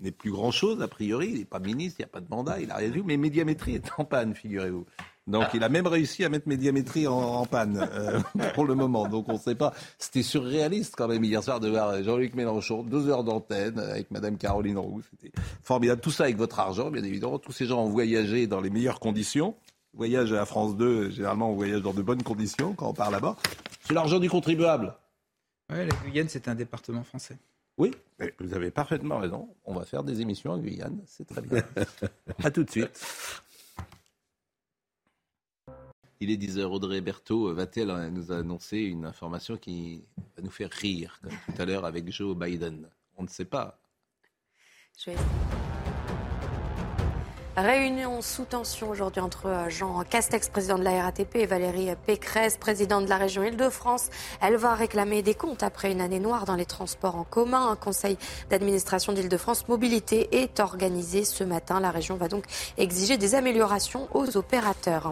n'est 0.00 0.12
plus 0.12 0.30
grand-chose, 0.30 0.80
a 0.82 0.88
priori. 0.88 1.30
Il 1.32 1.38
n'est 1.38 1.44
pas 1.44 1.58
ministre, 1.58 2.00
il 2.00 2.02
n'y 2.02 2.06
a 2.06 2.12
pas 2.12 2.20
de 2.20 2.28
mandat, 2.28 2.60
il 2.60 2.68
n'a 2.68 2.76
rien 2.76 2.90
vu. 2.90 3.02
Mais 3.04 3.16
Médiamétrie 3.16 3.74
est 3.74 3.90
en 3.98 4.04
panne, 4.04 4.34
figurez-vous. 4.34 4.84
Donc 5.28 5.44
il 5.52 5.62
a 5.62 5.68
même 5.68 5.86
réussi 5.86 6.24
à 6.24 6.30
mettre 6.30 6.48
Médiamétrie 6.48 7.06
en, 7.06 7.44
panne 7.44 7.86
euh, 7.92 8.20
pour 8.54 8.64
le 8.64 8.74
moment. 8.74 9.08
Donc 9.08 9.28
on 9.28 9.34
ne 9.34 9.38
sait 9.38 9.54
pas. 9.54 9.74
C'était 9.98 10.22
surréaliste 10.22 10.94
quand 10.96 11.06
même 11.06 11.22
hier 11.22 11.42
soir 11.42 11.60
de 11.60 11.68
voir 11.68 12.02
Jean-Luc 12.02 12.34
Mélenchon, 12.34 12.82
deux 12.82 13.08
heures 13.08 13.24
d'antenne 13.24 13.78
avec 13.78 14.10
Madame 14.10 14.38
Caroline 14.38 14.78
Roux. 14.78 15.02
C'était 15.10 15.32
formidable. 15.62 16.00
Tout 16.00 16.10
ça 16.10 16.24
avec 16.24 16.38
votre 16.38 16.58
argent, 16.58 16.90
bien 16.90 17.04
évidemment. 17.04 17.38
Tous 17.38 17.52
ces 17.52 17.66
gens 17.66 17.84
ont 17.84 17.90
voyagé 17.90 18.46
dans 18.46 18.60
les 18.60 18.70
meilleures 18.70 19.00
conditions. 19.00 19.54
Voyage 19.94 20.32
à 20.32 20.44
France 20.44 20.76
2, 20.76 21.10
généralement 21.10 21.50
on 21.50 21.54
voyage 21.54 21.82
dans 21.82 21.94
de 21.94 22.02
bonnes 22.02 22.22
conditions 22.22 22.72
quand 22.74 22.88
on 22.88 22.94
part 22.94 23.10
là-bas. 23.10 23.36
C'est 23.86 23.94
l'argent 23.94 24.18
du 24.18 24.30
contribuable. 24.30 24.94
Oui, 25.70 25.78
la 25.78 25.94
Guyane, 26.04 26.28
c'est 26.28 26.48
un 26.48 26.54
département 26.54 27.02
français. 27.02 27.36
Oui, 27.78 27.92
vous 28.40 28.54
avez 28.54 28.72
parfaitement 28.72 29.18
raison. 29.18 29.54
On 29.64 29.74
va 29.74 29.84
faire 29.84 30.02
des 30.02 30.20
émissions 30.20 30.50
en 30.50 30.58
Guyane, 30.58 31.00
c'est 31.06 31.26
très 31.26 31.40
bien. 31.40 31.62
à 32.44 32.50
tout 32.50 32.64
de 32.64 32.70
suite. 32.70 33.42
Il 36.20 36.32
est 36.32 36.36
10h, 36.36 36.64
Audrey 36.64 37.00
Berthaud 37.00 37.54
va-t-elle 37.54 38.10
nous 38.12 38.32
annoncer 38.32 38.78
une 38.78 39.04
information 39.04 39.56
qui 39.56 40.02
va 40.36 40.42
nous 40.42 40.50
faire 40.50 40.70
rire, 40.70 41.20
comme 41.22 41.30
tout 41.46 41.62
à 41.62 41.64
l'heure 41.64 41.84
avec 41.84 42.10
Joe 42.10 42.36
Biden? 42.36 42.88
On 43.16 43.22
ne 43.22 43.28
sait 43.28 43.44
pas. 43.44 43.78
Je 44.98 45.12
Réunion 47.58 48.22
sous 48.22 48.44
tension 48.44 48.88
aujourd'hui 48.88 49.20
entre 49.20 49.46
euh, 49.46 49.68
Jean 49.68 50.04
Castex, 50.08 50.48
président 50.48 50.78
de 50.78 50.84
la 50.84 51.02
RATP, 51.02 51.34
et 51.34 51.46
Valérie 51.46 51.88
Pécresse, 52.06 52.56
présidente 52.56 53.06
de 53.06 53.10
la 53.10 53.16
région 53.16 53.42
Île-de-France. 53.42 54.10
Elle 54.40 54.54
va 54.54 54.74
réclamer 54.74 55.22
des 55.22 55.34
comptes 55.34 55.64
après 55.64 55.90
une 55.90 56.00
année 56.00 56.20
noire 56.20 56.44
dans 56.44 56.54
les 56.54 56.66
transports 56.66 57.16
en 57.16 57.24
commun. 57.24 57.68
Un 57.68 57.74
conseil 57.74 58.16
d'administration 58.48 59.12
d'Île-de-France 59.12 59.66
Mobilité 59.66 60.28
est 60.40 60.60
organisé 60.60 61.24
ce 61.24 61.42
matin. 61.42 61.80
La 61.80 61.90
région 61.90 62.14
va 62.14 62.28
donc 62.28 62.44
exiger 62.76 63.16
des 63.16 63.34
améliorations 63.34 64.06
aux 64.14 64.36
opérateurs. 64.36 65.10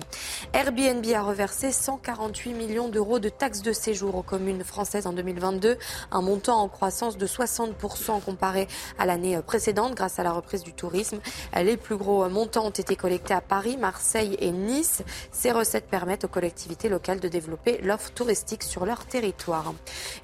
Airbnb 0.52 1.04
a 1.16 1.22
reversé 1.22 1.72
148 1.72 2.52
millions 2.52 2.88
d'euros 2.88 3.18
de 3.18 3.28
taxes 3.28 3.62
de 3.62 3.72
séjour 3.72 4.14
aux 4.14 4.22
communes 4.22 4.62
françaises 4.62 5.08
en 5.08 5.12
2022, 5.12 5.78
un 6.12 6.22
montant 6.22 6.60
en 6.60 6.68
croissance 6.68 7.18
de 7.18 7.26
60% 7.26 8.22
comparé 8.22 8.68
à 9.00 9.06
l'année 9.06 9.36
précédente 9.44 9.96
grâce 9.96 10.20
à 10.20 10.22
la 10.22 10.30
reprise 10.30 10.62
du 10.62 10.74
tourisme. 10.74 11.18
Les 11.56 11.76
plus 11.76 11.96
gros 11.96 12.22
montants 12.36 12.66
ont 12.66 12.70
été 12.70 12.96
collectés 12.96 13.32
à 13.32 13.40
Paris, 13.40 13.78
Marseille 13.78 14.36
et 14.40 14.50
Nice. 14.50 15.02
Ces 15.32 15.52
recettes 15.52 15.86
permettent 15.86 16.24
aux 16.24 16.28
collectivités 16.28 16.90
locales 16.90 17.18
de 17.18 17.28
développer 17.28 17.78
l'offre 17.82 18.12
touristique 18.12 18.62
sur 18.62 18.84
leur 18.84 19.06
territoire. 19.06 19.72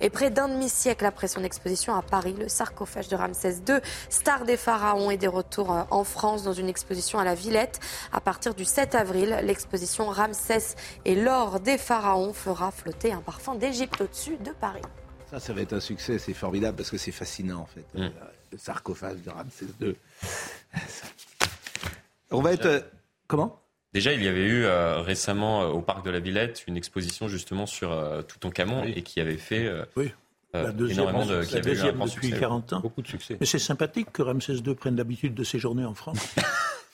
Et 0.03 0.11
près 0.11 0.31
d'un 0.31 0.49
demi-siècle 0.49 1.07
après 1.07 1.27
son 1.27 1.43
exposition 1.43 1.95
à 1.95 2.03
Paris, 2.03 2.35
le 2.39 2.49
sarcophage 2.49 3.09
de 3.09 3.17
Ramsès 3.17 3.63
II, 3.67 3.77
star 4.11 4.45
des 4.45 4.59
pharaons, 4.59 5.11
est 5.11 5.17
de 5.17 5.27
retour 5.27 5.73
euh, 5.73 5.85
en 5.91 6.05
France 6.05 6.43
dans 6.43 6.53
une 6.53 6.69
exposition 6.69 7.19
à 7.19 7.25
la 7.25 7.35
Villette. 7.35 7.81
À 8.13 8.21
partir 8.21 8.55
du 8.55 8.67
7 8.67 8.95
avril, 8.95 9.41
l'exposition 9.43 10.05
Ramsès 10.05 10.77
et 11.07 11.15
l'or 11.15 11.61
des 11.61 11.79
pharaons 11.79 12.35
fera 12.35 12.71
flotter 12.73 13.13
un 13.13 13.23
parfum 13.23 13.55
d'Égypte 13.55 14.03
au-dessus 14.03 14.37
de 14.37 14.51
Paris. 14.51 14.83
Ça, 15.31 15.41
ça 15.41 15.55
va 15.55 15.63
être 15.63 15.73
un 15.73 15.81
succès, 15.81 16.19
c'est 16.19 16.35
formidable 16.35 16.77
parce 16.77 16.91
que 16.91 16.99
c'est 16.99 17.11
fascinant 17.11 17.61
en 17.61 17.67
fait. 17.67 17.87
Mm. 17.95 18.11
Le 18.53 18.59
sarcophage 18.59 19.23
de 19.23 19.31
Ramsès 19.31 19.65
II. 19.81 19.97
On 22.33 22.41
va 22.43 22.53
être. 22.53 22.67
euh, 22.67 22.81
comment? 23.27 23.59
Déjà, 23.95 24.13
il 24.15 24.23
y 24.23 24.29
avait 24.29 24.47
eu 24.47 24.65
euh, 24.65 25.01
récemment 25.01 25.63
euh, 25.63 25.67
au 25.69 25.83
parc 25.83 26.05
de 26.05 26.11
la 26.11 26.19
Villette 26.21 26.65
une 26.67 26.77
exposition 26.79 27.29
justement 27.29 27.67
sur 27.67 27.93
euh, 27.93 28.23
Toutankhamon 28.23 28.85
et 28.85 29.03
qui 29.03 29.21
avait 29.21 29.37
fait 29.37 29.67
euh, 29.67 29.85
euh, 29.99 30.63
La 30.65 30.73
deuxième, 30.73 31.01
énormément 31.09 31.27
de, 31.27 31.45
qui 31.45 31.53
la 31.55 31.59
avait 31.61 31.69
eu 31.71 31.73
un 31.73 31.75
deuxième 31.77 31.99
depuis 31.99 32.11
succès. 32.29 32.41
40 32.41 32.73
ans. 32.73 32.81
Beaucoup 32.81 33.03
de 33.03 33.07
succès. 33.09 33.37
Mais 33.39 33.47
c'est 33.47 33.59
sympathique 33.59 34.11
que 34.13 34.23
Ramsès 34.23 34.55
II 34.55 34.75
prenne 34.75 34.97
l'habitude 34.97 35.35
de 35.35 35.45
séjourner 35.45 35.85
en 35.85 35.95
France. 35.95 36.35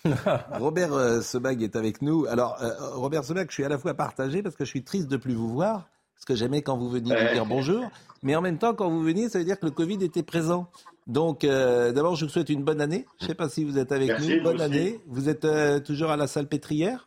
Robert 0.53 1.23
Sebag 1.23 1.63
est 1.63 1.77
avec 1.77 2.03
nous. 2.03 2.27
Alors, 2.27 2.57
euh, 2.63 2.71
Robert 2.95 3.25
Sebag, 3.25 3.49
je 3.49 3.55
suis 3.55 3.65
à 3.65 3.69
la 3.69 3.79
fois 3.79 3.95
partagé 3.95 4.43
parce 4.43 4.57
que 4.57 4.65
je 4.65 4.71
suis 4.71 4.83
triste 4.83 5.09
de 5.09 5.17
plus 5.17 5.35
vous 5.35 5.49
voir, 5.53 5.89
parce 6.15 6.25
que 6.25 6.35
j'aimais 6.35 6.63
quand 6.63 6.77
vous 6.77 6.89
veniez 6.89 7.13
me 7.15 7.33
dire 7.33 7.47
bonjour, 7.47 7.85
mais 8.23 8.35
en 8.37 8.41
même 8.41 8.59
temps, 8.59 8.75
quand 8.75 8.89
vous 8.91 9.03
veniez, 9.03 9.29
ça 9.29 9.39
veut 9.39 9.45
dire 9.45 9.59
que 9.59 9.67
le 9.67 9.73
Covid 9.73 10.03
était 10.05 10.23
présent. 10.23 10.69
Donc, 11.09 11.43
euh, 11.43 11.91
d'abord, 11.93 12.17
je 12.17 12.27
vous 12.27 12.31
souhaite 12.31 12.51
une 12.51 12.63
bonne 12.63 12.83
année. 12.83 13.07
Je 13.19 13.25
ne 13.25 13.29
sais 13.29 13.35
pas 13.35 13.49
si 13.49 13.65
vous 13.65 13.79
êtes 13.79 13.93
avec 13.93 14.09
Merci, 14.09 14.37
nous. 14.37 14.43
Bonne 14.43 14.57
aussi. 14.57 14.65
année. 14.65 15.01
Vous 15.07 15.31
êtes 15.31 15.47
euh, 15.47 15.81
toujours 15.81 16.11
à 16.11 16.17
la 16.19 16.27
salle 16.27 16.47
pétrière? 16.47 17.07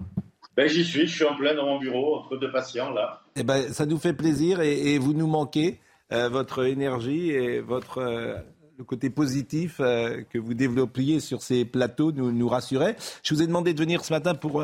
Ben, 0.58 0.68
j'y 0.68 0.84
suis, 0.84 1.06
je 1.06 1.16
suis 1.16 1.24
en 1.24 1.36
plein 1.36 1.54
dans 1.54 1.66
mon 1.66 1.80
bureau, 1.80 2.18
entre 2.18 2.36
deux 2.38 2.52
patients, 2.52 2.90
là. 2.90 3.22
Eh 3.36 3.44
ben, 3.44 3.72
ça 3.72 3.86
nous 3.86 4.00
fait 4.00 4.14
plaisir 4.14 4.60
et, 4.60 4.94
et 4.94 4.98
vous 4.98 5.14
nous 5.14 5.28
manquez. 5.28 5.80
Euh, 6.12 6.28
votre 6.28 6.66
énergie 6.66 7.30
et 7.30 7.62
votre 7.62 8.02
le 8.78 8.84
côté 8.84 9.10
positif 9.10 9.78
que 9.78 10.38
vous 10.38 10.54
développiez 10.56 11.22
sur 11.22 11.42
ces 11.42 11.64
plateaux 11.64 12.12
nous, 12.12 12.34
nous 12.34 12.50
rassurait. 12.50 12.98
Je 13.24 13.34
vous 13.34 13.42
ai 13.42 13.48
demandé 13.48 13.74
de 13.74 13.80
venir 13.80 14.04
ce 14.04 14.12
matin 14.12 14.34
pour 14.36 14.62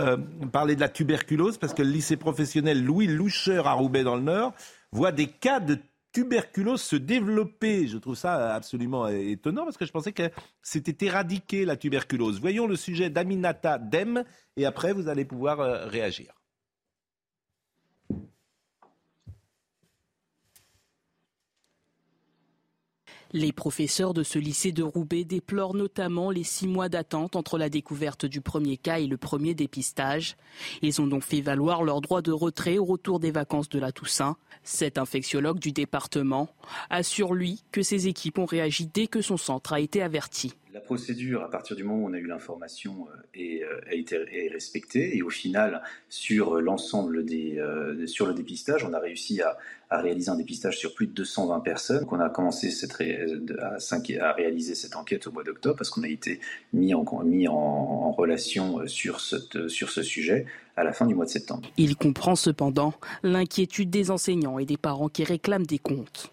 parler 0.51 0.75
de 0.75 0.81
la 0.81 0.89
tuberculose 0.89 1.57
parce 1.57 1.73
que 1.73 1.83
le 1.83 1.89
lycée 1.91 2.17
professionnel 2.17 2.83
Louis 2.83 3.07
Loucheur 3.07 3.67
à 3.67 3.73
Roubaix 3.73 4.03
dans 4.03 4.15
le 4.15 4.23
Nord 4.23 4.53
voit 4.91 5.13
des 5.13 5.27
cas 5.27 5.61
de 5.61 5.77
tuberculose 6.17 6.81
se 6.81 6.95
développer. 6.95 7.87
Je 7.87 7.99
trouve 7.99 8.15
ça 8.15 8.55
absolument 8.55 9.05
euh, 9.05 9.11
étonnant 9.11 9.65
parce 9.65 9.77
que 9.77 9.85
je 9.85 9.91
pensais 9.91 10.13
que 10.13 10.31
c'était 10.63 11.05
éradiqué 11.05 11.63
la 11.63 11.77
tuberculose. 11.77 12.41
Voyons 12.41 12.65
le 12.65 12.75
sujet 12.75 13.11
d'Aminata 13.11 13.77
Dem 13.77 14.23
et 14.55 14.65
après 14.65 14.93
vous 14.93 15.09
allez 15.09 15.25
pouvoir 15.25 15.59
euh, 15.59 15.85
réagir. 15.85 16.33
Les 23.33 23.51
professeurs 23.51 24.13
de 24.13 24.23
ce 24.23 24.39
lycée 24.39 24.71
de 24.71 24.83
Roubaix 24.83 25.25
déplorent 25.25 25.73
notamment 25.73 26.31
les 26.31 26.43
six 26.43 26.67
mois 26.67 26.87
d'attente 26.87 27.35
entre 27.35 27.57
la 27.57 27.69
découverte 27.69 28.25
du 28.25 28.39
premier 28.39 28.77
cas 28.77 28.99
et 28.99 29.07
le 29.07 29.17
premier 29.17 29.53
dépistage. 29.53 30.37
Ils 30.81 31.01
ont 31.01 31.07
donc 31.07 31.23
fait 31.23 31.41
valoir 31.41 31.83
leur 31.83 31.99
droit 31.99 32.21
de 32.21 32.31
retrait 32.31 32.77
au 32.77 32.85
retour 32.85 33.19
des 33.19 33.31
vacances 33.31 33.69
de 33.69 33.79
la 33.79 33.91
Toussaint. 33.91 34.37
Cet 34.63 34.97
infectiologue 34.97 35.59
du 35.59 35.71
département 35.71 36.49
assure, 36.89 37.33
lui, 37.33 37.63
que 37.71 37.81
ses 37.81 38.07
équipes 38.07 38.39
ont 38.39 38.45
réagi 38.45 38.87
dès 38.87 39.07
que 39.07 39.21
son 39.21 39.37
centre 39.37 39.73
a 39.73 39.79
été 39.79 40.01
averti. 40.01 40.53
La 40.73 40.81
procédure, 40.81 41.43
à 41.43 41.49
partir 41.49 41.75
du 41.75 41.83
moment 41.83 42.03
où 42.03 42.09
on 42.09 42.13
a 42.13 42.17
eu 42.17 42.27
l'information, 42.27 43.07
euh, 43.07 43.21
est, 43.33 43.63
euh, 44.13 44.25
est 44.31 44.49
respectée. 44.51 45.17
Et 45.17 45.21
au 45.21 45.29
final, 45.29 45.81
sur 46.09 46.61
l'ensemble 46.61 47.25
des, 47.25 47.57
euh, 47.57 48.05
sur 48.07 48.25
le 48.25 48.33
dépistage, 48.33 48.83
on 48.83 48.93
a 48.93 48.99
réussi 48.99 49.41
à, 49.41 49.57
réaliser 49.89 50.29
un 50.29 50.35
dépistage 50.35 50.77
sur 50.77 50.93
plus 50.93 51.07
de 51.07 51.13
220 51.13 51.61
personnes. 51.61 52.01
Donc 52.01 52.11
on 52.11 52.19
a 52.19 52.29
commencé 52.29 52.69
cette 52.71 53.01
à, 53.59 54.33
réaliser 54.33 54.75
cette 54.75 54.95
enquête 54.95 55.27
au 55.27 55.31
mois 55.31 55.43
d'octobre 55.43 55.77
parce 55.77 55.89
qu'on 55.89 56.03
a 56.03 56.09
été 56.09 56.39
mis 56.73 56.93
en, 56.93 57.03
relation 58.11 58.79
euh, 58.79 58.87
sur 58.87 59.21
ce 59.21 60.03
sujet 60.03 60.45
à 60.75 60.83
la 60.83 60.91
fin 60.91 61.05
du 61.05 61.15
mois 61.15 61.25
de 61.25 61.29
septembre. 61.29 61.69
Il 61.77 61.95
comprend 61.95 62.35
cependant 62.35 62.93
l'inquiétude 63.23 63.89
des 63.89 64.11
enseignants 64.11 64.59
et 64.59 64.65
des 64.65 64.77
parents 64.77 65.09
qui 65.09 65.23
réclament 65.23 65.65
des 65.65 65.79
comptes. 65.79 66.31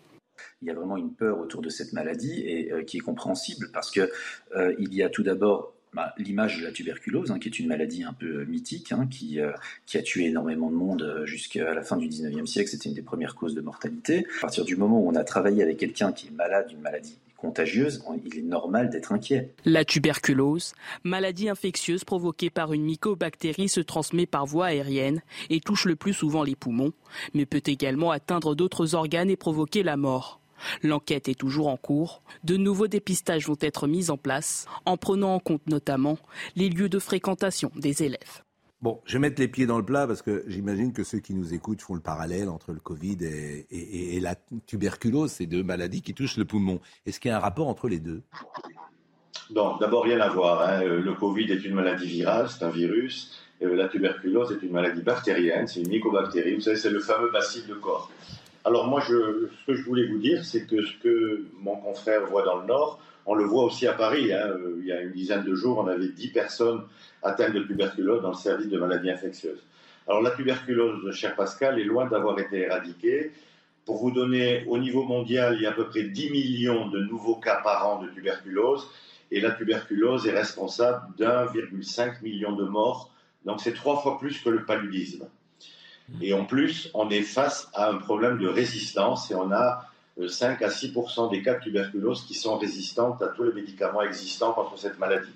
Il 0.65 0.69
y 0.69 0.71
a 0.71 0.75
vraiment 0.75 0.97
une 0.97 1.13
peur 1.13 1.39
autour 1.41 1.61
de 1.61 1.69
cette 1.69 1.93
maladie 1.93 2.41
et 2.41 2.73
euh, 2.73 2.83
qui 2.85 2.97
est 2.97 3.01
compréhensible 3.01 3.69
parce 3.73 3.91
que 3.91 4.11
euh, 4.57 4.75
il 4.79 4.95
y 4.95 5.03
a 5.03 5.11
tout 5.11 5.23
d'abord 5.23 5.75
bah, 5.93 6.15
l'image 6.19 6.59
de 6.59 6.65
la 6.65 6.73
tuberculose, 6.73 7.31
hein, 7.31 7.39
qui 7.39 7.49
est 7.49 7.59
une 7.59 7.69
maladie 7.69 8.03
un 8.03 8.15
peu 8.15 8.45
mythique, 8.47 8.91
hein, 8.93 9.07
qui, 9.09 9.41
euh, 9.41 9.53
qui 9.87 9.99
a 9.99 10.03
tué 10.03 10.25
énormément 10.25 10.71
de 10.71 10.75
monde 10.75 11.23
jusqu'à 11.27 11.73
la 11.75 11.83
fin 11.83 11.97
du 11.99 12.09
19e 12.09 12.47
siècle. 12.47 12.71
C'était 12.71 12.89
une 12.89 12.95
des 12.95 13.03
premières 13.03 13.35
causes 13.35 13.55
de 13.55 13.61
mortalité. 13.61 14.27
À 14.39 14.41
partir 14.41 14.65
du 14.65 14.75
moment 14.75 15.01
où 15.01 15.09
on 15.09 15.15
a 15.15 15.23
travaillé 15.23 15.63
avec 15.63 15.77
quelqu'un 15.77 16.13
qui 16.13 16.29
est 16.29 16.31
malade 16.33 16.67
d'une 16.69 16.81
maladie 16.81 17.19
contagieuse, 17.37 18.03
on- 18.09 18.19
il 18.25 18.39
est 18.39 18.43
normal 18.43 18.89
d'être 18.91 19.13
inquiet. 19.13 19.51
La 19.67 19.85
tuberculose, 19.85 20.73
maladie 21.05 21.49
infectieuse 21.51 22.03
provoquée 22.03 22.49
par 22.51 22.73
une 22.73 22.83
mycobactérie, 22.83 23.69
se 23.69 23.81
transmet 23.81 24.27
par 24.27 24.47
voie 24.47 24.67
aérienne 24.67 25.21
et 25.51 25.61
touche 25.61 25.85
le 25.85 25.95
plus 25.95 26.15
souvent 26.15 26.43
les 26.43 26.57
poumons, 26.57 26.93
mais 27.35 27.45
peut 27.47 27.63
également 27.67 28.11
atteindre 28.11 28.55
d'autres 28.57 28.95
organes 28.97 29.31
et 29.31 29.37
provoquer 29.37 29.83
la 29.83 29.97
mort. 29.97 30.41
L'enquête 30.83 31.29
est 31.29 31.35
toujours 31.39 31.69
en 31.69 31.77
cours. 31.77 32.23
De 32.45 32.57
nouveaux 32.57 32.87
dépistages 32.89 33.47
vont 33.47 33.57
être 33.61 33.87
mis 33.87 34.11
en 34.11 34.17
place, 34.17 34.67
en 34.87 34.97
prenant 34.97 35.35
en 35.35 35.39
compte 35.41 35.67
notamment 35.67 36.19
les 36.57 36.69
lieux 36.69 36.89
de 36.89 36.99
fréquentation 36.99 37.71
des 37.77 38.03
élèves. 38.03 38.43
Bon, 38.83 39.01
je 39.07 39.15
vais 39.15 39.19
mettre 39.19 39.41
les 39.41 39.49
pieds 39.49 39.65
dans 39.65 39.79
le 39.79 39.85
plat 39.85 40.07
parce 40.07 40.21
que 40.21 40.45
j'imagine 40.47 40.93
que 40.93 41.05
ceux 41.05 41.19
qui 41.21 41.33
nous 41.33 41.55
écoutent 41.55 41.81
font 41.81 41.95
le 41.95 42.01
parallèle 42.03 42.51
entre 42.51 42.73
le 42.73 42.81
Covid 42.81 43.17
et, 43.23 43.67
et- 43.71 44.17
et 44.17 44.21
la 44.21 44.35
tuberculose, 44.67 45.31
ces 45.33 45.47
deux 45.47 45.63
maladies 45.63 46.03
qui 46.03 46.13
touchent 46.13 46.37
le 46.37 46.45
poumon. 46.45 46.81
Est-ce 47.07 47.19
qu'il 47.19 47.31
y 47.31 47.33
a 47.33 47.39
un 47.39 47.41
rapport 47.41 47.69
entre 47.69 47.89
les 47.89 47.99
deux? 47.99 48.21
Non, 49.55 49.77
d'abord, 49.79 50.05
rien 50.05 50.21
à 50.21 50.29
voir. 50.29 50.63
hein. 50.63 50.83
Euh, 50.83 51.01
Le 51.01 51.15
Covid 51.15 51.51
est 51.53 51.65
une 51.65 51.75
maladie 51.75 52.07
virale, 52.07 52.49
c'est 52.51 52.65
un 52.65 52.71
virus. 52.71 53.33
Euh, 53.63 53.75
La 53.75 53.89
tuberculose 53.89 54.53
est 54.53 54.63
une 54.67 54.73
maladie 54.73 55.03
bactérienne, 55.03 55.67
c'est 55.67 55.81
une 55.81 55.89
mycobactérie. 55.89 56.55
Vous 56.55 56.61
savez, 56.61 56.77
c'est 56.77 56.91
le 56.91 57.01
fameux 57.01 57.31
bacille 57.31 57.65
de 57.67 57.75
corps. 57.75 58.11
Alors 58.65 58.87
moi, 58.87 59.01
ce 59.03 59.49
que 59.67 59.75
je 59.75 59.83
voulais 59.85 60.07
vous 60.07 60.19
dire, 60.19 60.45
c'est 60.45 60.67
que 60.67 60.83
ce 60.83 60.93
que 61.03 61.45
mon 61.61 61.77
confrère 61.77 62.25
voit 62.27 62.43
dans 62.45 62.61
le 62.61 62.67
Nord, 62.67 62.99
on 63.27 63.35
le 63.35 63.45
voit 63.45 63.65
aussi 63.65 63.87
à 63.87 63.93
Paris. 63.93 64.33
hein. 64.33 64.49
Euh, 64.49 64.77
Il 64.81 64.87
y 64.87 64.93
a 64.93 65.01
une 65.03 65.13
dizaine 65.13 65.45
de 65.45 65.55
jours, 65.55 65.79
on 65.79 65.87
avait 65.87 66.09
10 66.09 66.29
personnes 66.29 66.83
atteintes 67.23 67.53
de 67.55 67.63
tuberculose 67.63 68.23
dans 68.23 68.31
le 68.31 68.37
service 68.37 68.69
de 68.69 68.79
maladies 68.79 69.11
infectieuses. 69.11 69.63
Alors 70.07 70.23
la 70.23 70.31
tuberculose, 70.31 71.11
cher 71.15 71.35
Pascal, 71.37 71.79
est 71.79 71.85
loin 71.85 72.07
d'avoir 72.07 72.39
été 72.39 72.61
éradiquée. 72.61 73.33
Pour 73.87 73.99
vous 73.99 74.11
donner, 74.11 74.65
au 74.67 74.79
niveau 74.79 75.05
mondial, 75.05 75.57
il 75.57 75.63
y 75.63 75.67
a 75.67 75.71
à 75.71 75.73
peu 75.73 75.87
près 75.89 76.05
10 76.05 76.31
millions 76.31 76.89
de 76.89 77.01
nouveaux 77.01 77.37
cas 77.37 77.61
par 77.63 77.87
an 77.87 78.03
de 78.03 78.09
tuberculose. 78.09 78.87
Et 79.31 79.41
la 79.41 79.51
tuberculose 79.51 80.27
est 80.27 80.33
responsable 80.33 81.03
d'1,5 81.19 82.23
million 82.23 82.53
de 82.53 82.65
morts. 82.65 83.11
Donc 83.45 83.61
c'est 83.61 83.75
trois 83.75 84.01
fois 84.01 84.19
plus 84.19 84.39
que 84.41 84.49
le 84.49 84.65
paludisme. 84.65 85.27
Et 86.21 86.35
en 86.35 86.45
plus, 86.45 86.91
on 86.95 87.09
est 87.11 87.23
face 87.23 87.69
à 87.75 87.91
un 87.91 87.97
problème 87.97 88.39
de 88.39 88.47
résistance 88.47 89.31
et 89.31 89.35
on 89.35 89.51
a 89.53 89.89
euh, 90.21 90.29
5 90.29 90.63
à 90.63 90.71
6 90.71 90.93
des 91.31 91.43
cas 91.43 91.55
de 91.55 91.61
tuberculose 91.61 92.25
qui 92.27 92.35
sont 92.35 92.57
résistantes 92.59 93.23
à 93.23 93.29
tous 93.29 93.45
les 93.45 93.53
médicaments 93.53 94.03
existants 94.03 94.53
contre 94.53 94.79
cette 94.79 94.99
maladie. 94.99 95.33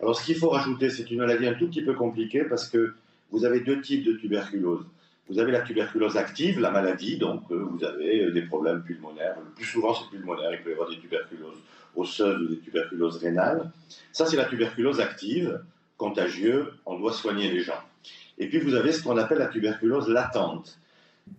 Alors 0.00 0.16
ce 0.16 0.24
qu'il 0.24 0.36
faut 0.36 0.50
rajouter, 0.50 0.90
c'est 0.90 1.10
une 1.10 1.18
maladie 1.18 1.46
un 1.46 1.54
tout 1.54 1.68
petit 1.68 1.82
peu 1.82 1.94
compliquée 1.94 2.44
parce 2.44 2.68
que 2.68 2.94
vous 3.30 3.44
avez 3.44 3.60
deux 3.60 3.80
types 3.80 4.04
de 4.04 4.12
tuberculose. 4.12 4.84
Vous 5.28 5.38
avez 5.38 5.52
la 5.52 5.60
tuberculose 5.60 6.16
active, 6.16 6.58
la 6.58 6.70
maladie, 6.70 7.18
donc 7.18 7.42
euh, 7.50 7.56
vous 7.70 7.84
avez 7.84 8.24
euh, 8.24 8.32
des 8.32 8.42
problèmes 8.42 8.82
pulmonaires. 8.82 9.36
Le 9.44 9.50
plus 9.54 9.64
souvent, 9.64 9.94
c'est 9.94 10.08
pulmonaire. 10.10 10.50
Il 10.52 10.62
peut 10.62 10.70
y 10.70 10.72
avoir 10.72 10.88
des 10.88 10.98
tuberculoses 10.98 11.58
osseuses 11.94 12.42
ou 12.42 12.46
des 12.48 12.58
tuberculoses 12.58 13.18
rénales. 13.18 13.70
Ça, 14.12 14.24
c'est 14.24 14.36
la 14.36 14.46
tuberculose 14.46 15.00
active, 15.00 15.60
contagieuse. 15.98 16.68
On 16.86 16.98
doit 16.98 17.12
soigner 17.12 17.50
les 17.50 17.60
gens. 17.60 17.82
Et 18.38 18.48
puis, 18.48 18.58
vous 18.58 18.74
avez 18.74 18.92
ce 18.92 19.02
qu'on 19.02 19.16
appelle 19.16 19.38
la 19.38 19.48
tuberculose 19.48 20.08
latente. 20.08 20.78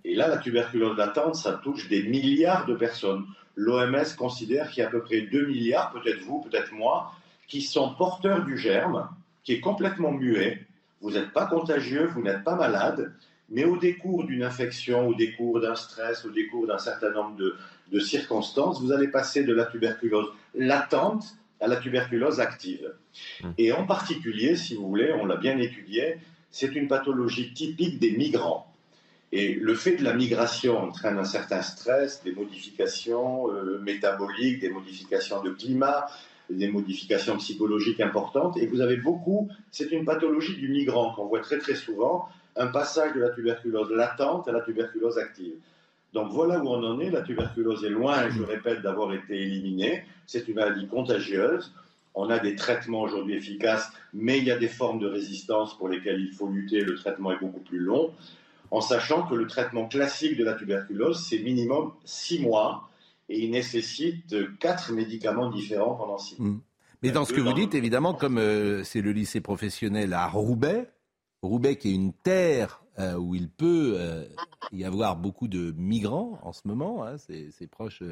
Et 0.04 0.16
là, 0.16 0.28
la 0.28 0.38
tuberculose 0.38 0.98
latente, 0.98 1.36
ça 1.36 1.54
touche 1.64 1.88
des 1.90 2.04
milliards 2.04 2.66
de 2.66 2.76
personnes. 2.76 3.26
L'OMS 3.56 4.16
considère 4.18 4.70
qu'il 4.70 4.82
y 4.82 4.86
a 4.86 4.88
à 4.88 4.92
peu 4.92 5.02
près 5.02 5.22
2 5.22 5.48
milliards, 5.48 5.92
peut-être 5.92 6.22
vous, 6.22 6.42
peut-être 6.42 6.74
moi, 6.74 7.14
qui 7.48 7.62
sont 7.62 7.96
porteurs 7.96 8.46
du 8.46 8.58
germe, 8.58 9.10
qui 9.44 9.54
est 9.54 9.60
complètement 9.60 10.12
muet. 10.12 10.66
Vous 11.02 11.12
n'êtes 11.12 11.32
pas 11.32 11.46
contagieux, 11.46 12.06
vous 12.14 12.22
n'êtes 12.22 12.44
pas 12.44 12.56
malade, 12.56 13.14
mais 13.50 13.66
au 13.66 13.78
décours 13.78 14.26
d'une 14.26 14.44
infection, 14.44 15.08
au 15.08 15.16
décours 15.16 15.60
d'un 15.60 15.76
stress, 15.76 16.26
au 16.26 16.30
décours 16.30 16.68
d'un 16.68 16.78
certain 16.78 17.12
nombre 17.12 17.36
de, 17.36 17.56
de 17.92 18.00
circonstances, 18.00 18.82
vous 18.82 18.92
allez 18.92 19.08
passer 19.08 19.44
de 19.44 19.54
la 19.54 19.66
tuberculose 19.66 20.32
latente 20.54 21.24
à 21.60 21.68
la 21.68 21.78
tuberculose 21.78 22.40
active. 22.40 22.94
Et 23.58 23.72
en 23.72 23.86
particulier, 23.86 24.56
si 24.56 24.76
vous 24.76 24.88
voulez, 24.88 25.12
on 25.14 25.26
l'a 25.26 25.36
bien 25.36 25.58
étudié, 25.58 26.18
c'est 26.52 26.76
une 26.76 26.88
pathologie 26.88 27.54
typique 27.54 28.00
des 28.00 28.12
migrants. 28.12 28.66
Et 29.32 29.54
le 29.54 29.76
fait 29.76 29.96
de 29.96 30.04
la 30.04 30.14
migration 30.14 30.80
entraîne 30.80 31.18
un 31.20 31.24
certain 31.24 31.62
stress, 31.62 32.24
des 32.24 32.32
modifications 32.32 33.52
euh, 33.52 33.80
métaboliques, 33.80 34.60
des 34.60 34.70
modifications 34.70 35.44
de 35.44 35.52
climat, 35.52 36.08
des 36.50 36.68
modifications 36.68 37.38
psychologiques 37.38 38.02
importantes. 38.02 38.58
Et 38.58 38.66
vous 38.66 38.82
avez 38.82 38.98
beaucoup, 38.98 39.50
c'est 39.72 39.92
une 39.92 40.04
pathologie 40.04 40.56
du 40.56 40.68
migrant 40.68 41.14
qu'on 41.14 41.28
voit 41.28 41.42
très 41.42 41.60
très 41.60 41.76
souvent, 41.76 42.28
un 42.56 42.68
passage 42.68 43.14
de 43.14 43.20
la 43.20 43.30
tuberculose 43.30 43.92
latente 43.92 44.48
à 44.48 44.52
la 44.52 44.62
tuberculose 44.62 45.20
active. 45.20 45.54
Donc 46.14 46.32
voilà 46.32 46.60
où 46.60 46.68
on 46.68 46.84
en 46.84 47.00
est. 47.00 47.12
La 47.12 47.22
tuberculose 47.22 47.86
est 47.86 47.90
loin, 47.90 48.30
je 48.30 48.42
répète, 48.42 48.82
d'avoir 48.82 49.14
été 49.14 49.40
éliminée. 49.40 50.04
C'est 50.26 50.48
une 50.48 50.56
maladie 50.56 50.88
contagieuse. 50.88 51.72
On 52.16 52.30
a 52.30 52.40
des 52.40 52.56
traitements 52.56 53.02
aujourd'hui 53.02 53.36
efficaces, 53.36 53.92
mais 54.14 54.40
il 54.40 54.44
y 54.46 54.52
a 54.52 54.58
des 54.58 54.68
formes 54.68 55.00
de 55.00 55.08
résistance 55.08 55.78
pour 55.78 55.88
lesquelles 55.88 56.20
il 56.20 56.34
faut 56.34 56.48
lutter. 56.48 56.82
Le 56.82 56.96
traitement 56.96 57.32
est 57.32 57.40
beaucoup 57.40 57.62
plus 57.62 57.80
long. 57.80 58.12
en 58.72 58.82
sachant 58.82 59.26
que 59.26 59.34
le 59.34 59.48
traitement 59.48 59.88
classique 59.88 60.38
de 60.38 60.44
la 60.44 60.54
tuberculose, 60.54 61.26
c'est 61.28 61.40
minimum 61.40 61.92
six 62.06 62.40
mois 62.40 62.90
et 63.30 63.44
il 63.44 63.52
nécessite 63.52 64.36
quatre 64.60 64.92
médicaments 64.92 65.50
différents 65.50 65.96
pendant 65.96 66.18
six 66.18 66.40
mois. 66.40 66.52
Mm. 66.52 66.62
Mais 67.02 67.12
dans 67.12 67.26
ce 67.26 67.34
que 67.34 67.40
vous 67.40 67.54
dites, 67.54 67.76
évidemment, 67.76 68.14
comme 68.14 68.38
euh, 68.38 68.84
c'est 68.84 69.02
le 69.02 69.12
lycée 69.12 69.40
professionnel 69.40 70.14
à 70.14 70.28
Roubaix, 70.28 70.90
Roubaix 71.42 71.78
qui 71.78 71.92
est 71.92 71.96
une 71.96 72.12
terre 72.12 72.84
euh, 73.00 73.16
où 73.16 73.36
il 73.36 73.50
peut 73.50 73.94
euh, 73.98 74.26
y 74.74 74.84
avoir 74.84 75.16
beaucoup 75.16 75.48
de 75.48 75.74
migrants 75.78 76.38
en 76.44 76.52
ce 76.52 76.68
moment, 76.68 77.06
hein, 77.06 77.16
c'est 77.18 77.68
proche 77.68 78.04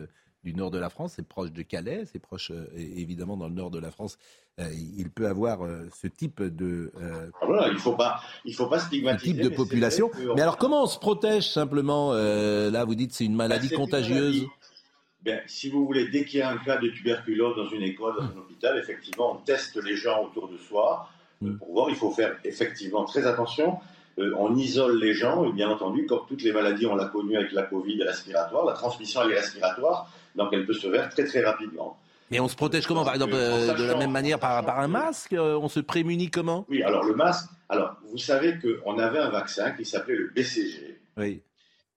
du 0.43 0.53
nord 0.53 0.71
de 0.71 0.77
la 0.77 0.89
France, 0.89 1.13
c'est 1.15 1.27
proche 1.27 1.51
de 1.51 1.61
Calais, 1.61 2.05
c'est 2.11 2.19
proche 2.19 2.51
évidemment 2.75 3.38
dans 3.38 3.47
le 3.47 3.53
nord 3.53 3.71
de 3.71 3.79
la 3.79 3.91
France, 3.91 4.17
il 4.59 5.09
peut 5.09 5.27
avoir 5.27 5.59
ce 5.93 6.07
type 6.07 6.41
de... 6.41 6.91
Ah, 7.01 7.45
voilà, 7.45 7.67
il 7.67 7.73
ne 7.73 7.79
faut 7.79 7.95
pas, 7.95 8.21
il 8.45 8.55
faut 8.55 8.67
pas 8.67 8.79
stigmatiser. 8.79 9.33
type 9.33 9.41
de 9.41 9.49
population. 9.49 10.09
Mais 10.35 10.41
alors 10.41 10.57
comment 10.57 10.83
on 10.83 10.88
se 10.88 10.99
protège 10.99 11.51
simplement 11.51 12.13
Là, 12.13 12.85
vous 12.85 12.95
dites 12.95 13.13
c'est 13.13 13.25
une 13.25 13.35
maladie 13.35 13.69
bah, 13.69 13.75
contagieuse. 13.77 14.47
Bien, 15.21 15.41
si 15.47 15.69
vous 15.69 15.85
voulez, 15.85 16.07
dès 16.07 16.25
qu'il 16.25 16.39
y 16.39 16.41
a 16.41 16.49
un 16.49 16.57
cas 16.57 16.77
de 16.77 16.88
tuberculose 16.89 17.55
dans 17.55 17.67
une 17.69 17.81
école, 17.81 18.15
dans 18.17 18.23
un 18.23 18.38
hôpital, 18.38 18.77
effectivement, 18.77 19.33
on 19.33 19.38
teste 19.38 19.75
les 19.83 19.95
gens 19.95 20.23
autour 20.23 20.47
de 20.47 20.57
soi 20.57 21.09
euh, 21.43 21.57
pour 21.57 21.73
voir. 21.73 21.89
Il 21.89 21.95
faut 21.95 22.11
faire 22.11 22.38
effectivement 22.43 23.03
très 23.03 23.25
attention. 23.25 23.79
Euh, 24.19 24.31
on 24.38 24.55
isole 24.55 24.99
les 24.99 25.13
gens, 25.13 25.43
et 25.43 25.51
bien 25.51 25.69
entendu, 25.69 26.05
comme 26.05 26.21
toutes 26.27 26.43
les 26.43 26.53
maladies, 26.53 26.85
on 26.85 26.95
l'a 26.95 27.05
connu 27.05 27.35
avec 27.35 27.51
la 27.51 27.63
Covid 27.63 28.01
respiratoire, 28.03 28.65
la 28.65 28.73
transmission 28.73 29.21
elle 29.23 29.31
est 29.31 29.39
respiratoire, 29.39 30.09
donc 30.38 30.49
elle 30.53 30.65
peut 30.65 30.73
se 30.73 30.89
faire 30.89 31.09
très 31.09 31.25
très 31.25 31.43
rapidement. 31.43 31.97
Mais 32.31 32.39
on 32.39 32.47
se 32.47 32.55
protège 32.55 32.85
comment 32.85 33.03
Par 33.03 33.13
exemple, 33.13 33.33
euh, 33.35 33.73
de 33.73 33.83
la 33.85 33.95
même 33.95 34.11
manière 34.11 34.39
par, 34.39 34.65
par 34.65 34.79
un 34.79 34.88
masque 34.88 35.33
On 35.38 35.69
se 35.69 35.79
prémunit 35.79 36.29
comment? 36.29 36.65
Oui, 36.69 36.83
alors 36.83 37.03
le 37.05 37.15
masque, 37.15 37.49
alors 37.69 37.95
vous 38.11 38.17
savez 38.17 38.57
qu'on 38.59 38.99
avait 38.99 39.19
un 39.19 39.29
vaccin 39.29 39.71
qui 39.71 39.85
s'appelait 39.85 40.17
le 40.17 40.31
BCG. 40.35 40.99
Oui. 41.17 41.41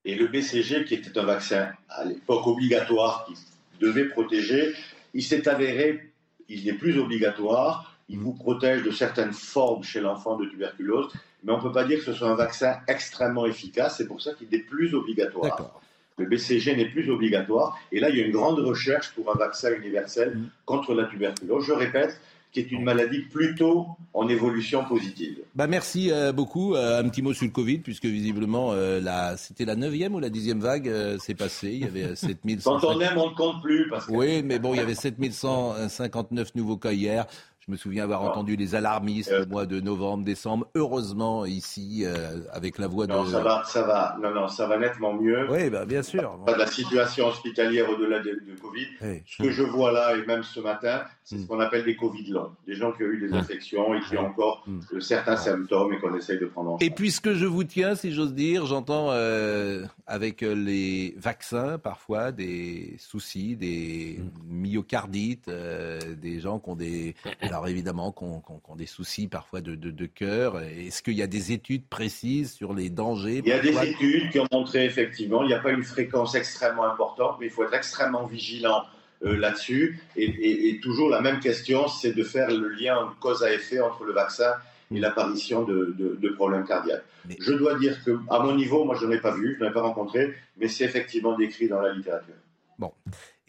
Et 0.05 0.15
le 0.15 0.29
BCG, 0.29 0.85
qui 0.85 0.95
était 0.95 1.19
un 1.19 1.25
vaccin 1.25 1.73
à 1.89 2.05
l'époque 2.05 2.47
obligatoire, 2.47 3.27
qui 3.27 3.35
devait 3.81 4.09
protéger, 4.09 4.73
il 5.15 5.23
s'est 5.23 5.49
avéré, 5.49 6.13
il 6.49 6.65
n'est 6.65 6.75
plus 6.75 6.99
obligatoire, 6.99 7.97
il 8.09 8.19
vous 8.19 8.33
protège 8.33 8.83
de 8.83 8.91
certaines 8.91 9.33
formes 9.33 9.83
chez 9.83 10.01
l'enfant 10.01 10.37
de 10.37 10.47
tuberculose, 10.47 11.13
mais 11.43 11.53
on 11.53 11.59
ne 11.59 11.63
peut 11.63 11.73
pas 11.73 11.85
dire 11.85 11.99
que 11.99 12.05
ce 12.05 12.13
soit 12.13 12.29
un 12.29 12.35
vaccin 12.35 12.79
extrêmement 12.89 13.47
efficace, 13.47 13.97
c'est 13.99 14.07
pour 14.07 14.23
ça 14.23 14.35
qu'il 14.35 14.49
n'est 14.49 14.59
plus 14.59 14.95
obligatoire. 14.95 15.81
Le 16.21 16.27
BCG 16.27 16.77
n'est 16.77 16.89
plus 16.89 17.11
obligatoire, 17.11 17.79
et 17.91 17.99
là, 17.99 18.11
il 18.11 18.19
y 18.19 18.23
a 18.23 18.27
une 18.27 18.33
grande 18.33 18.59
recherche 18.59 19.13
pour 19.15 19.35
un 19.35 19.39
vaccin 19.39 19.75
universel 19.75 20.37
mm. 20.37 20.49
contre 20.65 20.95
la 20.95 21.05
tuberculose. 21.05 21.65
Je 21.67 21.73
répète, 21.73 22.21
qui 22.53 22.61
est 22.61 22.71
une 22.73 22.83
maladie 22.83 23.21
plutôt 23.21 23.87
en 24.13 24.29
évolution 24.29 24.85
positive. 24.85 25.39
Bah 25.55 25.67
merci 25.67 26.11
euh, 26.11 26.33
beaucoup. 26.33 26.75
Euh, 26.75 27.01
un 27.01 27.09
petit 27.09 27.23
mot 27.23 27.33
sur 27.33 27.47
le 27.47 27.53
Covid, 27.53 27.79
puisque 27.79 28.07
visiblement, 28.07 28.73
euh, 28.73 29.01
c'était 29.37 29.65
la 29.65 29.77
neuvième 29.77 30.15
ou 30.15 30.21
la 30.21 30.31
dixième 30.31 30.61
vague, 30.61 30.91
c'est 31.21 31.35
passé. 31.35 31.69
Il 31.73 31.81
y 31.81 31.85
avait 31.85 32.15
7100. 32.17 32.81
Quand 32.81 32.87
on 32.89 33.01
aime, 33.01 33.19
on 33.19 33.31
ne 33.31 33.35
compte 33.35 33.63
plus. 33.63 33.89
Parce 33.89 34.07
que... 34.07 34.13
Oui, 34.13 34.43
mais 34.43 34.59
bon, 34.59 34.75
il 34.75 34.79
y 34.79 34.81
avait 34.81 34.95
7159 34.95 36.55
nouveaux 36.57 36.77
cas 36.77 36.93
hier. 36.93 37.27
Je 37.71 37.75
me 37.75 37.79
souviens 37.79 38.03
avoir 38.03 38.23
entendu 38.23 38.57
les 38.57 38.75
alarmistes 38.75 39.33
au 39.33 39.47
mois 39.47 39.65
de 39.65 39.79
novembre, 39.79 40.25
décembre. 40.25 40.67
Heureusement, 40.75 41.47
ici, 41.47 42.03
euh, 42.05 42.41
avec 42.53 42.79
la 42.79 42.89
voix 42.89 43.07
non, 43.07 43.23
de. 43.23 43.29
Ça 43.29 43.41
va, 43.43 43.63
ça 43.65 43.83
va. 43.83 44.17
Non, 44.21 44.35
non, 44.35 44.49
ça 44.49 44.67
va 44.67 44.77
nettement 44.77 45.15
mieux. 45.15 45.49
Oui, 45.49 45.71
bah, 45.71 45.87
bien 45.87 46.03
sûr. 46.03 46.37
Pas 46.45 46.55
de 46.55 46.59
la 46.59 46.67
situation 46.67 47.29
hospitalière 47.29 47.89
au-delà 47.89 48.19
de, 48.19 48.41
Covid. 48.61 49.23
Ce 49.25 49.41
que 49.41 49.53
je 49.53 49.63
vois 49.63 49.93
là, 49.93 50.17
et 50.17 50.27
même 50.27 50.43
ce 50.43 50.59
matin, 50.59 51.03
c'est 51.23 51.39
ce 51.39 51.43
hmm. 51.43 51.47
qu'on 51.47 51.61
appelle 51.61 51.85
des 51.85 51.95
Covid 51.95 52.29
longs. 52.31 52.51
Des 52.67 52.75
gens 52.75 52.91
qui 52.91 53.05
ont 53.05 53.07
eu 53.07 53.21
des 53.21 53.29
hmm. 53.29 53.35
infections 53.35 53.95
et 53.95 54.01
qui 54.01 54.17
ont 54.17 54.27
encore 54.27 54.65
hmm. 54.67 54.99
certains 54.99 55.37
symptômes 55.37 55.93
et 55.93 55.99
qu'on 56.01 56.17
essaye 56.17 56.41
de 56.41 56.47
prendre 56.47 56.71
en 56.71 56.79
charge. 56.79 56.83
Et 56.83 56.91
puisque 56.93 57.35
je 57.35 57.47
vous 57.47 57.63
tiens, 57.63 57.95
si 57.95 58.11
j'ose 58.11 58.35
dire, 58.35 58.67
j'entends 58.67 59.11
euh, 59.13 59.85
avec 60.09 60.41
les 60.41 61.15
vaccins 61.17 61.79
parfois 61.79 62.33
des 62.33 62.97
soucis, 62.99 63.55
des 63.55 64.19
myocardites, 64.49 65.47
euh, 65.47 66.01
des 66.21 66.41
gens 66.41 66.59
qui 66.59 66.71
ont 66.71 66.77
des 66.77 67.15
alors 67.41 67.60
évidemment, 67.69 68.13
qu'on 68.13 68.41
qu 68.41 68.77
des 68.77 68.87
soucis 68.87 69.29
parfois 69.29 69.61
de, 69.61 69.75
de, 69.75 70.07
cœur. 70.07 70.61
Est-ce 70.61 71.03
qu'il 71.03 71.15
y 71.15 71.23
a 71.23 71.27
des 71.27 71.53
études 71.53 71.87
précises 71.87 72.53
sur 72.53 72.75
les 72.75 72.91
dangers 72.91 73.43
Il 73.45 73.49
y 73.49 73.53
a 73.53 73.59
des 73.59 73.77
études 73.89 74.31
qui 74.31 74.39
ont 74.39 74.49
montré 74.51 74.85
effectivement, 74.85 75.43
il 75.43 75.49
n'y 75.49 75.55
a 75.55 75.59
pas 75.59 75.73
une 75.73 75.85
fréquence 75.85 76.35
extrêmement 76.35 76.85
importante, 76.85 77.37
mais 77.41 77.47
il 77.47 77.53
faut 77.53 77.65
être 77.65 77.75
extrêmement 77.75 78.27
vigilant 78.27 78.85
euh, 79.25 79.37
là-dessus. 79.37 80.01
Et, 80.17 80.81
toujours 80.83 81.11
la 81.11 81.21
même 81.21 81.41
question, 81.41 81.89
c'est 81.89 82.13
de 82.13 82.23
faire 82.23 82.49
le 82.49 82.69
lien 82.69 83.13
cause 83.21 83.43
à 83.43 83.53
effet 83.53 83.81
entre 83.81 84.05
le 84.05 84.13
vaccin 84.13 84.53
et 84.91 84.99
mm. 84.99 85.01
l'apparition 85.01 85.63
de, 85.63 85.95
de, 85.99 86.29
problèmes 86.31 86.65
cardiaques. 86.65 87.05
Je 87.39 87.53
dois 87.53 87.79
dire 87.79 88.03
que, 88.05 88.19
à 88.31 88.39
mon 88.39 88.55
niveau, 88.55 88.85
moi 88.85 88.97
je 88.99 89.05
n'en 89.05 89.13
ai 89.13 89.21
pas 89.21 89.35
vu, 89.35 89.57
je 89.59 89.65
n'en 89.65 89.71
ai 89.71 89.75
pas 89.75 89.83
rencontré, 89.83 90.35
mais 90.57 90.69
c'est 90.69 90.85
effectivement 90.85 91.37
décrit 91.37 91.69
dans 91.69 91.81
la 91.81 91.93
littérature. 91.93 92.35
Bon. 92.79 92.93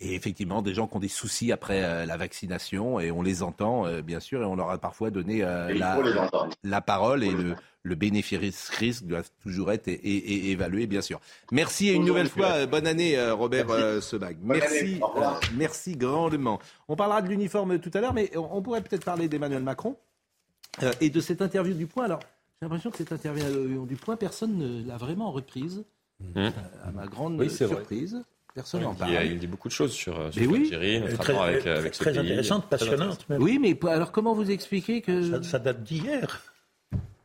Et 0.04 0.16
effectivement, 0.16 0.64
des 0.64 0.74
gens 0.74 0.88
qui 0.88 0.98
ont 0.98 1.00
des 1.00 1.08
soucis 1.08 1.52
après 1.52 1.84
euh, 1.84 2.08
la 2.08 2.18
vaccination, 2.18 3.00
et 3.00 3.12
on 3.12 3.22
les 3.22 3.44
entend, 3.44 3.86
euh, 3.86 4.02
bien 4.02 4.20
sûr, 4.20 4.42
et 4.42 4.46
on 4.46 4.56
leur 4.56 4.72
a 4.72 4.80
parfois 4.80 5.12
donné 5.12 5.44
euh, 5.44 5.72
la, 6.64 6.82
parole, 6.82 7.24
et 7.24 7.30
le, 7.30 7.56
le 7.84 7.96
bénéfice-risque 7.96 9.06
doit 9.06 9.22
toujours 9.44 9.72
être 9.72 9.88
évalué, 9.88 10.88
bien 10.88 11.02
sûr. 11.02 11.22
Merci 11.52 11.90
et 11.90 11.94
une 11.94 12.06
nouvelle 12.06 12.30
fois, 12.30 12.66
bonne 12.66 12.88
année, 12.88 13.16
Robert 13.32 14.02
Sebag. 14.02 14.38
Merci, 14.42 15.00
merci 15.56 15.96
grandement. 15.96 16.58
On 16.88 16.96
parlera 16.96 17.22
de 17.22 17.28
l'uniforme 17.30 17.78
tout 17.78 17.92
à 17.94 18.02
l'heure, 18.02 18.16
mais 18.16 18.36
on, 18.36 18.64
pourrait 18.64 18.82
peut-être 18.82 19.06
parler 19.06 19.28
d'Emmanuel 19.28 19.62
Macron 19.62 19.96
et 21.00 21.12
de 21.12 21.22
cette 21.22 21.44
interview 21.44 21.76
du 21.76 21.86
Point. 21.86 22.06
Alors, 22.06 22.22
j'ai 22.60 22.66
l'impression 22.66 22.90
que 22.90 22.98
cette 22.98 23.12
interview 23.12 23.86
du 23.86 23.98
Point, 23.98 24.16
personne 24.16 24.58
ne 24.58 24.88
l'a 24.88 24.98
vraiment 24.98 25.32
reprise, 25.32 25.84
mmh. 26.22 26.50
à 26.86 26.92
ma 26.92 27.06
grande 27.06 27.48
surprise. 27.50 28.24
Personne 28.54 28.82
n'en 28.82 28.94
parle. 28.94 29.14
Il 29.26 29.40
dit 29.40 29.48
beaucoup 29.48 29.70
de 29.70 29.74
choses 29.74 29.94
sur, 29.94 30.34
sur 30.34 30.52
oui. 30.52 30.72
notamment 31.00 31.44
avec, 31.44 31.66
avec 31.66 31.94
Très 31.94 32.18
intéressante, 32.18 32.68
passionnante. 32.70 33.26
Oui, 33.30 33.60
mais 33.60 33.78
alors 33.90 34.12
comment 34.12 34.34
vous 34.34 34.52
expliquez 34.52 35.02
que... 35.02 35.42
ça 35.42 35.60
date 35.60 35.84
d'hier. 35.84 36.42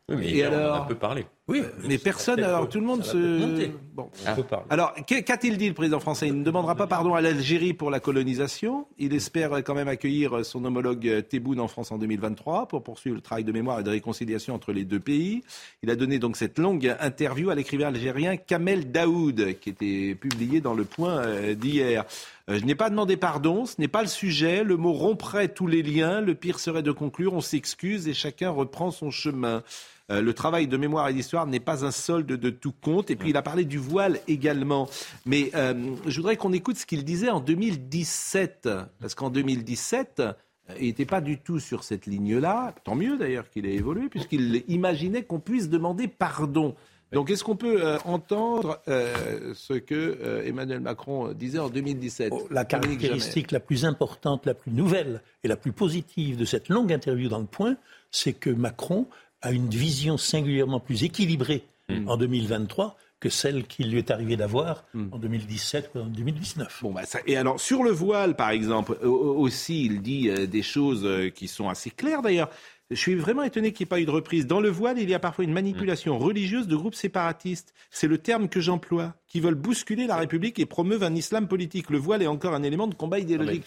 Oui, 0.08 0.16
mais 0.16 0.30
et 0.30 0.44
alors... 0.44 0.80
on 0.80 0.84
a 0.84 0.86
peu 0.86 0.94
parlé. 0.94 1.26
Oui, 1.48 1.62
mais 1.84 1.96
personne, 1.96 2.42
alors 2.42 2.68
tout 2.68 2.80
le 2.80 2.86
monde 2.86 3.04
se. 3.04 3.70
Bon. 3.94 4.10
Ah. 4.26 4.36
Alors, 4.68 4.94
qu'a-t-il 5.06 5.56
dit 5.56 5.68
le 5.68 5.74
président 5.74 6.00
français? 6.00 6.26
Il 6.26 6.40
ne 6.40 6.42
demandera 6.42 6.74
pas 6.74 6.88
pardon 6.88 7.14
à 7.14 7.20
l'Algérie 7.20 7.72
pour 7.72 7.88
la 7.88 8.00
colonisation. 8.00 8.88
Il 8.98 9.14
espère 9.14 9.52
quand 9.62 9.74
même 9.74 9.86
accueillir 9.86 10.44
son 10.44 10.64
homologue 10.64 11.24
Tebboune 11.28 11.60
en 11.60 11.68
France 11.68 11.92
en 11.92 11.98
2023 11.98 12.66
pour 12.66 12.82
poursuivre 12.82 13.14
le 13.14 13.22
travail 13.22 13.44
de 13.44 13.52
mémoire 13.52 13.78
et 13.78 13.84
de 13.84 13.90
réconciliation 13.90 14.56
entre 14.56 14.72
les 14.72 14.84
deux 14.84 14.98
pays. 14.98 15.44
Il 15.84 15.90
a 15.90 15.94
donné 15.94 16.18
donc 16.18 16.36
cette 16.36 16.58
longue 16.58 16.94
interview 16.98 17.48
à 17.50 17.54
l'écrivain 17.54 17.88
algérien 17.88 18.36
Kamel 18.36 18.90
Daoud, 18.90 19.60
qui 19.60 19.70
était 19.70 20.16
publié 20.16 20.60
dans 20.60 20.74
Le 20.74 20.84
Point 20.84 21.18
euh, 21.18 21.54
d'hier. 21.54 22.06
Euh, 22.50 22.58
je 22.58 22.64
n'ai 22.64 22.74
pas 22.74 22.90
demandé 22.90 23.16
pardon, 23.16 23.66
ce 23.66 23.76
n'est 23.78 23.86
pas 23.86 24.02
le 24.02 24.08
sujet. 24.08 24.64
Le 24.64 24.76
mot 24.76 24.92
romprait 24.92 25.48
tous 25.48 25.68
les 25.68 25.84
liens. 25.84 26.20
Le 26.20 26.34
pire 26.34 26.58
serait 26.58 26.82
de 26.82 26.92
conclure 26.92 27.34
on 27.34 27.40
s'excuse 27.40 28.08
et 28.08 28.14
chacun 28.14 28.50
reprend 28.50 28.90
son 28.90 29.12
chemin. 29.12 29.62
Euh, 30.10 30.22
le 30.22 30.34
travail 30.34 30.68
de 30.68 30.76
mémoire 30.76 31.08
et 31.08 31.12
d'histoire 31.12 31.46
n'est 31.46 31.60
pas 31.60 31.84
un 31.84 31.90
solde 31.90 32.26
de 32.26 32.50
tout 32.50 32.72
compte. 32.72 33.10
Et 33.10 33.16
puis 33.16 33.30
il 33.30 33.36
a 33.36 33.42
parlé 33.42 33.64
du 33.64 33.78
voile 33.78 34.20
également. 34.28 34.88
Mais 35.24 35.50
euh, 35.54 35.74
je 36.06 36.16
voudrais 36.16 36.36
qu'on 36.36 36.52
écoute 36.52 36.76
ce 36.76 36.86
qu'il 36.86 37.04
disait 37.04 37.30
en 37.30 37.40
2017. 37.40 38.68
Parce 39.00 39.14
qu'en 39.14 39.30
2017, 39.30 40.20
euh, 40.20 40.32
il 40.78 40.86
n'était 40.86 41.06
pas 41.06 41.20
du 41.20 41.38
tout 41.38 41.58
sur 41.58 41.82
cette 41.82 42.06
ligne-là. 42.06 42.74
Tant 42.84 42.94
mieux 42.94 43.18
d'ailleurs 43.18 43.50
qu'il 43.50 43.66
ait 43.66 43.74
évolué, 43.74 44.08
puisqu'il 44.08 44.64
imaginait 44.68 45.24
qu'on 45.24 45.40
puisse 45.40 45.68
demander 45.68 46.06
pardon. 46.06 46.74
Donc, 47.12 47.30
est-ce 47.30 47.44
qu'on 47.44 47.54
peut 47.54 47.80
entendre 48.04 48.82
ce 48.86 49.74
que 49.74 50.42
Emmanuel 50.44 50.80
Macron 50.80 51.32
disait 51.32 51.60
en 51.60 51.68
2017 51.68 52.32
La 52.50 52.64
caractéristique 52.64 53.52
la 53.52 53.60
plus 53.60 53.84
importante, 53.84 54.44
la 54.44 54.54
plus 54.54 54.72
nouvelle 54.72 55.22
et 55.44 55.48
la 55.48 55.56
plus 55.56 55.70
positive 55.70 56.36
de 56.36 56.44
cette 56.44 56.68
longue 56.68 56.92
interview 56.92 57.28
dans 57.28 57.38
le 57.38 57.46
point, 57.46 57.76
c'est 58.10 58.32
que 58.32 58.50
Macron 58.50 59.06
a 59.42 59.52
une 59.52 59.68
vision 59.68 60.16
singulièrement 60.16 60.80
plus 60.80 61.04
équilibrée 61.04 61.64
mm. 61.88 62.08
en 62.08 62.16
2023 62.16 62.96
que 63.18 63.28
celle 63.30 63.66
qu'il 63.66 63.90
lui 63.90 63.98
est 63.98 64.10
arrivé 64.10 64.36
d'avoir 64.36 64.84
mm. 64.94 65.08
en 65.12 65.18
2017 65.18 65.90
ou 65.94 65.98
en 66.00 66.06
2019. 66.06 66.80
Bon, 66.82 66.92
bah 66.92 67.02
et 67.26 67.36
alors, 67.36 67.60
sur 67.60 67.82
le 67.82 67.90
voile, 67.90 68.36
par 68.36 68.50
exemple, 68.50 68.92
aussi, 69.02 69.84
il 69.84 70.02
dit 70.02 70.28
euh, 70.28 70.46
des 70.46 70.62
choses 70.62 71.04
euh, 71.04 71.30
qui 71.30 71.48
sont 71.48 71.68
assez 71.68 71.90
claires 71.90 72.22
d'ailleurs. 72.22 72.50
Je 72.90 72.96
suis 72.96 73.16
vraiment 73.16 73.42
étonné 73.42 73.72
qu'il 73.72 73.84
n'y 73.84 73.88
ait 73.88 73.90
pas 73.90 74.00
eu 74.00 74.04
de 74.04 74.10
reprise. 74.12 74.46
Dans 74.46 74.60
le 74.60 74.68
voile, 74.68 75.00
il 75.00 75.10
y 75.10 75.14
a 75.14 75.18
parfois 75.18 75.44
une 75.44 75.52
manipulation 75.52 76.18
religieuse 76.18 76.68
de 76.68 76.76
groupes 76.76 76.94
séparatistes. 76.94 77.74
C'est 77.90 78.06
le 78.06 78.18
terme 78.18 78.48
que 78.48 78.60
j'emploie, 78.60 79.16
qui 79.36 79.40
veulent 79.42 79.54
bousculer 79.54 80.06
la 80.06 80.16
République 80.16 80.58
et 80.58 80.64
promeuvent 80.64 81.02
un 81.02 81.14
islam 81.14 81.46
politique. 81.46 81.90
Le 81.90 81.98
voile 81.98 82.22
est 82.22 82.26
encore 82.26 82.54
un 82.54 82.62
élément 82.62 82.86
de 82.86 82.94
combat 82.94 83.18
idéologique. 83.18 83.64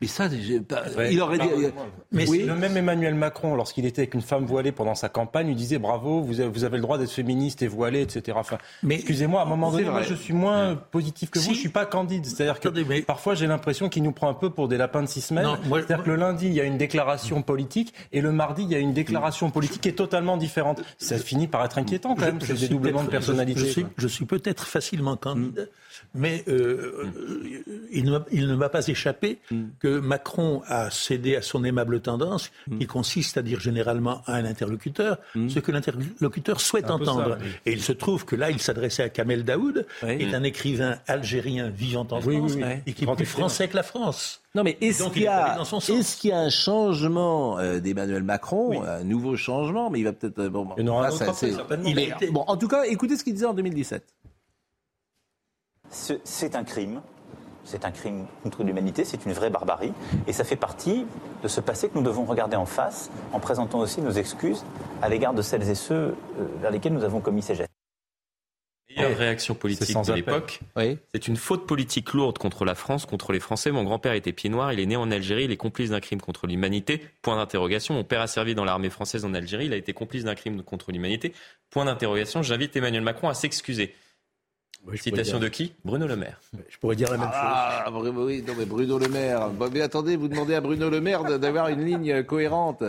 Mais 0.00 0.08
ça, 0.08 0.26
Ouais. 0.26 1.12
il 1.14 1.20
aurait 1.20 1.38
dit. 1.38 1.46
Mais 2.10 2.28
oui. 2.28 2.42
le 2.42 2.56
même 2.56 2.76
Emmanuel 2.76 3.14
Macron, 3.14 3.54
lorsqu'il 3.54 3.86
était 3.86 4.00
avec 4.02 4.14
une 4.14 4.20
femme 4.20 4.44
voilée 4.46 4.72
pendant 4.72 4.96
sa 4.96 5.08
campagne, 5.08 5.46
lui 5.46 5.54
disait 5.54 5.78
bravo, 5.78 6.22
vous 6.22 6.40
avez, 6.40 6.48
vous 6.50 6.64
avez 6.64 6.76
le 6.78 6.82
droit 6.82 6.98
d'être 6.98 7.12
féministe 7.12 7.62
et 7.62 7.68
voilée, 7.68 8.00
etc. 8.02 8.36
Enfin, 8.40 8.58
Mais- 8.82 8.96
excusez-moi, 8.96 9.40
à 9.42 9.44
un 9.44 9.46
moment 9.46 9.70
donné, 9.70 9.84
moi, 9.84 9.92
vrai. 10.00 10.04
je 10.04 10.14
suis 10.14 10.34
moins 10.34 10.74
positif 10.74 11.30
que 11.30 11.38
vous. 11.38 11.44
Si. 11.44 11.54
Je 11.54 11.60
suis 11.60 11.68
pas 11.68 11.86
candide. 11.86 12.26
C'est-à-dire 12.26 12.58
que 12.58 13.00
parfois 13.02 13.36
j'ai 13.36 13.46
l'impression 13.46 13.88
qu'il 13.88 14.02
nous 14.02 14.10
prend 14.10 14.28
un 14.28 14.34
peu 14.34 14.50
pour 14.50 14.66
des 14.66 14.76
lapins 14.76 15.02
de 15.02 15.06
six 15.08 15.20
semaines. 15.20 15.46
Moi- 15.68 15.82
C'est-à-dire 15.82 16.02
que 16.04 16.10
le 16.10 16.16
lundi 16.16 16.46
il 16.46 16.52
y 16.54 16.60
a 16.60 16.64
une 16.64 16.78
déclaration 16.78 17.42
politique 17.42 17.94
et 18.12 18.20
le 18.22 18.32
mardi 18.32 18.64
il 18.64 18.70
y 18.70 18.74
a 18.74 18.78
une 18.78 18.92
déclaration 18.92 19.50
politique 19.52 19.82
qui 19.82 19.88
est 19.88 19.92
totalement 19.92 20.36
différente. 20.36 20.82
Ça 20.98 21.16
finit 21.16 21.46
par 21.46 21.64
être 21.64 21.78
inquiétant 21.78 22.16
quand 22.16 22.22
même, 22.26 22.40
Je- 22.40 22.46
ce 22.46 22.52
je 22.54 22.56
suis 22.56 22.66
dédoublement 22.68 23.04
de 23.04 23.08
personnalité. 23.08 23.60
Je, 23.60 23.66
je 23.66 23.70
suis, 23.70 23.82
quoi. 23.82 23.90
je 23.98 24.08
suis 24.08 24.24
peut-être 24.24 24.66
facilement 24.66 25.11
candide, 25.16 25.68
mais 26.14 26.44
euh, 26.48 26.52
euh, 27.16 27.62
il, 27.90 28.04
ne, 28.04 28.10
m'a- 28.12 28.24
il 28.32 28.46
ne 28.48 28.54
m'a 28.56 28.68
pas 28.68 28.86
échappé 28.88 29.38
que 29.80 29.98
Macron 29.98 30.62
a 30.66 30.90
cédé 30.90 31.36
à 31.36 31.42
son 31.42 31.64
aimable 31.64 32.00
tendance, 32.00 32.50
qui 32.78 32.86
consiste 32.86 33.36
à 33.38 33.42
dire 33.42 33.60
généralement 33.60 34.22
à 34.26 34.34
un 34.36 34.44
interlocuteur 34.44 35.18
ce 35.48 35.58
que 35.58 35.72
l'interlocuteur 35.72 36.60
souhaite 36.60 36.86
ça, 36.86 36.94
entendre. 36.94 37.38
oui. 37.40 37.46
Et 37.66 37.72
il 37.72 37.82
se 37.82 37.92
trouve 37.92 38.24
que 38.24 38.36
là, 38.36 38.50
il 38.50 38.60
s'adressait 38.60 39.02
à 39.02 39.08
Kamel 39.08 39.44
Daoud, 39.44 39.86
Oui. 40.02 40.18
qui 40.18 40.24
est 40.24 40.34
un 40.34 40.42
écrivain 40.42 40.96
algérien 41.06 41.68
vivant 41.70 42.06
en 42.10 42.20
Oui, 42.22 42.36
France 42.38 42.56
et 42.86 42.92
qui 42.92 43.04
est 43.04 43.14
plus 43.16 43.26
français 43.26 43.68
que 43.68 43.76
la 43.76 43.82
France. 43.82 44.40
Non, 44.54 44.62
mais 44.64 44.76
est-ce 44.82 45.04
qu'il 45.04 45.22
il 45.22 45.22
y, 45.22 45.24
est 45.24 45.28
a, 45.28 45.56
y 46.24 46.32
un 46.32 46.50
changement 46.50 47.58
euh, 47.58 47.80
d'Emmanuel 47.80 48.22
Macron, 48.22 48.82
un 48.82 49.02
nouveau 49.04 49.34
changement, 49.36 49.88
mais 49.88 50.00
il 50.00 50.04
va 50.04 50.12
peut-être. 50.12 50.48
Bon, 50.48 50.68
Il 50.76 50.84
y 50.84 50.88
en 50.88 50.92
aura 50.92 51.02
là, 51.02 51.08
un 51.08 51.28
autre 51.28 51.34
certainement. 51.34 51.88
Bon, 52.32 52.44
en 52.46 52.56
tout 52.58 52.68
cas, 52.68 52.84
écoutez 52.84 53.16
ce 53.16 53.24
qu'il 53.24 53.32
disait 53.32 53.46
en 53.46 53.54
2017. 53.54 54.04
Ce- 55.92 56.14
C'est 56.24 56.56
un 56.56 56.64
crime. 56.64 57.00
C'est 57.64 57.84
un 57.84 57.92
crime 57.92 58.26
contre 58.42 58.64
l'humanité, 58.64 59.04
c'est 59.04 59.24
une 59.24 59.32
vraie 59.32 59.48
barbarie. 59.50 59.92
Et 60.26 60.32
ça 60.32 60.42
fait 60.42 60.56
partie 60.56 61.06
de 61.44 61.46
ce 61.48 61.60
passé 61.60 61.88
que 61.88 61.94
nous 61.96 62.02
devons 62.02 62.24
regarder 62.24 62.56
en 62.56 62.66
face 62.66 63.08
en 63.32 63.38
présentant 63.38 63.78
aussi 63.78 64.00
nos 64.00 64.10
excuses 64.10 64.64
à 65.00 65.08
l'égard 65.08 65.32
de 65.32 65.42
celles 65.42 65.68
et 65.70 65.76
ceux 65.76 65.94
euh, 65.94 66.14
vers 66.60 66.72
lesquels 66.72 66.92
nous 66.92 67.04
avons 67.04 67.20
commis 67.20 67.40
ces 67.40 67.54
gestes. 67.54 67.70
meilleure 68.96 69.16
réaction 69.16 69.54
C'est 69.54 69.60
politique 69.60 69.90
sans 69.92 70.02
de 70.02 70.12
l'époque. 70.12 70.58
C'est 71.14 71.28
une 71.28 71.36
faute 71.36 71.66
politique 71.68 72.12
lourde 72.14 72.36
contre 72.36 72.64
la 72.64 72.74
France, 72.74 73.06
contre 73.06 73.32
les 73.32 73.38
Français. 73.38 73.70
Mon 73.70 73.84
grand-père 73.84 74.14
était 74.14 74.32
pied 74.32 74.50
noir, 74.50 74.72
il 74.72 74.80
est 74.80 74.86
né 74.86 74.96
en 74.96 75.10
Algérie, 75.12 75.44
il 75.44 75.52
est 75.52 75.56
complice 75.56 75.90
d'un 75.90 76.00
crime 76.00 76.20
contre 76.20 76.48
l'humanité. 76.48 77.00
Point 77.22 77.36
d'interrogation. 77.36 77.94
Mon 77.94 78.02
père 78.04 78.20
a 78.22 78.26
servi 78.26 78.56
dans 78.56 78.64
l'armée 78.64 78.90
française 78.90 79.24
en 79.24 79.34
Algérie, 79.34 79.66
il 79.66 79.72
a 79.72 79.76
été 79.76 79.92
complice 79.92 80.24
d'un 80.24 80.34
crime 80.34 80.64
contre 80.64 80.90
l'humanité. 80.90 81.32
Point 81.70 81.84
d'interrogation. 81.84 82.42
J'invite 82.42 82.74
Emmanuel 82.76 83.02
Macron 83.02 83.28
à 83.28 83.34
s'excuser. 83.34 83.94
Citation 84.96 85.38
de 85.38 85.48
qui? 85.48 85.72
Bruno 85.84 86.06
Le 86.06 86.16
Maire. 86.16 86.40
Je 86.68 86.76
pourrais 86.78 86.96
dire 86.96 87.10
la 87.10 87.18
même 87.18 87.28
Ah, 87.32 87.86
Bruno- 87.90 88.26
oui, 88.26 88.42
non, 88.46 88.54
mais 88.58 88.64
Bruno 88.66 88.98
Le 88.98 89.08
Maire. 89.08 89.48
Bon, 89.50 89.70
mais 89.72 89.80
attendez, 89.80 90.16
vous 90.16 90.28
demandez 90.28 90.54
à 90.54 90.60
Bruno 90.60 90.90
Le 90.90 91.00
Maire 91.00 91.38
d'avoir 91.38 91.68
une 91.68 91.84
ligne 91.84 92.22
cohérente. 92.24 92.82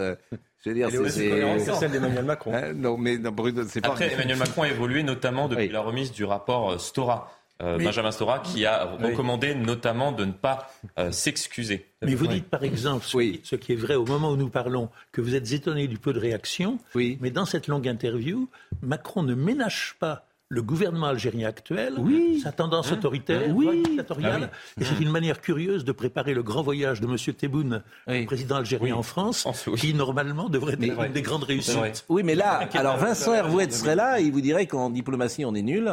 Je 0.65 0.69
veux 0.69 0.75
dire, 0.75 0.89
c'est- 1.09 1.59
celle 1.75 1.91
d'Emmanuel 1.91 2.23
Macron. 2.25 2.53
Hein, 2.53 2.73
non, 2.73 2.97
mais 2.97 3.17
non, 3.17 3.31
Bruno, 3.31 3.63
c'est 3.67 3.81
pas. 3.81 3.89
Après, 3.89 4.11
Emmanuel 4.13 4.37
Macron 4.37 4.63
a 4.63 4.69
évolué 4.69 5.03
notamment 5.03 5.47
depuis 5.47 5.69
la 5.69 5.81
remise 5.81 6.11
du 6.11 6.23
rapport 6.25 6.71
euh, 6.71 6.77
Stora. 6.77 7.31
Euh, 7.61 7.77
Mais- 7.77 7.85
Benjamin 7.85 8.11
Stora 8.11 8.39
qui 8.39 8.65
a 8.65 8.89
Oui. 8.99 9.11
recommandé 9.11 9.53
notamment 9.53 10.11
de 10.11 10.25
ne 10.25 10.31
pas 10.31 10.71
euh, 10.97 11.11
s'excuser. 11.11 11.85
Mais 12.01 12.15
vous 12.15 12.25
dites 12.27 12.45
par 12.49 12.63
exemple, 12.63 13.05
ce, 13.05 13.15
qui, 13.17 13.41
ce 13.43 13.55
qui 13.55 13.73
est 13.73 13.77
vrai 13.77 13.93
au 13.95 14.05
moment 14.05 14.31
où 14.31 14.35
nous 14.35 14.49
parlons, 14.49 14.89
que 15.11 15.21
vous 15.21 15.35
êtes 15.35 15.51
étonné 15.53 15.87
du 15.87 15.97
peu 15.99 16.11
de 16.13 16.19
réaction, 16.19 16.79
mais 16.95 17.29
dans 17.29 17.45
cette 17.45 17.67
longue 17.67 17.87
interview, 17.87 18.49
Macron 18.81 19.21
ne 19.21 19.35
ménage 19.35 19.95
pas 19.99 20.25
le 20.53 20.61
gouvernement 20.61 21.07
algérien 21.07 21.47
actuel, 21.47 21.95
sa 22.41 22.51
tendance 22.51 22.91
autoritaire, 22.91 23.49
voire 23.53 23.73
dictatoriale. 23.73 24.49
Ah 24.53 24.81
Et 24.81 24.85
c'est 24.85 24.99
une 24.99 25.09
manière 25.09 25.41
curieuse 25.41 25.83
de 25.83 25.91
préparer 25.91 26.33
le 26.33 26.43
grand 26.43 26.61
voyage 26.61 27.01
de 27.01 27.07
M. 27.07 27.17
Tebboune, 27.35 27.83
le 28.07 28.25
président 28.25 28.57
algérien 28.57 28.95
en 28.95 29.03
France, 29.03 29.47
qui 29.77 29.93
normalement 29.93 30.49
devrait 30.49 30.73
être 30.73 30.83
une 31.05 31.11
des 31.11 31.21
grandes 31.23 31.43
réussites. 31.43 32.05
Oui, 32.09 32.21
mais 32.23 32.35
là, 32.35 32.69
alors 32.73 32.97
Vincent 32.97 33.33
Hervouet 33.33 33.69
serait 33.71 33.95
là, 33.95 34.19
il 34.19 34.31
vous 34.31 34.41
dirait 34.41 34.67
qu'en 34.67 34.89
diplomatie, 34.89 35.43
on 35.43 35.55
est 35.55 35.61
nul, 35.63 35.91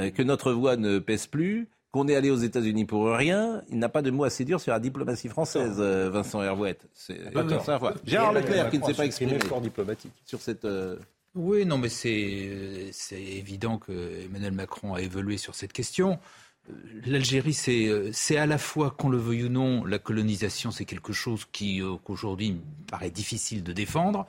euh, 0.00 0.10
que 0.10 0.22
notre 0.22 0.52
voix 0.52 0.76
ne 0.76 0.98
pèse 1.00 1.26
plus, 1.26 1.68
qu'on 1.90 2.06
est 2.06 2.14
allé 2.14 2.30
aux 2.30 2.36
États-Unis 2.36 2.84
pour 2.84 3.06
rien. 3.10 3.62
Il 3.70 3.78
n'a 3.78 3.88
pas 3.88 4.02
de 4.02 4.10
mot 4.10 4.22
assez 4.24 4.44
dur 4.44 4.60
sur 4.60 4.72
la 4.72 4.78
diplomatie 4.78 5.28
française, 5.28 5.76
euh, 5.78 6.10
Vincent 6.10 6.42
Hervouet. 6.42 6.78
C'est. 6.94 7.18
Gérard 8.04 8.32
Leclerc, 8.32 8.70
qui 8.70 8.78
ne 8.78 8.84
s'est 8.84 8.92
a 8.92 8.94
pas 8.94 9.06
exprimé 9.06 9.38
diplomatique. 9.62 10.12
sur 10.24 10.40
cette. 10.40 10.64
euh, 10.64 10.96
Oui, 11.34 11.64
non, 11.66 11.78
mais 11.78 11.88
c'est 11.88 12.90
évident 13.12 13.78
que 13.78 14.24
Emmanuel 14.24 14.52
Macron 14.52 14.94
a 14.94 15.02
évolué 15.02 15.36
sur 15.38 15.54
cette 15.54 15.72
question. 15.72 16.18
Euh, 16.68 16.72
L'Algérie, 17.06 17.54
c'est 17.54 17.86
euh, 17.86 18.10
c'est 18.12 18.36
à 18.36 18.46
la 18.46 18.58
fois, 18.58 18.90
qu'on 18.90 19.08
le 19.08 19.18
veuille 19.18 19.44
ou 19.44 19.48
non, 19.48 19.84
la 19.84 19.98
colonisation, 19.98 20.70
c'est 20.70 20.84
quelque 20.84 21.12
chose 21.12 21.46
qui 21.52 21.82
euh, 21.82 21.96
qu'aujourd'hui 22.02 22.60
paraît 22.90 23.10
difficile 23.10 23.62
de 23.62 23.72
défendre. 23.72 24.26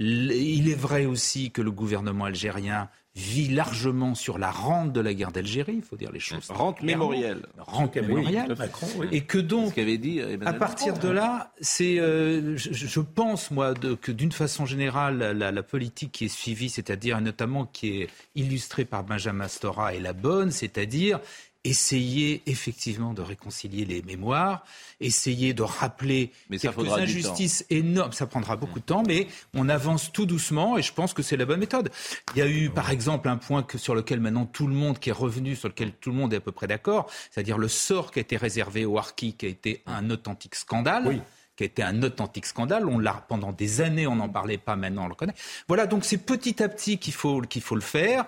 Il 0.00 0.68
est 0.68 0.74
vrai 0.74 1.06
aussi 1.06 1.50
que 1.50 1.62
le 1.62 1.70
gouvernement 1.70 2.24
algérien 2.26 2.90
vit 3.16 3.48
largement 3.48 4.14
sur 4.14 4.38
la 4.38 4.50
rente 4.52 4.92
de 4.92 5.00
la 5.00 5.12
guerre 5.14 5.32
d'Algérie, 5.32 5.74
il 5.76 5.82
faut 5.82 5.96
dire 5.96 6.12
les 6.12 6.20
choses. 6.20 6.46
Rente 6.48 6.78
clairement. 6.78 7.08
mémorielle. 7.08 7.42
Rente 7.58 7.96
mémorielle. 7.96 8.54
Macron, 8.56 8.86
oui. 8.98 9.08
Et 9.10 9.22
que 9.22 9.38
donc, 9.38 9.70
Ce 9.70 9.74
qu'avait 9.74 9.98
dit 9.98 10.20
euh, 10.20 10.36
à 10.46 10.52
partir 10.52 10.94
Macron. 10.94 11.08
de 11.08 11.12
là, 11.12 11.52
c'est, 11.60 11.98
euh, 11.98 12.56
je, 12.56 12.72
je 12.72 13.00
pense 13.00 13.50
moi 13.50 13.74
de- 13.74 13.94
que 13.94 14.12
d'une 14.12 14.30
façon 14.32 14.64
générale, 14.64 15.18
la, 15.36 15.50
la 15.50 15.62
politique 15.64 16.12
qui 16.12 16.26
est 16.26 16.28
suivie, 16.28 16.68
c'est-à-dire 16.70 17.18
et 17.18 17.20
notamment 17.20 17.66
qui 17.66 18.02
est 18.02 18.08
illustrée 18.36 18.84
par 18.84 19.02
Benjamin 19.02 19.48
Stora, 19.48 19.92
est 19.94 20.00
la 20.00 20.12
bonne, 20.12 20.52
c'est-à-dire 20.52 21.18
essayer 21.64 22.42
effectivement 22.46 23.12
de 23.12 23.22
réconcilier 23.22 23.84
les 23.84 24.02
mémoires, 24.02 24.64
essayer 25.00 25.52
de 25.52 25.62
rappeler 25.62 26.32
Mais 26.48 26.58
ça 26.58 26.72
quelques 26.72 26.92
injustices 26.92 27.66
énormes. 27.70 28.12
Ça 28.12 28.26
prendra 28.26 28.56
beaucoup 28.56 28.80
de 28.80 28.84
temps, 28.84 29.02
mais 29.06 29.26
on 29.54 29.68
avance 29.68 30.10
tout 30.12 30.26
doucement 30.26 30.78
et 30.78 30.82
je 30.82 30.92
pense 30.92 31.12
que 31.12 31.22
c'est 31.22 31.36
la 31.36 31.44
bonne 31.44 31.60
méthode. 31.60 31.90
Il 32.34 32.38
y 32.38 32.42
a 32.42 32.48
eu, 32.48 32.70
par 32.70 32.90
exemple, 32.90 33.28
un 33.28 33.36
point 33.36 33.62
que, 33.62 33.78
sur 33.78 33.94
lequel 33.94 34.20
maintenant 34.20 34.46
tout 34.46 34.66
le 34.66 34.74
monde 34.74 34.98
qui 34.98 35.10
est 35.10 35.14
revenu, 35.14 35.54
sur 35.54 35.68
lequel 35.68 35.92
tout 35.92 36.10
le 36.10 36.16
monde 36.16 36.32
est 36.32 36.38
à 36.38 36.40
peu 36.40 36.52
près 36.52 36.66
d'accord, 36.66 37.10
c'est-à-dire 37.30 37.58
le 37.58 37.68
sort 37.68 38.10
qui 38.10 38.20
a 38.20 38.22
été 38.22 38.36
réservé 38.36 38.84
au 38.84 38.96
Harki, 38.96 39.34
qui 39.34 39.46
a 39.46 39.48
été 39.48 39.82
un 39.86 40.08
authentique 40.10 40.54
scandale. 40.54 41.22
Qui 41.60 41.64
a 41.64 41.66
été 41.66 41.82
un 41.82 42.02
authentique 42.02 42.46
scandale. 42.46 42.86
On 42.88 42.98
l'a 42.98 43.22
pendant 43.28 43.52
des 43.52 43.82
années, 43.82 44.06
on 44.06 44.16
n'en 44.16 44.30
parlait 44.30 44.56
pas. 44.56 44.76
Maintenant, 44.76 45.04
on 45.04 45.08
le 45.08 45.14
connaît. 45.14 45.34
Voilà, 45.68 45.86
donc 45.86 46.06
c'est 46.06 46.16
petit 46.16 46.62
à 46.62 46.70
petit 46.70 46.96
qu'il 46.96 47.12
faut 47.12 47.42
qu'il 47.42 47.60
faut 47.60 47.74
le 47.74 47.82
faire, 47.82 48.24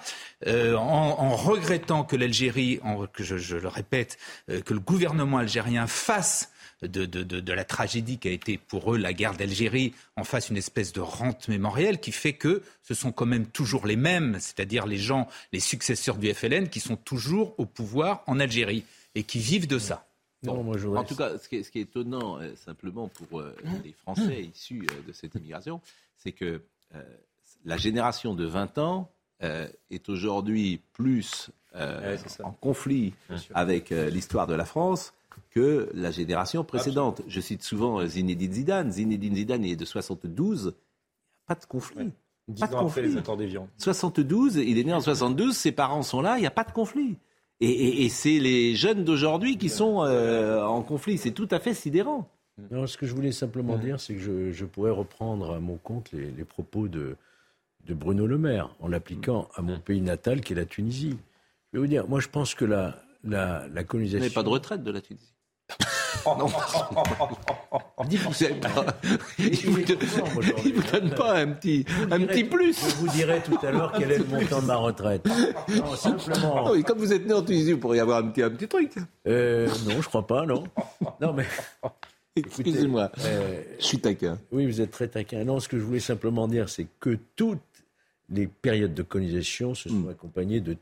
euh, 0.47 0.76
en, 0.76 1.18
en 1.18 1.35
regrettant 1.35 2.05
que 2.05 2.14
l'Algérie, 2.14 2.78
que 3.14 3.24
je, 3.24 3.39
je 3.39 3.57
le 3.57 3.68
répète, 3.68 4.18
euh, 4.51 4.61
que 4.61 4.74
le 4.74 4.80
gouvernement 4.80 5.39
algérien 5.39 5.87
fasse 5.87 6.51
de, 6.83 7.07
de, 7.07 7.22
de, 7.22 7.41
de 7.41 7.53
la 7.55 7.64
tragédie 7.64 8.18
qui 8.18 8.28
a 8.28 8.33
été 8.33 8.59
pour 8.59 8.93
eux 8.93 8.99
la 8.99 9.14
guerre 9.14 9.35
d'Algérie 9.35 9.95
en 10.16 10.24
fasse 10.24 10.51
une 10.51 10.59
espèce 10.59 10.93
de 10.93 11.01
rente 11.01 11.49
mémorielle 11.49 12.01
qui 12.01 12.12
fait 12.12 12.35
que 12.35 12.62
ce 12.83 12.93
sont 12.93 13.12
quand 13.12 13.24
même 13.24 13.47
toujours 13.47 13.87
les 13.87 13.97
mêmes, 13.97 14.37
c'est-à-dire 14.41 14.87
les 14.87 14.99
gens, 14.99 15.26
les 15.55 15.61
successeurs 15.61 16.16
du 16.16 16.35
FLN 16.35 16.68
qui 16.68 16.80
sont 16.80 16.97
toujours 16.97 17.55
au 17.57 17.64
pouvoir 17.64 18.24
en 18.26 18.39
Algérie 18.41 18.85
et 19.14 19.22
qui 19.22 19.39
vivent 19.39 19.68
de 19.68 19.78
ça. 19.78 20.07
En 20.47 21.05
tout 21.05 21.16
cas, 21.16 21.38
ce 21.38 21.49
qui 21.49 21.57
est, 21.57 21.62
ce 21.62 21.70
qui 21.70 21.78
est 21.78 21.82
étonnant, 21.82 22.38
euh, 22.40 22.55
simplement 22.57 23.09
pour 23.09 23.40
euh, 23.40 23.55
les 23.84 23.93
Français 23.93 24.43
issus 24.43 24.86
euh, 24.90 25.07
de 25.07 25.12
cette 25.12 25.34
immigration, 25.34 25.80
c'est 26.16 26.32
que 26.32 26.61
la 27.64 27.76
génération 27.78 28.34
de 28.34 28.45
20 28.45 28.78
ans 28.78 29.09
est 29.40 30.09
aujourd'hui 30.11 30.80
plus 30.93 31.51
euh, 31.74 32.18
en 32.45 32.53
conflit 32.53 33.14
avec 33.55 33.90
l'histoire 33.90 34.47
de 34.47 34.55
la 34.55 34.66
France 34.66 35.14
que 35.51 35.88
la 35.95 36.11
génération 36.11 36.64
précédente. 36.64 37.22
Je 37.28 37.40
cite 37.40 37.62
souvent 37.62 38.05
Zinedine 38.07 38.53
Zidane. 38.53 38.93
Zinedine 38.93 39.34
Zidane 39.36 39.64
est 39.64 39.76
de 39.76 39.84
72. 39.84 40.74
Pas 41.47 41.55
de 41.55 41.64
conflit. 41.64 42.12
Dix 42.49 42.61
Pas 42.61 42.66
de 42.66 42.74
ans 42.74 42.86
après 42.86 43.01
conflit. 43.01 43.03
les 43.14 43.16
accords 43.16 43.36
d'Évian. 43.36 43.68
72, 43.78 44.57
il 44.57 44.78
est 44.78 44.84
né 44.84 44.93
en 44.93 45.01
72, 45.01 45.57
ses 45.57 45.72
parents 45.72 46.03
sont 46.03 46.20
là, 46.20 46.36
il 46.38 46.40
n'y 46.40 46.47
a 46.47 46.51
pas 46.51 46.64
de 46.64 46.72
conflit. 46.72 47.16
Et, 47.62 47.66
et- 47.70 48.04
et 48.04 48.08
c'est 48.08 48.38
les 48.40 48.74
jeunes 48.74 49.04
d'aujourd'hui 49.04 49.56
qui 49.56 49.68
sont 49.68 50.02
euh, 50.02 50.62
en 50.64 50.82
conflit. 50.82 51.16
C'est 51.18 51.30
tout 51.30 51.48
à 51.50 51.60
fait 51.60 51.74
sidérant. 51.74 52.28
Non, 52.70 52.86
ce 52.86 52.96
que 52.98 53.06
je 53.06 53.14
voulais 53.14 53.32
simplement 53.32 53.76
dire, 53.78 53.98
c'est 54.00 54.14
que 54.14 54.20
je, 54.20 54.52
je 54.52 54.64
pourrais 54.64 54.90
reprendre 54.90 55.52
à 55.54 55.60
mon 55.60 55.76
compte 55.76 56.10
les, 56.12 56.30
les 56.30 56.44
propos 56.44 56.88
de, 56.88 57.16
de 57.86 57.94
Bruno 57.94 58.26
Le 58.26 58.36
Maire 58.36 58.74
en 58.80 58.88
l'appliquant 58.88 59.48
à 59.54 59.62
mon 59.62 59.78
pays 59.78 60.00
natal 60.00 60.40
qui 60.40 60.52
est 60.52 60.56
la 60.56 60.64
Tunisie. 60.66 61.16
Je 61.72 61.78
vais 61.78 61.80
vous 61.80 61.86
dire, 61.88 62.06
moi 62.08 62.20
je 62.20 62.28
pense 62.28 62.54
que 62.54 62.64
la, 62.64 63.02
la, 63.24 63.66
la 63.72 63.80
Vous 63.82 63.86
colonisation. 63.86 64.20
n'avez 64.22 64.34
pas 64.34 64.42
de 64.42 64.48
retraite 64.48 64.82
de 64.82 64.90
la 64.90 65.00
Tunisie? 65.00 65.32
Difficile. 68.08 68.56
Il 69.38 69.70
vous 69.70 69.82
donne, 69.82 69.98
il 70.64 70.74
vous 70.74 70.90
donne 70.90 71.10
pas 71.14 71.38
un 71.38 71.48
petit, 71.48 71.84
un 72.10 72.20
petit 72.26 72.44
plus. 72.44 72.78
Je 72.78 72.96
vous 72.96 73.08
dirai 73.08 73.40
tout 73.42 73.58
à 73.62 73.70
l'heure 73.70 73.92
quel 73.96 74.10
est 74.12 74.18
le 74.18 74.24
montant 74.24 74.60
de 74.60 74.66
ma 74.66 74.76
retraite. 74.76 75.26
Non, 75.68 75.96
simplement. 75.96 76.66
Ah 76.66 76.72
oui, 76.72 76.82
comme 76.82 76.98
vous 76.98 77.12
êtes 77.12 77.26
né 77.26 77.32
en 77.32 77.42
Tunisie, 77.42 77.72
vous 77.72 77.78
pourriez 77.78 78.00
avoir 78.00 78.18
un 78.18 78.28
petit, 78.28 78.42
un 78.42 78.50
petit 78.50 78.68
truc. 78.68 78.92
Euh, 79.26 79.68
non, 79.86 80.02
je 80.02 80.08
crois 80.08 80.26
pas, 80.26 80.44
non. 80.44 80.64
Non, 81.20 81.32
mais. 81.32 81.46
Excusez-moi, 82.36 83.10
euh, 83.24 83.62
je 83.78 83.84
suis 83.84 84.00
taquin. 84.00 84.38
Oui, 84.52 84.66
vous 84.66 84.80
êtes 84.80 84.90
très 84.90 85.08
taquin. 85.08 85.44
Non, 85.44 85.60
ce 85.60 85.68
que 85.68 85.78
je 85.78 85.84
voulais 85.84 86.00
simplement 86.00 86.48
dire, 86.48 86.68
c'est 86.70 86.86
que 86.98 87.18
toutes 87.36 87.60
les 88.30 88.46
périodes 88.46 88.94
de 88.94 89.02
colonisation 89.02 89.74
se 89.74 89.90
sont 89.90 90.08
accompagnées 90.08 90.60
de 90.60 90.76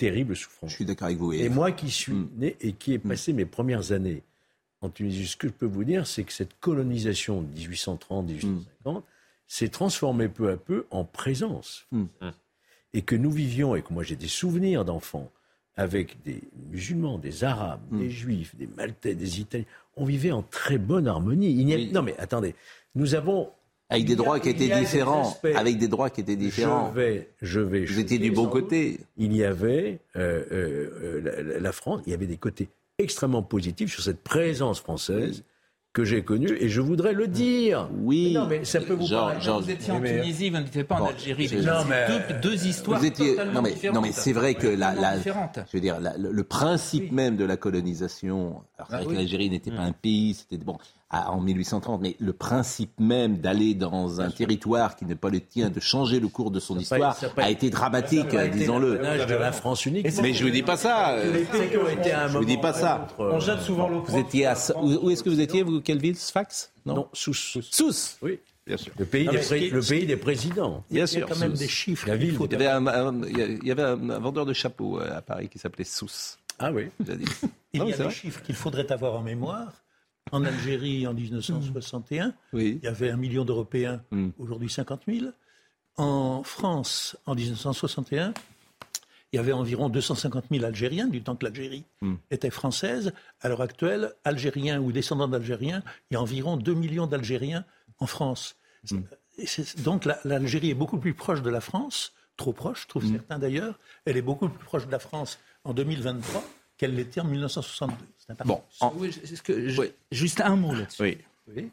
terribles 0.00 0.34
souffrances. 0.36 0.70
Je 0.70 0.76
suis 0.76 0.84
d'accord 0.84 1.06
avec 1.06 1.18
vous. 1.18 1.32
Et 1.32 1.48
moi 1.48 1.70
qui 1.72 1.90
suis 1.90 2.14
né 2.36 2.56
et 2.60 2.72
qui 2.72 2.92
ai 2.94 2.98
passé 2.98 3.32
mes 3.32 3.44
premières 3.44 3.92
années 3.92 4.22
en 4.80 4.88
Tunisie. 4.88 5.26
Ce 5.26 5.36
que 5.36 5.46
je 5.48 5.52
peux 5.52 5.66
vous 5.66 5.84
dire, 5.84 6.06
c'est 6.06 6.24
que 6.24 6.32
cette 6.32 6.58
colonisation 6.58 7.42
de 7.42 7.48
1830-1850 7.58 9.02
s'est 9.46 9.68
transformée 9.68 10.28
peu 10.28 10.50
à 10.50 10.56
peu 10.56 10.86
en 10.90 11.04
présence. 11.04 11.86
Et 12.94 13.02
que 13.02 13.14
nous 13.14 13.30
vivions, 13.30 13.76
et 13.76 13.82
que 13.82 13.92
moi 13.92 14.02
j'ai 14.02 14.16
des 14.16 14.26
souvenirs 14.28 14.84
d'enfants, 14.84 15.30
avec 15.76 16.22
des 16.24 16.40
musulmans, 16.70 17.18
des 17.18 17.44
arabes, 17.44 17.80
des 17.92 18.10
juifs, 18.10 18.54
des 18.56 18.66
maltais, 18.66 19.14
des 19.14 19.40
italiens, 19.40 19.64
on 19.96 20.04
vivait 20.04 20.32
en 20.32 20.42
très 20.42 20.78
bonne 20.78 21.06
harmonie. 21.06 21.50
Il 21.52 21.66
n'y 21.66 21.74
a- 21.74 21.92
Non 21.92 22.02
mais 22.02 22.16
attendez, 22.18 22.54
nous 22.94 23.14
avons... 23.14 23.50
Avec 23.90 24.04
des 24.06 24.12
a- 24.12 24.16
droits 24.16 24.40
qui 24.40 24.48
étaient 24.48 24.68
des 24.68 24.78
différents. 24.80 25.36
Avec 25.56 25.78
des 25.78 25.88
droits 25.88 26.10
qui 26.10 26.20
étaient 26.20 26.36
différents. 26.36 26.92
Je 26.94 27.00
vais, 27.00 27.28
je 27.42 27.60
vais. 27.60 27.84
Vous 27.84 27.98
étiez 27.98 28.18
du 28.18 28.30
bon 28.30 28.46
côté. 28.46 28.92
doute. 28.92 29.00
Il 29.18 29.36
y 29.36 29.44
avait 29.44 30.00
euh, 30.16 30.42
euh, 30.52 31.20
euh, 31.24 31.42
la, 31.54 31.58
la- 31.60 31.72
France, 31.72 32.00
il 32.06 32.10
y 32.10 32.14
avait 32.14 32.26
des 32.26 32.36
côtés 32.36 32.68
extrêmement 32.98 33.42
positifs 33.42 33.92
sur 33.92 34.02
cette 34.02 34.22
présence 34.22 34.80
française 34.80 35.42
que 35.92 36.04
j'ai 36.04 36.22
connue, 36.22 36.56
et 36.60 36.68
je 36.68 36.80
voudrais 36.80 37.14
le 37.14 37.26
dire. 37.26 37.88
Oui. 38.00 38.32
non, 38.32 38.46
mais 38.46 38.64
ça 38.64 38.80
peut 38.80 38.92
vous 38.92 39.08
Jean- 39.08 39.22
paraître. 39.22 39.40
Jean- 39.40 39.60
Vous 39.60 39.70
étiez 39.70 39.92
en 39.92 39.98
Mais- 39.98 40.20
Tunisie, 40.20 40.48
vous 40.50 40.58
n'étiez 40.58 40.84
pas 40.84 40.94
en 40.94 40.98
Bon, 41.00 41.06
Algérie. 41.06 41.48
déjà. 41.48 41.78
Non, 41.80 41.84
mais- 41.90 42.06
deux, 42.06 42.48
deux 42.48 42.66
histoires 42.68 43.00
Vous 43.00 43.06
étiez 43.06 43.30
totalement 43.32 43.54
non 43.54 43.62
mais 43.62 43.72
différentes. 43.72 43.94
non 43.96 44.00
mais 44.02 44.12
c'est 44.12 44.32
vrai 44.32 44.54
que 44.54 44.68
la, 44.68 44.94
la- 44.94 45.16
différentes. 45.16 45.58
je 45.66 45.76
veux 45.76 45.80
dire 45.80 45.98
la- 45.98 46.16
le, 46.16 46.30
le 46.30 46.44
principe 46.44 47.10
même 47.10 47.36
de 47.36 47.44
la 47.44 47.56
colonisation 47.56 48.62
alors 48.78 48.86
c'est 48.88 48.94
Ah 48.94 48.96
vrai 48.98 49.06
oui. 49.06 49.12
que 49.14 49.18
l'Algérie 49.18 49.50
n'était 49.50 49.72
pas 49.72 49.82
un 49.82 49.90
pays 49.92 50.34
c'était 50.34 50.62
bon 50.64 50.78
à- 51.10 51.32
en 51.32 51.40
1830 51.40 52.00
mais 52.00 52.16
le 52.20 52.32
principe 52.32 52.92
même 53.00 53.38
d'aller 53.38 53.74
dans 53.74 54.20
un 54.20 54.30
territoire 54.30 54.94
qui 54.96 55.04
n'est 55.04 55.14
pas 55.16 55.28
le 55.30 55.40
tien 55.40 55.68
de 55.70 55.80
changer 55.80 56.20
le 56.20 56.28
cours 56.28 56.50
de 56.50 56.60
son 56.60 56.78
histoire 56.78 57.16
ça 57.16 57.26
a 57.26 57.30
pas 57.30 57.42
a 57.42 57.50
été- 57.50 57.66
été 57.66 57.70
dramatique 57.70 58.32
été 58.32 58.48
disons-le 58.50 58.98
de 58.98 59.34
la 59.34 59.52
France 59.52 59.86
unique. 59.86 60.06
mais 60.22 60.32
je 60.32 60.44
vous 60.44 60.50
dis 60.50 60.62
pas 60.62 60.76
ça 60.76 61.16
un 61.16 62.28
je 62.28 62.38
vous 62.38 62.44
dis 62.44 62.56
pas 62.58 62.72
ça 62.72 63.08
euh, 63.18 63.30
On 63.32 63.40
jette 63.40 63.60
souvent 63.60 63.88
l'eau 63.88 64.02
vous 64.06 64.18
étiez 64.18 64.46
à 64.46 64.54
où, 64.80 65.10
est-ce 65.10 65.22
que 65.22 65.30
vous 65.30 65.40
étiez 65.40 65.62
vous 65.62 65.80
quelle 65.80 65.98
ville? 65.98 66.16
Sfax? 66.16 66.70
Non, 66.86 67.08
Sousse. 67.12 67.58
Sousse 67.70 68.16
Oui. 68.22 68.38
bien 68.66 68.76
sûr 68.76 68.92
Le 68.98 69.04
pays, 69.04 69.26
Non, 69.26 69.32
des, 69.32 69.40
qui 69.40 69.70
le 69.70 69.80
pays 69.82 70.16
présidents. 70.16 70.84
Il 70.90 70.96
y 70.98 71.00
a, 71.00 71.04
Bien 71.04 71.12
il 71.12 71.18
y 71.18 71.22
a 71.22 71.26
sûr, 71.26 71.28
quand 71.28 71.38
même 71.40 71.50
Sousse. 71.50 71.58
des 71.58 71.68
chiffres. 71.68 72.08
La 72.08 72.16
ville 72.16 72.38
il 72.40 72.52
y 72.52 72.54
avait 72.54 72.66
un, 72.68 72.86
un- 72.86 73.22
il 73.24 73.66
y 73.66 73.70
avait 73.70 73.82
un, 73.82 74.10
un 74.10 74.18
vendeur 74.18 74.46
de 74.46 74.52
chapeaux 74.52 74.98
euh, 75.00 75.16
à 75.18 75.20
Paris 75.22 75.48
qui 75.48 75.58
s'appelait 75.58 75.84
Sousse 75.84 76.38
Ah 76.58 76.70
oui. 76.72 76.88
Il 77.72 77.80
Non, 77.80 77.86
y 77.88 77.92
a 77.92 77.96
des 77.96 78.10
chiffres 78.10 78.42
qu'il 78.42 78.54
faudrait 78.54 78.90
avoir 78.92 79.14
en 79.16 79.22
mémoire. 79.22 79.72
En 80.32 80.44
Algérie, 80.44 81.06
en 81.06 81.14
1961, 81.14 82.34
oui 82.52 82.78
il 82.82 82.84
y 82.84 82.88
avait 82.88 83.10
un 83.10 83.16
million 83.16 83.44
d'Européens, 83.44 84.02
Mm. 84.10 84.28
aujourd'hui 84.38 84.70
50 84.70 85.02
000. 85.08 85.26
En 85.96 86.42
France, 86.42 87.16
en 87.26 87.34
1961, 87.34 88.32
il 89.32 89.36
y 89.36 89.38
avait 89.38 89.52
environ 89.52 89.88
250 89.88 90.44
000 90.50 90.64
Algériens, 90.64 91.06
du 91.08 91.22
temps 91.22 91.36
que 91.36 91.44
l'Algérie 91.44 91.84
Mm. 92.00 92.14
était 92.30 92.50
française. 92.50 93.12
À 93.40 93.48
l'heure 93.48 93.60
actuelle, 93.60 94.12
Algériens 94.24 94.80
ou 94.80 94.92
descendants 94.92 95.28
d'Algériens, 95.28 95.82
il 96.10 96.14
y 96.14 96.16
a 96.16 96.20
environ 96.22 96.56
2 96.56 96.74
millions 96.74 97.06
d'Algériens 97.06 97.64
en 97.98 98.06
France. 98.06 98.56
Mm. 98.90 98.98
Donc 99.78 100.04
la- 100.04 100.18
l'Algérie 100.24 100.70
est 100.70 100.74
beaucoup 100.74 100.98
plus 100.98 101.14
proche 101.14 101.42
de 101.42 101.50
la 101.50 101.60
France, 101.60 102.12
trop 102.36 102.52
proche, 102.52 102.86
trouvent 102.86 103.06
Mm. 103.06 103.12
certains 103.12 103.38
d'ailleurs. 103.38 103.78
Elle 104.04 104.16
est 104.16 104.22
beaucoup 104.22 104.48
plus 104.48 104.64
proche 104.64 104.86
de 104.86 104.92
la 104.92 104.98
France 104.98 105.38
en 105.64 105.74
2023 105.74 106.42
qu'elle 106.80 106.94
l'était 106.94 107.20
en 107.20 107.24
1962. 107.24 107.94
C'est 108.16 108.32
important. 108.32 108.64
bon 108.80 108.92
Oui, 108.96 109.08
est-ce 109.22 109.42
que 109.42 109.68
je- 109.68 109.82
Juste 110.10 110.40
un 110.40 110.56
mot 110.56 110.74
là-dessus. 110.74 111.02
oui 111.02 111.70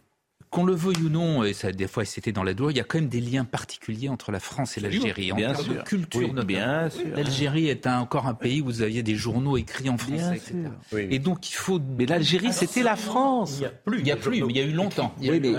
Qu'on 0.50 0.64
le 0.64 0.74
veuille 0.74 1.04
ou 1.06 1.10
non, 1.10 1.43
et 1.43 1.52
ça, 1.52 1.72
des 1.74 1.88
fois 1.88 2.06
c'était 2.06 2.32
dans 2.32 2.43
la 2.43 2.54
douleur, 2.54 2.72
il 2.72 2.78
y 2.78 2.80
a 2.80 2.84
quand 2.86 3.00
même 3.00 3.10
des 3.10 3.20
liens 3.20 3.43
particuliers 3.43 4.08
entre 4.08 4.32
la 4.32 4.39
France 4.39 4.78
et 4.78 4.82
l'Algérie. 4.82 5.32
En 5.34 5.36
termes 5.36 5.68
de 5.76 5.82
culture, 5.84 6.22
Oui, 6.22 6.32
notamment. 6.34 6.89
L'Algérie 7.16 7.68
est 7.68 7.86
un- 7.86 8.00
encore 8.00 8.28
un 8.28 8.34
pays 8.34 8.62
où 8.62 8.66
vous 8.66 8.82
aviez 8.82 9.04
des 9.04 9.16
journaux 9.16 9.58
écrits 9.58 9.89
en 9.89 9.95
Bien 9.95 10.18
français, 10.18 10.36
etc. 10.38 10.54
Oui. 10.93 11.08
Et 11.12 11.20
donc 11.20 11.50
il 11.50 11.54
faut. 11.54 11.82
mais 11.98 12.06
l'Algérie 12.06 12.54
c'était 12.54 12.82
la 12.84 12.95
France 12.95 13.56
Il 13.56 13.60
n'y 13.60 13.66
a 13.66 13.70
plus. 13.70 13.98
Il 14.00 14.04
n'y 14.06 14.12
a 14.12 14.16
plus, 14.16 14.41
mais 14.41 14.48
il 14.52 14.58
y 14.58 14.62
a 14.62 14.64
eu 14.64 14.72
longtemps. 14.72 15.14
Il 15.20 15.26
y 15.26 15.30
a 15.30 15.34
Oui, 15.34 15.38
eu 15.39 15.41
mais-. 15.41 15.58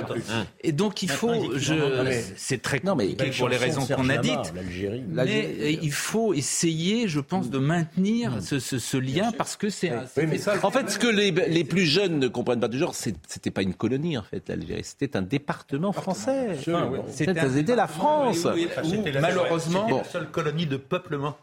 Et 0.63 0.73
donc 0.73 1.03
il 1.03 1.11
faut. 1.11 1.57
Je, 1.59 1.75
c'est 2.37 2.63
très 2.63 2.81
Non, 2.83 2.97
mais- 2.97 3.15
pour 3.39 3.49
les 3.51 3.57
raisons 3.59 3.85
qu'on 3.87 4.09
a 4.09 4.17
dites. 4.17 4.53
Mais 5.09 5.57
euh, 5.61 5.71
il 5.83 5.93
faut 5.93 6.33
essayer, 6.35 7.09
je 7.09 7.21
pense, 7.21 7.51
de 7.51 7.59
maintenir 7.59 8.37
Mm. 8.37 8.41
ce, 8.41 8.59
ce- 8.59 8.79
ce 8.79 8.97
lien 8.97 9.33
parce 9.37 9.57
que 9.57 9.69
c'est. 9.69 9.91
un- 9.91 10.07
en 10.63 10.71
fait, 10.71 10.91
ce 10.91 10.99
que 10.99 11.07
les, 11.09 11.31
les 11.31 11.65
plus 11.65 11.85
jeunes 11.85 12.19
ne 12.19 12.29
comprennent 12.29 12.61
pas 12.61 12.69
toujours, 12.69 12.95
c'était 12.95 13.51
pas 13.51 13.63
une 13.63 13.75
colonie 13.75 14.17
en 14.17 14.23
fait, 14.23 14.49
l'Algérie, 14.49 14.78
c'était 14.83 15.17
un 15.17 15.23
département 15.23 15.93
français. 15.93 16.57
C'était 17.09 17.77
la 17.77 17.87
France. 17.87 18.47
Oui, 18.55 18.69
oui, 18.85 19.05
malheureusement, 19.21 19.89
la 19.89 20.05
seule 20.05 20.31
colonie 20.31 20.67
de 20.67 20.77
peuplement. 20.77 21.37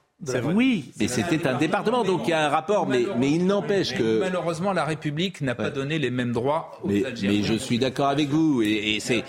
Oui, 0.56 0.92
mais 0.98 1.08
c'était 1.10 1.46
un 1.46 1.58
département, 1.58 2.04
donc 2.06 2.22
il 2.26 2.30
y 2.30 2.34
a 2.34 2.46
un 2.46 2.50
rapport, 2.50 2.88
mais, 2.88 3.04
mais 3.18 3.32
il 3.32 3.46
n'empêche 3.46 3.94
que. 3.94 4.20
Malheureusement, 4.20 4.72
la 4.72 4.86
République 4.86 5.42
n'a 5.42 5.56
pas 5.56 5.70
donné 5.70 6.00
les 6.00 6.10
mêmes 6.10 6.32
droits 6.32 6.72
aux 6.84 6.88
Mais, 6.88 7.04
Algériens. 7.06 7.42
mais 7.42 7.46
je 7.46 7.54
suis 7.56 7.78
d'accord 7.78 8.08
avec 8.08 8.30
vous. 8.30 8.62
Et, 8.62 8.96
et 8.96 9.00
c'est 9.02 9.24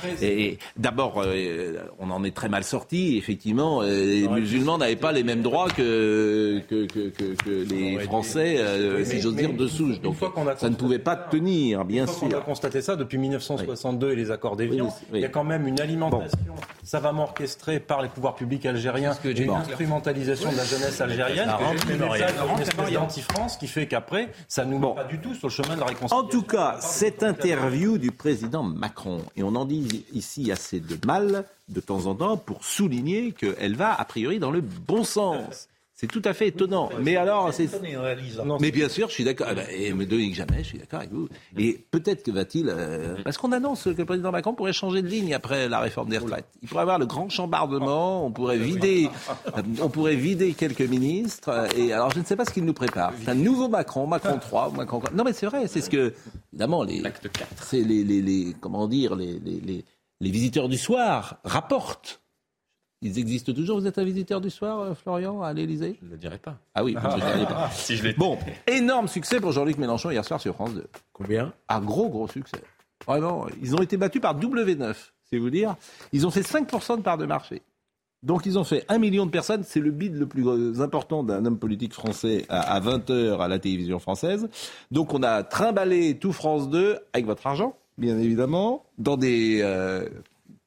d'abord, 0.76 1.22
euh, 1.24 1.74
on 1.99 2.11
en 2.11 2.22
est 2.22 2.34
très 2.34 2.49
mal 2.49 2.62
sorti. 2.62 3.16
Effectivement, 3.18 3.82
euh, 3.82 3.89
les 3.89 4.28
musulmans 4.28 4.78
n'avaient 4.78 4.95
pas 4.97 5.11
les 5.12 5.24
mêmes 5.24 5.43
droits 5.43 5.68
que 5.70 6.61
que, 6.68 6.87
que, 6.87 7.09
que- 7.09 7.34
que 7.34 7.51
les 7.68 7.99
Français, 8.01 8.57
euh, 8.59 9.05
si 9.05 9.20
j'ose 9.20 9.34
dire, 9.37 9.53
de 9.53 9.66
souche. 9.66 10.01
Donc 10.01 10.16
ça 10.57 10.70
ne 10.70 10.76
pouvait 10.76 11.01
pas 11.01 11.16
tenir, 11.16 11.84
bien 11.84 12.07
fois 12.07 12.14
qu'on 12.20 12.26
a 12.28 12.30
sûr. 12.30 12.45
constaté 12.45 12.80
ça 12.80 12.95
depuis 12.97 13.18
1962 13.18 14.12
et 14.12 14.16
les 14.16 14.30
accords 14.30 14.57
d'Évian, 14.57 14.84
Oui, 14.87 14.91
oui. 15.12 15.18
il 15.18 15.22
y 15.22 15.24
a 15.24 15.28
quand 15.30 15.45
même 15.45 15.66
une 15.66 15.80
alimentation 15.80 16.39
savamment 16.84 17.24
orchestrée 17.24 17.80
par 17.80 18.03
les 18.03 18.09
pouvoirs 18.09 18.37
publics 18.37 18.64
algériens, 18.64 19.12
une 19.24 19.51
instrumentalisation 19.51 20.53
de 20.53 20.57
la 20.57 20.64
jeunesse 20.77 21.01
algérienne, 21.01 21.47
La 21.47 21.57
rente 21.57 22.93
d'anti-France 22.93 23.57
qui 23.57 23.66
fait 23.66 23.87
qu'après, 23.87 24.33
ça 24.49 24.64
nous 24.64 24.79
met 24.79 24.95
pas 24.95 25.05
du 25.05 25.18
tout 25.18 25.35
sur 25.35 25.49
le 25.49 25.53
chemin 25.53 25.74
de 25.74 25.81
la 25.81 25.87
En 26.11 26.24
tout 26.24 26.43
cas, 26.43 26.79
cette 26.81 27.22
interview 27.22 27.99
du 27.99 28.12
président 28.12 28.62
Macron, 28.62 29.22
et 29.37 29.43
on 29.43 29.55
en 29.55 29.64
dit 29.64 30.05
ici 30.12 30.53
assez 30.53 30.81
de 30.81 30.99
mal 31.07 31.45
de 31.68 31.81
temps 31.81 32.07
en 32.07 32.14
temps 32.14 32.37
pour 32.37 32.64
souligner 32.64 33.33
qu'elle 33.33 33.77
va 33.77 33.95
a 33.95 34.05
priori 34.05 34.39
dans 34.39 34.51
le 34.51 34.61
bon 34.61 35.05
sens. 35.05 35.68
C'est 35.99 36.09
tout 36.09 36.20
à 36.26 36.34
fait 36.34 36.49
étonnant. 36.49 36.90
Mais 37.01 37.16
alors, 37.16 37.55
c'est. 37.55 37.68
Mais 38.61 38.70
bien 38.70 38.90
sûr, 38.90 39.09
je 39.09 39.14
suis 39.14 39.24
d'accord. 39.24 39.47
Ah 39.49 39.55
ben, 39.55 39.64
et 39.70 39.94
me 39.94 40.05
Dominique 40.05 40.34
Jamais, 40.34 40.59
je 40.59 40.68
suis 40.68 40.78
d'accord 40.78 40.99
avec 41.01 41.11
vous. 41.11 41.26
Et 41.57 41.86
peut-être 41.90 42.22
que 42.22 42.30
va-t-il, 42.30 42.68
euh, 42.68 43.16
parce 43.24 43.38
qu'on 43.38 43.51
annonce 43.51 43.84
que 43.84 43.88
le 43.97 44.05
président 44.05 44.30
Macron 44.30 44.53
pourrait 44.53 44.74
changer 44.74 45.01
de 45.01 45.09
ligne 45.09 45.32
après 45.32 45.70
la 45.70 45.80
réforme 45.80 46.11
des 46.11 46.18
retraites. 46.18 46.44
Il 46.61 46.68
pourrait 46.68 46.82
avoir 46.82 46.99
le 46.99 47.07
grand 47.07 47.30
chambardement. 47.30 48.26
On 48.26 48.30
pourrait 48.30 48.59
vider, 48.59 49.09
on 49.82 49.88
pourrait 49.88 50.16
vider 50.16 50.53
quelques 50.53 50.82
ministres. 50.82 51.49
euh, 51.49 51.66
Et 51.78 51.94
alors, 51.94 52.11
je 52.11 52.18
ne 52.20 52.24
sais 52.24 52.36
pas 52.36 52.44
ce 52.44 52.51
qu'il 52.51 52.66
nous 52.66 52.74
prépare. 52.74 53.14
C'est 53.24 53.30
un 53.30 53.34
nouveau 53.34 53.68
Macron, 53.68 54.07
Macron 54.07 54.38
3, 54.38 54.72
Macron 54.72 55.01
4. 55.01 55.14
Non, 55.14 55.24
mais 55.24 55.32
c'est 55.32 55.47
vrai. 55.47 55.66
C'est 55.66 55.80
ce 55.80 55.88
que, 55.88 56.12
évidemment, 56.53 56.82
les, 56.82 57.03
c'est 57.62 57.80
les, 57.80 58.05
les, 58.05 58.20
les, 58.20 58.55
comment 58.61 58.86
dire, 58.86 59.16
les, 59.16 59.38
les, 59.38 59.61
les, 59.61 59.84
les 60.20 60.30
visiteurs 60.30 60.68
du 60.68 60.76
soir 60.76 61.38
rapportent. 61.42 62.20
Ils 63.07 63.18
existent 63.18 63.52
toujours. 63.52 63.78
Vous 63.78 63.86
êtes 63.86 63.98
un 63.98 64.04
visiteur 64.04 64.40
du 64.40 64.50
soir, 64.50 64.80
euh, 64.80 64.94
Florian, 64.94 65.42
à 65.42 65.52
l'Élysée 65.52 65.96
Je 66.00 66.07
ne 66.07 66.11
le 66.12 66.16
dirai 66.16 66.38
pas. 66.38 66.59
Ah 66.74 66.82
oui, 66.82 66.96
je 67.00 67.07
ne 67.07 67.20
savais 67.20 67.44
pas. 67.46 67.70
Si 67.72 67.96
je 67.96 68.02
l'ai 68.02 68.12
Bon, 68.14 68.36
énorme 68.66 69.07
succès 69.09 69.40
pour 69.40 69.52
Jean-Luc 69.52 69.78
Mélenchon 69.78 70.11
hier 70.11 70.24
soir 70.24 70.40
sur 70.40 70.54
France 70.54 70.74
2. 70.74 70.84
Combien? 71.12 71.52
Un 71.68 71.80
gros, 71.80 72.09
gros 72.09 72.26
succès. 72.28 72.61
Vraiment, 73.07 73.46
ils 73.62 73.74
ont 73.76 73.82
été 73.82 73.96
battus 73.96 74.20
par 74.20 74.38
W9, 74.38 74.94
c'est 75.30 75.38
vous 75.38 75.50
dire. 75.50 75.76
Ils 76.12 76.26
ont 76.26 76.30
fait 76.30 76.40
5% 76.40 76.96
de 76.96 77.02
part 77.02 77.18
de 77.18 77.26
marché. 77.26 77.62
Donc 78.22 78.46
ils 78.46 78.59
ont 78.59 78.64
fait 78.64 78.84
un 78.88 78.98
million 78.98 79.26
de 79.26 79.30
personnes. 79.30 79.62
C'est 79.62 79.78
le 79.78 79.92
bid 79.92 80.16
le 80.16 80.26
plus 80.26 80.80
important 80.80 81.22
d'un 81.22 81.44
homme 81.44 81.59
politique 81.59 81.92
français 81.92 82.44
à, 82.48 82.74
à 82.74 82.80
20h 82.80 83.38
à 83.38 83.46
la 83.46 83.59
télévision 83.59 84.00
française. 84.00 84.48
Donc 84.90 85.14
on 85.14 85.22
a 85.22 85.44
trimballé 85.44 86.18
tout 86.18 86.32
France 86.32 86.68
2 86.68 86.98
avec 87.12 87.26
votre 87.26 87.46
argent, 87.46 87.76
bien 87.98 88.18
évidemment, 88.18 88.84
dans 88.98 89.16
des 89.16 89.61
euh, 89.62 90.09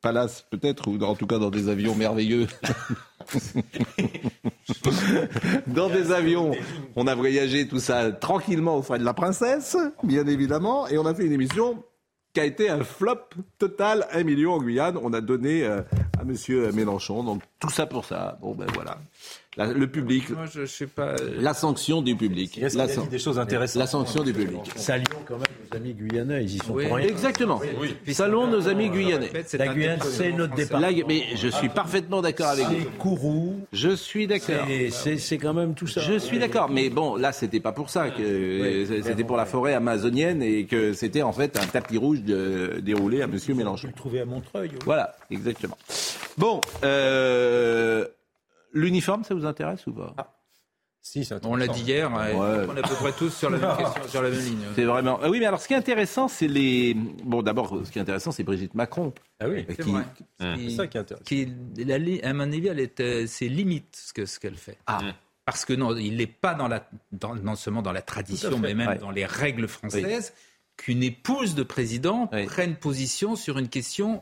palaces 0.02 0.45
peut-être, 0.50 0.88
ou 0.88 0.97
en 1.04 1.16
tout 1.16 1.28
cas 1.28 1.39
dans 1.39 1.50
des 1.50 1.70
avions 1.70 1.95
merveilleux. 1.95 2.47
dans 5.68 5.89
des 5.89 6.12
avions. 6.12 6.52
On 6.95 7.08
a 7.08 7.16
voyagé 7.16 7.68
tout 7.68 7.80
ça 7.80 8.12
tranquillement 8.12 8.78
aux 8.78 8.82
frais 8.82 9.00
de 9.00 9.06
la 9.06 9.14
princesse, 9.14 9.78
bien 10.04 10.26
évidemment, 10.28 10.88
et 10.88 10.97
on 10.97 11.06
a 11.06 11.14
fait 11.14 11.26
une 11.26 11.34
émission 11.34 11.84
qui 12.34 12.39
a 12.39 12.45
été 12.45 12.70
un 12.70 12.84
flop 12.84 13.30
total, 13.58 14.08
un 14.12 14.24
million 14.24 14.54
en 14.54 14.62
Guyane. 14.62 14.97
On 15.02 15.14
a 15.14 15.22
donné 15.22 15.64
euh, 15.64 15.82
à 16.20 16.24
Monsieur 16.24 16.72
Mélenchon. 16.72 17.24
Donc 17.24 17.41
tout 17.60 17.70
ça 17.70 17.86
pour 17.86 18.06
ça. 18.06 18.38
Bon 18.41 18.54
ben 18.54 18.68
voilà. 18.76 18.97
La- 19.60 19.74
le 19.74 19.88
public, 19.88 20.30
Moi, 20.30 20.45
je, 20.51 20.62
je 20.62 20.66
sais 20.66 20.88
pas. 20.88 21.10
euh, 21.20 21.36
la 21.39 21.53
sanction 21.53 22.01
du 22.01 22.16
public. 22.16 22.57
Est-ce 22.57 22.78
La, 22.78 22.84
a 22.84 22.88
dit 22.88 22.93
san- 22.93 23.07
des 23.10 23.20
choses 23.20 23.38
intéressantes 23.38 23.80
la 23.80 23.88
sanction 23.88 24.24
du 24.24 24.32
public. 24.34 24.62
Saluons 24.76 25.03
quand 25.28 25.36
même 25.38 25.47
nos 25.70 25.78
amis 25.78 25.93
guyanais, 25.93 26.43
ils 26.45 26.55
y 26.55 26.57
sont 26.60 26.74
Oui. 26.74 26.88
pour 26.88 26.95
rien. 26.95 27.07
Exactement. 27.07 27.62
Salons 28.12 28.47
nos 28.47 28.68
amis 28.70 28.89
guyanais. 28.89 29.30
C'est 29.45 29.57
La 29.57 29.68
Guyane, 29.68 29.99
c'est 30.01 30.32
notre. 30.32 30.55
Là, 30.80 30.89
mais 31.07 31.24
je 31.36 31.47
suis 31.49 31.68
parfaitement 31.70 32.22
d'accord 32.22 32.47
avec 32.47 32.66
C'est 32.70 32.74
vous. 32.76 32.89
Kourou, 32.97 33.60
Je 33.74 33.89
suis 33.89 34.28
d'accord. 34.28 34.66
c'est- 34.68 34.89
c'est 34.91 35.18
c'est 35.18 35.38
quand 35.38 35.53
même 35.53 35.74
tout 35.76 35.88
ça. 35.88 36.01
Je 36.01 36.18
suis 36.18 36.39
d'accord, 36.39 36.70
mais 36.70 36.89
bon, 36.89 37.16
là, 37.18 37.32
c'était 37.34 37.60
pas 37.60 37.74
pour 37.74 37.89
ça 37.89 38.10
que 38.10 38.86
c'était 39.03 39.24
pour 39.26 39.36
la 39.38 39.45
forêt 39.45 39.74
amazonienne 39.74 40.41
et 40.41 40.66
que 40.66 40.93
c'était 40.93 41.22
en 41.22 41.34
fait 41.34 41.57
un 41.57 41.66
tapis 41.66 41.97
rouge 41.97 42.22
de- 42.22 42.80
déroulé 42.82 43.22
à 43.22 43.28
Monsieur 43.28 43.53
Mélenchon. 43.55 43.89
Trouvais 43.95 44.22
à 44.22 44.26
Montreuil. 44.26 44.70
oui. 44.72 44.80
Voilà, 44.86 45.16
exactement. 45.30 45.78
Bon, 46.38 46.62
euh, 46.86 48.05
l'uniforme, 48.74 49.24
ça 49.24 49.34
vous 49.36 49.45
intéresse 49.45 49.86
ou 49.88 49.93
pas? 49.93 50.36
Si, 51.01 51.24
c'est 51.24 51.43
On 51.45 51.55
l'a 51.55 51.67
dit 51.67 51.82
hier, 51.82 52.11
ouais, 52.11 52.34
Ouais. 52.36 52.65
on 52.70 52.76
est 52.76 52.80
à 52.80 52.88
peu 52.88 52.95
près 52.95 53.13
tous 53.13 53.30
sur 53.30 53.49
la 53.49 53.57
même, 53.57 53.78
question, 53.78 54.07
sur 54.09 54.22
la 54.22 54.30
même 54.30 54.39
ligne. 54.39 54.59
C'est 54.76 54.84
vraiment. 54.84 55.17
Ah 55.24 55.30
oui, 55.30 55.39
mais 55.39 55.45
alors 55.45 55.61
ce 55.61 55.67
qui 55.67 55.74
est 55.74 55.78
intéressant, 55.78 56.28
c'est 56.28 56.47
les. 56.49 56.93
Bon, 57.24 57.41
d'abord, 57.41 57.74
ce 57.86 57.89
qui 57.89 57.99
est 57.99 58.01
intéressant, 58.01 58.32
c'est 58.34 58.43
Brigitte 58.43 58.76
Macron. 58.76 59.13
Ah 59.39 59.47
oui, 59.47 59.65
C'est 59.70 59.82
qui-. 59.82 59.93
C'est 60.39 60.70
ça 60.72 60.88
qui 60.88 60.97
est 60.97 61.01
intéressant. 61.01 61.24
Qui, 61.24 61.47
la 61.78 61.97
li- 61.97 62.22
à 62.22 62.34
mon 62.34 62.43
avis, 62.51 62.67
elle 62.67 62.82
est, 62.82 62.99
euh, 62.99 63.25
c'est 63.28 63.47
limite 63.47 63.96
ce 63.96 64.12
que 64.13 64.25
ce 64.25 64.39
qu'elle 64.39 64.58
fait. 64.58 64.78
Ah. 64.87 65.00
Parce 65.46 65.63
que 65.66 65.74
non, 65.74 65.96
il 65.96 66.17
n'est 66.17 66.28
pas 66.28 66.54
dans 66.54 66.67
la, 66.67 66.87
dans- 67.13 67.33
non 67.36 67.55
seulement 67.55 67.82
dans 67.82 67.93
la 67.93 68.01
tradition, 68.04 68.59
mais 68.59 68.74
même 68.75 68.89
Ouais. 68.89 68.97
dans 68.97 69.09
les 69.12 69.25
règles 69.25 69.67
françaises, 69.70 70.33
qu'une 70.75 71.01
épouse 71.01 71.55
de 71.55 71.63
président 71.63 72.28
prenne 72.28 72.75
position 72.75 73.36
sur 73.37 73.58
une 73.58 73.70
question 73.70 74.21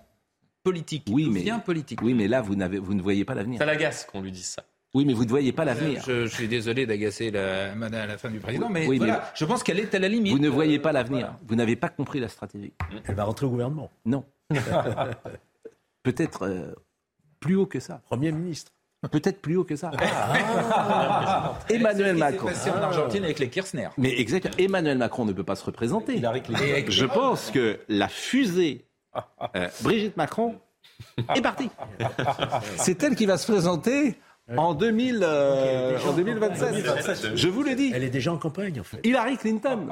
politique. 0.64 1.06
Oui, 1.10 1.30
mais- 1.32 1.42
vient 1.42 1.60
politique. 1.60 2.02
Oui, 2.02 2.14
mais 2.14 2.28
là, 2.28 2.42
vous, 2.42 2.56
n'avez, 2.56 2.80
vous 2.80 2.94
ne 2.94 3.02
voyez 3.02 3.26
pas 3.26 3.36
l'avenir. 3.36 3.58
Ça 3.60 3.66
l'agace 3.66 4.06
qu'on 4.06 4.22
lui 4.22 4.32
dise 4.32 4.46
ça. 4.48 4.64
Oui, 4.94 5.06
mais 5.06 5.14
vous 5.14 5.26
ne 5.26 5.30
voyez 5.30 5.52
pas 5.52 5.66
l'avenir. 5.66 6.02
Je, 6.08 6.26
je 6.26 6.34
suis 6.34 6.48
désolé 6.48 6.86
d'agacer 6.86 7.30
la, 7.30 7.76
madame- 7.76 8.08
la 8.08 8.18
femme 8.18 8.34
du 8.34 8.40
président, 8.40 8.70
mais, 8.70 8.88
Oui, 8.88 9.00
mais- 9.00 9.14
je 9.36 9.46
pense 9.46 9.62
qu'elle 9.62 9.80
est 9.80 9.94
à 9.94 10.00
la 10.00 10.08
limite. 10.08 10.32
Vous 10.32 10.40
ne 10.40 10.50
voyez 10.50 10.80
pas 10.80 10.92
l'avenir. 10.92 11.36
Vous 11.48 11.56
n'avez 11.56 11.76
pas 11.76 11.90
compris 11.90 12.20
la 12.20 12.30
stratégie. 12.30 12.74
Elle 13.06 13.16
va 13.16 13.26
rentrer 13.26 13.46
au 13.46 13.50
gouvernement. 13.50 13.92
Non. 14.06 14.24
Peut-être 16.04 16.44
euh, 16.44 16.74
plus 17.40 17.56
haut 17.56 17.66
que 17.66 17.80
ça. 17.80 18.02
Premier 18.06 18.32
ministre. 18.32 18.72
Peut-être 19.12 19.42
plus 19.42 19.58
haut 19.58 19.64
que 19.64 19.76
ça. 19.76 19.92
Ah. 20.00 21.54
Emmanuel 21.70 21.96
C'est 21.96 22.04
ce 22.08 22.14
qui 22.14 22.20
Macron. 22.34 22.48
passé 22.48 22.70
en 22.72 22.82
Argentine 22.82 23.24
avec 23.24 23.40
les 23.40 23.50
Kirchner. 23.50 23.90
Mais 23.98 24.20
exactement. 24.20 24.56
Emmanuel 24.58 24.98
Macron 24.98 25.26
ne 25.26 25.34
peut 25.34 25.44
pas 25.44 25.56
se 25.56 25.64
représenter. 25.66 26.20
Je 26.20 27.06
pense 27.06 27.52
que 27.52 27.80
la 27.90 28.08
fusée 28.08 28.86
euh, 29.56 29.68
Brigitte 29.82 30.18
Macron 30.18 30.60
est 31.36 31.42
partie. 31.42 31.70
C'est 32.78 33.02
elle 33.04 33.16
qui 33.16 33.26
va 33.26 33.38
se 33.38 33.52
présenter 33.52 34.16
en, 34.56 34.74
2000, 34.74 35.20
euh, 35.22 36.00
en 36.00 36.14
2027. 36.14 37.36
Je 37.36 37.48
vous 37.48 37.64
le 37.64 37.76
dis. 37.76 37.92
Elle 37.94 38.04
est 38.04 38.10
déjà 38.10 38.34
en 38.34 38.38
campagne, 38.38 38.80
en 38.80 38.84
fait. 38.84 39.00
Hillary 39.04 39.38
Clinton. 39.38 39.88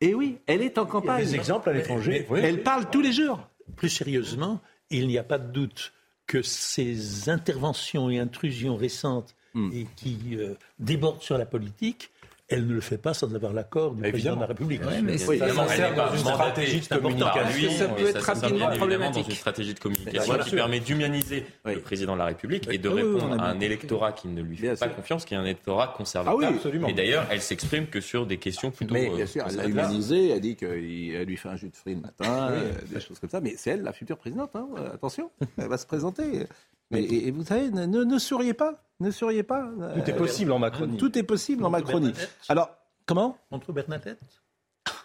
Et 0.00 0.14
oui, 0.14 0.38
elle 0.46 0.62
est 0.62 0.78
en 0.78 0.86
campagne. 0.86 1.24
des 1.24 1.34
exemples 1.34 1.70
à 1.70 1.72
l'étranger. 1.72 2.26
Elle 2.36 2.62
parle 2.62 2.90
tous 2.90 3.00
les 3.00 3.12
jours. 3.12 3.40
Plus 3.76 3.88
sérieusement, 3.88 4.60
il 4.90 5.06
n'y 5.06 5.18
a 5.18 5.22
pas 5.22 5.38
de 5.38 5.50
doute 5.50 5.92
que 6.26 6.42
ces 6.42 7.28
interventions 7.28 8.10
et 8.10 8.18
intrusions 8.18 8.76
récentes 8.76 9.34
Hmm. 9.54 9.70
et 9.72 9.86
qui 9.96 10.16
euh, 10.34 10.54
débordent 10.78 11.22
sur 11.22 11.36
la 11.36 11.44
politique, 11.44 12.10
elle 12.50 12.66
ne 12.66 12.74
le 12.74 12.80
fait 12.80 12.98
pas 12.98 13.14
sans 13.14 13.34
avoir 13.34 13.52
l'accord 13.52 13.94
du 13.94 14.02
président 14.02 14.34
de 14.36 14.40
la 14.40 14.46
République. 14.46 14.82
Mais 15.02 15.12
Oui, 15.26 15.38
ça 15.38 15.68
sert 15.68 15.94
dans 15.94 16.12
une 16.12 16.18
stratégie 16.18 16.80
de 16.80 16.86
communication. 16.96 17.70
Ça 17.70 17.88
peut 17.88 18.02
Et 18.02 18.08
être 18.10 18.20
rapidement 18.20 18.48
évidemment 18.48 18.68
dans 18.70 18.76
problématique. 18.76 19.28
une 19.28 19.34
stratégie 19.34 19.74
de 19.74 19.78
communication 19.78 20.38
qui 20.38 20.50
permet 20.56 20.80
d'humaniser 20.80 21.46
le 21.64 21.80
président 21.80 22.14
de 22.14 22.18
la 22.18 22.26
République 22.26 22.68
et 22.70 22.78
de 22.78 22.88
répondre 22.88 23.40
à 23.40 23.48
un 23.50 23.60
électorat 23.60 24.12
qui 24.12 24.28
ne 24.28 24.42
lui 24.42 24.56
fait 24.56 24.62
Bien 24.62 24.76
pas 24.76 24.86
sûr. 24.86 24.96
confiance, 24.96 25.24
qui 25.24 25.34
est 25.34 25.36
un 25.36 25.44
électorat 25.44 25.94
conservateur. 25.96 26.40
Ah 26.42 26.48
oui, 26.50 26.54
absolument. 26.56 26.88
Et 26.88 26.92
d'ailleurs, 26.92 27.26
elle 27.30 27.40
s'exprime 27.40 27.86
que 27.86 28.00
sur 28.00 28.26
des 28.26 28.36
questions 28.38 28.70
plutôt. 28.70 28.94
Mais 28.94 29.08
euh, 29.10 29.14
bien 29.16 29.26
sûr, 29.26 29.44
elle 29.48 29.56
l'a 29.56 29.66
humanisé, 29.66 30.30
elle 30.30 30.40
dit 30.40 30.56
qu'elle 30.56 31.24
lui 31.24 31.36
fait 31.36 31.48
un 31.48 31.56
jus 31.56 31.68
de 31.68 31.76
fruits 31.76 31.94
le 31.94 32.00
matin, 32.00 32.48
euh, 32.50 32.72
des 32.92 33.00
choses 33.00 33.18
comme 33.20 33.30
ça. 33.30 33.40
Mais 33.40 33.54
c'est 33.56 33.70
elle, 33.70 33.82
la 33.82 33.92
future 33.92 34.16
présidente, 34.18 34.50
hein, 34.54 34.66
euh, 34.76 34.92
attention, 34.94 35.30
elle 35.56 35.68
va 35.68 35.78
se 35.78 35.86
présenter. 35.86 36.46
Mais, 36.90 37.02
et, 37.02 37.28
et 37.28 37.30
vous 37.30 37.44
savez, 37.44 37.70
ne, 37.70 37.86
ne, 37.86 38.02
ne 38.04 38.18
souriez 38.18 38.54
pas, 38.54 38.82
ne 39.00 39.10
souriez 39.10 39.42
pas. 39.42 39.68
Tout 39.94 40.10
est 40.10 40.16
possible 40.16 40.52
en 40.52 40.58
Macronie. 40.58 40.96
Tout 40.96 41.16
est 41.18 41.22
possible 41.22 41.64
en 41.64 41.70
Macronie. 41.70 42.08
Bernadette. 42.12 42.30
Alors, 42.48 42.70
comment? 43.06 43.36
Contre 43.50 43.72
Bernadette 43.72 44.18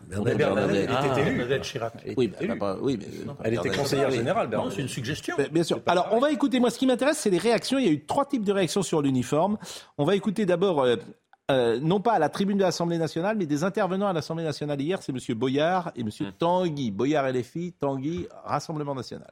Bernadette, 0.08 0.38
Bernadette 0.38 0.38
Bernadette. 0.38 0.84
était 0.84 0.94
Ah. 0.94 1.20
élue. 1.20 1.38
Bernadette 1.38 1.64
Chirac. 1.64 1.94
Oui, 2.18 2.28
bah, 2.28 2.38
elle 2.42 2.48
n'a 2.48 2.56
pas- 2.56 2.78
oui, 2.82 2.98
mais, 3.00 3.06
Elle 3.06 3.54
était 3.54 3.62
Bernadette- 3.64 3.78
conseillère 3.78 4.12
générale, 4.12 4.46
Non, 4.46 4.50
Bernard. 4.52 4.72
c'est 4.74 4.82
une 4.82 4.88
suggestion. 4.88 5.36
Bien 5.52 5.64
sûr. 5.64 5.80
Alors, 5.86 6.10
on 6.12 6.20
va 6.20 6.32
écouter. 6.32 6.60
Moi, 6.60 6.70
ce 6.70 6.78
qui 6.80 6.86
m'intéresse, 6.88 7.18
c'est 7.20 7.30
les 7.30 7.38
réactions. 7.38 7.78
Il 7.78 7.86
y 7.86 7.90
a 7.90 7.92
eu 7.92 8.06
trois 8.06 8.26
types 8.26 8.44
de 8.44 8.52
réactions 8.52 8.82
sur 8.84 9.02
l'uniforme. 9.02 9.58
On 9.98 10.04
va 10.06 10.16
écouter 10.16 10.46
d'abord, 10.46 10.82
euh, 10.84 10.96
euh, 11.52 11.80
non 11.80 12.02
pas 12.02 12.14
à 12.14 12.20
la 12.20 12.30
tribune 12.30 12.58
de 12.58 12.64
l'Assemblée 12.64 12.98
nationale, 12.98 13.38
mais 13.38 13.46
des 13.46 13.64
intervenants 13.64 14.08
à 14.08 14.14
l'Assemblée 14.14 14.44
nationale 14.44 14.82
hier. 14.82 15.02
C'est 15.02 15.12
M. 15.14 15.38
Boyard 15.38 15.92
et 15.96 16.02
M. 16.02 16.10
Tanguy. 16.38 16.92
Boyard 16.92 17.28
et 17.28 17.34
les 17.34 17.44
filles, 17.44 17.74
Tanguy, 17.74 18.28
Rassemblement 18.44 18.96
national. 18.96 19.32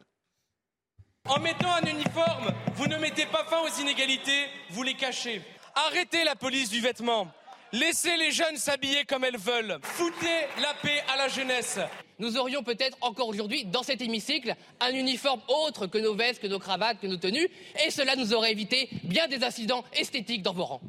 En 1.29 1.39
mettant 1.39 1.73
un 1.81 1.89
uniforme, 1.89 2.51
vous 2.75 2.87
ne 2.87 2.97
mettez 2.97 3.25
pas 3.25 3.45
fin 3.45 3.61
aux 3.61 3.81
inégalités, 3.81 4.45
vous 4.71 4.83
les 4.83 4.93
cachez. 4.93 5.41
Arrêtez 5.73 6.25
la 6.25 6.35
police 6.35 6.69
du 6.69 6.81
vêtement. 6.81 7.27
Laissez 7.71 8.17
les 8.17 8.31
jeunes 8.31 8.57
s'habiller 8.57 9.05
comme 9.05 9.23
elles 9.23 9.37
veulent. 9.37 9.77
Foutez 9.83 10.47
la 10.61 10.73
paix 10.81 11.01
à 11.13 11.15
la 11.15 11.29
jeunesse. 11.29 11.79
Nous 12.19 12.37
aurions 12.37 12.61
peut-être 12.61 12.97
encore 12.99 13.29
aujourd'hui, 13.29 13.63
dans 13.63 13.83
cet 13.83 14.01
hémicycle, 14.01 14.53
un 14.81 14.93
uniforme 14.93 15.39
autre 15.47 15.87
que 15.87 15.97
nos 15.97 16.13
vestes, 16.13 16.41
que 16.41 16.47
nos 16.47 16.59
cravates, 16.59 16.99
que 16.99 17.07
nos 17.07 17.15
tenues, 17.15 17.47
et 17.85 17.89
cela 17.89 18.17
nous 18.17 18.33
aurait 18.33 18.51
évité 18.51 18.89
bien 19.05 19.29
des 19.29 19.45
incidents 19.45 19.85
esthétiques 19.93 20.41
dans 20.41 20.53
vos 20.53 20.65
rangs. 20.65 20.81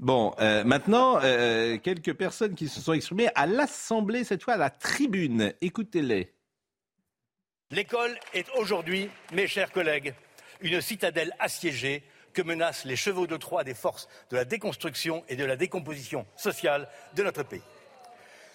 Bon, 0.00 0.32
euh, 0.40 0.64
maintenant, 0.64 1.20
euh, 1.22 1.76
quelques 1.76 2.14
personnes 2.14 2.54
qui 2.54 2.68
se 2.68 2.80
sont 2.80 2.94
exprimées 2.94 3.28
à 3.34 3.44
l'Assemblée, 3.44 4.24
cette 4.24 4.42
fois 4.42 4.54
à 4.54 4.56
la 4.58 4.70
tribune. 4.70 5.52
Écoutez-les. 5.60 6.32
L'école 7.70 8.18
est 8.32 8.48
aujourd'hui, 8.56 9.10
mes 9.32 9.46
chers 9.46 9.70
collègues, 9.70 10.14
une 10.62 10.80
citadelle 10.80 11.34
assiégée 11.38 12.02
que 12.32 12.40
menacent 12.40 12.86
les 12.86 12.96
chevaux 12.96 13.26
de 13.26 13.36
Troie 13.36 13.62
des 13.62 13.74
forces 13.74 14.08
de 14.30 14.36
la 14.36 14.46
déconstruction 14.46 15.22
et 15.28 15.36
de 15.36 15.44
la 15.44 15.54
décomposition 15.54 16.24
sociale 16.34 16.88
de 17.14 17.22
notre 17.22 17.42
pays. 17.42 17.60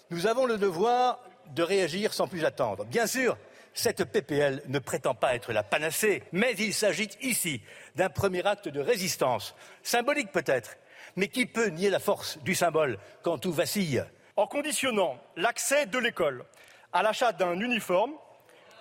Nous 0.10 0.26
avons 0.26 0.48
le 0.48 0.58
devoir 0.58 1.20
de 1.54 1.62
réagir 1.62 2.12
sans 2.12 2.28
plus 2.28 2.44
attendre. 2.44 2.86
Bien 2.86 3.06
sûr, 3.06 3.38
cette 3.76 4.04
PPL 4.04 4.64
ne 4.66 4.80
prétend 4.80 5.14
pas 5.14 5.36
être 5.36 5.54
la 5.54 5.62
panacée, 5.62 6.24
mais 6.32 6.56
il 6.58 6.74
s'agit 6.74 7.10
ici 7.22 7.62
d'un 7.96 8.10
premier 8.10 8.44
acte 8.48 8.68
de 8.68 8.82
résistance, 8.82 9.54
symbolique 9.84 10.32
peut-être, 10.32 10.76
mais 11.18 11.28
qui 11.28 11.46
peut 11.46 11.68
nier 11.68 11.92
la 11.92 12.00
force 12.00 12.40
du 12.40 12.56
symbole 12.56 12.98
quand 13.22 13.38
tout 13.38 13.54
vacille 13.54 14.04
En 14.38 14.48
conditionnant 14.48 15.20
l'accès 15.36 15.86
de 15.86 16.00
l'école 16.00 16.46
à 16.94 17.04
l'achat 17.04 17.32
d'un 17.32 17.60
uniforme, 17.60 18.14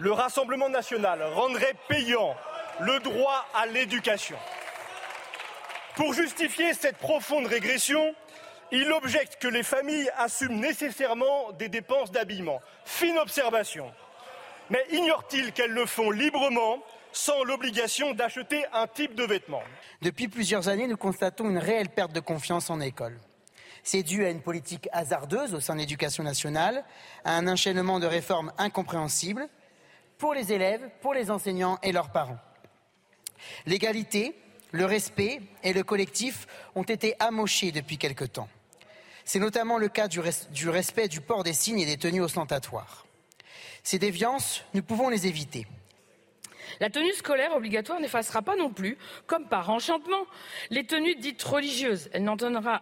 le 0.02 0.12
Rassemblement 0.12 0.68
national 0.68 1.22
rendrait 1.32 1.76
payant 1.88 2.34
le 2.80 2.98
droit 2.98 3.46
à 3.54 3.66
l'éducation. 3.66 4.36
Pour 5.94 6.12
justifier 6.12 6.74
cette 6.74 6.96
profonde 6.96 7.46
régression, 7.46 8.12
il 8.72 8.90
objecte 8.90 9.40
que 9.40 9.46
les 9.46 9.62
familles 9.62 10.10
assument 10.18 10.58
nécessairement 10.58 11.52
des 11.52 11.68
dépenses 11.68 12.10
d'habillement. 12.10 12.60
Fine 12.84 13.16
observation. 13.18 13.92
Mais 14.70 14.84
ignore-t-il 14.90 15.52
qu'elles 15.52 15.70
le 15.70 15.86
font 15.86 16.10
librement 16.10 16.78
sans 17.12 17.44
l'obligation 17.44 18.12
d'acheter 18.12 18.64
un 18.72 18.88
type 18.88 19.14
de 19.14 19.22
vêtement? 19.22 19.62
Depuis 20.00 20.26
plusieurs 20.26 20.68
années, 20.68 20.88
nous 20.88 20.96
constatons 20.96 21.48
une 21.48 21.58
réelle 21.58 21.90
perte 21.90 22.12
de 22.12 22.20
confiance 22.20 22.70
en 22.70 22.80
école. 22.80 23.20
C'est 23.84 24.02
dû 24.02 24.24
à 24.24 24.30
une 24.30 24.42
politique 24.42 24.88
hasardeuse 24.90 25.54
au 25.54 25.60
sein 25.60 25.74
de 25.74 25.80
l'éducation 25.80 26.24
nationale, 26.24 26.84
à 27.24 27.36
un 27.36 27.46
enchaînement 27.46 28.00
de 28.00 28.06
réformes 28.06 28.52
incompréhensibles 28.58 29.48
pour 30.22 30.34
les 30.34 30.52
élèves, 30.52 30.88
pour 31.00 31.14
les 31.14 31.32
enseignants 31.32 31.80
et 31.82 31.90
leurs 31.90 32.10
parents. 32.12 32.38
L'égalité, 33.66 34.36
le 34.70 34.84
respect 34.84 35.40
et 35.64 35.72
le 35.72 35.82
collectif 35.82 36.46
ont 36.76 36.84
été 36.84 37.16
amochés 37.18 37.72
depuis 37.72 37.98
quelque 37.98 38.24
temps. 38.24 38.48
C'est 39.24 39.40
notamment 39.40 39.78
le 39.78 39.88
cas 39.88 40.06
du, 40.06 40.20
res- 40.20 40.48
du 40.52 40.68
respect 40.68 41.08
du 41.08 41.20
port 41.20 41.42
des 41.42 41.52
signes 41.52 41.80
et 41.80 41.86
des 41.86 41.96
tenues 41.96 42.20
ostentatoires. 42.22 43.04
Ces 43.82 43.98
déviances, 43.98 44.64
nous 44.74 44.84
pouvons 44.84 45.08
les 45.08 45.26
éviter. 45.26 45.66
La 46.78 46.88
tenue 46.88 47.12
scolaire 47.14 47.56
obligatoire 47.56 47.98
n'effacera 47.98 48.42
pas 48.42 48.54
non 48.54 48.70
plus, 48.70 48.98
comme 49.26 49.48
par 49.48 49.70
enchantement, 49.70 50.24
les 50.70 50.86
tenues 50.86 51.16
dites 51.16 51.42
religieuses. 51.42 52.10
Elle 52.12 52.22
n'entraînera, 52.22 52.80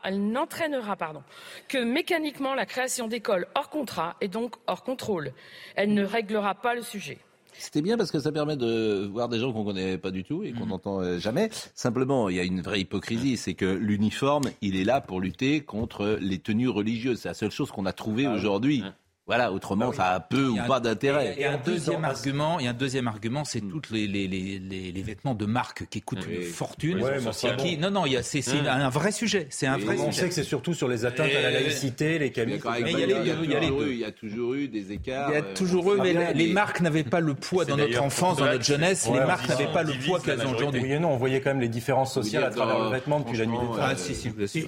que 1.69 1.79
mécaniquement 1.79 2.55
la 2.55 2.67
création 2.67 3.09
d'écoles 3.09 3.47
hors 3.55 3.71
contrat 3.71 4.17
et 4.21 4.29
donc 4.29 4.57
hors 4.67 4.85
contrôle. 4.85 5.33
Elle 5.75 5.95
ne 5.95 6.05
réglera 6.05 6.55
pas 6.55 6.75
le 6.75 6.83
sujet. 6.83 7.17
C'était 7.61 7.82
bien 7.82 7.99
parce 7.99 8.11
que 8.11 8.19
ça 8.19 8.32
permet 8.32 8.57
de 8.57 9.07
voir 9.12 9.28
des 9.28 9.39
gens 9.39 9.53
qu'on 9.53 9.65
connaît 9.65 9.99
pas 9.99 10.11
du 10.11 10.24
tout 10.24 10.43
et 10.43 10.53
qu'on 10.53 10.66
n'entend 10.66 11.03
euh, 11.03 11.19
jamais. 11.19 11.51
Simplement, 11.74 12.31
il 12.31 12.37
y 12.37 12.41
a 12.41 12.43
une 12.43 12.62
vraie 12.62 12.81
hypocrisie, 12.81 13.37
c'est 13.37 13.53
que 13.53 13.66
l'uniforme, 13.66 14.45
il 14.62 14.77
est 14.77 14.85
là 14.85 15.03
pour 15.03 15.20
lutter 15.20 15.61
contre 15.61 16.19
les 16.20 16.39
tenues 16.39 16.70
religieuses. 16.70 17.20
C'est 17.20 17.28
la 17.28 17.35
seule 17.35 17.51
chose 17.51 17.70
qu'on 17.70 17.85
a 17.85 17.93
trouvée 17.93 18.27
aujourd'hui. 18.27 18.82
Voilà, 19.31 19.52
autrement, 19.52 19.93
ça 19.93 20.07
a 20.07 20.19
peu 20.20 20.48
ou 20.48 20.59
un- 20.59 20.65
pas 20.66 20.81
d'intérêt. 20.81 21.36
Et 21.39 21.44
un 21.47 21.57
deuxième 21.65 22.05
argument, 22.05 22.59
et 22.59 22.66
un 22.66 22.73
deuxième 22.73 23.07
argument, 23.07 23.44
c'est 23.44 23.61
toutes 23.61 23.90
les, 23.90 24.09
les, 24.09 24.27
les, 24.27 24.59
les, 24.59 24.90
les 24.90 25.02
vêtements 25.02 25.35
de 25.35 25.47
marque 25.47 25.86
qui 25.89 26.01
coûtent 26.02 26.27
une 26.28 26.43
fortune. 26.43 27.01
Ouais, 27.01 27.19
et 27.19 27.57
qui, 27.57 27.77
bon. 27.77 27.82
non, 27.82 27.90
non, 27.93 28.07
il 28.07 28.15
y 28.15 28.16
a, 28.16 28.23
c'est, 28.24 28.43
c'est 28.43 28.59
Hum. 28.59 28.66
un 28.66 28.89
vrai 28.89 29.12
sujet. 29.12 29.47
C'est 29.51 29.69
un 29.69 29.78
vrai 29.78 29.97
On 30.01 30.07
sujet. 30.11 30.23
sait 30.23 30.28
que 30.28 30.35
c'est 30.35 30.43
surtout 30.43 30.74
sur 30.74 30.89
les 30.89 31.05
atteintes 31.05 31.31
à 31.31 31.43
la 31.43 31.51
Et- 31.51 31.62
laïcité, 31.62 32.19
les 32.19 32.32
avec 32.36 32.65
Mais 32.85 32.90
il 32.93 32.98
y 32.98 33.02
a 33.02 33.07
les 33.07 33.15
deux, 33.15 33.20
il 33.44 33.51
y 33.51 33.55
a 33.55 33.61
les 33.61 33.66
toujours 33.69 33.81
deux. 33.82 33.86
eu- 33.89 33.93
il 33.93 33.98
y 34.01 34.05
a 34.05 34.11
toujours 34.12 34.55
eu 34.55 34.66
des 34.69 34.93
écarts. 34.93 35.28
Il 35.31 35.35
y 35.35 35.36
a 35.36 35.44
euh, 35.44 35.55
toujours 35.55 35.94
eu, 35.94 36.01
mais 36.01 36.35
les, 36.35 36.52
marques 36.52 36.81
n'avaient 36.81 37.05
pas 37.05 37.20
le 37.20 37.35
poids 37.35 37.65
dans 37.65 37.77
notre 37.77 38.02
enfance, 38.02 38.39
dans 38.39 38.47
notre 38.47 38.65
jeunesse. 38.65 39.09
Les 39.12 39.20
marques 39.20 39.48
n'avaient 39.48 39.73
pas 39.73 39.85
le 39.85 39.93
poids 40.05 40.19
qu'elles 40.20 40.44
ont 40.47 40.52
aujourd'hui. 40.55 40.81
Oui 40.82 40.93
et 40.93 40.98
non, 40.98 41.11
on 41.12 41.16
voyait 41.16 41.40
quand 41.40 41.51
même 41.51 41.61
les 41.61 41.69
différences 41.69 42.12
sociales 42.15 42.44
à 42.44 42.51
travers 42.51 42.78
le 42.81 42.90
vêtement 42.90 43.20
depuis 43.20 43.39
la 43.39 43.47
nuit 43.47 43.59
des 43.59 43.65
temps. 43.66 43.74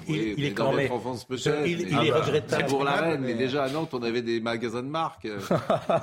Il, 0.07 0.45
est 0.45 0.51
quand 0.53 0.71
même. 0.73 0.89
il, 1.65 1.81
est 1.81 1.87
Ah 1.93 1.97
bah, 2.09 2.19
regrettable. 2.21 2.63
C'est 2.65 2.69
pour 2.69 2.83
la 2.83 2.91
reine, 2.93 3.21
mais 3.21 3.33
déjà 3.33 3.63
à 3.63 3.69
Nantes, 3.69 3.89
on 3.93 4.03
avait 4.03 4.21
des, 4.21 4.39
magasin 4.53 4.83
de 4.83 4.87
marque. 4.87 5.27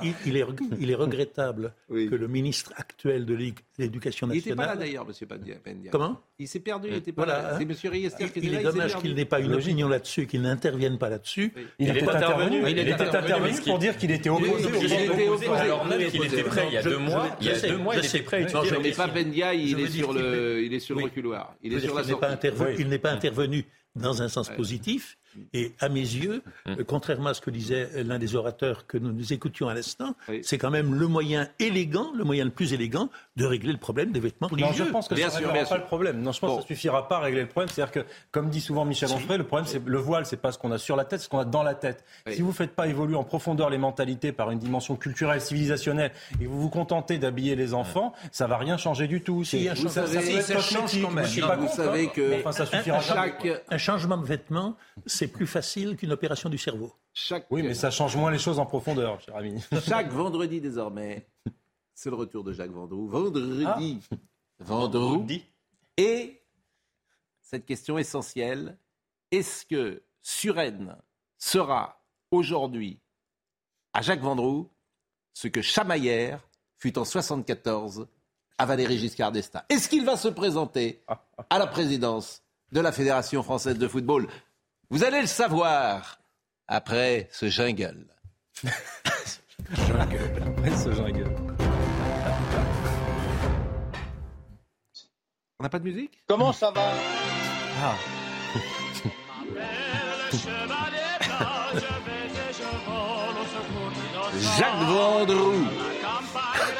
il, 0.03 0.13
il 0.25 0.37
est, 0.37 0.45
il 0.79 0.91
est 0.91 0.95
regrettable 0.95 1.73
que 1.89 2.15
le 2.15 2.27
ministre 2.27 2.73
actuel 2.77 3.25
de 3.25 3.33
l'é- 3.33 3.53
l'éducation 3.77 4.27
Il 4.27 4.33
n'était 4.35 4.49
nationale. 4.51 4.67
pas 4.67 4.73
là 4.75 4.79
d'ailleurs, 4.79 5.05
Monsieur 5.07 5.25
Pandia. 5.25 5.55
Pandia. 5.63 5.91
Comment? 5.91 6.19
Il 6.39 6.47
s'est 6.47 6.59
perdu, 6.59 6.87
il 6.89 6.93
n'était 6.95 7.11
pas 7.11 7.23
Voilà, 7.25 7.41
là. 7.41 7.49
hein. 7.53 7.55
C'est 7.59 7.65
Monsieur 7.65 7.89
Riester 7.89 8.29
qui 8.29 8.39
était 8.39 8.47
Il 8.47 8.51
là. 8.53 8.59
est 8.59 8.61
il 8.61 8.65
dommage 8.65 8.95
qu'il 8.97 9.13
n'ait 9.13 9.25
pas 9.25 9.39
une 9.39 9.53
opinion 9.53 9.87
là-dessus, 9.87 10.25
qu'il 10.27 10.41
n'intervienne 10.41 10.97
pas 10.97 11.09
là-dessus. 11.09 11.53
Il, 11.79 11.89
était 11.89 12.07
intervenu, 12.09 12.61
il 12.67 12.79
était 12.79 12.93
intervenu 13.01 13.61
pour 13.65 13.79
dire 13.79 13.97
qu'il 13.97 14.11
était 14.11 14.29
opposé. 14.29 14.69
Il 14.81 14.91
était 14.93 15.27
opposé. 15.27 15.47
Alors 15.47 15.85
même 15.85 16.09
qu'il 16.09 16.23
était 16.25 16.43
prêt 16.43 16.65
il 16.69 16.73
y 16.73 16.77
a 16.77 16.83
deux 16.83 16.97
mois. 16.97 17.35
Il 17.41 17.47
y 17.47 17.49
a 17.51 17.59
deux 17.59 17.77
mois, 17.77 17.93
je 17.95 17.99
il 17.99 18.05
sais. 18.05 18.17
était 18.17 18.25
prêt 18.25 18.47
Non, 18.53 18.63
je 18.63 18.75
Mais 18.75 18.91
pas. 18.91 19.07
Pendia, 19.07 19.53
il 19.53 19.79
est 19.79 19.87
sur 19.87 20.13
le, 20.13 20.63
il 20.63 20.73
est 20.73 20.79
sur 20.79 20.95
le 20.95 21.03
Oui. 21.03 21.09
reculoir. 21.09 21.55
Il 21.61 21.73
est 21.73 21.79
sur 21.79 21.93
la 21.95 22.01
qu'il 22.01 22.13
n'est 22.13 22.19
pas, 22.19 22.29
sortie. 22.29 22.47
intervenu- 22.47 22.75
il 22.79 22.87
n'est 22.89 22.97
pas 22.99 23.11
intervenu 23.11 23.65
dans 23.95 24.21
un 24.21 24.29
sens 24.29 24.49
positif. 24.49 25.17
Et 25.53 25.73
à 25.79 25.89
mes 25.89 25.99
yeux, 26.01 26.41
euh, 26.67 26.83
contrairement 26.87 27.29
à 27.29 27.33
ce 27.33 27.41
que 27.41 27.49
disait 27.51 27.89
l'un 28.03 28.19
des 28.19 28.35
orateurs 28.35 28.85
que 28.87 28.97
nous, 28.97 29.11
nous 29.11 29.33
écoutions 29.33 29.67
à 29.69 29.73
l'instant, 29.73 30.15
c'est 30.43 30.57
quand 30.57 30.71
même 30.71 30.93
le 30.95 31.07
moyen 31.07 31.47
élégant, 31.59 32.11
le 32.15 32.23
moyen 32.23 32.45
le 32.45 32.51
plus 32.51 32.73
élégant 32.73 33.09
de 33.37 33.45
régler 33.45 33.71
le 33.71 33.77
problème 33.77 34.11
des 34.11 34.19
vêtements 34.19 34.47
Non, 34.51 34.55
religieux. 34.67 34.85
je 34.87 34.91
pense 34.91 35.07
que 35.07 35.15
ça 35.15 35.27
ne 35.39 35.45
réglera 35.47 35.65
pas 35.65 35.77
le 35.77 35.83
problème. 35.85 36.21
Non, 36.21 36.31
je 36.31 36.39
pense 36.39 36.55
que 36.57 36.61
ça 36.63 36.67
suffira 36.67 37.07
pas 37.07 37.17
à 37.17 37.19
régler 37.21 37.41
le 37.41 37.47
problème. 37.47 37.69
C'est-à-dire 37.69 37.91
que, 37.91 38.05
comme 38.31 38.49
dit 38.49 38.61
souvent 38.61 38.85
Michel 38.85 39.09
Onfray, 39.11 39.37
le 39.37 39.43
problème, 39.45 39.67
c'est 39.67 39.81
le 39.85 39.97
voile, 39.97 40.25
c'est 40.25 40.37
pas 40.37 40.51
ce 40.51 40.57
qu'on 40.57 40.71
a 40.71 40.77
sur 40.77 40.95
la 40.95 41.05
tête, 41.05 41.19
c'est 41.19 41.25
ce 41.25 41.29
qu'on 41.29 41.39
a 41.39 41.45
dans 41.45 41.63
la 41.63 41.75
tête. 41.75 42.03
Si 42.29 42.41
vous 42.41 42.49
ne 42.49 42.53
faites 42.53 42.75
pas 42.75 42.87
évoluer 42.87 43.15
en 43.15 43.23
profondeur 43.23 43.69
les 43.69 43.77
mentalités 43.77 44.31
par 44.31 44.51
une 44.51 44.59
dimension 44.59 44.95
culturelle, 44.95 45.41
civilisationnelle, 45.41 46.11
et 46.41 46.45
vous 46.45 46.59
vous 46.61 46.69
contentez 46.69 47.17
d'habiller 47.17 47.55
les 47.55 47.73
enfants, 47.73 48.13
ça 48.31 48.47
va 48.47 48.57
rien 48.57 48.77
changer 48.77 49.07
du 49.07 49.21
tout. 49.21 49.43
Si, 49.43 49.67
un 49.67 49.73
vous 49.73 49.83
changement- 49.83 49.89
savez, 49.91 50.21
ça 50.21 50.41
ça 50.41 50.53
être 50.55 50.61
change 50.63 51.01
quand 51.01 51.11
même. 51.11 51.25
je 51.25 51.29
suis 51.29 51.41
Non, 51.41 51.47
pas 51.47 51.55
vous 51.55 51.63
contre, 51.65 51.75
savez 51.75 52.05
hein, 52.05 52.11
que 52.13 52.39
enfin, 52.39 52.51
ça 52.51 52.63
un- 52.63 52.65
suffira 52.65 52.97
un, 52.97 53.01
jamais. 53.01 53.61
un 53.69 53.77
changement 53.77 54.17
de 54.17 54.25
vêtements, 54.25 54.75
c'est 55.21 55.27
plus 55.27 55.45
facile 55.45 55.97
qu'une 55.97 56.11
opération 56.11 56.49
du 56.49 56.57
cerveau. 56.57 56.91
Oui, 57.51 57.61
mais 57.61 57.75
ça 57.75 57.91
change 57.91 58.17
moins 58.17 58.31
les 58.31 58.39
choses 58.39 58.57
en 58.57 58.65
profondeur, 58.65 59.21
cher 59.21 59.35
ami. 59.35 59.63
Chaque 59.85 60.09
vendredi 60.09 60.59
désormais, 60.59 61.27
c'est 61.93 62.09
le 62.09 62.15
retour 62.15 62.43
de 62.43 62.53
Jacques 62.53 62.71
Vendroux. 62.71 63.07
Vendredi. 63.07 63.99
Vendroux. 64.59 65.27
Et 65.95 66.41
cette 67.39 67.67
question 67.67 67.99
essentielle, 67.99 68.79
est-ce 69.29 69.63
que 69.63 70.01
Suresnes 70.23 70.97
sera 71.37 72.03
aujourd'hui 72.31 72.99
à 73.93 74.01
Jacques 74.01 74.21
Vendroux 74.21 74.71
ce 75.33 75.47
que 75.49 75.61
Chamaillère 75.61 76.39
fut 76.79 76.97
en 76.97 77.05
74 77.05 78.07
à 78.57 78.65
Valéry 78.65 78.97
Giscard 78.97 79.31
d'Estaing? 79.31 79.61
Est-ce 79.69 79.87
qu'il 79.87 80.03
va 80.03 80.17
se 80.17 80.29
présenter 80.29 81.03
à 81.51 81.59
la 81.59 81.67
présidence 81.67 82.41
de 82.71 82.79
la 82.79 82.91
Fédération 82.91 83.43
française 83.43 83.77
de 83.77 83.87
football? 83.87 84.27
Vous 84.91 85.05
allez 85.05 85.21
le 85.21 85.27
savoir 85.27 86.19
après 86.67 87.29
ce 87.31 87.47
jungle. 87.47 88.07
Après 89.89 90.75
ce 90.75 90.91
jungle. 90.91 91.33
On 95.57 95.63
n'a 95.63 95.69
pas 95.69 95.79
de 95.79 95.85
musique? 95.85 96.21
Comment 96.27 96.51
ça 96.51 96.71
va? 96.71 96.91
Ah. 97.81 97.95
Jacques 104.57 104.87
Vendroux. 104.89 105.67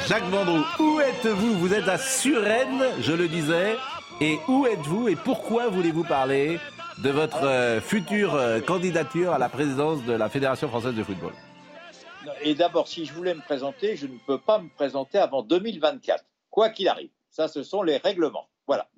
Jacques 0.06 0.24
Vendroux, 0.24 0.64
où 0.80 1.00
êtes-vous? 1.00 1.58
Vous 1.60 1.72
êtes 1.72 1.88
à 1.88 1.96
Suresnes, 1.96 2.84
je 3.00 3.12
le 3.12 3.26
disais. 3.26 3.78
Et 4.20 4.38
où 4.48 4.66
êtes-vous? 4.66 5.08
Et 5.08 5.16
pourquoi 5.16 5.70
voulez-vous 5.70 6.04
parler? 6.04 6.60
De 6.98 7.10
votre 7.10 7.44
euh, 7.44 7.80
future 7.80 8.34
euh, 8.34 8.60
candidature 8.60 9.32
à 9.32 9.38
la 9.38 9.48
présidence 9.48 10.04
de 10.04 10.12
la 10.12 10.28
Fédération 10.28 10.68
française 10.68 10.94
de 10.94 11.02
football 11.02 11.32
Et 12.42 12.54
d'abord, 12.54 12.88
si 12.88 13.04
je 13.06 13.12
voulais 13.12 13.34
me 13.34 13.40
présenter, 13.40 13.96
je 13.96 14.06
ne 14.06 14.18
peux 14.26 14.38
pas 14.38 14.58
me 14.58 14.68
présenter 14.68 15.18
avant 15.18 15.42
2024, 15.42 16.24
quoi 16.50 16.70
qu'il 16.70 16.88
arrive. 16.88 17.10
Ça, 17.30 17.48
ce 17.48 17.62
sont 17.62 17.82
les 17.82 17.96
règlements. 17.96 18.48
Voilà. 18.66 18.88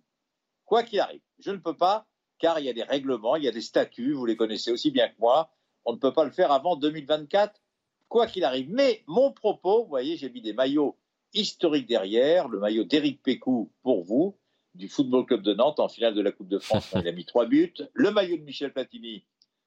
Quoi 0.65 0.83
qu'il 0.83 1.01
arrive. 1.01 1.21
Je 1.39 1.51
ne 1.51 1.59
peux 1.59 1.77
pas, 1.77 2.07
car 2.39 2.59
il 2.59 2.67
y 2.67 2.69
a 2.69 2.73
des 2.73 2.83
règlements, 2.83 3.37
il 3.37 3.45
y 3.45 3.49
a 3.49 3.53
des 3.53 3.61
statuts, 3.61 4.13
vous 4.13 4.27
les 4.27 4.37
connaissez 4.37 4.73
aussi 4.73 4.91
bien 4.91 5.09
que 5.09 5.19
moi. 5.19 5.51
On 5.85 5.93
ne 5.93 5.99
peut 5.99 6.13
pas 6.13 6.25
le 6.25 6.31
faire 6.31 6.51
avant 6.51 6.77
2024, 6.77 7.61
quoi 8.09 8.27
qu'il 8.27 8.45
arrive. 8.45 8.71
Mais 8.71 9.03
mon 9.07 9.33
propos, 9.33 9.85
vous 9.85 9.89
voyez, 9.89 10.17
j'ai 10.17 10.31
mis 10.31 10.41
des 10.41 10.53
maillots 10.53 10.97
historiques 11.33 11.87
derrière, 11.87 12.49
le 12.49 12.59
maillot 12.59 12.85
d'Éric 12.85 13.23
Pécou 13.23 13.71
pour 13.83 14.05
vous, 14.05 14.37
du 14.75 14.89
Football 14.89 15.27
Club 15.27 15.43
de 15.43 15.55
Nantes 15.55 15.81
en 15.81 15.89
finale 15.89 16.15
de 16.15 16.21
la 16.21 16.33
Coupe 16.33 16.49
de 16.49 16.59
France, 16.59 16.95
il 16.95 17.07
a 17.07 17.13
mis 17.13 17.25
trois 17.25 17.47
buts, 17.47 17.75
le 17.93 18.11
maillot 18.11 18.37
de 18.37 18.43
Michel 18.43 18.73
Platini 18.73 19.25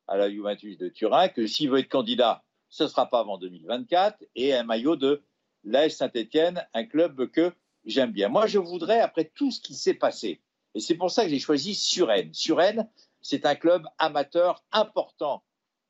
à 0.08 0.18
la 0.18 0.30
Juventus 0.30 0.78
de 0.78 0.90
Turin, 0.90 1.30
que 1.30 1.48
s'il 1.48 1.70
veut 1.70 1.80
être 1.80 1.90
candidat, 1.90 2.44
ce 2.70 2.84
ne 2.84 2.88
sera 2.90 3.10
pas 3.10 3.20
avant 3.20 3.38
2024, 3.38 4.24
et 4.36 4.54
un 4.54 4.64
maillot 4.64 4.96
de 4.96 5.24
l'AS 5.64 5.90
Saint-Etienne, 5.90 6.66
un 6.74 6.86
club 6.86 7.30
que 7.32 7.54
j'aime 7.86 8.12
bien. 8.12 8.30
Moi, 8.30 8.48
je 8.48 8.60
voudrais, 8.60 9.00
après 9.00 9.32
tout 9.34 9.52
ce 9.52 9.62
qui 9.62 9.76
s'est 9.76 9.94
passé, 9.94 10.42
et 10.76 10.80
c'est 10.80 10.96
pour 10.96 11.12
ça 11.12 11.24
que 11.24 11.30
j'ai 11.30 11.40
choisi 11.40 11.74
Suresnes. 11.74 12.34
Suresnes, 12.34 12.90
c'est 13.22 13.46
un 13.46 13.56
club 13.56 13.86
amateur 13.98 14.64
important 14.72 15.44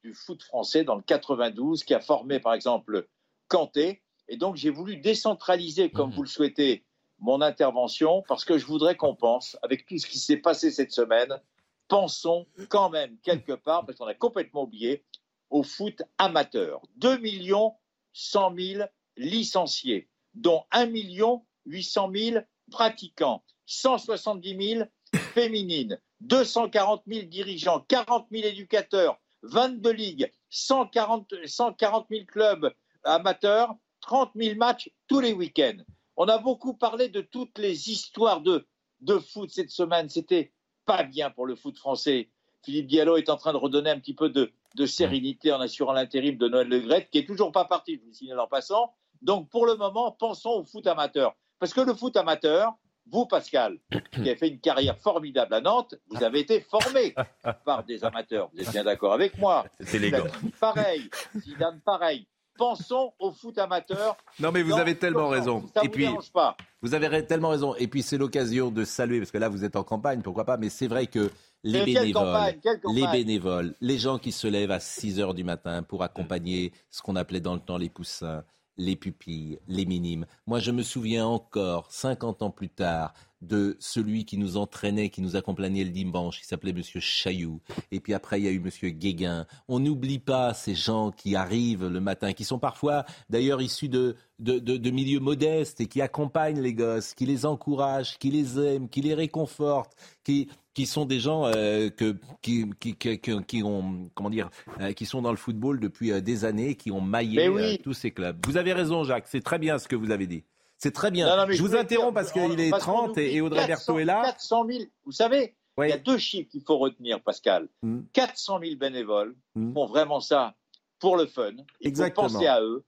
du 0.04 0.14
foot 0.14 0.42
français 0.44 0.84
dans 0.84 0.96
le 0.96 1.02
92, 1.02 1.84
qui 1.84 1.94
a 1.94 2.00
formé, 2.00 2.40
par 2.40 2.54
exemple, 2.54 3.08
Kanté, 3.48 4.04
et 4.28 4.38
donc 4.38 4.56
j'ai 4.56 4.70
voulu 4.70 4.98
décentraliser, 4.98 5.90
comme 5.90 6.12
vous 6.12 6.24
le 6.24 6.28
souhaitez, 6.28 6.84
mon 7.20 7.42
intervention, 7.42 8.24
parce 8.28 8.46
que 8.46 8.58
je 8.58 8.66
voudrais 8.66 8.96
qu'on 8.96 9.16
pense, 9.16 9.58
avec 9.64 9.86
tout 9.86 9.98
ce 9.98 10.08
qui 10.08 10.20
s'est 10.20 10.38
passé 10.38 10.72
cette 10.72 10.92
semaine, 10.92 11.40
pensons 11.88 12.48
quand 12.70 12.90
même 12.90 13.18
quelque 13.24 13.54
part, 13.54 13.86
parce 13.86 13.98
qu'on 13.98 14.08
a 14.08 14.14
complètement 14.14 14.64
oublié, 14.64 15.04
au 15.50 15.64
foot 15.64 16.02
amateur. 16.18 16.82
2 16.98 17.18
millions 17.20 17.76
100 18.14 18.56
000 18.56 18.84
licenciés, 19.16 20.10
dont 20.34 20.64
1 20.72 20.88
million 20.88 21.46
800 21.66 22.12
000 22.14 22.38
pratiquants, 22.72 23.44
170 23.66 24.76
000 24.76 24.90
féminines, 25.34 26.00
240 26.22 27.04
000 27.08 27.26
dirigeants, 27.28 27.80
40 27.88 28.28
000 28.32 28.46
éducateurs, 28.46 29.20
22 29.44 29.92
ligues, 29.92 30.32
140, 30.50 31.34
140 31.46 32.08
000 32.10 32.26
clubs 32.26 32.74
amateurs, 33.04 33.76
30 34.02 34.32
000 34.36 34.56
matchs 34.56 34.90
tous 35.08 35.20
les 35.20 35.34
week-ends. 35.34 35.84
On 36.18 36.28
a 36.28 36.40
beaucoup 36.40 36.74
parlé 36.74 37.10
de 37.10 37.22
toutes 37.22 37.60
les 37.60 37.92
histoires 37.92 38.42
de, 38.42 38.68
de 39.02 39.20
foot 39.20 39.52
cette 39.52 39.70
semaine. 39.70 40.10
C'était 40.10 40.52
pas 40.86 41.04
bien 41.04 41.30
pour 41.30 41.46
le 41.46 41.56
foot 41.56 41.78
français. 41.78 42.30
Philippe 42.66 42.88
Diallo 42.88 43.18
est 43.18 43.30
en 43.30 43.38
train 43.38 43.54
de 43.54 43.58
redonner 43.58 43.92
un 43.92 44.00
petit 44.00 44.16
peu 44.16 44.30
de, 44.30 44.52
de 44.76 44.86
sérénité 44.88 45.54
en 45.54 45.62
assurant 45.62 45.94
l'intérim 45.94 46.38
de 46.38 46.48
Noël 46.48 46.68
Le 46.68 46.80
Gret, 46.80 47.08
qui 47.12 47.20
est 47.20 47.28
toujours 47.28 47.52
pas 47.52 47.66
parti, 47.66 47.96
je 47.96 48.02
vous 48.02 48.08
le 48.08 48.14
signale 48.14 48.40
en 48.40 48.48
passant. 48.48 48.94
Donc, 49.22 49.50
pour 49.50 49.66
le 49.68 49.76
moment, 49.76 50.12
pensons 50.12 50.50
au 50.50 50.64
foot 50.66 50.88
amateur. 50.88 51.36
Parce 51.60 51.74
que 51.74 51.82
le 51.82 51.94
foot 51.94 52.18
amateur, 52.18 52.74
vous, 53.10 53.26
Pascal, 53.26 53.78
qui 54.12 54.22
avez 54.22 54.36
fait 54.36 54.50
une 54.50 54.60
carrière 54.60 54.98
formidable 54.98 55.54
à 55.54 55.62
Nantes, 55.62 55.96
vous 56.10 56.24
avez 56.24 56.40
été 56.40 56.62
formé 56.62 57.16
par 57.64 57.84
des 57.86 58.04
amateurs. 58.04 58.50
Vous 58.54 58.62
êtes 58.62 58.72
bien 58.72 58.84
d'accord 58.84 59.14
avec 59.14 59.38
moi 59.38 59.66
C'est 59.80 59.98
élégant. 59.98 60.26
Pareil. 60.60 61.10
Zidane, 61.38 61.80
pareil. 61.86 62.28
Pensons 62.58 63.14
au 63.20 63.32
foot 63.32 63.58
amateur. 63.58 64.18
Non 64.40 64.52
mais 64.52 64.64
vous 64.64 64.74
avez 64.74 64.98
tellement 64.98 65.30
raison. 65.30 65.64
Ça 65.74 65.82
Et 65.84 65.88
vous 65.88 65.92
puis 65.94 66.06
dérange 66.08 66.32
pas. 66.32 66.56
vous 66.82 66.94
avez 66.94 67.26
tellement 67.26 67.50
raison. 67.50 67.76
Et 67.76 67.88
puis 67.88 68.02
c'est 68.02 68.18
l'occasion 68.18 68.72
de 68.72 68.84
saluer 68.84 69.20
parce 69.20 69.32
que 69.32 69.38
là 69.38 69.50
vous 69.50 69.64
êtes 69.64 69.76
en 69.76 69.84
campagne, 69.84 70.22
pourquoi 70.22 70.46
pas. 70.46 70.58
Mais 70.58 70.70
c'est 70.70 70.88
vrai 70.88 71.08
que 71.08 71.32
les 71.64 71.86
bénévoles, 71.86 72.14
campagne, 72.14 72.60
quelle 72.62 72.80
campagne 72.82 72.96
les 73.02 73.08
bénévoles, 73.08 73.76
les 73.82 73.98
gens 73.98 74.18
qui 74.20 74.32
se 74.32 74.48
lèvent 74.48 74.72
à 74.72 74.80
6 74.80 75.20
heures 75.20 75.34
du 75.34 75.44
matin 75.44 75.84
pour 75.84 76.04
accompagner 76.04 76.72
ce 76.90 77.02
qu'on 77.02 77.16
appelait 77.16 77.40
dans 77.42 77.54
le 77.56 77.60
temps 77.60 77.78
les 77.78 77.90
poussins, 77.90 78.44
les 78.78 78.96
pupilles, 78.96 79.60
les 79.68 79.86
minimes. 79.86 80.26
Moi 80.46 80.60
je 80.60 80.72
me 80.72 80.84
souviens 80.84 81.26
encore 81.26 81.88
50 81.92 82.42
ans 82.44 82.52
plus 82.52 82.70
tard 82.70 83.14
de 83.42 83.78
celui 83.80 84.26
qui 84.26 84.38
nous 84.38 84.58
entraînait, 84.58 85.10
qui 85.10 85.22
nous 85.22 85.36
accompagnait 85.36 85.84
le 85.84 85.92
dimanche, 85.92 86.40
qui 86.40 86.46
s'appelait 86.48 86.74
Monsieur 86.74 87.00
Chailloux. 87.00 87.62
Et 87.92 88.00
puis 88.00 88.14
après, 88.14 88.40
il 88.42 88.46
y 88.46 88.48
a 88.48 88.52
eu 88.52 88.60
Monsieur 88.60 88.90
Guéguin. 88.90 89.46
On 89.68 89.80
n'oublie 89.80 90.20
pas 90.20 90.54
ces 90.56 90.74
gens 90.74 91.12
qui 91.12 91.36
arrivent 91.36 91.86
le 91.88 92.00
matin, 92.00 92.34
qui 92.34 92.44
sont 92.46 92.58
parfois 92.60 93.06
d'ailleurs 93.30 93.62
issus 93.62 93.90
de, 93.90 94.16
de, 94.40 94.58
de- 94.60 94.78
de 94.78 94.90
milieux 94.90 95.20
modestes 95.20 95.82
et 95.82 95.86
qui 95.86 96.02
accompagnent 96.02 96.62
les 96.62 96.74
gosses, 96.74 97.14
qui 97.14 97.26
les 97.28 97.46
encouragent, 97.46 98.18
qui 98.18 98.32
les 98.32 98.58
aiment, 98.60 98.90
qui 98.90 99.02
les 99.02 99.14
réconfortent, 99.14 99.96
qui, 100.24 100.48
qui 100.74 100.86
sont 100.88 101.06
des 101.06 101.20
gens 101.20 101.46
euh, 101.46 101.90
que, 101.90 102.16
qui, 102.42 102.66
qui, 102.80 102.96
qui, 102.96 103.64
ont, 103.64 104.10
comment 104.16 104.30
dire, 104.32 104.50
euh, 104.80 104.94
qui 104.94 105.06
sont 105.06 105.22
dans 105.22 105.32
le 105.32 105.38
football 105.38 105.80
depuis 105.80 106.12
euh, 106.12 106.22
des 106.22 106.44
années, 106.46 106.76
qui 106.76 106.90
ont 106.92 107.02
maillé 107.02 107.50
oui. 107.50 107.80
tous 107.84 107.94
ces 107.94 108.12
clubs. 108.12 108.38
Vous 108.48 108.58
avez 108.58 108.74
raison, 108.74 109.04
Jacques. 109.04 109.28
C'est 109.28 109.44
très 109.44 109.60
bien 109.60 109.78
ce 109.78 109.88
que 109.88 109.96
vous 109.96 110.10
avez 110.12 110.26
dit. 110.28 110.44
C'est 110.78 110.94
très 110.94 111.12
bien. 111.12 111.28
Non, 111.28 111.38
non, 111.38 111.48
mais 111.48 111.56
je 111.56 111.62
vous 111.62 111.76
interromps 111.76 112.14
parce 112.14 112.32
qu'il 112.32 112.60
est 112.60 112.70
parce 112.70 112.86
qu'on 112.86 113.08
30 113.08 113.18
et, 113.18 113.42
Audrey 113.42 113.66
400 113.66 113.94
Berthaud 113.94 114.00
est 114.00 114.06
là. 114.06 114.22
400 114.24 114.68
000, 114.68 114.84
vous 115.06 115.12
savez, 115.12 115.56
il 115.80 115.90
y 115.90 115.92
a 115.92 115.98
deux 115.98 116.18
chiffres 116.18 116.50
qu'il 116.50 116.62
faut 116.62 116.78
retenir, 116.78 117.22
Pascal. 117.22 117.68
Mm. 117.82 118.02
400 118.14 118.60
000 118.62 118.76
bénévoles 118.76 119.36
font 119.56 119.86
vraiment 119.86 120.20
ça 120.20 120.56
pour 121.00 121.18
le 121.18 121.26
fun. 121.26 121.52
Il 121.82 121.88
Exactement. 121.88 122.28
faut 122.28 122.34
penser 122.34 122.48
à 122.48 122.62
eux. 122.62 122.84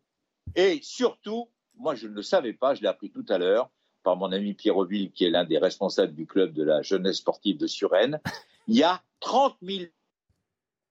Et 0.56 0.80
surtout, 0.82 1.50
moi 1.78 1.96
je 1.96 2.08
ne 2.08 2.14
le 2.14 2.24
savais 2.24 2.54
pas, 2.54 2.76
je 2.76 2.82
l'ai 2.82 2.88
appris 2.88 3.12
tout 3.12 3.26
à 3.30 3.38
l'heure 3.38 3.70
par 4.04 4.16
mon 4.16 4.32
ami 4.32 4.54
Pierre 4.54 4.78
Auville, 4.78 5.12
qui 5.12 5.26
est 5.26 5.30
l'un 5.30 5.44
des 5.44 5.58
responsables 5.58 6.14
du 6.14 6.26
club 6.26 6.54
de 6.54 6.64
la 6.64 6.82
jeunesse 6.82 7.18
sportive 7.18 7.58
de 7.58 7.68
Suresnes. 7.68 8.20
Il 8.68 8.76
y 8.76 8.84
a 8.84 9.02
30 9.20 9.58
000 9.62 9.86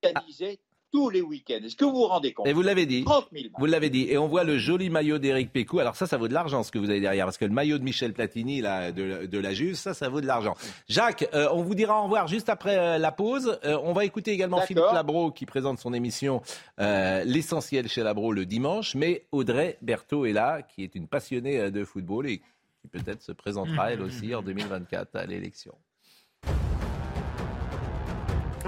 organisés 0.05 0.61
tous 0.93 1.11
les 1.11 1.21
week-ends. 1.21 1.61
Est-ce 1.65 1.77
que 1.77 1.85
vous 1.85 1.93
vous 1.93 2.07
rendez 2.07 2.33
compte 2.33 2.47
Et 2.47 2.53
vous 2.53 2.63
l'avez 2.63 2.87
dit. 2.87 3.05
30 3.05 3.29
000 3.33 3.45
Vous 3.59 3.67
l'avez 3.67 3.91
dit. 3.91 4.07
Et 4.11 4.17
on 4.19 4.27
voit 4.27 4.45
le 4.45 4.59
joli 4.59 4.91
maillot 4.91 5.19
d'Éric 5.19 5.53
Pécou. 5.53 5.79
Alors 5.81 5.97
ça, 5.97 6.07
ça 6.07 6.17
vaut 6.17 6.29
de 6.29 6.35
l'argent 6.35 6.63
ce 6.63 6.71
que 6.71 6.79
vous 6.79 6.89
avez 6.91 7.01
derrière. 7.01 7.27
Parce 7.27 7.39
que 7.39 7.45
le 7.45 7.53
maillot 7.53 7.79
de 7.79 7.85
Michel 7.85 8.13
Platini 8.13 8.61
là, 8.61 8.91
de, 8.93 9.27
de 9.27 9.39
la 9.39 9.53
Juve, 9.53 9.75
ça, 9.75 9.95
ça 9.95 10.09
vaut 10.09 10.21
de 10.21 10.27
l'argent. 10.27 10.55
Jacques, 10.89 11.29
euh, 11.35 11.49
on 11.53 11.63
vous 11.63 11.75
dira 11.75 12.01
au 12.01 12.05
revoir 12.05 12.27
juste 12.27 12.49
après 12.49 12.79
euh, 12.79 12.99
la 12.99 13.13
pause. 13.13 13.59
Euh, 13.65 13.79
on 13.83 13.93
va 13.93 14.05
écouter 14.05 14.31
également 14.33 14.61
Philippe 14.63 14.85
Labro 14.93 15.31
qui 15.31 15.47
présente 15.47 15.79
son 15.79 15.93
émission 15.93 16.43
euh, 16.81 17.23
L'essentiel 17.25 17.89
chez 17.89 18.03
Labro 18.03 18.33
le 18.33 18.47
dimanche. 18.47 18.95
Mais 18.95 19.27
Audrey 19.33 19.79
Berthaud 19.83 20.25
est 20.27 20.33
là, 20.33 20.63
qui 20.63 20.83
est 20.85 20.95
une 20.95 21.09
passionnée 21.09 21.71
de 21.71 21.85
football 21.85 22.29
et 22.29 22.39
qui 22.39 22.89
peut-être 22.91 23.23
se 23.23 23.33
présentera 23.33 23.93
elle 23.93 24.03
aussi 24.03 24.35
en 24.35 24.43
2024 24.45 25.17
à 25.17 25.27
l'élection. 25.27 25.75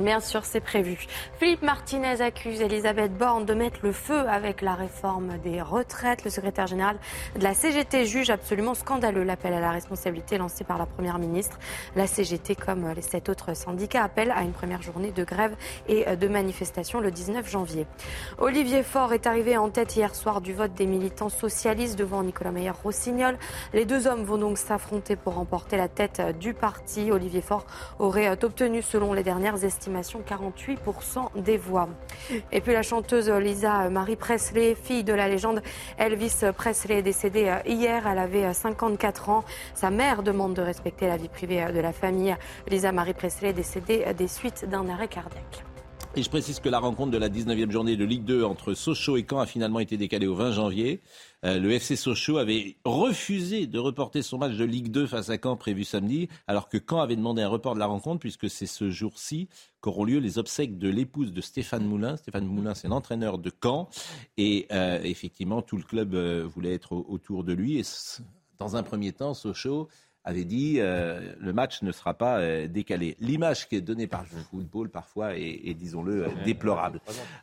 Bien 0.00 0.20
sûr, 0.20 0.46
c'est 0.46 0.60
prévu. 0.60 0.96
Philippe 1.38 1.60
Martinez 1.62 2.22
accuse 2.22 2.62
Elisabeth 2.62 3.12
Borne 3.12 3.44
de 3.44 3.52
mettre 3.52 3.80
le 3.82 3.92
feu 3.92 4.26
avec 4.28 4.62
la 4.62 4.74
réforme 4.74 5.36
des 5.44 5.60
retraites. 5.60 6.24
Le 6.24 6.30
secrétaire 6.30 6.66
général 6.66 6.96
de 7.36 7.42
la 7.42 7.52
CGT 7.52 8.06
juge 8.06 8.30
absolument 8.30 8.72
scandaleux 8.74 9.24
l'appel 9.24 9.52
à 9.52 9.60
la 9.60 9.70
responsabilité 9.70 10.38
lancé 10.38 10.64
par 10.64 10.78
la 10.78 10.86
Première 10.86 11.18
ministre. 11.18 11.58
La 11.96 12.06
CGT, 12.06 12.54
comme 12.54 12.88
les 12.94 13.02
sept 13.02 13.28
autres 13.28 13.54
syndicats, 13.54 14.02
appelle 14.02 14.30
à 14.30 14.40
une 14.42 14.52
première 14.52 14.80
journée 14.80 15.12
de 15.12 15.22
grève 15.22 15.54
et 15.86 16.16
de 16.16 16.28
manifestation 16.28 17.00
le 17.00 17.10
19 17.10 17.48
janvier. 17.48 17.86
Olivier 18.38 18.82
Faure 18.82 19.12
est 19.12 19.26
arrivé 19.26 19.58
en 19.58 19.68
tête 19.68 19.94
hier 19.96 20.14
soir 20.14 20.40
du 20.40 20.54
vote 20.54 20.72
des 20.72 20.86
militants 20.86 21.28
socialistes 21.28 21.98
devant 21.98 22.22
Nicolas 22.22 22.52
Meyer-Rossignol. 22.52 23.36
Les 23.74 23.84
deux 23.84 24.06
hommes 24.06 24.24
vont 24.24 24.38
donc 24.38 24.56
s'affronter 24.56 25.16
pour 25.16 25.34
remporter 25.34 25.76
la 25.76 25.88
tête 25.88 26.22
du 26.38 26.54
parti. 26.54 27.12
Olivier 27.12 27.42
Faure 27.42 27.66
aurait 27.98 28.30
obtenu, 28.42 28.80
selon 28.80 29.12
les 29.12 29.22
dernières 29.22 29.62
estimations, 29.62 29.89
48% 29.90 31.42
des 31.42 31.56
voix. 31.56 31.88
Et 32.52 32.60
puis 32.60 32.72
la 32.72 32.82
chanteuse 32.82 33.30
Lisa 33.30 33.88
Marie 33.90 34.16
Presley, 34.16 34.74
fille 34.74 35.04
de 35.04 35.12
la 35.12 35.28
légende 35.28 35.62
Elvis 35.98 36.40
Presley, 36.56 36.98
est 36.98 37.02
décédée 37.02 37.54
hier. 37.66 38.06
Elle 38.06 38.18
avait 38.18 38.52
54 38.52 39.28
ans. 39.28 39.44
Sa 39.74 39.90
mère 39.90 40.22
demande 40.22 40.54
de 40.54 40.62
respecter 40.62 41.06
la 41.06 41.16
vie 41.16 41.28
privée 41.28 41.66
de 41.72 41.80
la 41.80 41.92
famille. 41.92 42.36
Lisa 42.68 42.92
Marie 42.92 43.14
Presley 43.14 43.50
est 43.50 43.54
décédée 43.54 44.04
des 44.16 44.28
suites 44.28 44.68
d'un 44.68 44.88
arrêt 44.88 45.08
cardiaque. 45.08 45.64
Et 46.16 46.24
je 46.24 46.28
précise 46.28 46.58
que 46.58 46.68
la 46.68 46.80
rencontre 46.80 47.12
de 47.12 47.18
la 47.18 47.28
19e 47.28 47.70
journée 47.70 47.96
de 47.96 48.04
Ligue 48.04 48.24
2 48.24 48.42
entre 48.42 48.74
Sochaux 48.74 49.16
et 49.16 49.24
Caen 49.28 49.38
a 49.38 49.46
finalement 49.46 49.78
été 49.78 49.96
décalée 49.96 50.26
au 50.26 50.34
20 50.34 50.50
janvier. 50.52 51.00
Euh, 51.44 51.58
le 51.58 51.70
FC 51.72 51.96
Sochaux 51.96 52.36
avait 52.36 52.76
refusé 52.84 53.66
de 53.66 53.78
reporter 53.78 54.22
son 54.22 54.36
match 54.38 54.56
de 54.56 54.64
Ligue 54.64 54.90
2 54.90 55.06
face 55.06 55.30
à 55.30 55.38
Caen 55.42 55.56
prévu 55.56 55.84
samedi, 55.84 56.28
alors 56.46 56.68
que 56.68 56.76
Caen 56.78 57.00
avait 57.00 57.16
demandé 57.16 57.40
un 57.42 57.48
report 57.48 57.74
de 57.74 57.78
la 57.78 57.86
rencontre 57.86 58.20
puisque 58.20 58.50
c'est 58.50 58.66
ce 58.66 58.90
jour-ci 58.90 59.48
qu'auront 59.80 60.04
lieu 60.04 60.18
les 60.18 60.36
obsèques 60.38 60.76
de 60.78 60.88
l'épouse 60.90 61.32
de 61.32 61.40
Stéphane 61.40 61.84
Moulin. 61.86 62.16
Stéphane 62.16 62.44
Moulin, 62.46 62.74
c'est 62.74 62.88
l'entraîneur 62.88 63.38
de 63.38 63.50
Caen. 63.62 63.88
Et 64.36 64.66
euh, 64.72 65.00
effectivement, 65.02 65.62
tout 65.62 65.76
le 65.78 65.82
club 65.84 66.14
euh, 66.14 66.44
voulait 66.46 66.74
être 66.74 66.92
au- 66.92 67.06
autour 67.08 67.42
de 67.44 67.52
lui. 67.54 67.78
Et 67.78 67.82
dans 68.58 68.76
un 68.76 68.82
premier 68.82 69.12
temps, 69.12 69.32
Sochaux 69.32 69.88
avait 70.24 70.44
dit 70.44 70.76
euh, 70.78 71.32
le 71.38 71.52
match 71.52 71.82
ne 71.82 71.92
sera 71.92 72.14
pas 72.14 72.38
euh, 72.38 72.66
décalé. 72.68 73.16
L'image 73.20 73.68
qui 73.68 73.76
est 73.76 73.80
donnée 73.80 74.06
par 74.06 74.22
le 74.22 74.38
football 74.50 74.90
parfois 74.90 75.36
est, 75.36 75.60
est, 75.64 75.74
disons-le, 75.74 76.24
euh, 76.24 76.28
déplorable. 76.44 77.00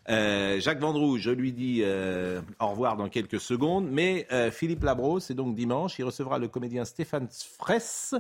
Euh, 0.10 0.60
Jacques 0.60 0.80
Vendroux, 0.80 1.18
je 1.18 1.32
lui 1.32 1.54
dis 1.54 1.84
au 1.84 2.68
revoir 2.68 2.98
dans 2.98 3.10
quelques 3.10 3.40
secondes, 3.40 3.88
mais 3.90 4.28
Philippe 4.52 4.84
Labro, 4.84 5.20
c'est 5.20 5.34
donc 5.34 5.56
dimanche, 5.56 5.98
il 6.00 6.04
recevra 6.04 6.40
le 6.40 6.48
comédien 6.48 6.86
Stéphane 6.86 7.28
Fraisse 7.32 8.16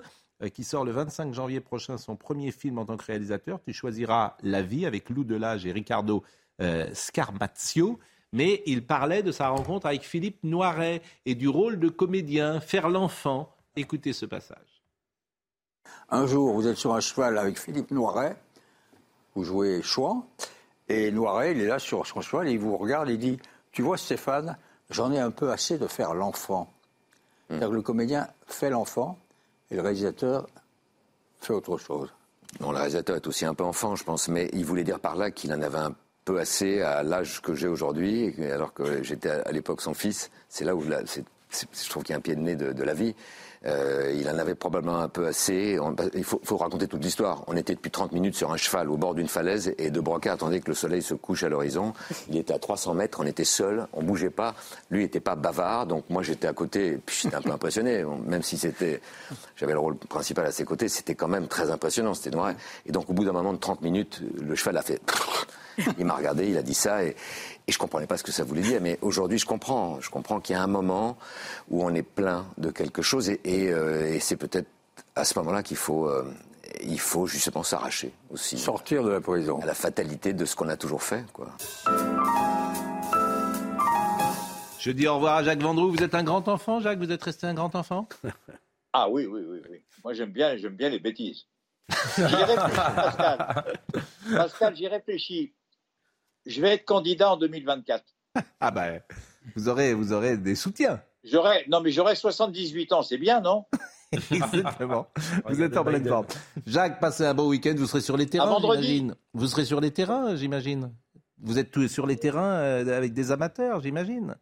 qui 0.53 0.63
sort 0.63 0.85
le 0.85 0.91
25 0.91 1.33
janvier 1.33 1.59
prochain 1.59 1.97
son 1.97 2.15
premier 2.15 2.51
film 2.51 2.77
en 2.77 2.85
tant 2.85 2.97
que 2.97 3.05
réalisateur. 3.05 3.59
Tu 3.65 3.73
choisiras 3.73 4.35
La 4.43 4.61
vie 4.61 4.85
avec 4.85 5.09
Lou 5.09 5.23
Delage 5.23 5.65
et 5.65 5.71
Ricardo 5.71 6.23
Scarmazio. 6.93 7.99
Mais 8.33 8.61
il 8.65 8.85
parlait 8.85 9.23
de 9.23 9.31
sa 9.31 9.49
rencontre 9.49 9.87
avec 9.87 10.03
Philippe 10.03 10.43
Noiret 10.43 11.01
et 11.25 11.35
du 11.35 11.47
rôle 11.47 11.79
de 11.79 11.89
comédien, 11.89 12.59
faire 12.59 12.89
l'enfant. 12.89 13.56
Écoutez 13.77 14.11
ce 14.11 14.25
passage. 14.25 14.81
Un 16.09 16.25
jour, 16.25 16.51
vous 16.53 16.67
êtes 16.67 16.77
sur 16.77 16.95
un 16.95 16.99
cheval 16.99 17.37
avec 17.37 17.59
Philippe 17.59 17.91
Noiret, 17.91 18.35
vous 19.35 19.43
jouez 19.43 19.83
Chouan, 19.83 20.27
et 20.89 21.11
Noiret, 21.11 21.51
il 21.51 21.61
est 21.61 21.67
là 21.67 21.77
sur 21.77 22.07
son 22.07 22.21
cheval, 22.21 22.47
et 22.47 22.53
il 22.53 22.59
vous 22.59 22.75
regarde 22.75 23.07
et 23.09 23.13
il 23.13 23.19
dit 23.19 23.39
Tu 23.71 23.83
vois, 23.83 23.97
Stéphane, 23.97 24.57
j'en 24.89 25.11
ai 25.11 25.19
un 25.19 25.29
peu 25.29 25.51
assez 25.51 25.77
de 25.77 25.85
faire 25.85 26.15
l'enfant. 26.15 26.73
C'est-à-dire 27.47 27.69
que 27.69 27.75
le 27.75 27.81
comédien 27.83 28.27
fait 28.47 28.71
l'enfant, 28.71 29.19
et 29.69 29.75
le 29.75 29.81
réalisateur 29.83 30.47
fait 31.39 31.53
autre 31.53 31.77
chose. 31.77 32.11
Non, 32.59 32.71
le 32.71 32.77
réalisateur 32.77 33.17
est 33.17 33.27
aussi 33.27 33.45
un 33.45 33.53
peu 33.53 33.63
enfant, 33.63 33.95
je 33.95 34.03
pense, 34.03 34.27
mais 34.27 34.49
il 34.53 34.65
voulait 34.65 34.83
dire 34.85 34.99
par 34.99 35.15
là 35.15 35.29
qu'il 35.29 35.53
en 35.53 35.61
avait 35.61 35.77
un 35.77 35.93
peu 36.25 36.39
assez 36.39 36.81
à 36.81 37.03
l'âge 37.03 37.43
que 37.43 37.53
j'ai 37.53 37.67
aujourd'hui, 37.67 38.33
et 38.39 38.51
alors 38.51 38.73
que 38.73 39.03
j'étais 39.03 39.29
à 39.29 39.51
l'époque 39.51 39.81
son 39.81 39.93
fils. 39.93 40.31
C'est 40.49 40.65
là 40.65 40.75
où 40.75 40.83
c'est- 41.05 41.25
je 41.71 41.89
trouve 41.89 42.03
qu'il 42.03 42.13
y 42.13 42.15
a 42.15 42.17
un 42.17 42.21
pied 42.21 42.35
de 42.35 42.41
nez 42.41 42.55
de, 42.55 42.83
la 42.83 42.93
vie. 42.93 43.15
Euh, 43.65 44.13
il 44.15 44.29
en 44.29 44.37
avait 44.37 44.55
probablement 44.55 44.99
un 44.99 45.09
peu 45.09 45.27
assez. 45.27 45.79
On- 45.79 45.95
il 46.13 46.23
faut, 46.23 46.57
raconter 46.57 46.87
toute 46.87 47.03
l'histoire. 47.03 47.43
On 47.47 47.57
était 47.57 47.73
depuis 47.73 47.91
30 47.91 48.11
minutes 48.11 48.35
sur 48.35 48.51
un 48.51 48.57
cheval 48.57 48.89
au 48.89 48.97
bord 48.97 49.15
d'une 49.15 49.27
falaise 49.27 49.73
et 49.77 49.89
De 49.89 49.99
Broca 49.99 50.31
attendait 50.31 50.59
que 50.59 50.69
le 50.69 50.75
soleil 50.75 51.01
se 51.01 51.13
couche 51.15 51.43
à 51.43 51.49
l'horizon. 51.49 51.93
Il 52.29 52.37
était 52.37 52.53
à 52.53 52.59
300 52.59 52.93
mètres, 52.93 53.19
on 53.21 53.25
était 53.25 53.43
seul, 53.45 53.87
on 53.93 54.03
bougeait 54.03 54.29
pas. 54.29 54.53
Lui 54.91 55.01
n'était 55.01 55.19
pas 55.19 55.35
bavard, 55.35 55.87
donc 55.87 56.05
moi 56.09 56.23
j'étais 56.23 56.47
à 56.47 56.53
côté, 56.53 56.87
et 56.93 56.97
puis 56.97 57.19
j'étais 57.23 57.35
un 57.35 57.41
peu 57.41 57.51
impressionné. 57.51 58.03
Même 58.25 58.43
si 58.43 58.57
c'était, 58.57 59.01
j'avais 59.55 59.73
le 59.73 59.79
rôle 59.79 59.97
principal 59.97 60.45
à 60.45 60.51
ses 60.51 60.63
côtés, 60.63 60.87
c'était 60.87 61.15
quand 61.15 61.27
même 61.27 61.47
très 61.47 61.71
impressionnant, 61.71 62.13
c'était 62.13 62.35
noir. 62.35 62.53
Et 62.85 62.91
donc 62.91 63.09
au 63.09 63.13
bout 63.13 63.25
d'un 63.25 63.33
moment 63.33 63.53
de 63.53 63.59
30 63.59 63.81
minutes, 63.81 64.21
le 64.39 64.55
cheval 64.55 64.77
a 64.77 64.81
fait. 64.81 65.01
Il 65.97 66.05
m'a 66.05 66.15
regardé, 66.15 66.47
il 66.47 66.57
a 66.57 66.61
dit 66.63 66.73
ça, 66.73 67.03
et, 67.03 67.15
et 67.67 67.71
je 67.71 67.77
comprenais 67.77 68.07
pas 68.07 68.17
ce 68.17 68.23
que 68.23 68.31
ça 68.31 68.43
voulait 68.43 68.61
dire. 68.61 68.81
Mais 68.81 68.97
aujourd'hui, 69.01 69.37
je 69.37 69.45
comprends. 69.45 69.99
Je 70.01 70.09
comprends 70.09 70.39
qu'il 70.39 70.55
y 70.55 70.57
a 70.57 70.61
un 70.61 70.67
moment 70.67 71.17
où 71.69 71.83
on 71.83 71.93
est 71.93 72.03
plein 72.03 72.45
de 72.57 72.71
quelque 72.71 73.01
chose, 73.01 73.29
et, 73.29 73.39
et, 73.43 73.71
euh, 73.71 74.13
et 74.13 74.19
c'est 74.19 74.37
peut-être 74.37 74.67
à 75.15 75.25
ce 75.25 75.37
moment-là 75.39 75.63
qu'il 75.63 75.77
faut, 75.77 76.07
euh, 76.07 76.31
il 76.81 76.99
faut 76.99 77.27
justement 77.27 77.63
s'arracher 77.63 78.11
aussi. 78.29 78.57
Sortir 78.57 79.03
de 79.03 79.09
la 79.09 79.21
prison. 79.21 79.59
À 79.61 79.65
la 79.65 79.73
fatalité 79.73 80.33
de 80.33 80.45
ce 80.45 80.55
qu'on 80.55 80.69
a 80.69 80.77
toujours 80.77 81.03
fait, 81.03 81.23
quoi. 81.33 81.47
Je 84.79 84.91
dis 84.91 85.07
au 85.07 85.15
revoir 85.15 85.37
à 85.37 85.43
Jacques 85.43 85.61
Vendroux. 85.61 85.91
Vous 85.91 86.03
êtes 86.03 86.15
un 86.15 86.23
grand 86.23 86.47
enfant, 86.47 86.79
Jacques? 86.79 86.99
Vous 86.99 87.11
êtes 87.11 87.23
resté 87.23 87.47
un 87.47 87.53
grand 87.53 87.75
enfant? 87.75 88.07
Ah 88.93 89.09
oui, 89.09 89.27
oui, 89.27 89.41
oui, 89.47 89.61
oui. 89.69 89.83
Moi, 90.03 90.13
j'aime 90.13 90.31
bien, 90.31 90.57
j'aime 90.57 90.75
bien 90.75 90.89
les 90.89 90.97
bêtises. 90.97 91.45
J'y 92.17 92.23
réfléchis, 92.23 92.75
Pascal. 92.95 93.63
Pascal, 94.35 94.75
j'y 94.75 94.87
réfléchis. 94.87 95.53
Je 96.47 96.61
vais 96.61 96.73
être 96.73 96.85
candidat 96.85 97.33
en 97.33 97.37
2024. 97.37 98.03
Ah 98.59 98.71
ben, 98.71 99.01
vous 99.55 99.67
aurez, 99.69 99.93
vous 99.93 100.13
aurez 100.13 100.37
des 100.37 100.55
soutiens. 100.55 101.01
J'aurai, 101.23 101.65
non, 101.69 101.81
mais 101.81 101.91
j'aurai 101.91 102.15
78 102.15 102.93
ans, 102.93 103.01
c'est 103.03 103.17
bien, 103.17 103.41
non? 103.41 103.65
Exactement. 104.31 105.07
Vous 105.45 105.61
êtes 105.61 105.75
en 105.75 105.83
pleine 105.83 106.07
forme. 106.07 106.25
Jacques, 106.65 106.99
passez 106.99 107.25
un 107.25 107.33
bon 107.33 107.47
week-end. 107.49 107.73
Vous 107.77 107.87
serez 107.87 108.01
sur 108.01 108.15
les 108.15 108.27
terrains, 108.27 108.47
vendredi. 108.47 108.83
j'imagine. 108.83 109.15
Vous 109.33 109.47
serez 109.47 109.65
sur 109.65 109.81
les 109.81 109.91
terrains, 109.91 110.35
j'imagine. 110.35 110.93
Vous 111.41 111.59
êtes 111.59 111.71
tous 111.71 111.87
sur 111.87 112.07
les 112.07 112.15
terrains 112.17 112.53
euh, 112.59 112.97
avec 112.97 113.13
des 113.13 113.31
amateurs, 113.31 113.81
j'imagine. 113.81 114.35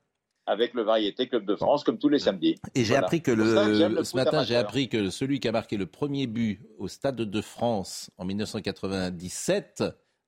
Avec 0.45 0.73
le 0.76 0.84
Variété 0.84 1.27
Club 1.27 1.45
de 1.45 1.56
France, 1.56 1.84
comme 1.84 1.98
tous 1.98 2.10
les 2.10 2.19
samedis. 2.19 2.56
Et 2.76 2.84
j'ai 2.84 2.94
Voilà. 2.94 3.07
appris 3.07 3.22
que 3.23 3.32
ça 3.32 3.68
le, 3.68 4.03
ce 4.03 4.15
matin, 4.15 4.44
j'ai 4.44 4.56
appris 4.56 4.90
que 4.90 5.10
celui 5.10 5.40
qui 5.40 5.48
a 5.48 5.52
marqué 5.52 5.76
le 5.77 5.88
premier 5.88 6.27
but 6.27 6.61
au 6.77 6.88
Stade 6.88 7.15
de 7.15 7.41
France 7.41 8.11
en 8.18 8.26
1997, 8.26 9.84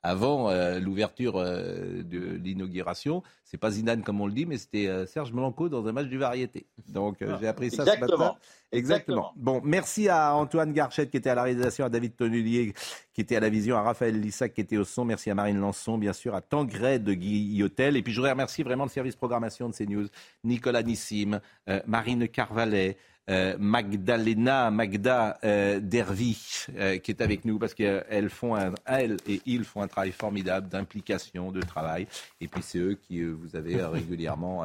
avant 0.08 0.50
euh, 0.50 0.80
l'ouverture 0.80 1.36
euh, 1.36 2.02
de 2.02 2.38
l'inauguration, 2.42 3.24
c'est 3.44 3.58
pas 3.58 3.72
Zidane 3.72 4.04
comme 4.04 4.22
on 4.22 4.28
le 4.28 4.32
dit, 4.32 4.46
mais 4.46 4.58
c'était 4.58 4.88
euh, 4.88 5.06
Serge 5.06 5.34
Blanco 5.34 5.68
dans 5.68 5.86
un 5.86 5.92
match 5.92 6.08
du 6.08 6.18
Variété. 6.18 6.66
Donc 6.88 7.18
j'ai 7.20 7.48
appris 7.48 7.70
ça 7.70 7.86
ce 7.86 7.92
Exactement. 7.92 8.18
matin. 8.18 8.38
Exactement. 8.72 9.34
Bon, 9.36 9.62
merci 9.64 10.08
à 10.08 10.34
Antoine 10.34 10.72
Garchette 10.72 11.12
qui 11.12 11.18
était 11.18 11.30
à 11.30 11.36
la 11.36 11.44
réalisation, 11.44 11.84
à 11.86 11.90
David 11.90 12.16
Tonnelier 12.16 12.74
qui 13.14 13.22
était 13.22 13.36
à 13.36 13.42
la 13.42 13.50
vision, 13.50 13.76
à 13.76 13.82
Raphaël 13.82 14.20
Lissac 14.20 14.54
qui 14.54 14.62
était 14.62 14.78
au 14.78 14.86
son. 14.86 15.04
Merci 15.04 15.30
à 15.30 15.36
Marine 15.36 15.60
Lançon, 15.60 15.98
bien 15.98 16.14
sûr, 16.14 16.36
à 16.36 16.42
Tangray 16.42 17.00
de 17.00 17.14
Guillotel. 17.14 17.98
Et 17.98 18.02
puis 18.02 18.14
je 18.14 18.20
voudrais 18.20 18.32
remercier 18.32 18.64
vraiment 18.64 18.86
le 18.86 18.90
service 18.90 19.18
programmation 19.18 19.68
de 19.68 19.74
CNews, 19.76 20.08
Nicolas 20.46 20.84
Nissim, 20.84 21.42
Marine 21.86 22.30
Carvalet. 22.30 22.98
Euh, 23.30 23.56
Magdalena 23.60 24.72
Magda 24.72 25.38
euh, 25.44 25.80
Dervi 25.82 26.66
euh, 26.78 26.98
qui 26.98 27.12
est 27.12 27.22
avec 27.22 27.44
nous 27.44 27.60
parce 27.60 27.74
qu'elles 27.74 28.30
font 28.30 28.56
un, 28.56 28.74
elles 28.86 29.18
et 29.28 29.42
ils 29.46 29.66
font 29.66 29.82
un 29.82 29.88
travail 29.88 30.12
formidable 30.12 30.70
d'implication, 30.70 31.52
de 31.52 31.62
travail. 31.62 32.08
Et 32.40 32.48
puis 32.48 32.62
c'est 32.64 32.80
eux 32.80 32.98
qui 33.08 33.24
vous 33.24 33.56
avez 33.56 33.84
régulièrement 33.84 34.64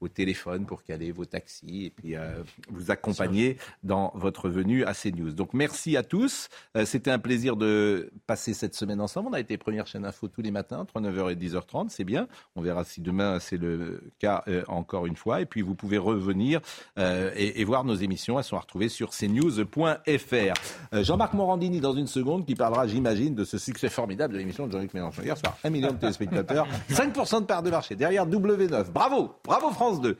au 0.00 0.08
téléphone 0.08 0.64
pour 0.64 0.82
caler 0.82 1.12
vos 1.12 1.24
taxis 1.24 1.86
et 1.86 1.90
puis 1.90 2.16
euh, 2.16 2.42
vous 2.70 2.90
accompagner 2.90 3.56
dans 3.82 4.12
votre 4.14 4.48
venue 4.48 4.84
à 4.84 4.94
CNews. 4.94 5.32
Donc 5.32 5.54
merci 5.54 5.96
à 5.96 6.02
tous. 6.02 6.48
Euh, 6.76 6.84
c'était 6.84 7.10
un 7.10 7.18
plaisir 7.18 7.56
de 7.56 8.10
passer 8.26 8.54
cette 8.54 8.74
semaine 8.74 9.00
ensemble. 9.00 9.28
On 9.30 9.32
a 9.32 9.40
été 9.40 9.56
première 9.56 9.86
chaîne 9.86 10.04
info 10.04 10.28
tous 10.28 10.42
les 10.42 10.50
matins 10.50 10.78
entre 10.78 11.00
9h 11.00 11.32
et 11.32 11.36
10h30. 11.36 11.88
C'est 11.88 12.04
bien. 12.04 12.28
On 12.54 12.62
verra 12.62 12.84
si 12.84 13.00
demain 13.00 13.40
c'est 13.40 13.56
le 13.56 14.02
cas 14.18 14.44
euh, 14.48 14.62
encore 14.68 15.06
une 15.06 15.16
fois. 15.16 15.40
Et 15.40 15.46
puis 15.46 15.62
vous 15.62 15.74
pouvez 15.74 15.98
revenir 15.98 16.60
et, 16.96 17.60
et, 17.60 17.64
voir 17.64 17.84
nos 17.84 17.94
émissions. 17.94 18.38
Elles 18.38 18.44
sont 18.44 18.58
retrouvées 18.58 18.88
sur 18.88 19.10
cnews.fr. 19.10 21.02
Jean-Marc 21.02 21.34
Morandini 21.34 21.80
dans 21.80 21.94
une 21.94 22.06
seconde 22.06 22.46
qui 22.46 22.54
parlera, 22.54 22.86
j'imagine, 22.86 23.34
de 23.34 23.44
ce 23.44 23.58
succès 23.58 23.88
formidable 23.88 24.34
de 24.34 24.38
l'émission 24.38 24.66
de 24.66 24.72
Jean-Luc 24.72 24.94
Mélenchon. 24.94 25.22
Hier 25.22 25.36
soir, 25.36 25.56
1 25.64 25.70
million 25.70 25.92
de 25.92 25.96
téléspectateurs, 25.96 26.66
5% 26.90 27.40
de 27.40 27.46
part 27.46 27.62
de 27.62 27.70
marché 27.70 27.96
derrière 27.96 28.26
W9. 28.26 28.90
Bravo, 28.90 29.34
bravo 29.44 29.70
France 29.70 29.87
2. 29.96 30.16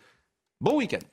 Bon 0.60 0.76
week-end. 0.76 1.04